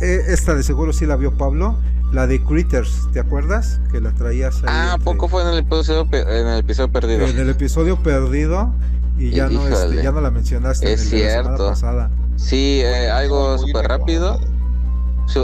eh, 0.00 0.20
esta 0.28 0.54
de 0.54 0.62
seguro 0.62 0.92
sí 0.92 1.06
la 1.06 1.16
vio 1.16 1.32
Pablo. 1.36 1.76
La 2.12 2.26
de 2.26 2.42
Critters, 2.44 3.08
¿te 3.14 3.20
acuerdas? 3.20 3.80
Que 3.90 4.02
la 4.02 4.12
traías 4.12 4.56
ahí. 4.56 4.64
Ah, 4.66 4.90
¿a 4.92 4.94
entre- 4.96 5.04
poco 5.04 5.28
fue 5.28 5.40
en 5.42 5.48
el 5.48 5.58
episodio, 5.60 6.06
en 6.12 6.46
el 6.46 6.58
episodio 6.58 6.92
perdido? 6.92 7.26
En 7.26 7.38
el 7.38 7.48
episodio 7.48 7.96
perdido 8.02 8.70
y 9.18 9.30
ya 9.30 9.48
no, 9.48 9.66
este, 9.66 10.02
ya 10.02 10.12
no 10.12 10.20
la 10.20 10.30
mencionaste 10.30 10.92
Es 10.92 11.04
en 11.06 11.10
de 11.18 11.24
la 11.24 11.30
semana 11.30 11.46
cierto. 11.56 11.68
pasada. 11.70 12.10
Sí, 12.42 12.80
eh, 12.82 13.08
algo 13.10 13.56
súper 13.58 13.86
rápido. 13.86 14.38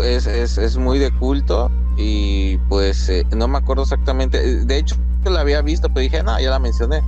Es, 0.04 0.26
es, 0.26 0.58
es 0.58 0.76
muy 0.76 0.98
de 0.98 1.10
culto 1.12 1.70
y 1.96 2.58
pues 2.68 3.08
eh, 3.08 3.24
no 3.34 3.48
me 3.48 3.58
acuerdo 3.58 3.84
exactamente. 3.84 4.38
eh, 4.38 4.64
De 4.64 4.78
hecho, 4.78 4.96
la 5.24 5.40
había 5.40 5.62
visto, 5.62 5.88
pero 5.88 6.00
dije, 6.00 6.22
no, 6.22 6.38
ya 6.40 6.50
la 6.50 6.58
mencioné. 6.58 7.02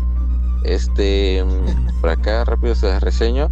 Este, 0.65 1.45
mm, 1.45 2.01
por 2.01 2.11
acá 2.11 2.45
rápido 2.45 2.75
se 2.75 2.87
las 2.87 3.03
reseño. 3.03 3.51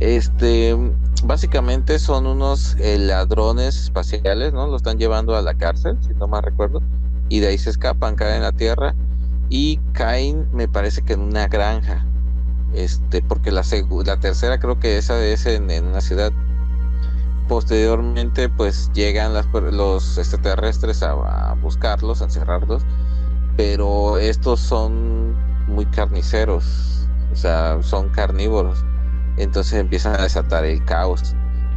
Este, 0.00 0.76
básicamente 1.24 1.98
son 1.98 2.26
unos 2.26 2.76
eh, 2.78 2.98
ladrones 2.98 3.76
espaciales, 3.84 4.52
¿no? 4.52 4.66
Lo 4.66 4.76
están 4.76 4.98
llevando 4.98 5.36
a 5.36 5.42
la 5.42 5.54
cárcel, 5.54 5.96
si 6.06 6.12
no 6.14 6.26
mal 6.28 6.42
recuerdo. 6.42 6.82
Y 7.28 7.40
de 7.40 7.48
ahí 7.48 7.58
se 7.58 7.70
escapan, 7.70 8.16
caen 8.16 8.36
en 8.36 8.42
la 8.42 8.52
Tierra 8.52 8.94
y 9.48 9.78
caen, 9.92 10.48
me 10.52 10.68
parece 10.68 11.02
que 11.02 11.14
en 11.14 11.20
una 11.20 11.46
granja. 11.48 12.04
Este, 12.78 13.22
porque 13.22 13.50
la, 13.50 13.64
la 14.04 14.20
tercera 14.20 14.60
creo 14.60 14.78
que 14.78 14.98
esa 14.98 15.24
es 15.24 15.46
en, 15.46 15.68
una 15.84 16.00
ciudad 16.00 16.32
posteriormente 17.48 18.48
pues 18.48 18.88
llegan 18.92 19.34
los 19.72 20.16
extraterrestres 20.16 21.02
a, 21.02 21.50
a 21.50 21.54
buscarlos, 21.54 22.22
a 22.22 22.26
encerrarlos, 22.26 22.84
pero 23.56 24.18
estos 24.18 24.60
son 24.60 25.34
muy 25.66 25.86
carniceros, 25.86 27.08
o 27.32 27.34
sea, 27.36 27.82
son 27.82 28.10
carnívoros, 28.10 28.84
entonces 29.38 29.80
empiezan 29.80 30.14
a 30.14 30.22
desatar 30.22 30.64
el 30.64 30.84
caos. 30.84 31.34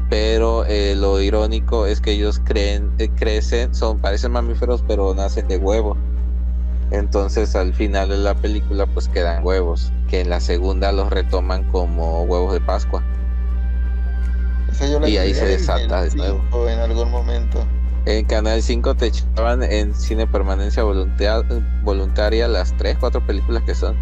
Pero 0.08 0.66
eh, 0.66 0.94
lo 0.96 1.20
irónico 1.20 1.88
es 1.88 2.00
que 2.00 2.12
ellos 2.12 2.42
creen, 2.44 2.94
eh, 3.00 3.10
crecen, 3.10 3.74
son, 3.74 3.98
parecen 3.98 4.34
mamíferos, 4.34 4.84
pero 4.88 5.16
nacen 5.16 5.48
de 5.48 5.58
huevo. 5.58 5.98
Entonces 6.92 7.56
al 7.56 7.74
final 7.74 8.10
de 8.10 8.18
la 8.18 8.36
película 8.36 8.86
pues 8.86 9.08
quedan 9.08 9.46
huevos, 9.46 9.92
que 10.10 10.22
en 10.22 10.30
la 10.30 10.40
segunda 10.40 10.92
los 10.92 11.10
retoman 11.10 11.64
como 11.72 12.24
huevos 12.24 12.54
de 12.54 12.60
Pascua. 12.62 13.02
Esa 14.70 14.88
yo 14.88 15.00
la 15.00 15.10
Y 15.10 15.18
ahí 15.18 15.34
se 15.34 15.46
desata 15.46 16.04
de 16.04 16.16
nuevo. 16.16 16.42
cinco 16.42 16.70
En 16.70 16.80
algún 16.80 17.10
momento. 17.10 17.66
En 18.06 18.26
Canal 18.26 18.64
5 18.64 18.96
te 18.96 19.08
echaban 19.08 19.62
en 19.62 19.94
cine 19.94 20.26
permanencia 20.26 20.82
voluntaria, 20.82 21.44
voluntaria 21.84 22.48
las 22.48 22.76
3, 22.78 22.98
4 23.00 23.26
películas 23.28 23.62
que 23.64 23.76
son. 23.76 23.96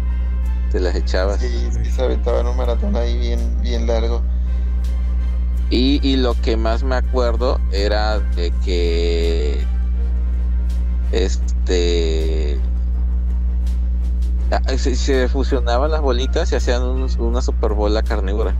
Te 0.72 0.80
las 0.80 0.94
echabas. 0.94 1.40
Sí, 1.40 1.68
sí, 1.70 1.84
se 1.84 2.02
aventaban 2.02 2.46
un 2.46 2.56
maratón 2.56 2.96
ahí 2.96 3.18
bien, 3.18 3.60
bien 3.60 3.86
largo. 3.86 4.22
Y, 5.68 6.00
y 6.02 6.16
lo 6.16 6.34
que 6.40 6.56
más 6.56 6.82
me 6.82 6.96
acuerdo 6.96 7.60
era 7.72 8.20
de 8.20 8.52
que 8.64 9.60
este 11.12 12.58
se, 14.76 14.96
se 14.96 15.28
fusionaban 15.28 15.90
las 15.90 16.00
bolitas 16.00 16.50
y 16.52 16.56
hacían 16.56 16.82
un- 16.82 17.08
una 17.20 17.40
super 17.42 17.72
bola 17.72 18.02
carnívora. 18.02 18.54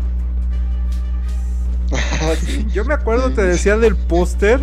Sí. 2.41 2.67
Yo 2.73 2.85
me 2.85 2.95
acuerdo, 2.95 3.31
te 3.31 3.43
decía 3.43 3.77
del 3.77 3.97
póster. 3.97 4.61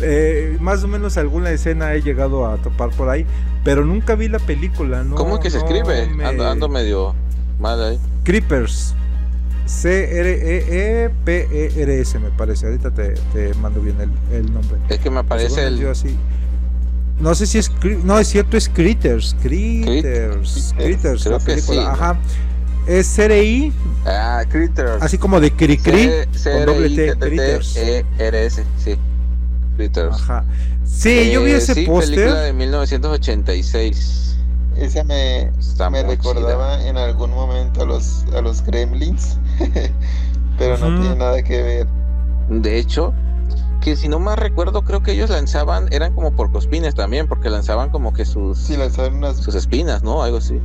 eh, 0.00 0.56
más 0.60 0.82
o 0.84 0.88
menos 0.88 1.16
alguna 1.16 1.50
escena 1.50 1.92
he 1.94 2.02
llegado 2.02 2.46
a 2.46 2.56
topar 2.58 2.90
por 2.90 3.08
ahí, 3.08 3.26
pero 3.64 3.84
nunca 3.84 4.14
vi 4.14 4.28
la 4.28 4.38
película. 4.38 5.02
No, 5.02 5.16
¿Cómo 5.16 5.34
es 5.36 5.40
que 5.40 5.50
se 5.50 5.58
no 5.58 5.64
escribe? 5.64 6.06
me- 6.08 6.24
Ando, 6.24 6.48
ando 6.48 6.68
medio 6.68 7.14
mal 7.58 7.82
ahí. 7.82 7.98
Creepers. 8.24 8.94
E 9.64 9.68
C-R-E-E-P-E-R-S, 10.98 12.18
me 12.20 12.30
parece. 12.30 12.66
Ahorita 12.66 12.90
te, 12.92 13.10
te 13.32 13.52
mando 13.54 13.80
bien 13.80 13.96
el, 14.00 14.10
el 14.36 14.52
nombre. 14.52 14.78
Es 14.88 14.98
que 15.00 15.10
me 15.10 15.18
aparece 15.20 15.66
el, 15.66 15.78
yo 15.78 15.90
así. 15.90 16.16
No 17.20 17.34
sé 17.34 17.46
si 17.46 17.58
es. 17.58 17.70
cri- 17.72 18.00
No, 18.02 18.18
es 18.18 18.28
cierto, 18.28 18.56
es 18.56 18.68
Critters. 18.68 19.34
Critters. 19.42 20.74
Critters, 20.76 21.22
creo 21.24 21.38
la 21.38 21.44
que 21.44 21.52
película. 21.52 21.80
sí, 21.80 21.86
¿no? 21.86 21.92
Ajá. 21.92 22.18
Es 22.86 23.12
CRI, 23.16 23.72
Ah, 24.06 24.44
Critters. 24.48 25.02
así 25.02 25.18
como 25.18 25.40
de 25.40 25.50
Cricri, 25.52 26.08
con 26.42 26.64
doble 26.66 26.88
T, 26.90 27.16
Critters. 27.18 27.76
E-R-S, 27.76 28.64
sí. 28.82 28.96
Critters. 29.76 30.14
Ajá. 30.14 30.44
Sí, 30.84 31.30
yo 31.30 31.42
vi 31.44 31.50
Eh, 31.52 31.56
ese 31.56 31.74
sí, 31.74 31.80
película 31.86 32.00
póster. 32.00 32.32
de 32.34 32.52
1986. 32.54 34.36
Esa 34.76 35.02
me, 35.04 35.50
Está 35.58 35.90
me 35.90 36.02
recordaba 36.04 36.80
en 36.86 36.96
algún 36.96 37.30
momento 37.30 37.82
a 37.82 37.84
los, 37.84 38.24
a 38.34 38.40
los 38.40 38.62
Gremlins, 38.64 39.36
pero 40.58 40.78
no 40.78 41.00
tiene 41.00 41.16
nada 41.16 41.42
que 41.42 41.62
ver. 41.62 41.86
De 42.48 42.78
hecho, 42.78 43.12
que 43.80 43.96
si 43.96 44.08
no 44.08 44.18
más 44.18 44.38
recuerdo, 44.38 44.82
creo 44.82 45.02
que 45.02 45.12
ellos 45.12 45.30
lanzaban, 45.30 45.88
eran 45.92 46.14
como 46.14 46.32
porcospines 46.32 46.94
también, 46.94 47.28
porque 47.28 47.50
lanzaban 47.50 47.90
como 47.90 48.12
que 48.12 48.24
sus, 48.24 48.58
Sí, 48.58 48.76
lanzaron 48.76 49.18
unas, 49.18 49.36
sus 49.36 49.54
espinas, 49.54 50.02
¿no? 50.02 50.22
Algo 50.22 50.38
así. 50.38 50.60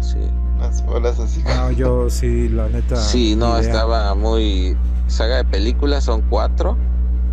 Sí. 0.00 0.18
unas 0.56 0.84
bolas 0.86 1.18
así. 1.18 1.42
No, 1.42 1.70
yo 1.72 2.08
sí, 2.10 2.48
la 2.48 2.68
neta. 2.68 2.96
Sí, 2.96 3.34
no, 3.36 3.58
idea. 3.58 3.60
estaba 3.60 4.14
muy. 4.14 4.76
Saga 5.08 5.36
de 5.36 5.44
películas, 5.44 6.04
son 6.04 6.22
cuatro. 6.22 6.76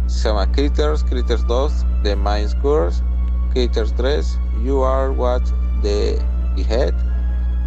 Se 0.07 0.28
llama 0.28 0.52
Critters, 0.52 1.03
Critters 1.03 1.45
2, 1.45 1.86
The 2.03 2.16
Mind 2.16 2.49
Scores, 2.49 3.03
Critters 3.53 3.94
3, 3.94 4.40
You 4.64 4.84
Are 4.84 5.10
What 5.11 5.44
the 5.84 6.18
Head 6.57 6.94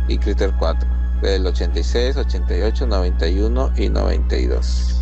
y 0.09 0.19
Critter 0.19 0.53
4. 0.59 0.89
Del 1.23 1.47
86, 1.47 2.17
88, 2.17 2.87
91 2.87 3.73
y 3.77 3.89
92. 3.89 5.02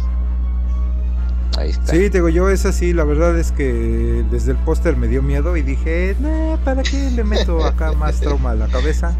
Ahí 1.58 1.70
está. 1.70 1.92
Sí, 1.92 1.98
te 2.10 2.18
digo, 2.18 2.28
yo 2.28 2.48
es 2.48 2.64
así, 2.66 2.92
la 2.92 3.04
verdad 3.04 3.38
es 3.38 3.52
que 3.52 4.24
desde 4.30 4.52
el 4.52 4.58
póster 4.58 4.96
me 4.96 5.08
dio 5.08 5.22
miedo 5.22 5.56
y 5.56 5.62
dije, 5.62 6.16
nah, 6.20 6.56
¿para 6.64 6.82
qué 6.82 7.10
le 7.10 7.24
meto 7.24 7.64
acá 7.64 7.92
más 7.92 8.20
trauma 8.20 8.52
a 8.52 8.54
la 8.54 8.68
cabeza? 8.68 9.12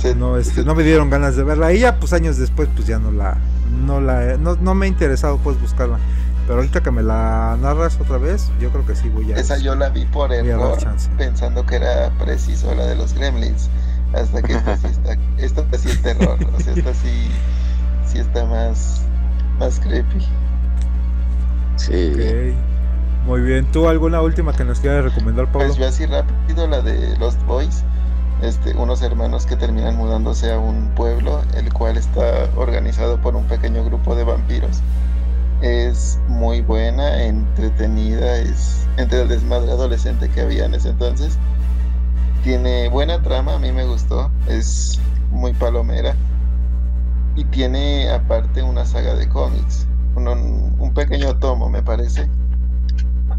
Se- 0.00 0.14
No, 0.14 0.36
este, 0.38 0.64
no 0.64 0.74
me 0.74 0.82
dieron 0.82 1.10
ganas 1.10 1.36
de 1.36 1.42
verla. 1.44 1.72
Y 1.72 1.80
ya, 1.80 1.98
pues 2.00 2.12
años 2.12 2.38
después, 2.38 2.68
pues 2.74 2.86
ya 2.86 2.98
no 2.98 3.10
la, 3.10 3.36
no 3.84 4.00
la, 4.00 4.36
no, 4.38 4.56
no 4.56 4.74
me 4.74 4.86
ha 4.86 4.88
interesado 4.88 5.38
pues 5.38 5.60
buscarla. 5.60 5.98
Pero 6.46 6.60
ahorita 6.60 6.82
que 6.82 6.90
me 6.90 7.02
la 7.02 7.58
narras 7.60 7.98
otra 8.00 8.16
vez, 8.16 8.50
yo 8.58 8.70
creo 8.70 8.86
que 8.86 8.96
sí 8.96 9.10
voy 9.10 9.32
a. 9.32 9.36
Esa 9.36 9.58
yo 9.58 9.74
la 9.74 9.90
vi 9.90 10.06
por 10.06 10.32
error, 10.32 10.78
pensando 11.18 11.66
que 11.66 11.76
era 11.76 12.10
preciso 12.18 12.74
la 12.74 12.86
de 12.86 12.96
los 12.96 13.12
Gremlins. 13.12 13.68
Hasta 14.14 14.40
que 14.40 14.54
esta 14.54 14.76
sí 14.78 14.86
está, 14.86 15.18
esta 15.36 15.78
sí 15.78 15.90
es 15.90 16.00
terror. 16.00 16.38
O 16.56 16.60
sea, 16.60 16.72
esta 16.72 16.94
sí, 16.94 17.28
sí 18.10 18.18
está 18.18 18.46
más, 18.46 19.02
más 19.58 19.78
creepy. 19.80 20.24
Sí. 21.78 22.12
Ok. 22.14 23.26
Muy 23.26 23.40
bien. 23.42 23.70
¿Tú 23.72 23.88
alguna 23.88 24.20
última 24.20 24.52
que 24.52 24.64
nos 24.64 24.80
quieras 24.80 25.04
recomendar, 25.04 25.46
Pablo? 25.46 25.68
Pues 25.68 25.76
yo 25.78 25.86
así 25.86 26.06
rápido 26.06 26.66
la 26.66 26.80
de 26.80 27.16
Lost 27.18 27.40
Boys. 27.46 27.84
Este, 28.42 28.72
unos 28.76 29.02
hermanos 29.02 29.46
que 29.46 29.56
terminan 29.56 29.96
mudándose 29.96 30.52
a 30.52 30.58
un 30.58 30.90
pueblo, 30.94 31.42
el 31.56 31.72
cual 31.72 31.96
está 31.96 32.48
organizado 32.54 33.20
por 33.20 33.34
un 33.34 33.44
pequeño 33.44 33.84
grupo 33.84 34.14
de 34.14 34.22
vampiros. 34.22 34.80
Es 35.60 36.20
muy 36.28 36.60
buena, 36.60 37.24
entretenida, 37.24 38.36
es 38.38 38.86
entre 38.96 39.22
el 39.22 39.28
desmadre 39.28 39.72
adolescente 39.72 40.28
que 40.28 40.42
había 40.42 40.66
en 40.66 40.74
ese 40.74 40.90
entonces. 40.90 41.36
Tiene 42.44 42.88
buena 42.88 43.20
trama, 43.22 43.56
a 43.56 43.58
mí 43.58 43.72
me 43.72 43.84
gustó, 43.84 44.30
es 44.46 45.00
muy 45.32 45.52
palomera. 45.52 46.14
Y 47.34 47.44
tiene 47.44 48.08
aparte 48.08 48.62
una 48.62 48.86
saga 48.86 49.16
de 49.16 49.28
cómics, 49.28 49.87
un, 50.16 50.76
un 50.78 50.94
pequeño 50.94 51.36
tomo 51.38 51.68
me 51.68 51.82
parece, 51.82 52.28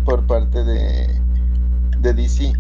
por 0.06 0.26
parte 0.28 0.64
de, 0.64 1.22
de 2.00 2.14
DC. 2.14 2.54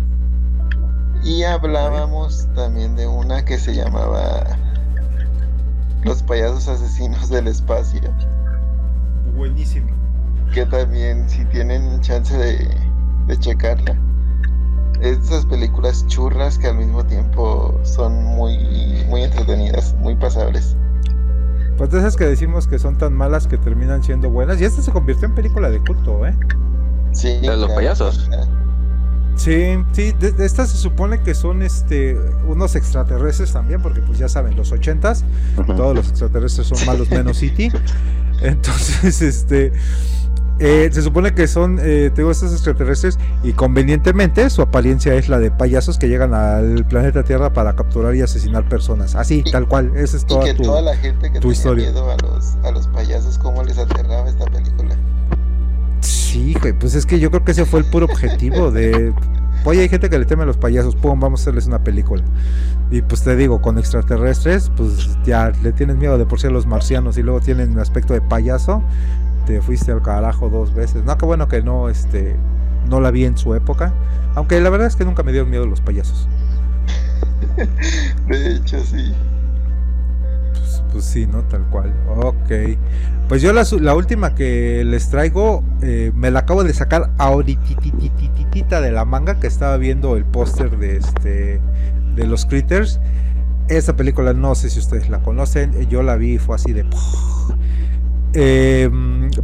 Y 1.23 1.43
hablábamos 1.43 2.47
también 2.55 2.95
de 2.95 3.07
una 3.07 3.43
que 3.43 3.57
se 3.57 3.75
llamaba 3.75 4.57
Los 6.03 6.23
payasos 6.23 6.67
asesinos 6.69 7.29
del 7.29 7.47
espacio, 7.47 8.01
Buenísimo. 9.35 9.89
que 10.53 10.65
también 10.65 11.27
si 11.29 11.45
tienen 11.45 11.99
chance 12.01 12.35
de, 12.37 12.69
de 13.27 13.39
checarla. 13.39 13.95
Esas 15.01 15.45
películas 15.45 16.05
churras 16.07 16.57
que 16.57 16.67
al 16.67 16.75
mismo 16.77 17.05
tiempo 17.05 17.79
son 17.83 18.23
muy, 18.25 19.05
muy 19.07 19.23
entretenidas, 19.23 19.95
muy 19.95 20.15
pasables. 20.15 20.75
Pues 21.79 21.91
de 21.91 21.99
esas 21.99 22.17
que 22.17 22.25
decimos 22.25 22.67
que 22.67 22.77
son 22.77 22.97
tan 22.97 23.13
malas 23.13 23.47
que 23.47 23.57
terminan 23.57 24.03
siendo 24.03 24.29
buenas. 24.29 24.59
Y 24.59 24.65
esta 24.65 24.81
se 24.81 24.91
convirtió 24.91 25.29
en 25.29 25.33
película 25.33 25.69
de 25.69 25.79
culto, 25.79 26.27
¿eh? 26.27 26.35
Sí, 27.13 27.37
¿De 27.37 27.55
los 27.55 27.71
payasos? 27.71 28.29
Sí, 29.35 29.77
sí, 29.93 30.11
de, 30.11 30.33
de 30.33 30.45
estas 30.45 30.71
se 30.71 30.77
supone 30.77 31.21
que 31.21 31.33
son 31.33 31.61
este 31.61 32.19
unos 32.45 32.75
extraterrestres 32.75 33.53
también, 33.53 33.81
porque 33.81 34.01
pues 34.01 34.19
ya 34.19 34.27
saben, 34.27 34.57
los 34.57 34.73
ochentas, 34.73 35.23
todos 35.55 35.95
los 35.95 36.09
extraterrestres 36.09 36.67
son 36.67 36.85
malos 36.85 37.09
menos 37.11 37.37
City. 37.37 37.71
Entonces, 38.41 39.21
este 39.21 39.71
eh, 40.59 40.89
se 40.91 41.01
supone 41.01 41.33
que 41.33 41.47
son, 41.47 41.79
eh, 41.81 42.11
tengo 42.13 42.31
estos 42.31 42.51
extraterrestres 42.51 43.17
y 43.43 43.53
convenientemente 43.53 44.49
su 44.49 44.61
apariencia 44.61 45.13
es 45.15 45.29
la 45.29 45.39
de 45.39 45.51
payasos 45.51 45.97
que 45.97 46.07
llegan 46.09 46.33
al 46.33 46.85
planeta 46.85 47.23
Tierra 47.23 47.53
para 47.53 47.75
capturar 47.75 48.15
y 48.15 48.21
asesinar 48.21 48.67
personas. 48.67 49.15
Así, 49.15 49.43
Y- 49.45 49.51
tal 49.51 49.67
cual. 49.67 49.91
Esa 49.95 50.17
es 50.17 50.23
Y 50.23 50.25
toda 50.27 50.45
que 50.45 50.53
tu... 50.55 50.63
toda 50.63 50.81
la 50.81 50.95
gente 50.97 51.31
que 51.31 51.39
tenía 51.39 51.53
historia. 51.53 51.85
miedo 51.91 52.11
a 52.11 52.17
los, 52.17 52.55
a 52.63 52.71
los 52.71 52.87
payasos, 52.87 53.37
cómo 53.37 53.63
les 53.63 53.77
aterraba 53.77 54.27
esta 54.29 54.45
película. 54.45 54.95
Sí, 56.01 56.55
pues 56.79 56.95
es 56.95 57.05
que 57.05 57.19
yo 57.19 57.29
creo 57.31 57.43
que 57.43 57.51
ese 57.51 57.65
fue 57.65 57.79
el 57.79 57.85
puro 57.85 58.05
objetivo 58.05 58.71
de... 58.71 59.13
Oye, 59.65 59.81
hay 59.81 59.89
gente 59.89 60.09
que 60.09 60.17
le 60.17 60.25
teme 60.25 60.43
a 60.43 60.45
los 60.45 60.55
payasos, 60.57 60.95
pum, 60.95 61.19
vamos 61.19 61.41
a 61.41 61.43
hacerles 61.43 61.65
una 61.67 61.83
película. 61.83 62.23
Y 62.91 63.01
pues 63.01 63.23
te 63.23 63.35
digo, 63.35 63.61
con 63.61 63.77
extraterrestres, 63.77 64.71
pues 64.77 65.09
ya 65.25 65.51
le 65.63 65.73
tienes 65.73 65.97
miedo 65.97 66.17
de 66.17 66.25
por 66.25 66.39
sí 66.39 66.47
a 66.47 66.49
los 66.49 66.65
marcianos 66.65 67.17
y 67.17 67.23
luego 67.23 67.41
tienen 67.41 67.77
aspecto 67.77 68.13
de 68.13 68.21
payaso, 68.21 68.81
te 69.49 69.63
fuiste 69.63 69.91
al 69.91 70.03
carajo 70.03 70.47
dos 70.47 70.75
veces. 70.75 71.03
No, 71.03 71.17
qué 71.17 71.25
bueno 71.25 71.47
que 71.47 71.63
no, 71.63 71.89
este, 71.89 72.35
no 72.87 73.01
la 73.01 73.09
vi 73.09 73.25
en 73.25 73.35
su 73.35 73.55
época. 73.55 73.91
Aunque 74.35 74.61
la 74.61 74.69
verdad 74.69 74.85
es 74.85 74.95
que 74.95 75.05
nunca 75.05 75.23
me 75.23 75.31
dieron 75.31 75.49
miedo 75.49 75.65
los 75.65 75.81
payasos. 75.81 76.27
De 78.27 78.55
hecho, 78.55 78.79
sí. 78.81 79.11
Pues, 80.51 80.83
pues 80.91 81.03
sí, 81.03 81.25
¿no? 81.25 81.41
Tal 81.45 81.63
cual. 81.71 81.91
Ok. 82.15 82.77
Pues 83.27 83.41
yo 83.41 83.51
la, 83.51 83.95
última 83.95 84.35
que 84.35 84.83
les 84.85 85.09
traigo, 85.09 85.63
eh, 85.81 86.11
me 86.13 86.29
la 86.29 86.41
acabo 86.41 86.63
de 86.63 86.71
sacar 86.75 87.09
ahorita 87.17 88.81
de 88.81 88.91
la 88.91 89.05
manga 89.05 89.39
que 89.39 89.47
estaba 89.47 89.77
viendo 89.77 90.15
el 90.15 90.25
póster 90.25 90.77
de 90.77 90.97
este 90.97 91.59
de 92.15 92.27
los 92.27 92.45
Critters. 92.45 92.99
Esa 93.67 93.95
película 93.95 94.33
no 94.33 94.53
sé 94.53 94.69
si 94.69 94.77
ustedes 94.77 95.09
la 95.09 95.23
conocen, 95.23 95.89
yo 95.89 96.03
la 96.03 96.17
vi 96.17 96.33
y 96.33 96.37
fue 96.37 96.55
así 96.55 96.71
de... 96.71 96.85
Eh, 98.33 98.89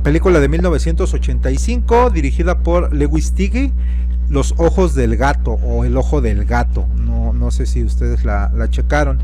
película 0.03 0.39
de 0.39 0.47
1985 0.47 2.09
dirigida 2.11 2.59
por 2.59 2.93
Lewis 2.93 3.31
Tiggy, 3.33 3.71
Los 4.29 4.53
ojos 4.57 4.95
del 4.95 5.17
gato 5.17 5.51
o 5.51 5.85
El 5.85 5.97
ojo 5.97 6.21
del 6.21 6.45
gato. 6.45 6.85
No, 6.97 7.33
no 7.33 7.51
sé 7.51 7.65
si 7.65 7.83
ustedes 7.83 8.23
la, 8.25 8.51
la 8.55 8.69
checaron. 8.69 9.19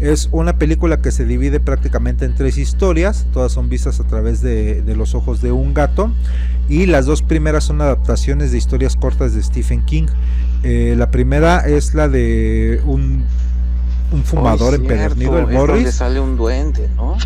Es 0.00 0.28
una 0.32 0.58
película 0.58 1.00
que 1.00 1.10
se 1.12 1.24
divide 1.24 1.60
prácticamente 1.60 2.24
en 2.26 2.34
tres 2.34 2.58
historias, 2.58 3.26
todas 3.32 3.52
son 3.52 3.68
vistas 3.70 3.98
a 4.00 4.04
través 4.04 4.42
de, 4.42 4.82
de 4.82 4.96
los 4.96 5.14
ojos 5.14 5.40
de 5.40 5.52
un 5.52 5.72
gato 5.72 6.10
y 6.68 6.84
las 6.86 7.06
dos 7.06 7.22
primeras 7.22 7.64
son 7.64 7.80
adaptaciones 7.80 8.52
de 8.52 8.58
historias 8.58 8.96
cortas 8.96 9.34
de 9.34 9.42
Stephen 9.42 9.84
King. 9.86 10.06
Eh, 10.62 10.94
la 10.98 11.10
primera 11.10 11.60
es 11.60 11.94
la 11.94 12.08
de 12.08 12.80
un, 12.84 13.24
un 14.12 14.24
fumador 14.24 14.72
Oh, 14.72 14.76
empedernido, 14.76 15.38
el 15.38 15.46
cierto, 15.46 15.50
es 15.52 15.66
donde 15.66 15.80
Morris. 15.82 15.94
sale 15.94 16.20
un 16.20 16.36
duende, 16.36 16.88
¿no? 16.96 17.16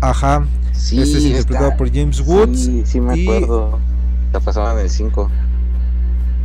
Ajá, 0.00 0.46
Sí, 0.76 1.00
este 1.00 1.18
es 1.18 1.24
interpretado 1.24 1.66
está- 1.68 1.76
por 1.76 1.92
James 1.92 2.20
Woods. 2.20 2.60
Sí, 2.60 2.82
sí 2.84 3.00
me 3.00 3.16
y- 3.16 3.22
acuerdo. 3.26 3.78
La 4.32 4.40
pasaban 4.40 4.76
en 4.78 4.84
el 4.84 4.90
5. 4.90 5.30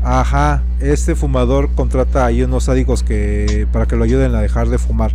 Ajá, 0.03 0.63
este 0.79 1.13
fumador 1.13 1.69
contrata 1.75 2.25
ahí 2.25 2.41
unos 2.41 2.63
sádicos 2.63 3.03
que 3.03 3.67
para 3.71 3.85
que 3.85 3.95
lo 3.95 4.03
ayuden 4.03 4.33
a 4.33 4.41
dejar 4.41 4.67
de 4.69 4.79
fumar. 4.79 5.11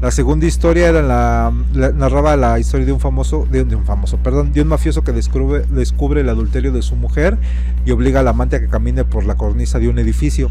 La 0.00 0.10
segunda 0.10 0.46
historia 0.46 0.88
era 0.88 1.02
la, 1.02 1.52
la- 1.74 1.92
narraba 1.92 2.36
la 2.36 2.58
historia 2.58 2.86
de 2.86 2.92
un 2.92 3.00
famoso, 3.00 3.46
de, 3.50 3.64
de 3.64 3.76
un 3.76 3.84
famoso, 3.84 4.16
perdón, 4.16 4.54
de 4.54 4.62
un 4.62 4.68
mafioso 4.68 5.02
que 5.04 5.12
descubre, 5.12 5.66
descubre 5.68 6.22
el 6.22 6.28
adulterio 6.30 6.72
de 6.72 6.80
su 6.80 6.96
mujer 6.96 7.36
y 7.84 7.90
obliga 7.90 8.20
al 8.20 8.28
amante 8.28 8.56
a 8.56 8.60
que 8.60 8.68
camine 8.68 9.04
por 9.04 9.24
la 9.26 9.34
cornisa 9.34 9.78
de 9.78 9.88
un 9.90 9.98
edificio. 9.98 10.48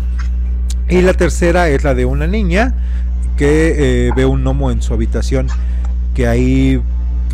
Y 0.87 1.01
la 1.01 1.13
tercera 1.13 1.67
es 1.69 1.83
la 1.83 1.95
de 1.95 2.05
una 2.05 2.27
niña 2.27 2.75
que 3.37 4.07
eh, 4.07 4.11
ve 4.15 4.25
un 4.25 4.43
gnomo 4.43 4.69
en 4.69 4.83
su 4.83 4.93
habitación, 4.93 5.47
que 6.13 6.27
ahí 6.27 6.79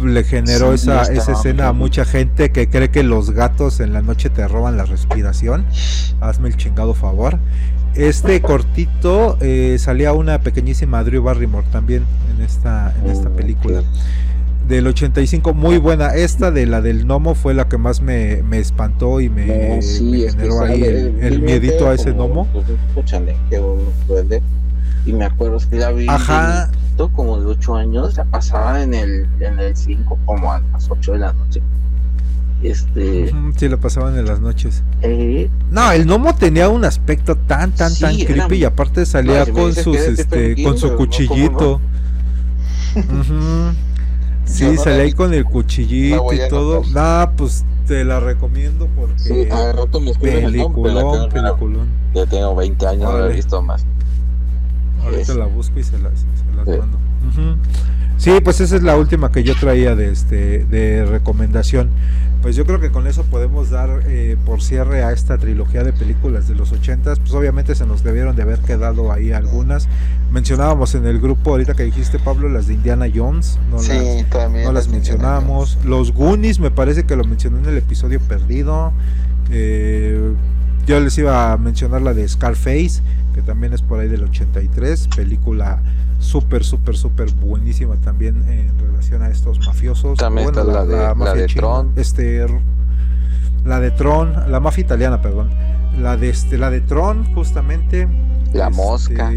le 0.03 0.23
generó 0.23 0.77
Sí, 0.77 0.89
esa, 0.89 1.03
esa 1.03 1.33
escena 1.33 1.67
a 1.69 1.73
mucha 1.73 2.05
gente 2.05 2.51
que 2.51 2.69
cree 2.69 2.89
que 2.89 3.03
los 3.03 3.31
gatos 3.31 3.79
en 3.79 3.93
la 3.93 4.01
noche 4.01 4.29
te 4.29 4.47
roban 4.47 4.77
la 4.77 4.85
respiración. 4.85 5.65
Hazme 6.21 6.49
el 6.49 6.57
chingado 6.57 6.93
favor. 6.93 7.37
Este 7.95 8.41
cortito 8.41 9.37
eh, 9.39 9.77
salía 9.79 10.11
una 10.11 10.39
pequeñísima 10.41 11.03
Drew 11.03 11.23
Barrymore 11.23 11.65
también 11.71 12.03
en 12.35 12.43
esta, 12.43 12.93
en 13.01 13.09
esta 13.09 13.29
película. 13.29 13.83
Del 14.67 14.87
85, 14.87 15.53
muy 15.53 15.77
buena. 15.77 16.15
Esta 16.15 16.49
de 16.51 16.65
la 16.65 16.81
del 16.81 17.05
gnomo 17.05 17.35
fue 17.35 17.53
la 17.53 17.69
que 17.69 17.77
más 17.77 18.01
me, 18.01 18.41
me 18.43 18.57
espantó 18.57 19.21
y 19.21 19.29
me, 19.29 19.75
No, 19.75 19.81
sí, 19.81 20.03
me 20.03 20.25
es 20.25 20.35
que 20.35 20.41
generó 20.41 20.61
ahí 20.63 20.83
el, 20.83 21.19
el 21.21 21.41
miedito 21.41 21.87
a 21.87 21.93
ese 21.93 22.11
gnomo. 22.11 22.47
pues, 22.93 23.05
chaneque, 23.05 23.59
un 23.59 23.85
duende. 24.07 24.41
Y 25.05 25.13
me 25.13 25.25
acuerdo 25.25 25.57
que 25.69 25.75
la 25.77 25.91
vi. 25.91 26.07
Ajá. 26.07 26.69
chiquito, 26.71 27.09
como 27.11 27.39
de 27.39 27.45
8 27.47 27.75
años, 27.75 28.15
la 28.17 28.23
pasaba 28.25 28.81
en 28.81 28.93
el, 28.93 29.27
en 29.39 29.59
el 29.59 29.75
5, 29.75 30.17
como 30.25 30.51
a 30.51 30.59
las 30.71 30.89
8 30.89 31.13
de 31.13 31.19
la 31.19 31.33
noche. 31.33 31.61
Este, 32.63 33.31
Sí, 33.57 33.67
lo 33.67 33.79
pasaban 33.79 34.17
en 34.17 34.25
las 34.25 34.39
noches. 34.39 34.81
eh, 35.01 35.49
No, 35.69 35.91
el 35.91 36.05
gnomo 36.05 36.33
tenía 36.35 36.69
un 36.69 36.83
aspecto 36.85 37.35
tan, 37.35 37.71
tan, 37.73 37.91
Sí, 37.91 38.01
tan 38.01 38.15
era- 38.15 38.25
creepy 38.25 38.55
y 38.55 38.63
aparte 38.63 39.05
salía 39.05 39.39
No, 39.39 39.45
si 39.45 39.51
con 39.51 39.75
sus, 39.75 39.97
era 39.97 40.13
este, 40.13 40.63
con 40.63 40.77
su 40.77 40.87
pero 40.87 40.91
no, 40.93 40.97
¿cómo 40.97 40.97
cuchillito. 40.97 41.81
Ujú. 42.95 43.73
Sí, 44.45 44.63
no 44.65 44.81
salía 44.83 45.03
ahí 45.03 45.11
con 45.13 45.33
el 45.33 45.43
cuchillito 45.45 46.33
y 46.33 46.39
todo. 46.49 46.81
Nah, 46.93 47.27
pues 47.35 47.65
te 47.87 48.03
la 48.03 48.19
recomiendo 48.19 48.87
porque 48.95 49.19
sí, 49.19 49.47
a 49.51 49.73
rato 49.73 49.99
me 49.99 50.11
escribes 50.11 50.45
el 50.45 50.55
nombre, 50.57 50.91
peliculón, 50.93 51.29
peliculón. 51.29 51.87
ya 52.15 52.25
tengo 52.25 52.55
20 52.55 52.87
años, 52.87 53.11
no 53.13 53.25
he 53.25 53.33
visto 53.33 53.61
más. 53.61 53.85
Ahorita 55.05 55.31
Es- 55.31 55.37
la 55.37 55.45
busco 55.45 55.79
y 55.79 55.83
se 55.83 55.97
las, 55.99 56.13
se 56.19 56.55
las 56.55 56.65
Sí. 56.65 56.79
mando. 56.79 56.97
Sí, 58.17 58.31
pues 58.43 58.61
esa 58.61 58.75
es 58.77 58.83
la 58.83 58.95
última 58.97 59.31
que 59.31 59.43
yo 59.43 59.55
traía 59.59 59.95
de 59.95 60.11
este 60.11 60.65
de 60.65 61.05
recomendación. 61.05 61.89
Pues 62.41 62.55
yo 62.55 62.65
creo 62.65 62.79
que 62.79 62.91
con 62.91 63.07
eso 63.07 63.23
podemos 63.23 63.71
dar 63.71 64.01
eh, 64.05 64.37
por 64.45 64.61
cierre 64.61 65.03
a 65.03 65.11
esta 65.11 65.37
trilogía 65.39 65.83
de 65.83 65.91
películas 65.91 66.47
de 66.47 66.53
los 66.55 66.71
ochentas. 66.71 67.19
Pues 67.19 67.33
obviamente 67.33 67.73
se 67.75 67.85
nos 67.87 68.03
debieron 68.03 68.35
de 68.35 68.43
haber 68.43 68.59
quedado 68.59 69.11
ahí 69.11 69.31
algunas. 69.31 69.87
Mencionábamos 70.31 70.93
en 70.95 71.05
el 71.07 71.19
grupo 71.19 71.51
ahorita 71.51 71.73
que 71.73 71.83
dijiste 71.83 72.19
Pablo 72.19 72.47
las 72.47 72.67
de 72.67 72.75
Indiana 72.75 73.07
Jones, 73.13 73.57
no 73.71 73.77
las, 73.77 73.85
Sí, 73.85 74.25
también. 74.29 74.63
no 74.65 74.71
las 74.71 74.87
mencionamos. 74.87 75.79
Los 75.83 76.11
Goonies 76.13 76.59
me 76.59 76.69
parece 76.71 77.03
que 77.05 77.15
lo 77.15 77.23
mencioné 77.25 77.59
en 77.59 77.65
el 77.65 77.77
episodio 77.77 78.19
perdido. 78.21 78.93
Eh, 79.51 80.31
yo 80.85 80.99
les 80.99 81.17
iba 81.17 81.51
a 81.51 81.57
mencionar 81.57 82.01
la 82.03 82.13
de 82.13 82.27
Scarface, 82.29 83.01
que 83.35 83.41
también 83.41 83.73
es 83.73 83.81
por 83.81 83.99
ahí 83.99 84.07
del 84.07 84.23
83, 84.23 85.09
película 85.13 85.81
súper, 86.19 86.63
súper, 86.63 86.95
súper 86.95 87.29
buenísima 87.33 87.97
también 87.97 88.47
en 88.49 88.79
relación 88.79 89.21
a 89.23 89.29
estos 89.29 89.59
mafiosos. 89.59 90.17
También 90.17 90.47
está 90.47 90.63
la 90.63 90.85
de- 90.85 90.95
la 90.97 91.13
mafia 91.15 91.41
de 91.41 91.47
china, 91.47 91.61
Tron. 91.61 91.91
Este, 91.97 92.45
la 93.65 93.81
de 93.81 93.91
Tron, 93.91 94.49
la 94.49 94.61
mafia 94.61 94.81
italiana, 94.81 95.21
perdón. 95.21 95.49
La 95.99 96.15
de 96.15 96.29
este, 96.29 96.57
la 96.57 96.71
de 96.71 96.79
Tron, 96.79 97.25
justamente. 97.35 98.07
La 98.53 98.67
este, 98.67 98.77
mosca. 98.77 99.31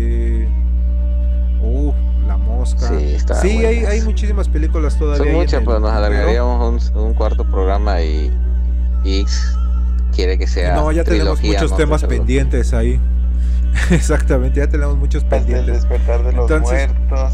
Uh, 1.60 1.92
la 2.28 2.36
mosca. 2.36 2.88
Sí, 2.88 3.14
está 3.14 3.34
Sí, 3.34 3.64
hay, 3.64 3.84
hay 3.84 4.00
muchísimas 4.02 4.48
películas 4.48 4.96
todavía. 4.96 5.24
Son 5.24 5.34
muchas, 5.34 5.62
pero 5.64 5.80
nos 5.80 5.90
alargaríamos 5.90 6.92
un, 6.94 7.00
un 7.00 7.14
cuarto 7.14 7.44
programa 7.44 8.00
y 8.00 8.30
X 9.04 9.56
quiere 10.14 10.38
que 10.38 10.46
sea. 10.46 10.76
No, 10.76 10.92
ya 10.92 11.02
tenemos 11.02 11.42
muchos 11.42 11.72
¿no? 11.72 11.76
temas 11.76 12.04
pendientes 12.04 12.72
ahí. 12.74 13.00
Exactamente, 13.90 14.59
ya 14.61 14.69
tenemos 14.69 14.97
muchos 14.97 15.23
el 15.23 15.28
pendientes. 15.28 15.74
despertar 15.74 16.23
de 16.24 16.32
los 16.32 16.51
Entonces- 16.51 16.89
muertos. 17.09 17.32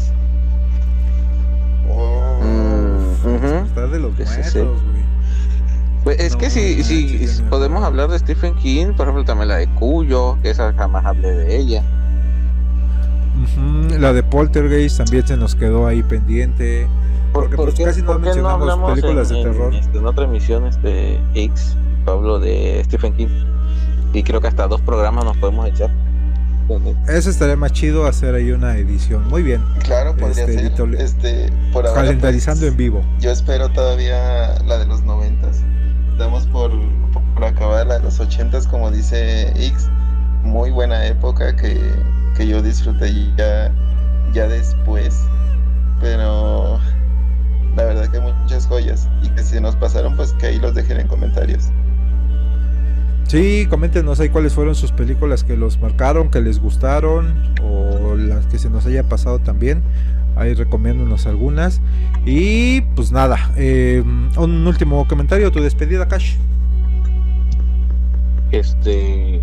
Oh. 1.89 2.39
Mm, 2.41 3.27
ujú. 3.35 3.47
Despertar 3.47 3.89
de 3.89 3.99
los 3.99 4.13
muertos, 4.15 4.45
sí. 4.51 4.59
güey. 4.59 5.05
Pues 6.03 6.19
es 6.19 6.33
No 6.33 6.37
que 6.39 6.49
si, 6.51 6.83
si 6.83 7.27
podemos 7.49 7.83
hablar 7.83 8.09
de 8.09 8.19
Stephen 8.19 8.53
King, 8.55 8.93
por 8.95 9.07
ejemplo, 9.07 9.25
también 9.25 9.47
la 9.47 9.55
de 9.55 9.67
Cuyo, 9.73 10.37
que 10.43 10.51
esa 10.51 10.71
jamás 10.73 11.03
hablé 11.05 11.31
de 11.31 11.57
ella. 11.57 11.83
La 13.99 14.13
de 14.13 14.21
Poltergeist 14.23 14.97
también 14.97 15.25
se 15.27 15.35
nos 15.35 15.55
quedó 15.55 15.87
ahí 15.87 16.03
pendiente. 16.03 16.87
Porque, 17.33 17.55
pues, 17.55 17.75
casi 17.75 18.01
no 18.01 18.07
por 18.07 18.17
qué 18.17 18.25
mencionamos 18.27 18.61
hablamos 18.61 18.91
películas 18.91 19.29
en, 19.31 19.35
de 19.35 19.41
en, 19.41 19.51
terror? 19.51 19.73
este, 19.75 19.97
en 19.97 20.05
otra 20.05 20.25
emisión, 20.25 20.67
este 20.67 21.19
X, 21.33 21.75
Pablo, 22.05 22.39
de 22.39 22.81
Stephen 22.85 23.13
King? 23.13 23.27
Y 24.13 24.23
creo 24.23 24.39
que 24.39 24.47
hasta 24.47 24.67
dos 24.67 24.81
programas 24.81 25.25
nos 25.25 25.35
podemos 25.37 25.67
echar. 25.67 25.89
Eso 27.07 27.29
estaría 27.29 27.55
más 27.55 27.71
chido 27.73 28.05
hacer 28.07 28.33
ahí 28.35 28.51
una 28.51 28.75
edición. 28.77 29.27
Muy 29.27 29.43
bien. 29.43 29.63
Claro, 29.83 30.15
podría 30.15 30.45
Este, 30.45 30.75
ser. 30.75 30.95
Este, 30.95 31.51
por 31.71 31.85
ahora, 31.85 32.01
Calendarizando 32.01 32.61
pues, 32.61 32.71
en 32.71 32.77
vivo. 32.77 33.03
Yo 33.19 33.31
espero 33.31 33.69
todavía 33.69 34.55
la 34.65 34.79
de 34.79 34.85
los 34.85 35.03
noventas. 35.03 35.61
Damos 36.17 36.47
por, 36.47 36.71
por 37.35 37.43
acabar 37.43 37.85
la 37.87 37.99
de 37.99 38.03
los 38.03 38.19
ochentas, 38.19 38.65
como 38.67 38.89
dice 38.89 39.49
X. 39.49 39.89
Muy 40.43 40.71
buena 40.71 41.05
época 41.05 41.55
que, 41.55 41.79
que 42.35 42.47
yo 42.47 42.61
disfruté 42.61 43.11
ya, 43.37 43.71
ya 44.33 44.47
después. 44.47 45.21
Pero 46.01 46.79
la 47.75 47.83
verdad 47.83 48.07
que 48.09 48.19
muchas 48.19 48.65
joyas. 48.67 49.07
Y 49.21 49.29
que 49.29 49.43
si 49.43 49.59
nos 49.59 49.75
pasaron, 49.75 50.15
pues 50.15 50.33
que 50.33 50.47
ahí 50.47 50.59
los 50.59 50.73
dejen 50.73 50.99
en 50.99 51.07
comentarios. 51.07 51.69
Sí, 53.27 53.65
coméntenos 53.69 54.19
ahí 54.19 54.29
cuáles 54.29 54.53
fueron 54.53 54.75
sus 54.75 54.91
películas 54.91 55.43
que 55.43 55.57
los 55.57 55.79
marcaron, 55.79 56.29
que 56.29 56.41
les 56.41 56.59
gustaron 56.59 57.55
o 57.63 58.15
las 58.15 58.45
que 58.45 58.59
se 58.59 58.69
nos 58.69 58.85
haya 58.85 59.03
pasado 59.03 59.39
también. 59.39 59.81
Ahí 60.35 60.53
recomiéndanos 60.53 61.25
algunas. 61.25 61.81
Y 62.25 62.81
pues 62.95 63.11
nada, 63.11 63.51
eh, 63.55 64.03
un 64.37 64.67
último 64.67 65.07
comentario, 65.07 65.51
tu 65.51 65.61
despedida, 65.61 66.07
Cash. 66.07 66.35
Este. 68.51 69.41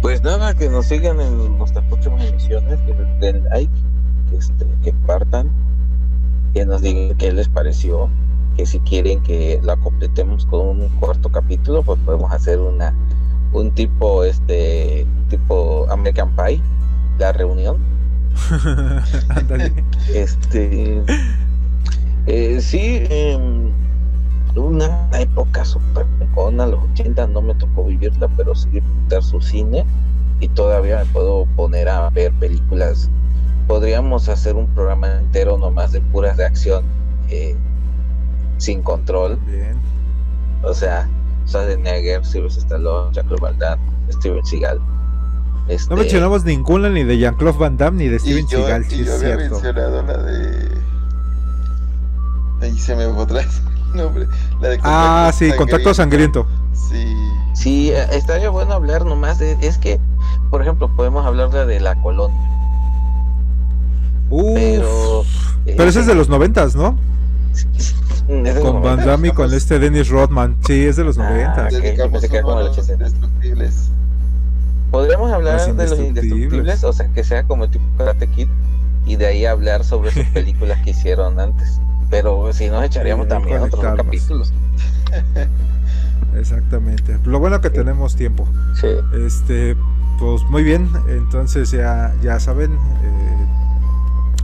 Pues 0.00 0.22
nada, 0.22 0.54
que 0.54 0.68
nos 0.68 0.86
sigan 0.86 1.20
en 1.20 1.58
nuestras 1.58 1.84
próximas 1.84 2.24
emisiones, 2.24 2.80
que 2.80 2.94
les 2.94 3.20
den 3.20 3.44
like, 3.44 3.72
este, 4.36 4.66
que 4.82 4.92
partan, 5.06 5.50
que 6.54 6.64
nos 6.64 6.82
digan 6.82 7.16
qué 7.18 7.32
les 7.32 7.48
pareció, 7.48 8.08
que 8.56 8.66
si 8.66 8.78
quieren 8.80 9.22
que 9.22 9.60
la 9.62 9.76
completemos 9.76 10.46
con 10.46 10.80
un 10.80 10.88
cuarto 11.00 11.30
capítulo, 11.30 11.82
pues 11.82 11.98
podemos 12.04 12.32
hacer 12.32 12.58
una 12.58 12.94
un 13.52 13.70
tipo 13.70 14.24
este 14.24 15.06
tipo 15.28 15.86
American 15.90 16.34
Pie, 16.36 16.60
la 17.18 17.32
reunión. 17.32 17.78
Este. 20.14 21.02
eh, 22.26 22.60
sí, 22.60 23.04
em, 23.08 23.70
una 24.56 25.08
época 25.18 25.62
pecona, 26.18 26.66
los 26.66 26.82
80 26.92 27.26
no 27.28 27.42
me 27.42 27.54
tocó 27.54 27.84
vivirla, 27.84 28.28
pero 28.36 28.54
sí 28.54 28.68
disfrutar 28.70 29.22
su 29.22 29.40
cine 29.40 29.84
y 30.40 30.48
todavía 30.48 30.98
me 30.98 31.06
puedo 31.06 31.46
poner 31.56 31.88
a 31.88 32.10
ver 32.10 32.32
películas. 32.32 33.10
Podríamos 33.68 34.28
hacer 34.28 34.56
un 34.56 34.66
programa 34.68 35.18
entero 35.18 35.56
nomás 35.56 35.92
de 35.92 36.00
puras 36.00 36.36
de 36.36 36.44
acción 36.44 36.84
eh, 37.28 37.56
sin 38.62 38.82
control, 38.82 39.38
Bien. 39.46 39.74
o 40.62 40.72
sea, 40.72 41.08
Schwarzenegger, 41.46 42.24
Sylvester 42.24 42.62
Stallone, 42.62 43.12
Jacques 43.12 43.40
Van 43.40 43.58
Damme, 43.58 43.82
Steven 44.10 44.44
Seagal. 44.46 44.80
Este, 45.68 45.90
No 45.90 45.96
mencionamos 46.00 46.44
ninguna 46.44 46.88
ni 46.90 47.02
de 47.04 47.18
Jean-Claude 47.18 47.58
Van 47.58 47.76
Damme 47.76 47.98
ni 48.04 48.08
de 48.08 48.18
Steven 48.18 48.44
y 48.44 48.48
yo, 48.48 48.58
Seagal, 48.58 48.82
y 48.82 48.90
sí 48.90 49.04
yo 49.04 49.12
es 49.14 49.22
había 49.22 49.36
cierto. 49.36 49.54
mencionado 49.56 50.02
la 50.02 50.16
de. 50.22 50.68
Ahí 52.60 52.78
se 52.78 52.94
me 52.94 53.04
fue 53.08 53.22
otra 53.24 53.38
vez 53.38 53.62
el 53.92 53.96
nombre. 53.98 54.26
La 54.60 54.68
de 54.68 54.80
Ah, 54.84 55.30
sí, 55.34 55.50
Contacto 55.56 55.92
Sangriento. 55.94 56.46
Sí. 56.72 57.14
Sí, 57.54 57.90
eh, 57.90 58.06
estaría 58.12 58.48
bueno 58.50 58.72
hablar 58.74 59.04
nomás 59.04 59.38
de, 59.38 59.56
es 59.60 59.78
que, 59.78 59.98
por 60.50 60.62
ejemplo, 60.62 60.88
podemos 60.96 61.26
hablar 61.26 61.50
de, 61.50 61.66
de 61.66 61.80
la 61.80 61.94
colonia, 62.00 62.38
Uf. 64.30 64.54
pero... 64.54 65.24
Pero 65.64 65.84
ese 65.84 66.00
es 66.00 66.06
de 66.06 66.14
los 66.14 66.28
noventas, 66.28 66.74
¿no? 66.74 66.96
Con 68.62 68.82
Van 68.82 69.04
Damme 69.04 69.28
y 69.28 69.30
con 69.32 69.52
este 69.52 69.78
Dennis 69.78 70.08
Rodman. 70.08 70.56
Sí, 70.66 70.86
es 70.86 70.96
de 70.96 71.04
los 71.04 71.18
Ah, 71.18 71.28
noventas. 71.28 71.74
ok. 71.74 71.80
Dedicamos 71.82 72.12
pensé 72.12 72.28
que 72.28 72.36
era 72.36 72.46
uno 72.46 72.54
como 72.54 72.58
a 72.58 72.60
el 72.62 72.68
los 72.68 72.78
80. 72.78 72.92
indestructibles. 73.04 73.88
Podríamos 74.90 75.32
hablar 75.32 75.54
Los 75.54 75.76
de 75.76 75.88
los 75.88 75.98
Indestructibles. 75.98 76.84
o 76.84 76.92
sea, 76.92 77.08
que 77.08 77.24
sea 77.24 77.44
como 77.44 77.64
el 77.64 77.70
tipo 77.70 77.84
Karate 77.98 78.26
Kid, 78.28 78.48
y 79.06 79.16
de 79.16 79.26
ahí 79.26 79.44
hablar 79.46 79.84
sobre 79.84 80.12
sus 80.12 80.24
películas 80.34 80.80
que 80.84 80.90
hicieron 80.90 81.40
antes. 81.40 81.80
Pero 82.10 82.52
si 82.52 82.68
nos 82.68 82.84
echaríamos 82.84 83.24
Sí, 83.24 83.30
también 83.30 83.62
otros 83.62 83.82
capítulos. 83.96 84.52
Exactamente. 86.36 87.18
Lo 87.24 87.38
bueno 87.38 87.60
que 87.60 87.70
tenemos 87.70 88.16
tiempo. 88.16 88.46
Sí. 88.80 88.88
Este, 89.26 89.76
pues 90.18 90.42
muy 90.44 90.62
bien. 90.62 90.88
Entonces 91.08 91.70
ya, 91.70 92.14
ya 92.22 92.38
saben. 92.40 92.72
eh, 92.72 93.46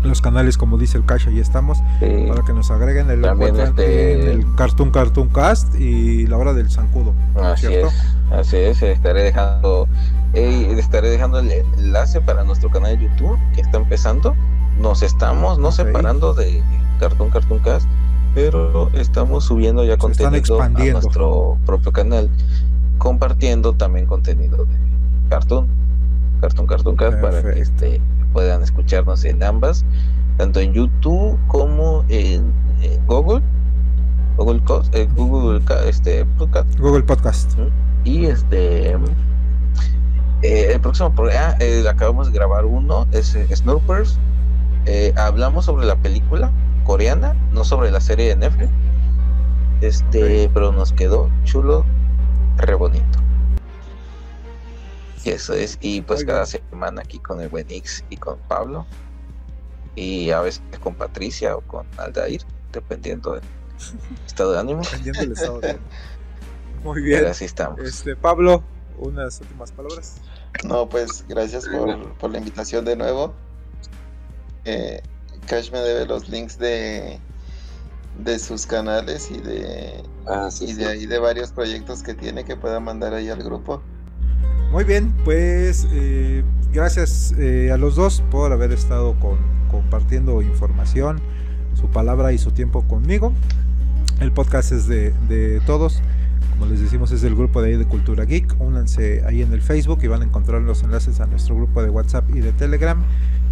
los 0.02 0.20
canales, 0.20 0.56
como 0.56 0.78
dice 0.78 0.98
el 0.98 1.04
Cash, 1.04 1.28
ahí 1.28 1.40
estamos. 1.40 1.78
sí. 2.00 2.26
Para 2.28 2.44
que 2.44 2.52
nos 2.52 2.70
agreguen 2.70 3.10
el 3.10 3.24
este- 3.24 4.22
en 4.22 4.28
el 4.28 4.54
Cartoon 4.54 4.90
Cartoon 4.90 5.28
Cast 5.28 5.74
y 5.74 6.26
la 6.26 6.36
hora 6.36 6.54
del 6.54 6.70
zancudo. 6.70 7.14
Así 7.34 7.66
¿cierto? 7.66 7.88
es, 7.88 8.16
así 8.32 8.56
es, 8.56 8.82
estaré 8.82 9.22
dejando, 9.22 9.88
estaré 10.32 11.10
dejando 11.10 11.40
el 11.40 11.50
enlace 11.50 12.20
para 12.20 12.44
nuestro 12.44 12.70
canal 12.70 12.96
de 12.98 13.04
YouTube 13.04 13.38
que 13.54 13.60
está 13.60 13.78
empezando. 13.78 14.34
Nos 14.80 15.02
estamos 15.02 15.58
no 15.58 15.72
separando 15.72 16.34
de 16.34 16.62
Cartoon 17.00 17.30
Cartoon 17.30 17.58
Cast, 17.60 17.88
pero 18.34 18.90
estamos 18.92 19.44
subiendo 19.44 19.84
ya 19.84 19.94
Se 19.94 19.98
contenido 19.98 20.60
a 20.62 20.68
nuestro 20.68 21.58
propio 21.66 21.92
canal, 21.92 22.30
compartiendo 22.98 23.72
también 23.72 24.06
contenido 24.06 24.64
de 24.64 24.74
Cartoon, 25.28 25.66
Cartoon 26.40 26.66
Cartoon 26.66 26.96
Cast 26.96 27.20
para 27.20 27.42
que 27.42 27.60
este, 27.60 28.00
puedan 28.32 28.62
escucharnos 28.62 29.24
en 29.24 29.42
ambas, 29.42 29.84
tanto 30.36 30.60
en 30.60 30.72
YouTube 30.72 31.38
como 31.48 32.04
en, 32.08 32.52
en 32.82 33.06
Google. 33.06 33.42
Google, 34.36 34.62
eh, 34.92 35.08
Google 35.16 35.60
este, 35.86 36.24
Podcast 36.24 36.78
Google 36.78 37.02
Podcast. 37.02 37.58
y 38.04 38.26
este 38.26 38.92
eh, 40.42 40.72
el 40.72 40.80
próximo 40.80 41.12
programa 41.12 41.56
eh, 41.58 41.84
acabamos 41.88 42.30
de 42.30 42.38
grabar 42.38 42.64
uno 42.64 43.08
es 43.10 43.34
eh, 43.34 43.48
Snoopers 43.56 44.20
eh, 44.90 45.12
hablamos 45.18 45.66
sobre 45.66 45.86
la 45.86 45.96
película 45.96 46.50
coreana, 46.84 47.36
no 47.52 47.62
sobre 47.62 47.90
la 47.90 48.00
serie 48.00 48.28
de 48.28 48.36
Netflix. 48.36 48.70
Este, 49.82 50.50
pero 50.54 50.72
nos 50.72 50.94
quedó 50.94 51.30
chulo, 51.44 51.84
re 52.56 52.74
bonito. 52.74 53.18
Y 55.28 55.32
eso 55.32 55.52
es, 55.52 55.76
y 55.82 56.00
pues 56.00 56.24
cada 56.24 56.46
semana 56.46 57.02
aquí 57.02 57.18
con 57.18 57.42
el 57.42 57.50
buen 57.50 57.70
X 57.70 58.02
y 58.08 58.16
con 58.16 58.38
Pablo. 58.48 58.86
Y 59.94 60.30
a 60.30 60.40
veces 60.40 60.62
con 60.82 60.94
Patricia 60.94 61.54
o 61.54 61.60
con 61.60 61.86
Aldair, 61.98 62.40
dependiendo 62.72 63.34
del 63.34 63.42
estado 64.26 64.52
de 64.52 64.60
ánimo. 64.60 64.80
Dependiendo 64.80 65.20
del 65.20 65.32
estado 65.32 65.60
de 65.60 65.70
ánimo. 65.70 65.84
Muy 66.82 67.02
bien. 67.02 67.18
Pero 67.18 67.30
así 67.30 67.44
estamos. 67.44 67.78
Este, 67.80 68.16
Pablo, 68.16 68.62
unas 68.98 69.38
últimas 69.42 69.70
palabras. 69.72 70.16
No, 70.64 70.88
pues 70.88 71.26
gracias 71.28 71.68
por, 71.68 72.14
por 72.14 72.30
la 72.30 72.38
invitación 72.38 72.86
de 72.86 72.96
nuevo. 72.96 73.34
Eh, 74.64 75.02
Cash 75.46 75.70
me 75.72 75.80
debe 75.80 76.06
los 76.06 76.28
links 76.30 76.58
de, 76.58 77.20
de 78.18 78.38
sus 78.38 78.64
canales 78.66 79.30
y 79.30 79.38
de, 79.40 80.02
Ah, 80.26 80.50
sí, 80.50 80.64
y 80.64 80.68
sí. 80.68 80.74
de 80.74 80.86
ahí 80.86 81.06
de 81.06 81.18
varios 81.18 81.52
proyectos 81.52 82.02
que 82.02 82.14
tiene 82.14 82.44
que 82.44 82.56
pueda 82.56 82.80
mandar 82.80 83.12
ahí 83.12 83.28
al 83.28 83.42
grupo. 83.42 83.82
Muy 84.70 84.84
bien, 84.84 85.14
pues 85.24 85.88
eh, 85.92 86.44
gracias 86.72 87.34
eh, 87.38 87.70
a 87.72 87.78
los 87.78 87.96
dos 87.96 88.22
por 88.30 88.52
haber 88.52 88.72
estado 88.72 89.16
compartiendo 89.70 90.42
información, 90.42 91.20
su 91.74 91.88
palabra 91.88 92.32
y 92.32 92.38
su 92.38 92.50
tiempo 92.50 92.82
conmigo. 92.82 93.32
El 94.20 94.32
podcast 94.32 94.72
es 94.72 94.86
de, 94.86 95.62
todos, 95.64 96.02
como 96.50 96.66
les 96.66 96.80
decimos 96.80 97.12
es 97.12 97.22
del 97.22 97.34
grupo 97.34 97.62
de 97.62 97.82
Cultura 97.86 98.24
Geek. 98.24 98.60
Únanse 98.60 99.24
ahí 99.26 99.42
en 99.42 99.52
el 99.52 99.62
Facebook 99.62 100.00
y 100.02 100.08
van 100.08 100.22
a 100.22 100.24
encontrar 100.24 100.60
los 100.60 100.82
enlaces 100.82 101.20
a 101.20 101.26
nuestro 101.26 101.54
grupo 101.56 101.82
de 101.82 101.88
WhatsApp 101.88 102.28
y 102.34 102.40
de 102.40 102.52
Telegram. 102.52 103.02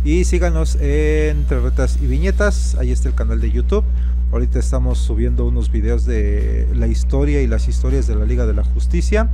Y 0.04 0.24
síganos 0.24 0.76
en 0.80 1.48
Retas 1.48 1.98
y 2.02 2.06
Viñetas, 2.06 2.74
ahí 2.76 2.92
está 2.92 3.08
el 3.08 3.14
canal 3.14 3.40
de 3.40 3.50
YouTube. 3.50 3.84
Ahorita 4.32 4.58
estamos 4.58 4.98
subiendo 4.98 5.46
unos 5.46 5.70
videos 5.70 6.04
de 6.04 6.68
la 6.74 6.88
historia 6.88 7.40
y 7.42 7.46
las 7.46 7.68
historias 7.68 8.06
de 8.06 8.16
la 8.16 8.24
Liga 8.24 8.44
de 8.44 8.54
la 8.54 8.64
Justicia. 8.64 9.30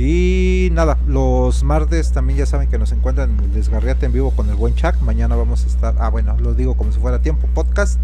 Y 0.00 0.68
nada, 0.70 0.96
los 1.08 1.64
martes 1.64 2.12
también 2.12 2.38
ya 2.38 2.46
saben 2.46 2.70
que 2.70 2.78
nos 2.78 2.92
encuentran 2.92 3.30
en 3.30 3.40
el 3.40 3.52
Desgarriate 3.52 4.06
en 4.06 4.12
vivo 4.12 4.30
con 4.30 4.48
el 4.48 4.54
buen 4.54 4.76
Chuck. 4.76 4.94
Mañana 5.00 5.34
vamos 5.34 5.64
a 5.64 5.66
estar, 5.66 5.96
ah 5.98 6.08
bueno, 6.08 6.36
lo 6.38 6.54
digo 6.54 6.76
como 6.76 6.92
si 6.92 7.00
fuera 7.00 7.20
tiempo, 7.20 7.48
podcast. 7.52 7.98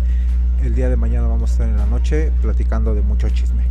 El 0.64 0.74
día 0.74 0.88
de 0.88 0.96
mañana 0.96 1.28
vamos 1.28 1.50
a 1.50 1.52
estar 1.52 1.68
en 1.68 1.76
la 1.76 1.86
noche 1.86 2.32
platicando 2.42 2.96
de 2.96 3.02
mucho 3.02 3.30
chisme. 3.30 3.62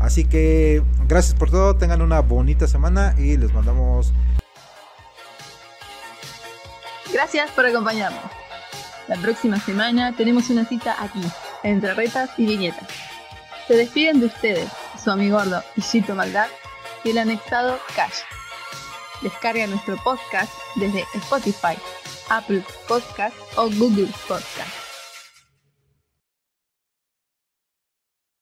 Así 0.00 0.24
que 0.24 0.82
gracias 1.06 1.38
por 1.38 1.52
todo, 1.52 1.76
tengan 1.76 2.02
una 2.02 2.18
bonita 2.18 2.66
semana 2.66 3.14
y 3.16 3.36
les 3.36 3.54
mandamos 3.54 4.12
Gracias 7.12 7.48
por 7.52 7.64
acompañarnos. 7.64 8.24
La 9.06 9.14
próxima 9.18 9.60
semana 9.60 10.16
tenemos 10.16 10.50
una 10.50 10.64
cita 10.64 10.96
aquí, 10.98 11.22
entre 11.62 11.94
retas 11.94 12.30
y 12.38 12.44
viñetas. 12.44 12.88
Se 13.68 13.76
despiden 13.76 14.18
de 14.18 14.26
ustedes, 14.26 14.68
su 15.02 15.12
amigo 15.12 15.38
gordo 15.38 15.62
Ishito 15.76 16.16
Maldad 16.16 16.48
y 17.04 17.10
el 17.10 17.18
anexado 17.18 17.78
Cash. 17.94 18.20
Descarga 19.22 19.66
nuestro 19.66 19.96
podcast 19.98 20.52
desde 20.76 21.04
Spotify, 21.14 21.76
Apple 22.28 22.64
Podcast 22.86 23.36
o 23.56 23.68
Google 23.70 24.08
Podcast. 24.26 24.87